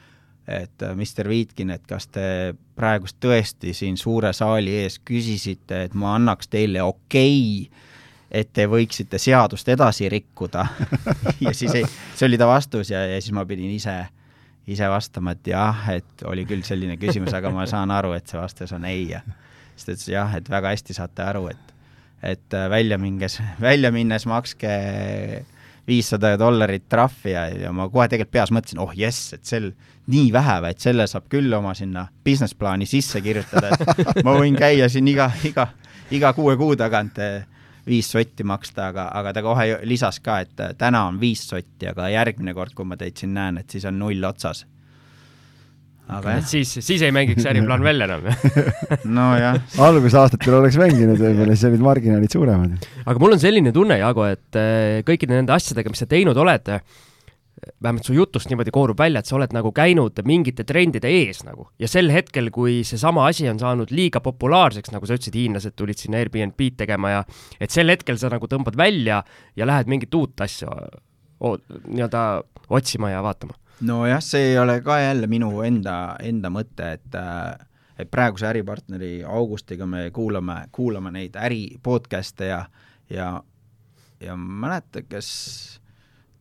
et 0.50 0.84
äh, 0.84 0.96
Mr 0.96 1.30
Viitkin, 1.30 1.70
et 1.70 1.86
kas 1.88 2.08
te 2.10 2.56
praegust 2.76 3.20
tõesti 3.22 3.74
siin 3.78 3.98
suure 3.98 4.32
saali 4.34 4.74
ees 4.84 5.00
küsisite, 5.06 5.86
et 5.88 5.98
ma 5.98 6.16
annaks 6.18 6.50
teile 6.50 6.84
okei 6.84 7.68
okay, 7.68 7.86
et 8.32 8.50
te 8.54 8.66
võiksite 8.70 9.20
seadust 9.22 9.70
edasi 9.70 10.10
rikkuda? 10.10 10.66
Ja 11.46 11.54
siis 11.56 11.76
ei, 11.78 11.86
see 12.16 12.28
oli 12.28 12.38
ta 12.38 12.48
vastus 12.50 12.92
ja, 12.92 13.06
ja 13.08 13.20
siis 13.22 13.34
ma 13.36 13.46
pidin 13.48 13.72
ise, 13.72 13.96
ise 14.68 14.90
vastama, 14.92 15.36
et 15.38 15.48
jah, 15.54 15.86
et 15.94 16.26
oli 16.28 16.46
küll 16.50 16.66
selline 16.68 16.98
küsimus, 17.00 17.34
aga 17.36 17.52
ma 17.54 17.68
saan 17.70 17.94
aru, 17.96 18.16
et 18.18 18.28
see 18.28 18.40
vastus 18.40 18.74
on 18.76 18.88
ei 18.90 19.06
ja 19.14 19.22
siis 19.80 19.86
ta 19.86 19.96
ütles 19.96 20.10
jah, 20.12 20.36
et 20.36 20.50
väga 20.52 20.74
hästi 20.74 20.98
saate 20.98 21.24
aru, 21.24 21.48
et, 21.54 21.74
et 22.34 22.58
äh, 22.58 22.68
välja 22.72 23.00
minges, 23.02 23.40
välja 23.62 23.94
minnes 23.96 24.26
makske 24.30 24.74
viissada 25.90 26.36
dollarit 26.40 26.86
trahvi 26.90 27.34
ja, 27.34 27.48
ja 27.66 27.72
ma 27.76 27.90
kohe 27.90 28.08
tegelikult 28.08 28.34
peas 28.38 28.54
mõtlesin, 28.54 28.82
oh 28.84 28.94
jess, 28.96 29.34
et 29.38 29.46
sel, 29.50 29.72
nii 30.10 30.32
vähe 30.34 30.58
või, 30.64 30.74
et 30.74 30.84
selle 30.86 31.06
saab 31.10 31.28
küll 31.32 31.54
oma 31.58 31.74
sinna 31.78 32.08
business 32.26 32.58
plaani 32.58 32.88
sisse 32.90 33.22
kirjutada, 33.26 33.74
et 33.74 34.24
ma 34.26 34.38
võin 34.38 34.58
käia 34.58 34.90
siin 34.90 35.10
iga, 35.12 35.30
iga, 35.50 35.70
iga 36.16 36.34
kuue 36.38 36.56
kuu 36.60 36.78
tagant 36.80 37.20
eh, 37.24 37.44
viis 37.90 38.10
sotti 38.12 38.46
maksta, 38.46 38.90
aga, 38.94 39.10
aga 39.20 39.34
ta 39.34 39.46
kohe 39.46 39.70
lisas 39.90 40.22
ka, 40.24 40.40
et 40.46 40.66
eh, 40.66 40.76
täna 40.78 41.06
on 41.10 41.20
viis 41.22 41.46
sotti, 41.50 41.90
aga 41.92 42.10
järgmine 42.14 42.54
kord, 42.58 42.76
kui 42.78 42.88
ma 42.88 42.98
teid 43.00 43.18
siin 43.18 43.34
näen, 43.38 43.62
et 43.62 43.70
siis 43.70 43.88
on 43.90 44.00
null 44.02 44.30
otsas 44.30 44.66
aga 46.10 46.38
jah. 46.38 46.46
siis, 46.50 46.72
siis 46.86 47.04
ei 47.06 47.14
mängiks 47.16 47.46
äriplaan 47.50 47.84
välja 47.86 48.08
enam 48.10 48.26
nojah. 49.20 49.60
algusaastatel 49.90 50.58
oleks 50.62 50.80
mänginud 50.82 51.20
võib-olla, 51.22 51.58
siis 51.58 51.70
olid 51.70 51.86
marginaalid 51.86 52.34
suuremad. 52.34 52.90
aga 53.06 53.22
mul 53.22 53.38
on 53.38 53.44
selline 53.44 53.74
tunne, 53.76 54.00
Jaago, 54.02 54.26
et 54.30 54.60
eh, 54.60 55.04
kõikide 55.08 55.38
nende 55.38 55.54
asjadega, 55.56 55.94
mis 55.94 56.02
sa 56.04 56.10
teinud 56.10 56.38
oled, 56.40 56.74
vähemalt 57.84 58.08
su 58.08 58.16
jutust 58.16 58.50
niimoodi 58.50 58.72
koorub 58.74 59.00
välja, 59.00 59.22
et 59.22 59.30
sa 59.30 59.36
oled 59.38 59.54
nagu 59.56 59.72
käinud 59.76 60.22
mingite 60.28 60.64
trendide 60.68 61.12
ees 61.12 61.44
nagu 61.48 61.68
ja 61.82 61.90
sel 61.92 62.12
hetkel, 62.14 62.50
kui 62.56 62.80
seesama 62.88 63.28
asi 63.30 63.50
on 63.52 63.60
saanud 63.62 63.92
liiga 63.94 64.24
populaarseks, 64.24 64.94
nagu 64.96 65.08
sa 65.08 65.18
ütlesid, 65.20 65.38
hiinlased 65.38 65.76
tulid 65.78 66.00
sinna 66.00 66.22
Airbnb-d 66.24 66.80
tegema 66.86 67.18
ja 67.18 67.24
et 67.60 67.76
sel 67.76 67.92
hetkel 67.92 68.20
sa 68.22 68.32
nagu 68.32 68.50
tõmbad 68.50 68.80
välja 68.80 69.22
ja 69.60 69.70
lähed 69.70 69.92
mingit 69.92 70.16
uut 70.16 70.40
asja 70.46 70.72
nii-öelda 71.40 72.24
otsima 72.76 73.14
ja 73.14 73.24
vaatama. 73.24 73.56
Nojah, 73.82 74.22
see 74.24 74.52
ei 74.52 74.60
ole 74.60 74.80
ka 74.82 75.00
jälle 75.00 75.28
minu 75.28 75.62
enda, 75.66 76.16
enda 76.24 76.52
mõte, 76.54 76.94
et 77.00 77.16
äh, 77.16 77.58
et 78.00 78.08
praeguse 78.12 78.48
äripartneri 78.48 79.24
Augustiga 79.28 79.86
me 79.86 80.06
kuulame, 80.16 80.62
kuulame 80.72 81.12
neid 81.12 81.36
äri 81.36 81.80
podcast'e 81.84 82.48
ja 82.48 82.66
ja 83.10 83.44
ja 84.20 84.36
mäleta, 84.36 85.02
kes 85.02 85.80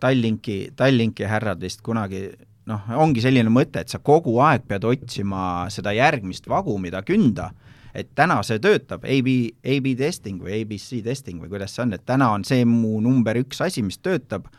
Tallinki, 0.00 0.72
Tallinki 0.76 1.26
härrad 1.26 1.60
vist 1.62 1.82
kunagi 1.82 2.28
noh, 2.68 2.90
ongi 3.00 3.22
selline 3.24 3.50
mõte, 3.50 3.82
et 3.82 3.90
sa 3.90 3.98
kogu 3.98 4.36
aeg 4.44 4.66
pead 4.68 4.84
otsima 4.86 5.42
seda 5.72 5.94
järgmist 5.96 6.48
vagu, 6.50 6.76
mida 6.78 7.02
künda, 7.06 7.50
et 7.94 8.10
täna 8.18 8.38
see 8.46 8.60
töötab, 8.62 9.06
AB, 9.08 9.30
AB 9.64 9.92
testing 9.98 10.42
või 10.42 10.60
ABC 10.60 11.00
testing 11.04 11.42
või 11.42 11.54
kuidas 11.54 11.74
see 11.74 11.86
on, 11.86 11.96
et 11.96 12.04
täna 12.06 12.30
on 12.34 12.44
see 12.46 12.66
mu 12.68 13.00
number 13.02 13.40
üks 13.40 13.62
asi, 13.64 13.82
mis 13.82 13.98
töötab, 13.98 14.50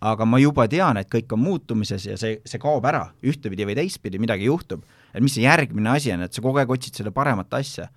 aga 0.00 0.26
ma 0.28 0.38
juba 0.38 0.68
tean, 0.70 1.00
et 1.00 1.08
kõik 1.10 1.32
on 1.34 1.42
muutumises 1.42 2.04
ja 2.06 2.16
see, 2.20 2.38
see 2.46 2.60
kaob 2.62 2.84
ära, 2.86 3.08
ühtepidi 3.26 3.66
või 3.66 3.74
teistpidi 3.78 4.20
midagi 4.22 4.46
juhtub. 4.46 4.84
et 5.14 5.22
mis 5.22 5.34
see 5.34 5.42
järgmine 5.42 5.90
asi 5.90 6.12
on, 6.12 6.22
et 6.22 6.32
sa 6.32 6.42
kogu 6.44 6.58
aeg 6.58 6.70
otsid 6.70 6.94
seda 6.94 7.10
paremat 7.10 7.54
asja 7.54 7.88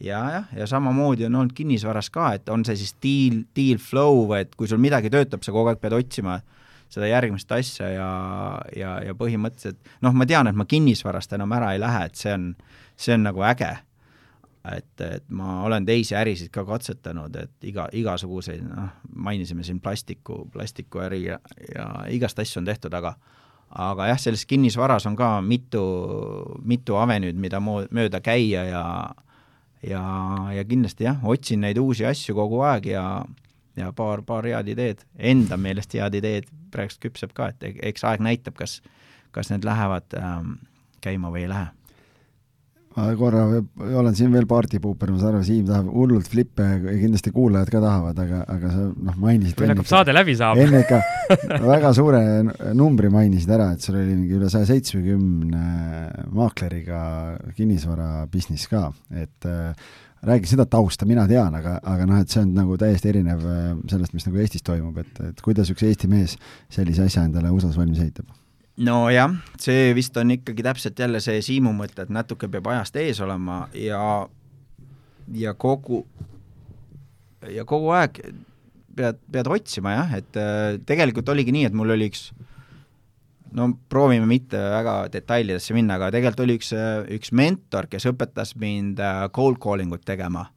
ja 0.00 0.20
jah, 0.32 0.48
ja 0.56 0.66
samamoodi 0.66 1.26
on 1.28 1.34
olnud 1.34 1.54
kinnisvaras 1.56 2.10
ka, 2.10 2.32
et 2.34 2.48
on 2.48 2.64
see 2.64 2.76
siis 2.76 2.94
deal, 3.02 3.44
deal 3.56 3.78
flow 3.78 4.26
või 4.30 4.42
et 4.44 4.54
kui 4.56 4.68
sul 4.68 4.82
midagi 4.82 5.10
töötab, 5.12 5.44
sa 5.44 5.54
kogu 5.54 5.70
aeg 5.70 5.80
pead 5.80 5.96
otsima 5.96 6.40
seda 6.92 7.08
järgmist 7.10 7.50
asja 7.52 7.88
ja, 7.90 8.10
ja, 8.76 8.96
ja 9.06 9.14
põhimõtteliselt 9.18 9.78
noh, 10.04 10.14
ma 10.14 10.26
tean, 10.28 10.50
et 10.50 10.58
ma 10.58 10.66
kinnisvarast 10.68 11.32
enam 11.36 11.54
ära 11.56 11.72
ei 11.74 11.82
lähe, 11.82 12.04
et 12.10 12.18
see 12.18 12.34
on, 12.34 12.50
see 12.98 13.16
on 13.16 13.26
nagu 13.26 13.42
äge. 13.46 13.72
Et, 14.76 15.00
et 15.00 15.24
ma 15.30 15.62
olen 15.66 15.86
teisi 15.86 16.16
ärisid 16.16 16.50
ka 16.54 16.64
katsetanud, 16.66 17.36
et 17.36 17.68
iga, 17.70 17.88
igasuguseid, 17.92 18.64
noh, 18.66 18.92
mainisime 19.14 19.64
siin 19.66 19.80
plastiku, 19.80 20.44
plastikuäri 20.52 21.24
ja, 21.24 21.38
ja 21.74 21.88
igast 22.12 22.38
asju 22.42 22.60
on 22.62 22.70
tehtud, 22.70 22.94
aga 22.94 23.16
aga 23.82 24.06
jah, 24.12 24.20
selles 24.22 24.46
kinnisvaras 24.46 25.06
on 25.06 25.16
ka 25.18 25.40
mitu, 25.42 25.82
mitu 26.64 26.96
avenüüd, 26.96 27.38
mida 27.40 27.60
mo-, 27.60 27.84
mööda 27.90 28.20
käia 28.24 28.64
ja 28.68 28.84
ja, 29.86 30.02
ja 30.54 30.64
kindlasti 30.64 31.06
jah, 31.06 31.18
otsin 31.24 31.62
neid 31.66 31.78
uusi 31.78 32.06
asju 32.06 32.34
kogu 32.34 32.62
aeg 32.66 32.88
ja, 32.90 33.04
ja 33.76 33.90
paar, 33.96 34.22
paar 34.26 34.46
head 34.48 34.70
ideed, 34.72 35.02
enda 35.18 35.58
meelest 35.60 35.94
head 35.94 36.16
ideed 36.18 36.48
praegust 36.72 37.02
küpseb 37.02 37.34
ka, 37.36 37.50
et 37.52 37.82
eks 37.90 38.06
aeg 38.08 38.24
näitab, 38.24 38.56
kas, 38.58 38.80
kas 39.34 39.52
need 39.52 39.66
lähevad 39.66 40.16
ähm, 40.18 40.56
käima 41.04 41.30
või 41.34 41.44
ei 41.44 41.52
lähe 41.52 41.68
ma 42.96 43.06
korra 43.18 43.42
olen 44.00 44.14
siin 44.16 44.32
veel 44.32 44.46
partypuuper, 44.48 45.10
ma 45.12 45.20
saan 45.20 45.34
aru, 45.36 45.44
Siim 45.46 45.66
tahab 45.68 45.90
hullult 45.92 46.30
flippe 46.32 46.64
ja 46.64 46.94
kindlasti 46.96 47.32
kuulajad 47.34 47.70
ka 47.72 47.82
tahavad, 47.82 48.22
aga, 48.24 48.40
aga 48.54 48.70
sa 48.72 48.84
noh, 48.88 49.18
mainisid 49.20 49.60
meil 49.60 49.74
hakkab 49.74 49.90
saade 49.90 50.14
läbi 50.16 50.36
saama. 50.38 50.64
enne 50.64 50.80
ikka 50.84 51.02
väga 51.66 51.92
suure 51.96 52.22
numbri 52.78 53.10
mainisid 53.12 53.52
ära, 53.58 53.68
et 53.76 53.84
sul 53.84 53.98
oli 54.00 54.14
mingi 54.14 54.38
üle 54.38 54.48
saja 54.52 54.68
seitsmekümne 54.70 55.66
maakleriga 56.36 57.02
kinnisvara 57.58 58.24
business 58.32 58.70
ka, 58.72 58.88
et 59.12 59.50
äh, 59.50 59.92
räägi 60.26 60.54
seda 60.54 60.64
tausta, 60.70 61.08
mina 61.08 61.26
tean, 61.28 61.54
aga, 61.60 61.76
aga 61.84 62.08
noh, 62.08 62.24
et 62.24 62.32
see 62.32 62.46
on 62.46 62.56
nagu 62.56 62.80
täiesti 62.80 63.12
erinev 63.12 63.44
äh, 63.44 63.68
sellest, 63.92 64.16
mis 64.16 64.24
nagu 64.30 64.40
Eestis 64.40 64.64
toimub, 64.64 64.96
et, 65.04 65.22
et 65.32 65.44
kuidas 65.44 65.68
üks 65.74 65.84
Eesti 65.84 66.08
mees 66.10 66.38
sellise 66.72 67.10
asja 67.10 67.28
endale 67.28 67.52
USA-s 67.52 67.76
valmis 67.76 68.00
ehitab 68.00 68.32
nojah, 68.76 69.36
see 69.60 69.92
vist 69.96 70.16
on 70.20 70.34
ikkagi 70.36 70.64
täpselt 70.64 70.98
jälle 70.98 71.20
see 71.24 71.40
Siimu 71.44 71.72
mõte, 71.76 72.04
et 72.04 72.12
natuke 72.12 72.48
peab 72.52 72.68
ajast 72.72 72.96
ees 73.00 73.20
olema 73.24 73.64
ja, 73.76 74.00
ja 75.32 75.54
kogu, 75.54 76.02
ja 77.48 77.64
kogu 77.68 77.94
aeg 77.96 78.20
pead, 78.96 79.22
pead 79.32 79.48
otsima 79.52 79.94
jah, 79.96 80.18
et 80.20 80.40
äh, 80.40 80.76
tegelikult 80.88 81.28
oligi 81.32 81.54
nii, 81.56 81.70
et 81.70 81.76
mul 81.76 81.94
oli 81.96 82.10
üks 82.10 82.28
no 83.56 83.70
proovime 83.88 84.26
mitte 84.28 84.60
väga 84.60 84.96
detailidesse 85.12 85.76
minna, 85.76 85.96
aga 85.96 86.10
tegelikult 86.12 86.44
oli 86.44 86.58
üks, 86.58 86.74
üks 87.16 87.32
mentor, 87.36 87.88
kes 87.88 88.08
õpetas 88.10 88.52
mind 88.60 89.00
äh, 89.00 89.24
cold 89.36 89.60
calling 89.62 89.94
ut 89.94 90.04
tegema. 90.04 90.50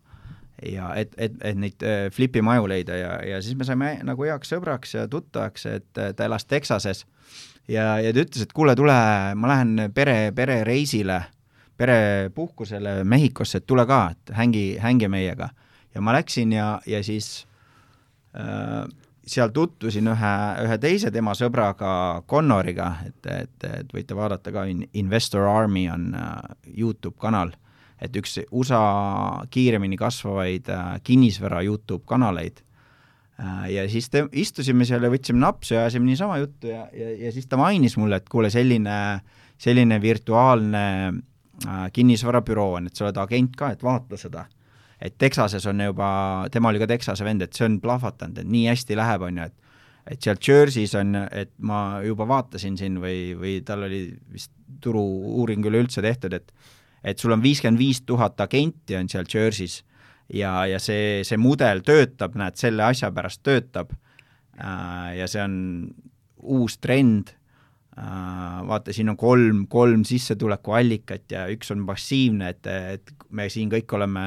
ja 0.60 0.92
et, 1.00 1.14
et, 1.16 1.38
et 1.40 1.56
neid 1.56 1.84
äh, 1.88 2.10
flipi 2.12 2.44
maju 2.44 2.68
leida 2.68 2.98
ja, 3.00 3.14
ja 3.24 3.40
siis 3.42 3.56
me 3.56 3.64
saime 3.64 3.94
nagu 4.04 4.28
heaks 4.28 4.52
sõbraks 4.52 4.98
ja 4.98 5.08
tuttavaks, 5.08 5.66
et 5.72 5.88
ta 5.96 6.26
elas 6.26 6.44
Texases 6.46 7.06
ja, 7.70 8.00
ja 8.02 8.14
ta 8.14 8.24
ütles, 8.24 8.46
et 8.46 8.54
kuule, 8.56 8.76
tule, 8.78 8.96
ma 9.36 9.52
lähen 9.52 9.92
pere, 9.96 10.32
perereisile, 10.36 11.20
perepuhkusele 11.80 13.04
Mehhikosse, 13.08 13.62
et 13.62 13.68
tule 13.70 13.86
ka, 13.88 14.02
et 14.16 14.34
hängi, 14.36 14.64
hängi 14.82 15.10
meiega. 15.12 15.50
ja 15.96 16.02
ma 16.02 16.14
läksin 16.14 16.52
ja, 16.54 16.82
ja 16.86 17.04
siis 17.04 17.48
äh, 18.38 18.84
seal 19.26 19.50
tutvusin 19.54 20.08
ühe, 20.12 20.36
ühe 20.66 20.78
teise 20.78 21.12
tema 21.12 21.34
sõbraga, 21.38 22.22
Connoriga, 22.30 22.92
et, 23.08 23.26
et, 23.26 23.66
et 23.82 23.94
võite 23.94 24.18
vaadata 24.18 24.54
ka, 24.54 24.66
Investor 24.94 25.48
Army 25.50 25.88
on 25.90 26.14
uh, 26.14 26.56
Youtube 26.78 27.18
kanal, 27.22 27.54
et 28.02 28.16
üks 28.16 28.40
USA 28.52 28.82
kiiremini 29.52 29.98
kasvavaid 29.98 30.70
uh, 30.74 30.98
kinnisvara 31.04 31.62
Youtube 31.66 32.06
kanaleid 32.10 32.62
Äh, 32.62 32.69
ja 33.70 33.86
siis 33.90 34.10
te, 34.12 34.26
istusime 34.36 34.86
seal 34.88 35.04
ja 35.06 35.12
võtsime 35.12 35.42
napsu 35.44 35.76
ja 35.76 35.86
ajasime 35.86 36.10
niisama 36.10 36.40
juttu 36.42 36.72
ja, 36.72 36.86
ja, 36.96 37.12
ja 37.26 37.32
siis 37.32 37.48
ta 37.48 37.60
mainis 37.60 37.96
mulle, 38.00 38.20
et 38.20 38.30
kuule, 38.30 38.50
selline, 38.52 38.96
selline 39.60 40.00
virtuaalne 40.02 40.86
äh, 41.08 41.86
kinnisvarabüroo 41.96 42.74
on, 42.80 42.90
et 42.90 43.00
sa 43.00 43.08
oled 43.08 43.22
agent 43.24 43.56
ka, 43.60 43.72
et 43.76 43.84
vaata 43.86 44.20
seda. 44.20 44.46
et 45.02 45.16
Texases 45.18 45.66
on 45.72 45.80
juba, 45.80 46.10
tema 46.52 46.70
oli 46.70 46.80
ka 46.82 46.88
Texase 46.88 47.24
vend, 47.24 47.42
et 47.42 47.56
see 47.56 47.68
on 47.70 47.80
plahvatanud, 47.80 48.42
et 48.42 48.50
nii 48.50 48.68
hästi 48.68 48.98
läheb, 49.00 49.28
on 49.30 49.42
ju, 49.44 49.50
et 49.50 49.66
et 50.10 50.26
seal 50.26 50.40
Jersey's 50.42 50.96
on, 50.98 51.14
et 51.32 51.52
ma 51.62 52.02
juba 52.02 52.26
vaatasin 52.26 52.78
siin 52.80 52.96
või, 52.98 53.36
või 53.38 53.60
tal 53.66 53.84
oli 53.86 54.08
vist 54.34 54.52
turu-uuring 54.82 55.66
üleüldse 55.70 56.02
tehtud, 56.02 56.34
et 56.34 56.52
et 57.04 57.20
sul 57.20 57.32
on 57.32 57.40
viiskümmend 57.40 57.80
viis 57.80 58.02
tuhat 58.04 58.42
agenti 58.44 58.98
on 58.98 59.08
seal 59.08 59.28
Jersey's 59.30 59.84
ja, 60.34 60.54
ja 60.70 60.80
see, 60.82 61.24
see 61.28 61.40
mudel 61.42 61.84
töötab, 61.86 62.38
näed, 62.40 62.58
selle 62.60 62.86
asja 62.90 63.12
pärast 63.16 63.42
töötab 63.46 63.94
äh, 64.60 65.18
ja 65.20 65.28
see 65.30 65.44
on 65.44 65.58
uus 66.40 66.78
trend 66.82 67.34
äh,, 67.98 68.60
vaata, 68.70 68.94
siin 68.96 69.12
on 69.14 69.20
kolm, 69.20 69.66
kolm 69.72 70.06
sissetulekuallikat 70.08 71.36
ja 71.36 71.48
üks 71.54 71.74
on 71.76 71.86
passiivne, 71.90 72.54
et, 72.56 72.70
et 73.00 73.16
me 73.30 73.50
siin 73.52 73.72
kõik 73.74 73.98
oleme 73.98 74.26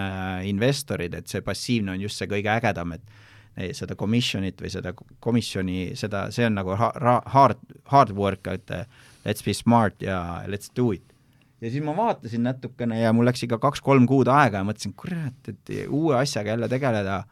investorid, 0.48 1.14
et 1.18 1.30
see 1.30 1.44
passiivne 1.44 1.94
on 1.94 2.04
just 2.06 2.20
see 2.20 2.30
kõige 2.30 2.52
ägedam, 2.52 2.96
et 2.98 3.20
seda 3.76 3.92
commission'it 4.00 4.62
või 4.64 4.70
seda 4.72 4.94
komisjoni, 4.96 5.92
seda, 6.00 6.30
see 6.32 6.46
on 6.48 6.54
nagu 6.56 6.72
hard, 6.78 7.58
hard 7.92 8.12
work, 8.16 8.48
et 8.48 8.72
let's 9.26 9.44
be 9.44 9.52
smart 9.52 10.00
ja 10.00 10.42
let's 10.48 10.72
do 10.72 10.94
it 10.96 11.11
ja 11.62 11.70
siis 11.70 11.84
ma 11.84 11.94
vaatasin 11.96 12.42
natukene 12.42 13.00
ja 13.00 13.12
mul 13.14 13.28
läks 13.28 13.44
ikka 13.46 13.60
kaks-kolm 13.62 14.06
kuud 14.10 14.30
aega 14.32 14.60
ja 14.62 14.66
mõtlesin, 14.66 14.94
kurat, 14.98 15.48
et 15.48 15.72
uue 15.88 16.16
asjaga 16.18 16.56
jälle 16.56 16.68
tegeleda, 16.68 17.22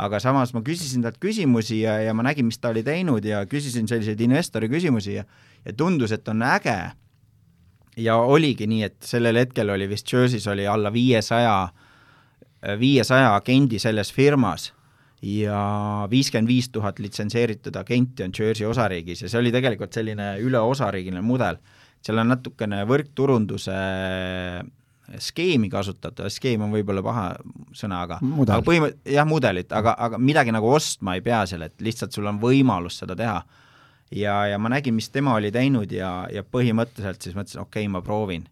aga 0.00 0.20
samas 0.22 0.54
ma 0.56 0.64
küsisin 0.64 1.04
talt 1.04 1.20
küsimusi 1.22 1.82
ja, 1.82 1.98
ja 2.02 2.14
ma 2.16 2.24
nägin, 2.26 2.48
mis 2.48 2.58
ta 2.58 2.72
oli 2.72 2.82
teinud 2.86 3.24
ja 3.28 3.44
küsisin 3.46 3.88
selliseid 3.90 4.20
investori 4.24 4.70
küsimusi 4.72 5.18
ja 5.20 5.26
ja 5.64 5.72
tundus, 5.72 6.12
et 6.12 6.28
on 6.28 6.42
äge. 6.42 6.92
ja 7.96 8.16
oligi 8.16 8.66
nii, 8.66 8.82
et 8.82 8.96
sellel 9.06 9.36
hetkel 9.38 9.70
oli 9.70 9.86
vist 9.88 10.10
Jersey's 10.12 10.48
oli 10.50 10.66
alla 10.66 10.90
viiesaja, 10.92 11.68
viiesaja 12.80 13.34
agendi 13.36 13.78
selles 13.78 14.10
firmas 14.12 14.72
ja 15.22 16.08
viiskümmend 16.10 16.48
viis 16.48 16.68
tuhat 16.68 16.98
litsenseeritud 16.98 17.76
agenti 17.76 18.24
on 18.24 18.32
Jersey 18.38 18.66
osariigis 18.66 19.22
ja 19.22 19.28
see 19.28 19.38
oli 19.40 19.52
tegelikult 19.52 19.92
selline 19.92 20.34
üle 20.42 20.58
osariigiline 20.58 21.22
mudel 21.22 21.60
seal 22.04 22.20
on 22.20 22.32
natukene 22.34 22.82
võrkturunduse 22.88 23.76
skeemi 25.20 25.68
kasutatud, 25.72 26.30
skeem 26.32 26.64
on 26.64 26.72
võib-olla 26.72 27.02
paha 27.04 27.26
sõna, 27.76 28.00
aga 28.06 28.18
Mudel. 28.24 28.56
aga 28.56 28.64
põhimõ-, 28.64 28.94
jah, 29.12 29.28
mudelit, 29.28 29.72
aga, 29.76 29.94
aga 30.06 30.20
midagi 30.20 30.54
nagu 30.54 30.70
ostma 30.72 31.16
ei 31.18 31.22
pea 31.24 31.42
seal, 31.48 31.66
et 31.66 31.84
lihtsalt 31.84 32.14
sul 32.16 32.28
on 32.30 32.40
võimalus 32.40 32.98
seda 33.02 33.16
teha. 33.18 33.42
ja, 34.14 34.38
ja 34.48 34.58
ma 34.58 34.72
nägin, 34.72 34.96
mis 34.96 35.10
tema 35.12 35.34
oli 35.36 35.52
teinud 35.52 35.92
ja, 35.92 36.26
ja 36.32 36.42
põhimõtteliselt 36.44 37.22
siis 37.22 37.36
mõtlesin, 37.36 37.60
okei 37.60 37.84
okay,, 37.84 37.92
ma 37.92 38.02
proovin. 38.02 38.46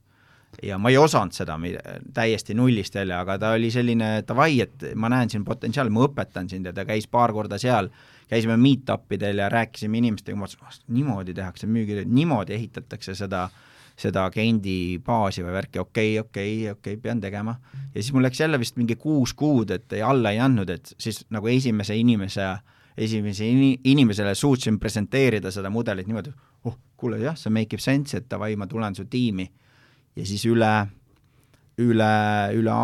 ja 0.62 0.78
ma 0.78 0.92
ei 0.92 0.98
osanud 1.00 1.32
seda 1.32 1.56
täiesti 2.12 2.54
nullist 2.54 2.94
jälle, 2.94 3.16
aga 3.16 3.38
ta 3.38 3.54
oli 3.56 3.70
selline 3.70 4.22
davai, 4.28 4.60
et 4.60 4.90
ma 4.94 5.08
näen 5.08 5.30
siin 5.32 5.44
potentsiaali, 5.44 5.90
ma 5.90 6.04
õpetan 6.04 6.50
sind 6.50 6.68
ja 6.68 6.72
ta 6.76 6.84
käis 6.84 7.08
paar 7.08 7.32
korda 7.32 7.58
seal 7.58 7.88
käisime 8.32 8.56
meet-up 8.56 9.12
idel 9.12 9.42
ja 9.42 9.50
rääkisime 9.52 10.00
inimestega, 10.00 10.38
ma 10.38 10.48
mõtlesin, 10.48 10.88
niimoodi 10.96 11.34
tehakse 11.36 11.68
müügitööd, 11.68 12.08
niimoodi 12.08 12.56
ehitatakse 12.56 13.14
seda, 13.18 13.46
seda 14.00 14.24
agendi 14.30 14.98
baasi 15.04 15.44
või 15.44 15.56
värki, 15.58 15.82
okei 15.82 16.14
okay,, 16.16 16.20
okei 16.20 16.52
okay,, 16.56 16.72
okei 16.72 16.94
okay,, 16.96 17.02
pean 17.02 17.20
tegema. 17.20 17.58
ja 17.92 17.98
siis 18.00 18.12
mul 18.16 18.24
läks 18.24 18.40
jälle 18.40 18.60
vist 18.60 18.80
mingi 18.80 18.96
kuus 18.96 19.34
kuud, 19.36 19.70
et 19.70 19.92
ei 19.92 20.02
alla 20.06 20.32
ei 20.32 20.40
andnud, 20.40 20.70
et 20.72 20.94
siis 20.98 21.26
nagu 21.30 21.50
esimese 21.52 21.96
inimese 21.96 22.54
esimese 22.96 23.44
ini-, 23.48 23.80
inimesele 23.84 24.34
suutsin 24.34 24.78
presenteerida 24.80 25.50
seda 25.50 25.70
mudelit 25.70 26.08
niimoodi, 26.08 26.32
oh, 26.64 26.76
kuule 26.96 27.20
jah, 27.22 27.36
see 27.38 27.52
make 27.52 27.76
ib 27.76 27.84
sense, 27.84 28.16
et 28.16 28.28
davai, 28.30 28.54
ma 28.56 28.68
tulen 28.68 28.96
su 28.96 29.04
tiimi. 29.10 29.48
ja 30.16 30.26
siis 30.28 30.44
üle, 30.44 30.72
üle, 31.80 32.12
üle 32.56 32.80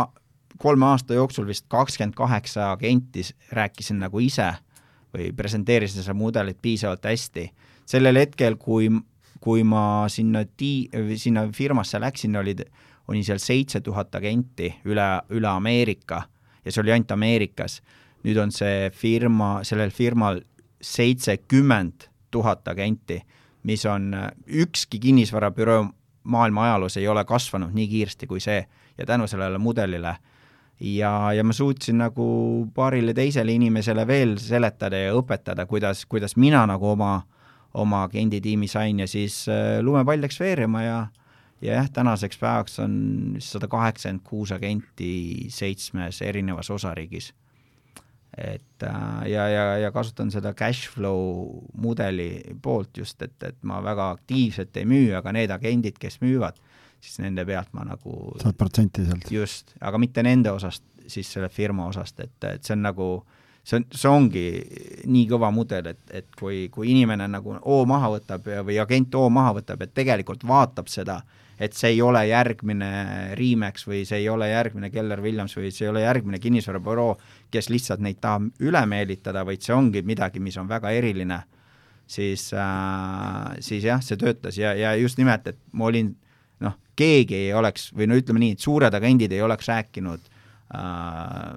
kolme 0.58 0.86
aasta 0.88 1.14
jooksul 1.14 1.46
vist 1.46 1.66
kakskümmend 1.68 2.16
kaheksa 2.16 2.72
agenti 2.72 3.22
rääkisin 3.52 4.00
nagu 4.00 4.20
ise 4.20 4.48
või 5.14 5.30
presenteerisin 5.36 6.02
seda 6.02 6.14
mudelit 6.14 6.58
piisavalt 6.62 7.04
hästi. 7.04 7.50
sellel 7.88 8.16
hetkel, 8.16 8.56
kui, 8.56 8.90
kui 9.40 9.64
ma 9.64 10.04
sinna 10.08 10.44
ti-, 10.44 10.90
sinna 11.16 11.48
firmasse 11.52 12.00
läksin, 12.00 12.36
olid, 12.36 12.64
oli 13.08 13.22
seal 13.24 13.38
seitse 13.38 13.80
tuhat 13.80 14.14
agenti 14.14 14.74
üle, 14.84 15.08
üle 15.30 15.48
Ameerika 15.48 16.22
ja 16.64 16.72
see 16.72 16.82
oli 16.82 16.92
ainult 16.92 17.10
Ameerikas. 17.10 17.80
nüüd 18.24 18.36
on 18.42 18.50
see 18.52 18.90
firma, 18.90 19.62
sellel 19.62 19.90
firmal 19.94 20.40
seitsekümmend 20.82 22.08
tuhat 22.30 22.66
agenti, 22.68 23.22
mis 23.62 23.84
on, 23.86 24.10
ükski 24.46 24.98
kinnisvarabüroo 24.98 25.86
maailma 26.28 26.64
ajaloos 26.64 26.96
ei 26.96 27.08
ole 27.08 27.24
kasvanud 27.24 27.72
nii 27.74 27.88
kiiresti 27.88 28.26
kui 28.26 28.40
see 28.40 28.66
ja 28.98 29.06
tänu 29.06 29.26
sellele 29.26 29.58
mudelile 29.58 30.16
ja, 30.80 31.32
ja 31.32 31.44
ma 31.44 31.52
suutsin 31.52 31.98
nagu 31.98 32.28
paarile 32.74 33.14
teisele 33.14 33.52
inimesele 33.52 34.06
veel 34.06 34.36
seletada 34.42 35.00
ja 35.08 35.14
õpetada, 35.18 35.66
kuidas, 35.66 36.04
kuidas 36.06 36.36
mina 36.36 36.64
nagu 36.70 36.92
oma, 36.92 37.22
oma 37.74 38.02
agenditiimi 38.06 38.68
sain 38.68 39.00
ja 39.02 39.08
siis 39.10 39.44
äh, 39.50 39.78
lumepall 39.82 40.22
läks 40.22 40.40
veerema 40.40 40.82
ja 40.82 40.98
ja 41.62 41.74
jah, 41.74 41.90
tänaseks 41.90 42.38
päevaks 42.38 42.78
on 42.78 42.94
sada 43.42 43.68
kaheksakümmend 43.68 44.22
kuus 44.24 44.52
agenti 44.54 45.46
seitsmes 45.50 46.22
erinevas 46.22 46.70
osariigis. 46.70 47.32
et 48.38 48.82
äh, 48.82 49.26
ja, 49.26 49.48
ja, 49.48 49.78
ja 49.78 49.90
kasutan 49.92 50.30
seda 50.30 50.52
cash 50.54 50.90
flow 50.90 51.58
mudeli 51.74 52.42
poolt 52.62 52.96
just, 52.96 53.22
et, 53.22 53.42
et 53.42 53.56
ma 53.62 53.82
väga 53.82 54.10
aktiivselt 54.10 54.76
ei 54.76 54.84
müü, 54.86 55.14
aga 55.16 55.32
need 55.32 55.50
agendid, 55.50 55.98
kes 55.98 56.20
müüvad, 56.20 56.60
siis 57.00 57.20
nende 57.22 57.44
pealt 57.46 57.72
ma 57.76 57.86
nagu 57.86 58.34
saad 58.42 58.58
protsenti 58.58 59.06
sealt? 59.06 59.30
just, 59.32 59.74
aga 59.80 60.00
mitte 60.02 60.24
nende 60.26 60.52
osast, 60.54 60.84
siis 61.06 61.30
selle 61.32 61.48
firma 61.52 61.88
osast, 61.88 62.20
et, 62.24 62.36
et 62.44 62.64
see 62.64 62.74
on 62.74 62.84
nagu, 62.84 63.08
see 63.62 63.78
on, 63.80 63.88
see 63.94 64.10
ongi 64.10 64.44
nii 65.08 65.26
kõva 65.30 65.50
mudel, 65.54 65.92
et, 65.94 66.02
et 66.22 66.30
kui, 66.38 66.66
kui 66.74 66.92
inimene 66.92 67.28
nagu 67.30 67.58
O 67.62 67.82
maha 67.88 68.12
võtab 68.18 68.48
ja, 68.50 68.64
või 68.66 68.80
agent 68.82 69.14
O 69.18 69.28
maha 69.32 69.56
võtab, 69.60 69.84
et 69.84 69.94
tegelikult 69.96 70.44
vaatab 70.48 70.90
seda, 70.92 71.20
et 71.58 71.74
see 71.74 71.96
ei 71.96 72.02
ole 72.02 72.22
järgmine 72.28 72.90
Remax 73.38 73.86
või 73.88 74.04
see 74.06 74.20
ei 74.22 74.28
ole 74.30 74.50
järgmine 74.50 74.92
Keller 74.94 75.22
Williams 75.22 75.56
või 75.58 75.72
see 75.74 75.88
ei 75.88 75.92
ole 75.92 76.04
järgmine 76.04 76.38
kinnisvarabüroo, 76.42 77.16
kes 77.50 77.70
lihtsalt 77.72 78.02
neid 78.04 78.20
tahab 78.22 78.50
üle 78.62 78.84
meelitada, 78.90 79.46
vaid 79.46 79.64
see 79.64 79.74
ongi 79.74 80.04
midagi, 80.06 80.42
mis 80.42 80.58
on 80.60 80.70
väga 80.70 80.92
eriline, 80.94 81.42
siis 82.06 82.50
äh,, 82.54 83.58
siis 83.64 83.86
jah, 83.86 84.02
see 84.04 84.20
töötas 84.20 84.58
ja, 84.58 84.74
ja 84.78 84.94
just 84.98 85.18
nimelt, 85.18 85.46
et 85.50 85.58
ma 85.72 85.90
olin 85.90 86.14
noh, 86.64 86.78
keegi 86.98 87.36
ei 87.46 87.52
oleks, 87.56 87.90
või 87.96 88.08
no 88.10 88.18
ütleme 88.18 88.42
nii, 88.42 88.56
et 88.56 88.64
suured 88.64 88.94
agendid 88.94 89.32
ei 89.34 89.42
oleks 89.44 89.68
rääkinud 89.70 90.30
äh, 90.74 91.52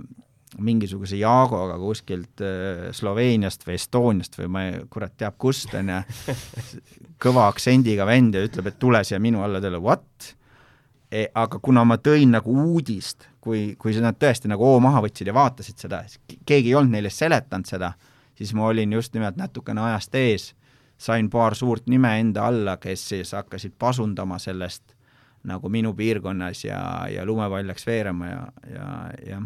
mingisuguse 0.61 1.17
Jaagoga 1.19 1.77
kuskilt 1.79 2.43
äh, 2.43 2.89
Sloveeniast 2.95 3.65
või 3.67 3.77
Estoniast 3.79 4.37
või 4.39 4.51
ma 4.51 4.65
ei, 4.67 4.83
kurat 4.91 5.15
teab 5.17 5.37
kust, 5.41 5.73
on 5.77 5.93
ju, 5.93 6.01
kõva 7.23 7.47
aktsendiga 7.51 8.05
vend 8.09 8.35
ja 8.35 8.45
ütleb, 8.45 8.71
et 8.71 8.79
tule 8.81 9.03
siia 9.07 9.19
minu 9.23 9.43
alla, 9.45 9.61
ta 9.61 9.71
ütleb 9.71 9.87
what 9.87 10.31
e,? 11.11 11.27
aga 11.33 11.59
kuna 11.63 11.85
ma 11.87 11.97
tõin 12.01 12.35
nagu 12.35 12.55
uudist, 12.67 13.27
kui, 13.41 13.75
kui 13.79 13.95
nad 14.03 14.19
tõesti 14.19 14.51
nagu 14.51 14.65
hoo 14.65 14.79
maha 14.83 15.03
võtsid 15.05 15.31
ja 15.31 15.35
vaatasid 15.35 15.85
seda, 15.87 16.03
keegi 16.45 16.71
ei 16.71 16.77
olnud 16.77 16.97
neile 16.97 17.11
seletanud 17.13 17.69
seda, 17.69 17.93
siis 18.37 18.53
ma 18.57 18.69
olin 18.69 18.93
just 18.97 19.15
nimelt 19.15 19.39
natukene 19.39 19.83
ajast 19.89 20.15
ees 20.19 20.51
sain 21.01 21.29
paar 21.29 21.55
suurt 21.57 21.87
nime 21.89 22.13
enda 22.19 22.45
alla, 22.51 22.77
kes 22.77 23.07
siis 23.13 23.33
hakkasid 23.33 23.73
pasundama 23.79 24.37
sellest 24.39 24.93
nagu 25.49 25.69
minu 25.73 25.95
piirkonnas 25.97 26.65
ja, 26.65 26.81
ja 27.09 27.25
lumepall 27.25 27.67
läks 27.67 27.87
veerema 27.87 28.29
ja, 28.29 28.41
ja, 28.69 28.87
jah, 29.25 29.43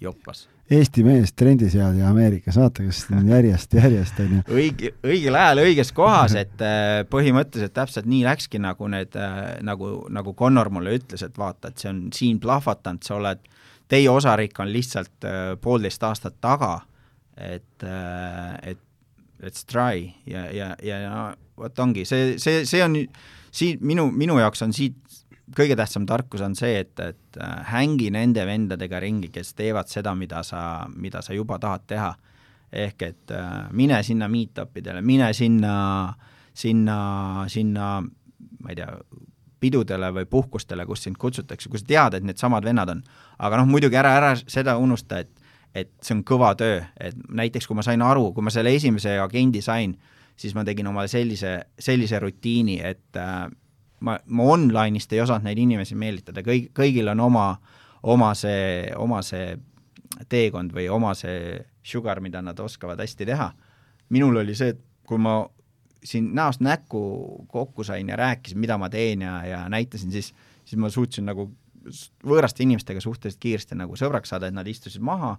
joppas. 0.00 0.48
Eesti 0.68 1.00
mees 1.00 1.32
trendiseadja 1.32 2.10
Ameerikas, 2.10 2.58
vaata, 2.60 2.84
kas 2.84 3.06
järjest, 3.24 3.72
järjest 3.78 4.18
on 4.20 4.34
ju. 4.34 4.40
õige, 4.52 4.90
õigel 5.00 5.38
ajal 5.40 5.62
õiges 5.62 5.92
kohas, 5.96 6.34
et 6.36 6.60
äh, 6.60 7.06
põhimõtteliselt 7.08 7.72
täpselt 7.72 8.08
nii 8.10 8.20
läkski, 8.26 8.60
nagu 8.60 8.90
need, 8.92 9.16
äh, 9.16 9.54
nagu, 9.64 9.94
nagu 10.12 10.34
Connor 10.36 10.68
mulle 10.76 10.98
ütles, 10.98 11.24
et 11.24 11.40
vaata, 11.40 11.72
et 11.72 11.80
see 11.80 11.88
on 11.88 12.02
siin 12.12 12.36
plahvatanud, 12.42 13.00
sa 13.00 13.16
oled, 13.16 13.48
teie 13.88 14.12
osariik 14.12 14.60
on 14.60 14.68
lihtsalt 14.74 15.24
äh, 15.24 15.54
poolteist 15.64 16.04
aastat 16.04 16.36
taga, 16.44 16.74
et, 17.38 17.86
et 18.66 18.82
let's 19.42 19.66
try 19.66 20.08
ja, 20.26 20.46
ja, 20.52 20.74
ja 20.82 21.34
vot 21.58 21.78
ongi, 21.78 22.04
see, 22.08 22.36
see, 22.38 22.64
see 22.68 22.82
on 22.84 22.96
siin 23.50 23.78
minu, 23.80 24.08
minu 24.14 24.38
jaoks 24.38 24.62
on 24.66 24.74
siit 24.76 24.98
kõige 25.56 25.76
tähtsam 25.78 26.06
tarkus 26.06 26.42
on 26.44 26.54
see, 26.58 26.82
et, 26.82 26.94
et 27.00 27.38
äh, 27.40 27.54
hängi 27.72 28.10
nende 28.14 28.44
vendadega 28.46 29.00
ringi, 29.00 29.30
kes 29.32 29.54
teevad 29.58 29.88
seda, 29.90 30.14
mida 30.18 30.42
sa, 30.46 30.60
mida 30.94 31.22
sa 31.24 31.36
juba 31.36 31.58
tahad 31.58 31.86
teha. 31.86 32.14
ehk 32.72 33.02
et 33.02 33.30
äh, 33.32 33.68
mine 33.72 34.02
sinna 34.04 34.28
meet-up 34.28 34.76
idele, 34.76 35.00
mine 35.00 35.32
sinna, 35.32 36.12
sinna, 36.52 36.98
sinna, 37.48 37.86
ma 38.60 38.70
ei 38.70 38.76
tea, 38.76 38.90
pidudele 39.60 40.10
või 40.12 40.26
puhkustele, 40.30 40.84
kus 40.86 41.02
sind 41.06 41.16
kutsutakse, 41.18 41.68
kui 41.68 41.80
sa 41.80 41.86
tead, 41.88 42.18
et 42.18 42.26
needsamad 42.28 42.64
vennad 42.64 42.92
on. 42.92 43.02
aga 43.38 43.56
noh, 43.56 43.70
muidugi 43.70 43.96
ära, 43.96 44.12
ära 44.20 44.34
seda 44.36 44.76
unusta, 44.78 45.22
et 45.24 45.32
et 45.80 45.90
see 46.02 46.16
on 46.16 46.24
kõva 46.26 46.52
töö, 46.58 46.80
et 47.00 47.16
näiteks 47.28 47.66
kui 47.68 47.76
ma 47.78 47.84
sain 47.86 48.02
aru, 48.04 48.32
kui 48.36 48.44
ma 48.44 48.52
selle 48.54 48.72
esimese 48.76 49.18
agendi 49.22 49.62
sain, 49.64 49.94
siis 50.38 50.54
ma 50.54 50.64
tegin 50.66 50.86
omale 50.90 51.10
sellise, 51.10 51.54
sellise 51.78 52.20
rutiini, 52.22 52.78
et 52.84 53.18
äh, 53.18 53.48
ma, 54.00 54.18
ma 54.26 54.48
online'ist 54.54 55.12
ei 55.14 55.22
osanud 55.24 55.46
neid 55.48 55.58
inimesi 55.62 55.98
meelitada, 55.98 56.44
kõik, 56.46 56.70
kõigil 56.76 57.10
on 57.14 57.24
oma, 57.26 57.48
oma 58.02 58.32
see, 58.38 58.86
oma 58.96 59.22
see 59.26 59.56
teekond 60.30 60.72
või 60.74 60.88
oma 60.92 61.14
see 61.18 61.58
sugar, 61.86 62.22
mida 62.24 62.42
nad 62.44 62.58
oskavad 62.60 63.00
hästi 63.00 63.26
teha. 63.28 63.52
minul 64.08 64.36
oli 64.40 64.54
see, 64.56 64.72
et 64.72 64.80
kui 65.06 65.18
ma 65.20 65.42
siin 66.04 66.30
näost 66.34 66.60
näkku 66.60 67.00
kokku 67.48 67.84
sain 67.84 68.08
ja 68.08 68.16
rääkisin, 68.16 68.58
mida 68.58 68.78
ma 68.78 68.88
teen 68.88 69.22
ja, 69.22 69.44
ja 69.46 69.68
näitasin, 69.68 70.12
siis, 70.12 70.34
siis 70.64 70.78
ma 70.78 70.90
suutsin 70.90 71.26
nagu 71.26 71.50
võõraste 72.26 72.62
inimestega 72.62 73.00
suhteliselt 73.00 73.40
kiiresti 73.40 73.78
nagu 73.78 73.96
sõbraks 73.96 74.32
saada, 74.32 74.48
et 74.48 74.56
nad 74.56 74.66
istusid 74.68 75.02
maha 75.02 75.36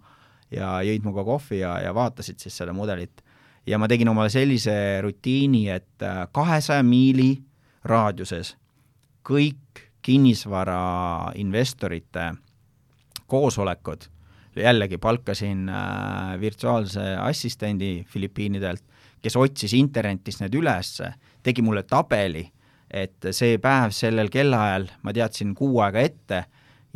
ja 0.52 0.82
jõid 0.86 1.02
minuga 1.04 1.24
kohvi 1.28 1.60
ja, 1.62 1.80
ja 1.84 1.94
vaatasid 1.96 2.40
siis 2.42 2.58
seda 2.58 2.74
mudelit. 2.74 3.22
ja 3.68 3.78
ma 3.78 3.88
tegin 3.88 4.10
omale 4.10 4.30
sellise 4.30 5.02
rutiini, 5.02 5.70
et 5.70 6.04
äh, 6.04 6.28
kahesaja 6.32 6.84
miili 6.84 7.44
raadiuses 7.86 8.58
kõik 9.30 9.58
kinnisvarainvestorite 10.02 12.34
koosolekud, 13.28 14.02
jällegi 14.56 14.98
palkasin 14.98 15.70
äh, 15.70 16.40
virtuaalse 16.40 17.16
assistendi 17.22 18.04
Filipiinidelt, 18.08 18.84
kes 19.22 19.36
otsis 19.36 19.74
internetist 19.74 20.42
need 20.42 20.56
üles, 20.56 21.02
tegi 21.44 21.62
mulle 21.62 21.84
tabeli 21.84 22.52
et 22.90 23.30
see 23.36 23.60
päev 23.62 23.94
sellel 23.94 24.32
kellaajal 24.34 24.88
ma 25.06 25.14
teadsin 25.14 25.54
kuu 25.58 25.80
aega 25.86 26.02
ette 26.02 26.42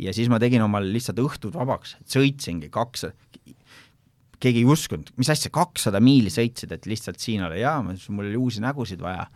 ja 0.02 0.14
siis 0.14 0.28
ma 0.30 0.40
tegin 0.42 0.64
omal 0.64 0.86
lihtsalt 0.90 1.20
õhtud 1.22 1.54
vabaks, 1.54 1.96
sõitsingi 2.10 2.70
kaks, 2.74 3.06
keegi 4.42 4.62
ei 4.62 4.68
uskunud, 4.74 5.12
mis 5.20 5.30
asja, 5.32 5.50
kakssada 5.54 6.00
miili 6.04 6.32
sõitsid, 6.32 6.72
et 6.74 6.86
lihtsalt 6.90 7.20
siin 7.22 7.44
olla, 7.46 7.58
jaa, 7.58 7.80
mul 7.84 8.28
oli 8.28 8.38
uusi 8.40 8.62
nägusid 8.64 9.02
vaja, 9.04 9.26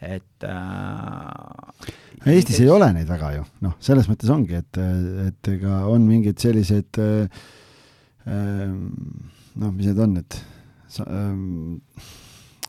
et 0.00 0.46
äh, 0.48 1.90
Eestis 2.24 2.58
et, 2.58 2.64
ei 2.66 2.72
ole 2.72 2.88
neid 2.96 3.08
väga 3.08 3.34
ju, 3.36 3.44
noh, 3.66 3.76
selles 3.84 4.08
mõttes 4.10 4.32
ongi, 4.32 4.56
et, 4.60 4.80
et 5.26 5.52
ega 5.54 5.82
on 5.90 6.06
mingid 6.08 6.40
sellised 6.40 7.00
äh, 7.00 7.42
äh, 8.28 8.66
noh, 8.70 9.76
mis 9.76 9.90
need 9.90 10.02
on, 10.06 10.16
et 10.22 10.40
sa, 10.90 11.06
äh, 11.06 12.18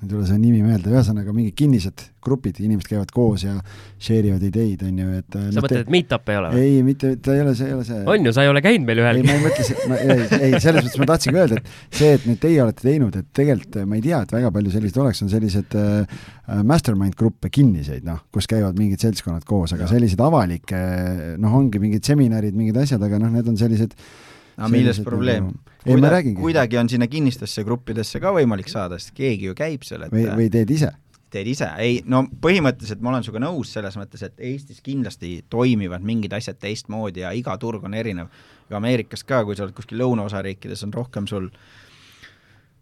ei 0.01 0.09
tule 0.09 0.25
see 0.25 0.37
nimi 0.41 0.63
meelde, 0.65 0.89
ühesõnaga 0.89 1.33
mingid 1.35 1.53
kinnised 1.59 2.01
grupid, 2.25 2.57
inimesed 2.61 2.89
käivad 2.89 3.11
koos 3.13 3.43
ja 3.45 3.53
share 4.01 4.31
ivad 4.31 4.43
ideid, 4.45 4.81
on 4.85 4.97
ju, 4.97 5.09
et 5.19 5.37
äh, 5.37 5.47
sa 5.53 5.61
mõtled, 5.61 5.83
et 5.85 5.91
meet-up 5.93 6.31
ei 6.33 6.39
ole 6.39 6.49
või? 6.53 6.63
ei, 6.65 6.79
mitte, 6.85 7.11
ta 7.21 7.35
ei 7.35 7.43
ole 7.43 7.53
see, 7.57 7.69
ei 7.69 7.75
ole 7.77 7.85
see. 7.85 7.99
on 8.13 8.25
ju, 8.25 8.33
sa 8.33 8.45
ei 8.45 8.51
ole 8.51 8.63
käinud 8.65 8.89
meil 8.89 9.01
ühelgi. 9.03 9.21
ei, 9.21 9.27
ma 9.29 9.35
ei 9.37 9.43
mõtle, 9.45 9.97
ei, 9.97 10.25
ei, 10.49 10.61
selles 10.63 10.87
mõttes 10.87 11.01
ma 11.01 11.07
tahtsingi 11.11 11.41
öelda, 11.43 11.61
et 11.61 11.99
see, 11.99 12.11
et 12.17 12.27
nüüd 12.29 12.41
teie 12.41 12.63
olete 12.65 12.85
teinud, 12.87 13.17
et 13.21 13.29
tegelikult 13.41 13.79
ma 13.85 13.99
ei 13.99 14.05
tea, 14.07 14.23
et 14.25 14.35
väga 14.37 14.53
palju 14.57 14.73
selliseid 14.73 15.01
oleks, 15.05 15.23
on 15.25 15.33
sellised 15.33 15.77
äh, 15.77 16.21
mastermind 16.73 17.17
gruppe 17.19 17.53
kinniseid, 17.53 18.05
noh, 18.07 18.23
kus 18.33 18.49
käivad 18.49 18.81
mingid 18.81 19.05
seltskonnad 19.05 19.45
koos, 19.49 19.75
aga 19.77 19.89
selliseid 19.91 20.25
avalikke, 20.25 20.81
noh, 21.41 21.57
ongi 21.61 21.81
mingid 21.83 22.09
seminarid, 22.09 22.57
mingid 22.57 22.81
asjad, 22.81 23.05
aga 23.05 23.21
noh, 23.21 23.33
need 23.37 23.53
on 23.53 23.61
sellised 23.61 23.97
aga 24.57 24.73
milles 24.73 25.05
probleem 25.05 25.51
nagu...? 25.51 25.70
Kuida, 25.81 26.21
kuidagi 26.37 26.77
on 26.77 26.89
sinna 26.89 27.07
kinnistesse 27.09 27.63
gruppidesse 27.65 28.19
ka 28.21 28.33
võimalik 28.35 28.69
saada, 28.69 28.99
sest 29.01 29.15
keegi 29.17 29.49
ju 29.49 29.55
käib 29.57 29.85
seal, 29.87 30.05
et 30.05 30.13
või, 30.13 30.27
või 30.37 30.51
teed 30.53 30.69
ise? 30.77 30.91
teed 31.31 31.47
ise, 31.47 31.69
ei 31.79 32.01
no 32.11 32.25
põhimõtteliselt 32.43 32.99
ma 33.03 33.13
olen 33.13 33.23
sinuga 33.23 33.45
nõus 33.45 33.71
selles 33.71 33.95
mõttes, 33.95 34.23
et 34.25 34.41
Eestis 34.51 34.81
kindlasti 34.83 35.37
toimivad 35.49 36.03
mingid 36.03 36.33
asjad 36.35 36.59
teistmoodi 36.59 37.23
ja 37.23 37.31
iga 37.31 37.55
turg 37.57 37.85
on 37.87 37.95
erinev. 37.95 38.27
ja 38.69 38.77
Ameerikas 38.77 39.23
ka, 39.23 39.45
kui 39.47 39.55
sa 39.55 39.63
oled 39.63 39.75
kuskil 39.77 40.01
lõunaosariikides, 40.03 40.83
on 40.83 40.93
rohkem 40.93 41.29
sul 41.31 41.47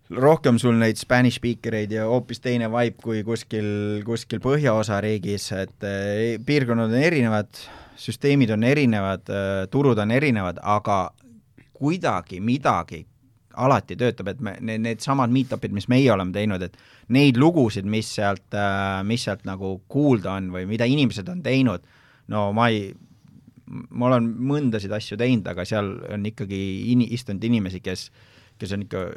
rohkem 0.09 0.57
sul 0.57 0.73
neid 0.81 0.97
Spanish 0.97 1.37
speaker 1.37 1.77
eid 1.77 1.93
ja 1.93 2.07
hoopis 2.09 2.41
teine 2.41 2.67
vibe 2.73 2.97
kui 3.03 3.21
kuskil, 3.23 4.01
kuskil 4.05 4.41
põhjaosa 4.41 4.97
riigis, 5.05 5.51
et 5.53 5.85
eh, 5.85 6.39
piirkonnad 6.45 6.89
on 6.89 7.05
erinevad, 7.05 7.63
süsteemid 8.01 8.49
on 8.57 8.65
erinevad, 8.65 9.29
eh, 9.29 9.67
turud 9.69 10.01
on 10.01 10.11
erinevad, 10.11 10.57
aga 10.65 11.03
kuidagi 11.79 12.41
midagi 12.43 13.05
alati 13.59 13.97
töötab, 13.99 14.29
et 14.31 14.41
me, 14.45 14.55
need, 14.63 14.83
needsamad 14.85 15.31
meet-up'id, 15.33 15.73
mis 15.75 15.89
meie 15.91 16.09
oleme 16.13 16.33
teinud, 16.35 16.63
et 16.63 16.77
neid 17.15 17.39
lugusid, 17.39 17.87
mis 17.89 18.11
sealt, 18.19 18.47
äh, 18.55 19.01
mis 19.07 19.25
sealt 19.25 19.45
nagu 19.49 19.79
kuulda 19.91 20.37
on 20.37 20.51
või 20.53 20.67
mida 20.69 20.87
inimesed 20.89 21.29
on 21.31 21.41
teinud, 21.45 21.87
no 22.31 22.49
ma 22.55 22.69
ei, 22.71 22.91
ma 23.67 24.09
olen 24.09 24.29
mõndasid 24.51 24.93
asju 24.95 25.17
teinud, 25.19 25.47
aga 25.49 25.65
seal 25.67 25.91
on 26.13 26.27
ikkagi 26.29 26.61
in-, 26.93 27.07
istunud 27.09 27.43
inimesi, 27.49 27.81
kes, 27.85 28.09
kes 28.61 28.75
on 28.77 28.85
ikka 28.85 29.07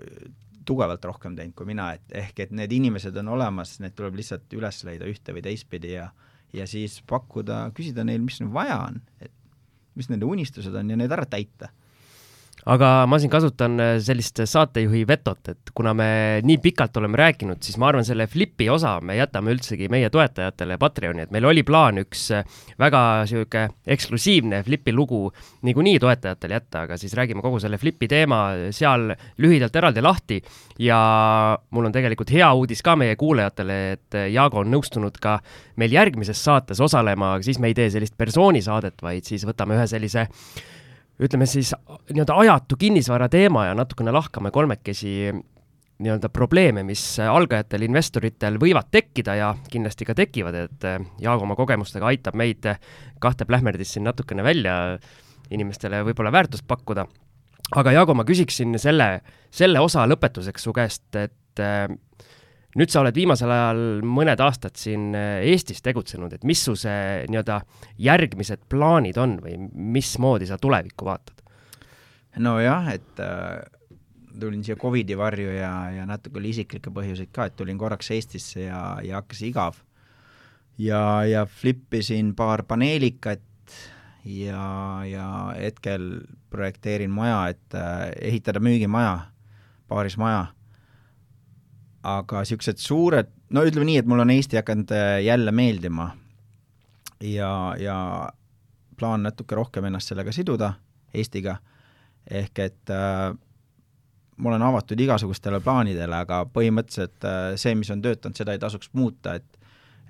tugevalt 0.67 1.05
rohkem 1.05 1.37
teinud 1.37 1.57
kui 1.59 1.69
mina, 1.69 1.93
et 1.99 2.19
ehk 2.23 2.45
et 2.47 2.53
need 2.55 2.73
inimesed 2.73 3.17
on 3.21 3.33
olemas, 3.37 3.77
need 3.83 3.97
tuleb 3.99 4.17
lihtsalt 4.21 4.53
üles 4.57 4.83
leida 4.87 5.09
ühte 5.11 5.35
või 5.35 5.45
teistpidi 5.45 5.97
ja 5.97 6.11
ja 6.53 6.67
siis 6.69 6.99
pakkuda, 7.09 7.71
küsida 7.73 8.05
neil, 8.05 8.21
mis 8.21 8.37
neil 8.43 8.51
vaja 8.53 8.77
on, 8.91 8.99
et 9.25 9.33
mis 9.97 10.11
nende 10.13 10.29
unistused 10.29 10.75
on 10.77 10.91
ja 10.93 10.99
need 11.01 11.13
ära 11.13 11.25
täita 11.29 11.71
aga 12.71 12.91
ma 13.11 13.19
siin 13.19 13.31
kasutan 13.33 13.81
äh, 13.83 13.93
sellist 14.03 14.39
saatejuhi 14.47 15.03
vetot, 15.09 15.41
et 15.51 15.73
kuna 15.75 15.95
me 15.99 16.07
nii 16.47 16.59
pikalt 16.63 16.97
oleme 17.01 17.19
rääkinud, 17.19 17.59
siis 17.65 17.79
ma 17.81 17.89
arvan, 17.91 18.07
selle 18.07 18.29
Flipi 18.31 18.69
osa 18.71 18.95
me 19.03 19.17
jätame 19.19 19.55
üldsegi 19.55 19.89
meie 19.91 20.11
toetajatele 20.13 20.79
Patreoni, 20.81 21.27
et 21.27 21.35
meil 21.35 21.49
oli 21.51 21.65
plaan 21.67 21.99
üks 22.05 22.29
äh, 22.37 22.45
väga 22.81 23.03
niisugune 23.25 23.67
eksklusiivne 23.97 24.63
Flipi 24.67 24.95
lugu 24.95 25.25
niikuinii 25.67 25.99
toetajatele 26.03 26.59
jätta, 26.59 26.85
aga 26.87 26.99
siis 27.01 27.17
räägime 27.19 27.43
kogu 27.43 27.59
selle 27.63 27.81
Flipi 27.83 28.09
teema 28.11 28.43
seal 28.75 29.11
lühidalt 29.43 29.77
eraldi 29.77 30.05
lahti. 30.05 30.39
Ja 30.83 30.99
mul 31.71 31.89
on 31.89 31.95
tegelikult 31.95 32.31
hea 32.33 32.49
uudis 32.57 32.83
ka 32.85 32.95
meie 32.99 33.17
kuulajatele, 33.19 33.79
et 33.97 34.19
Jaago 34.33 34.63
on 34.63 34.71
nõustunud 34.73 35.19
ka 35.23 35.39
meil 35.81 35.95
järgmises 35.95 36.39
saates 36.45 36.81
osalema, 36.83 37.35
aga 37.37 37.47
siis 37.47 37.59
me 37.63 37.73
ei 37.73 37.77
tee 37.77 37.91
sellist 37.93 38.17
persoonisaadet, 38.19 39.03
vaid 39.03 39.27
siis 39.27 39.47
võtame 39.49 39.77
ühe 39.79 39.89
sellise 39.91 40.29
ütleme 41.21 41.47
siis 41.47 41.75
nii-öelda 42.11 42.37
ajatu 42.45 42.77
kinnisvara 42.81 43.29
teema 43.29 43.67
ja 43.69 43.75
natukene 43.77 44.13
lahkame 44.15 44.51
kolmekesi 44.51 45.33
nii-öelda 46.03 46.29
probleeme, 46.35 46.83
mis 46.87 47.03
algajatel 47.21 47.85
investoritel 47.87 48.57
võivad 48.61 48.89
tekkida 48.91 49.35
ja 49.39 49.51
kindlasti 49.71 50.07
ka 50.09 50.17
tekivad, 50.19 50.57
et 50.65 50.87
Jaago 51.23 51.47
oma 51.47 51.57
kogemustega 51.59 52.09
aitab 52.11 52.39
meid 52.39 52.67
kahte 53.23 53.47
plähmerdist 53.47 53.97
siin 53.97 54.09
natukene 54.09 54.43
välja 54.43 54.99
inimestele 55.53 56.03
võib-olla 56.09 56.33
väärtust 56.33 56.67
pakkuda. 56.67 57.07
aga 57.77 57.93
Jaago, 57.93 58.15
ma 58.15 58.25
küsiksin 58.25 58.79
selle, 58.79 59.21
selle 59.51 59.81
osa 59.81 60.07
lõpetuseks 60.09 60.67
su 60.67 60.73
käest, 60.73 61.15
et 61.17 61.63
nüüd 62.79 62.93
sa 62.93 63.03
oled 63.03 63.17
viimasel 63.17 63.53
ajal 63.53 63.83
mõned 64.07 64.41
aastad 64.41 64.79
siin 64.81 65.13
äh, 65.17 65.43
Eestis 65.53 65.83
tegutsenud, 65.85 66.33
et 66.33 66.47
mis 66.49 66.63
su 66.65 66.75
see 66.79 67.23
nii-öelda 67.29 67.61
järgmised 68.01 68.65
plaanid 68.73 69.21
on 69.21 69.37
või 69.45 69.59
mismoodi 69.73 70.49
sa 70.49 70.61
tulevikku 70.61 71.09
vaatad? 71.09 71.39
nojah, 72.41 72.87
et 72.95 73.21
äh, 73.21 73.61
tulin 74.41 74.63
siia 74.65 74.79
Covidi 74.81 75.17
varju 75.19 75.53
ja, 75.53 75.73
ja 75.93 76.07
natuke 76.09 76.41
oli 76.41 76.55
isiklikke 76.55 76.93
põhjuseid 76.95 77.29
ka, 77.35 77.51
et 77.51 77.57
tulin 77.59 77.77
korraks 77.81 78.09
Eestisse 78.15 78.65
ja, 78.65 78.83
ja 79.05 79.21
hakkas 79.21 79.43
igav. 79.45 79.83
ja, 80.81 81.25
ja 81.29 81.45
flippisin 81.45 82.33
paar 82.35 82.65
paneelikat 82.65 83.45
ja, 84.25 85.03
ja 85.05 85.27
hetkel 85.59 86.23
projekteerin 86.51 87.13
maja, 87.13 87.51
et 87.53 87.77
äh, 87.77 88.09
ehitada 88.33 88.65
müügimaja, 88.65 89.19
paarismaja 89.93 90.47
aga 92.03 92.43
niisugused 92.43 92.83
suured, 92.83 93.31
no 93.55 93.63
ütleme 93.67 93.87
nii, 93.87 94.01
et 94.03 94.09
mul 94.11 94.25
on 94.25 94.33
Eesti 94.35 94.59
hakanud 94.59 94.91
äh, 94.97 95.21
jälle 95.25 95.53
meeldima. 95.55 96.11
Ja, 97.23 97.75
ja 97.79 97.97
plaan 98.99 99.23
natuke 99.23 99.55
rohkem 99.55 99.87
ennast 99.87 100.11
sellega 100.11 100.35
siduda, 100.35 100.73
Eestiga, 101.15 101.57
ehk 102.27 102.59
et 102.65 102.91
äh, 102.91 103.31
ma 104.37 104.51
olen 104.51 104.65
avatud 104.67 105.01
igasugustele 105.01 105.61
plaanidele, 105.63 106.23
aga 106.25 106.43
põhimõtteliselt 106.51 107.27
äh, 107.29 107.41
see, 107.61 107.77
mis 107.79 107.93
on 107.95 108.03
töötanud, 108.03 108.39
seda 108.39 108.57
ei 108.57 108.63
tasuks 108.63 108.93
muuta, 108.99 109.39
et 109.39 109.59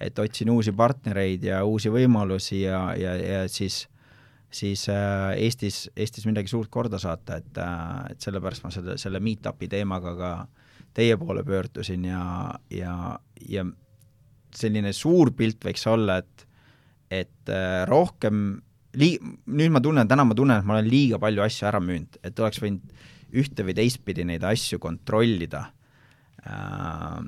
et 0.02 0.18
otsin 0.18 0.48
uusi 0.50 0.72
partnereid 0.74 1.44
ja 1.46 1.60
uusi 1.62 1.90
võimalusi 1.92 2.64
ja, 2.64 2.78
ja, 2.98 3.12
ja 3.14 3.42
siis 3.46 3.84
siis 4.50 4.88
äh, 4.90 5.36
Eestis, 5.38 5.84
Eestis 5.96 6.26
midagi 6.26 6.50
suurt 6.50 6.70
korda 6.72 6.98
saata, 6.98 7.36
et 7.38 7.60
äh,, 7.60 8.10
et 8.10 8.24
sellepärast 8.24 8.64
ma 8.64 8.72
selle, 8.74 8.96
selle 8.98 9.20
meet-up'i 9.22 9.68
teemaga 9.70 10.16
ka 10.18 10.32
äh, 10.40 10.61
teie 10.94 11.16
poole 11.20 11.44
pöördusin 11.44 12.04
ja, 12.04 12.24
ja, 12.70 13.18
ja 13.48 13.64
selline 14.54 14.92
suur 14.92 15.32
pilt 15.36 15.64
võiks 15.64 15.86
olla, 15.90 16.20
et 16.22 16.48
et 17.12 17.52
äh, 17.52 17.82
rohkem 17.88 18.62
lii-, 18.96 19.18
nüüd 19.52 19.72
ma 19.74 19.82
tunnen, 19.84 20.08
täna 20.08 20.24
ma 20.24 20.36
tunnen, 20.36 20.62
et 20.62 20.68
ma 20.68 20.78
olen 20.78 20.88
liiga 20.88 21.18
palju 21.20 21.44
asju 21.44 21.68
ära 21.68 21.80
müünud, 21.84 22.16
et 22.24 22.40
oleks 22.40 22.60
võinud 22.62 22.94
ühte 23.36 23.64
või 23.66 23.76
teistpidi 23.76 24.24
neid 24.28 24.44
asju 24.48 24.80
kontrollida. 24.80 25.66
Äh, 26.46 27.18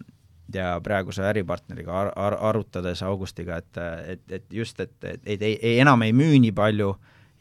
ja 0.55 0.75
praeguse 0.85 1.25
äripartneriga 1.29 1.95
ar-, 2.01 2.13
ar-, 2.21 2.39
arutades 2.51 3.03
Augustiga, 3.05 3.59
et, 3.61 3.81
et, 4.15 4.25
et 4.39 4.45
just, 4.53 4.81
et, 4.81 4.97
et, 5.03 5.21
et 5.25 5.43
ei, 5.43 5.57
ei, 5.61 5.79
enam 5.85 6.05
ei 6.05 6.13
müü 6.17 6.39
nii 6.47 6.53
palju 6.57 6.95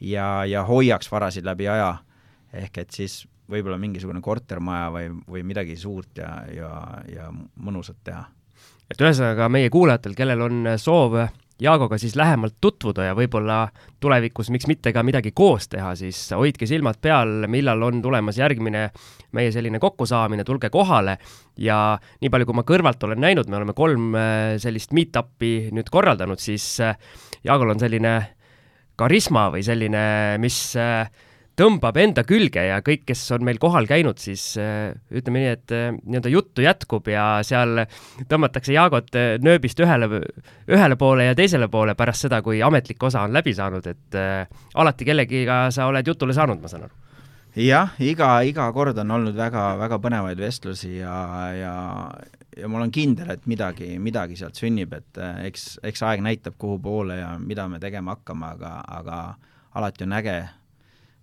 ja, 0.04 0.28
ja 0.48 0.64
hoiaks 0.68 1.10
varasid 1.12 1.46
läbi 1.46 1.68
aja, 1.70 1.98
ehk 2.52 2.80
et 2.84 2.96
siis 2.96 3.22
võib-olla 3.50 3.78
mingisugune 3.80 4.22
kortermaja 4.24 4.90
või, 4.94 5.10
või 5.28 5.44
midagi 5.46 5.76
suurt 5.76 6.18
ja, 6.18 6.30
ja, 6.54 6.70
ja 7.10 7.30
mõnusat 7.32 8.00
teha. 8.04 8.24
et 8.90 9.00
ühesõnaga 9.00 9.48
meie 9.52 9.70
kuulajatel, 9.70 10.14
kellel 10.16 10.46
on 10.46 10.68
soov 10.80 11.18
Jaagoga 11.60 11.98
siis 12.02 12.16
lähemalt 12.18 12.56
tutvuda 12.60 13.04
ja 13.06 13.12
võib-olla 13.14 13.68
tulevikus, 14.02 14.48
miks 14.50 14.66
mitte 14.66 14.90
ka 14.92 15.04
midagi 15.06 15.30
koos 15.30 15.68
teha, 15.70 15.92
siis 15.94 16.18
hoidke 16.34 16.66
silmad 16.66 16.98
peal, 16.98 17.46
millal 17.46 17.82
on 17.86 18.00
tulemas 18.02 18.40
järgmine 18.40 18.88
meie 19.38 19.52
selline 19.54 19.78
kokkusaamine, 19.78 20.42
tulge 20.44 20.66
kohale 20.74 21.14
ja 21.62 21.78
nii 22.20 22.32
palju, 22.34 22.48
kui 22.48 22.58
ma 22.58 22.64
kõrvalt 22.66 23.06
olen 23.06 23.22
näinud, 23.22 23.46
me 23.46 23.60
oleme 23.60 23.76
kolm 23.78 24.16
äh, 24.18 24.56
sellist 24.58 24.90
meet-up'i 24.98 25.70
nüüd 25.74 25.92
korraldanud, 25.94 26.42
siis 26.42 26.66
äh, 26.82 26.98
Jaagol 27.46 27.70
on 27.76 27.82
selline 27.82 28.16
karisma 28.98 29.46
või 29.54 29.62
selline, 29.62 30.04
mis 30.42 30.58
äh, 30.74 31.06
tõmbab 31.58 31.98
enda 32.02 32.24
külge 32.26 32.62
ja 32.66 32.80
kõik, 32.84 33.04
kes 33.08 33.22
on 33.36 33.44
meil 33.46 33.60
kohal 33.62 33.86
käinud, 33.90 34.18
siis 34.22 34.54
äh, 34.60 34.94
ütleme 35.14 35.42
nii, 35.42 35.52
et 35.54 35.74
äh, 35.74 35.86
nii-öelda 36.00 36.32
juttu 36.32 36.64
jätkub 36.64 37.08
ja 37.10 37.26
seal 37.46 37.84
tõmmatakse 38.30 38.74
Jaagot 38.74 39.14
äh, 39.18 39.34
nööbist 39.42 39.80
ühele, 39.82 40.24
ühele 40.70 40.98
poole 41.00 41.30
ja 41.30 41.38
teisele 41.38 41.68
poole 41.70 41.94
pärast 41.98 42.26
seda, 42.26 42.42
kui 42.42 42.62
ametlik 42.64 43.02
osa 43.06 43.22
on 43.26 43.34
läbi 43.34 43.54
saanud, 43.54 43.86
et 43.86 44.18
alati 44.74 45.06
kellegiga 45.06 45.68
sa 45.74 45.86
oled 45.90 46.06
jutule 46.06 46.34
saanud, 46.34 46.62
ma 46.62 46.70
saan 46.70 46.88
aru. 46.88 47.00
Jah, 47.54 47.92
iga, 48.02 48.40
iga 48.42 48.66
kord 48.74 48.98
on 48.98 49.12
olnud 49.14 49.36
väga, 49.38 49.76
väga 49.78 50.00
põnevaid 50.02 50.40
vestlusi 50.42 50.96
ja, 50.96 51.14
ja, 51.54 51.74
ja 52.58 52.70
ma 52.70 52.80
olen 52.80 52.90
kindel, 52.94 53.30
et 53.30 53.46
midagi, 53.46 53.92
midagi 54.02 54.34
sealt 54.40 54.58
sünnib, 54.58 54.96
et 54.98 55.22
eks, 55.46 55.76
eks 55.86 56.02
aeg 56.02 56.24
näitab, 56.26 56.58
kuhu 56.58 56.80
poole 56.82 57.20
ja 57.20 57.30
mida 57.38 57.68
me 57.70 57.78
tegema 57.78 58.16
hakkame, 58.16 58.50
aga, 58.56 58.74
aga 58.98 59.20
alati 59.78 60.08
on 60.08 60.18
äge 60.18 60.36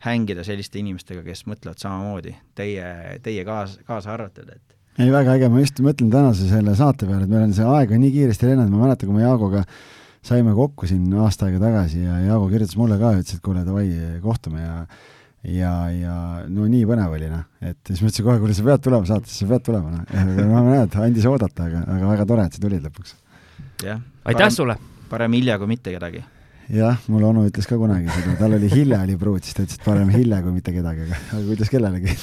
hängida 0.06 0.46
selliste 0.46 0.80
inimestega, 0.82 1.24
kes 1.26 1.46
mõtlevad 1.50 1.82
samamoodi, 1.82 2.36
teie, 2.58 2.86
teie 3.24 3.46
kaas, 3.48 3.78
kaasa 3.88 4.16
arvatud, 4.16 4.50
et 4.50 4.78
ei, 5.00 5.08
väga 5.14 5.38
äge, 5.38 5.48
ma 5.52 5.62
just 5.62 5.80
mõtlen 5.84 6.12
tänase 6.12 6.50
selle 6.50 6.74
saate 6.76 7.08
peale, 7.08 7.26
et 7.26 7.32
meil 7.32 7.46
on 7.46 7.56
see 7.56 7.68
aeg 7.68 7.94
on 7.96 8.02
nii 8.04 8.12
kiiresti 8.16 8.50
lennanud, 8.50 8.74
ma 8.74 8.88
mäletan, 8.88 9.08
kui 9.08 9.18
me 9.18 9.24
Jaagoga 9.24 9.64
saime 10.26 10.54
kokku 10.58 10.90
siin 10.90 11.08
aasta 11.24 11.48
aega 11.48 11.62
tagasi 11.64 12.04
ja 12.04 12.20
Jaago 12.26 12.50
kirjutas 12.52 12.78
mulle 12.78 13.00
ka, 13.02 13.14
ütles, 13.18 13.40
et 13.40 13.46
kuule, 13.46 13.64
davai, 13.68 13.88
kohtume 14.24 14.66
ja 14.66 14.76
ja, 15.48 15.72
ja 15.96 16.16
no 16.52 16.68
nii 16.70 16.84
põnev 16.90 17.16
oli, 17.16 17.30
noh, 17.32 17.48
et 17.66 17.80
siis 17.88 18.04
ma 18.04 18.12
ütlesin 18.12 18.28
kohe, 18.28 18.42
kuule, 18.44 18.58
sa 18.58 18.68
pead 18.68 18.84
tulema 18.86 19.10
saatesse, 19.10 19.40
sa 19.40 19.50
pead 19.50 19.66
tulema, 19.70 19.96
noh, 19.96 20.04
aga 20.12 20.50
no 20.52 20.66
näed, 20.68 21.00
andis 21.08 21.26
oodata, 21.30 21.70
aga, 21.70 21.86
aga 21.96 22.12
väga 22.12 22.28
tore, 22.30 22.46
et 22.46 22.58
sa 22.58 22.62
tulid 22.68 22.86
lõpuks. 22.90 23.16
aitäh 23.88 24.54
sulle! 24.54 24.78
parem 25.12 25.34
hilja 25.36 25.58
kui 25.60 25.68
mitte 25.68 25.92
kedagi 25.92 26.22
jah, 26.72 27.02
mul 27.12 27.26
onu 27.28 27.48
ütles 27.50 27.68
ka 27.68 27.78
kunagi 27.80 28.12
seda, 28.14 28.38
tal 28.40 28.56
oli 28.58 28.70
Hille 28.72 29.00
oli 29.02 29.18
pruut, 29.20 29.44
siis 29.44 29.58
ta 29.58 29.66
ütles, 29.66 29.80
et 29.80 29.86
parem 29.86 30.12
Hille 30.14 30.40
kui 30.46 30.56
mitte 30.56 30.74
kedagi, 30.76 31.08
aga, 31.08 31.20
aga 31.34 31.44
kuidas 31.50 31.72
kellelegi 31.74 32.16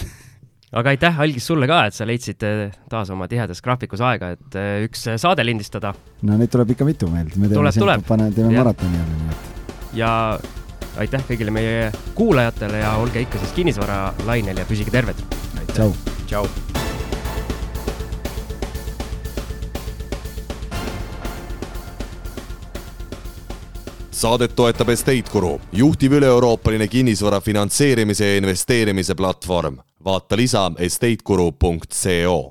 aga 0.78 0.92
aitäh, 0.92 1.20
Algis, 1.24 1.46
sulle 1.48 1.68
ka, 1.70 1.82
et 1.88 1.96
sa 1.96 2.06
leidsid 2.08 2.44
eh, 2.46 2.62
taas 2.92 3.10
oma 3.14 3.28
tihedas 3.30 3.62
graafikus 3.64 4.02
aega, 4.04 4.32
et 4.36 4.58
eh, 4.60 4.86
üks 4.88 5.06
eh, 5.08 5.18
saade 5.20 5.44
lindistada. 5.46 5.94
no 6.22 6.38
neid 6.40 6.52
tuleb 6.52 6.74
ikka 6.76 6.88
mitu 6.88 7.10
meil, 7.12 7.30
me 7.36 7.50
teeme, 7.52 7.74
tuleb, 7.76 8.06
pane, 8.08 8.30
teeme 8.36 8.54
maratoni 8.56 9.00
jälle, 9.00 9.20
nii 9.22 9.34
et. 9.34 9.76
ja 10.02 10.12
aitäh 10.98 11.28
kõigile 11.28 11.54
meie 11.54 11.92
kuulajatele 12.18 12.82
ja 12.84 12.96
olge 13.02 13.24
ikka 13.24 13.40
siis 13.44 13.54
kinnisvaralainel 13.60 14.64
ja 14.64 14.68
püsige 14.68 14.94
terved. 14.94 15.22
tšau. 15.72 15.92
tšau. 16.26 16.67
Saadet 24.18 24.54
toetab 24.56 24.88
Estate 24.90 25.30
Guru, 25.32 25.60
juhtiv 25.72 26.16
üle-euroopaline 26.18 26.88
kinnisvara 26.90 27.38
finantseerimise 27.40 28.26
ja 28.26 28.36
investeerimise 28.42 29.14
platvorm. 29.14 29.78
vaata 30.04 30.36
lisa 30.36 30.70
estateguru.co 30.78 32.38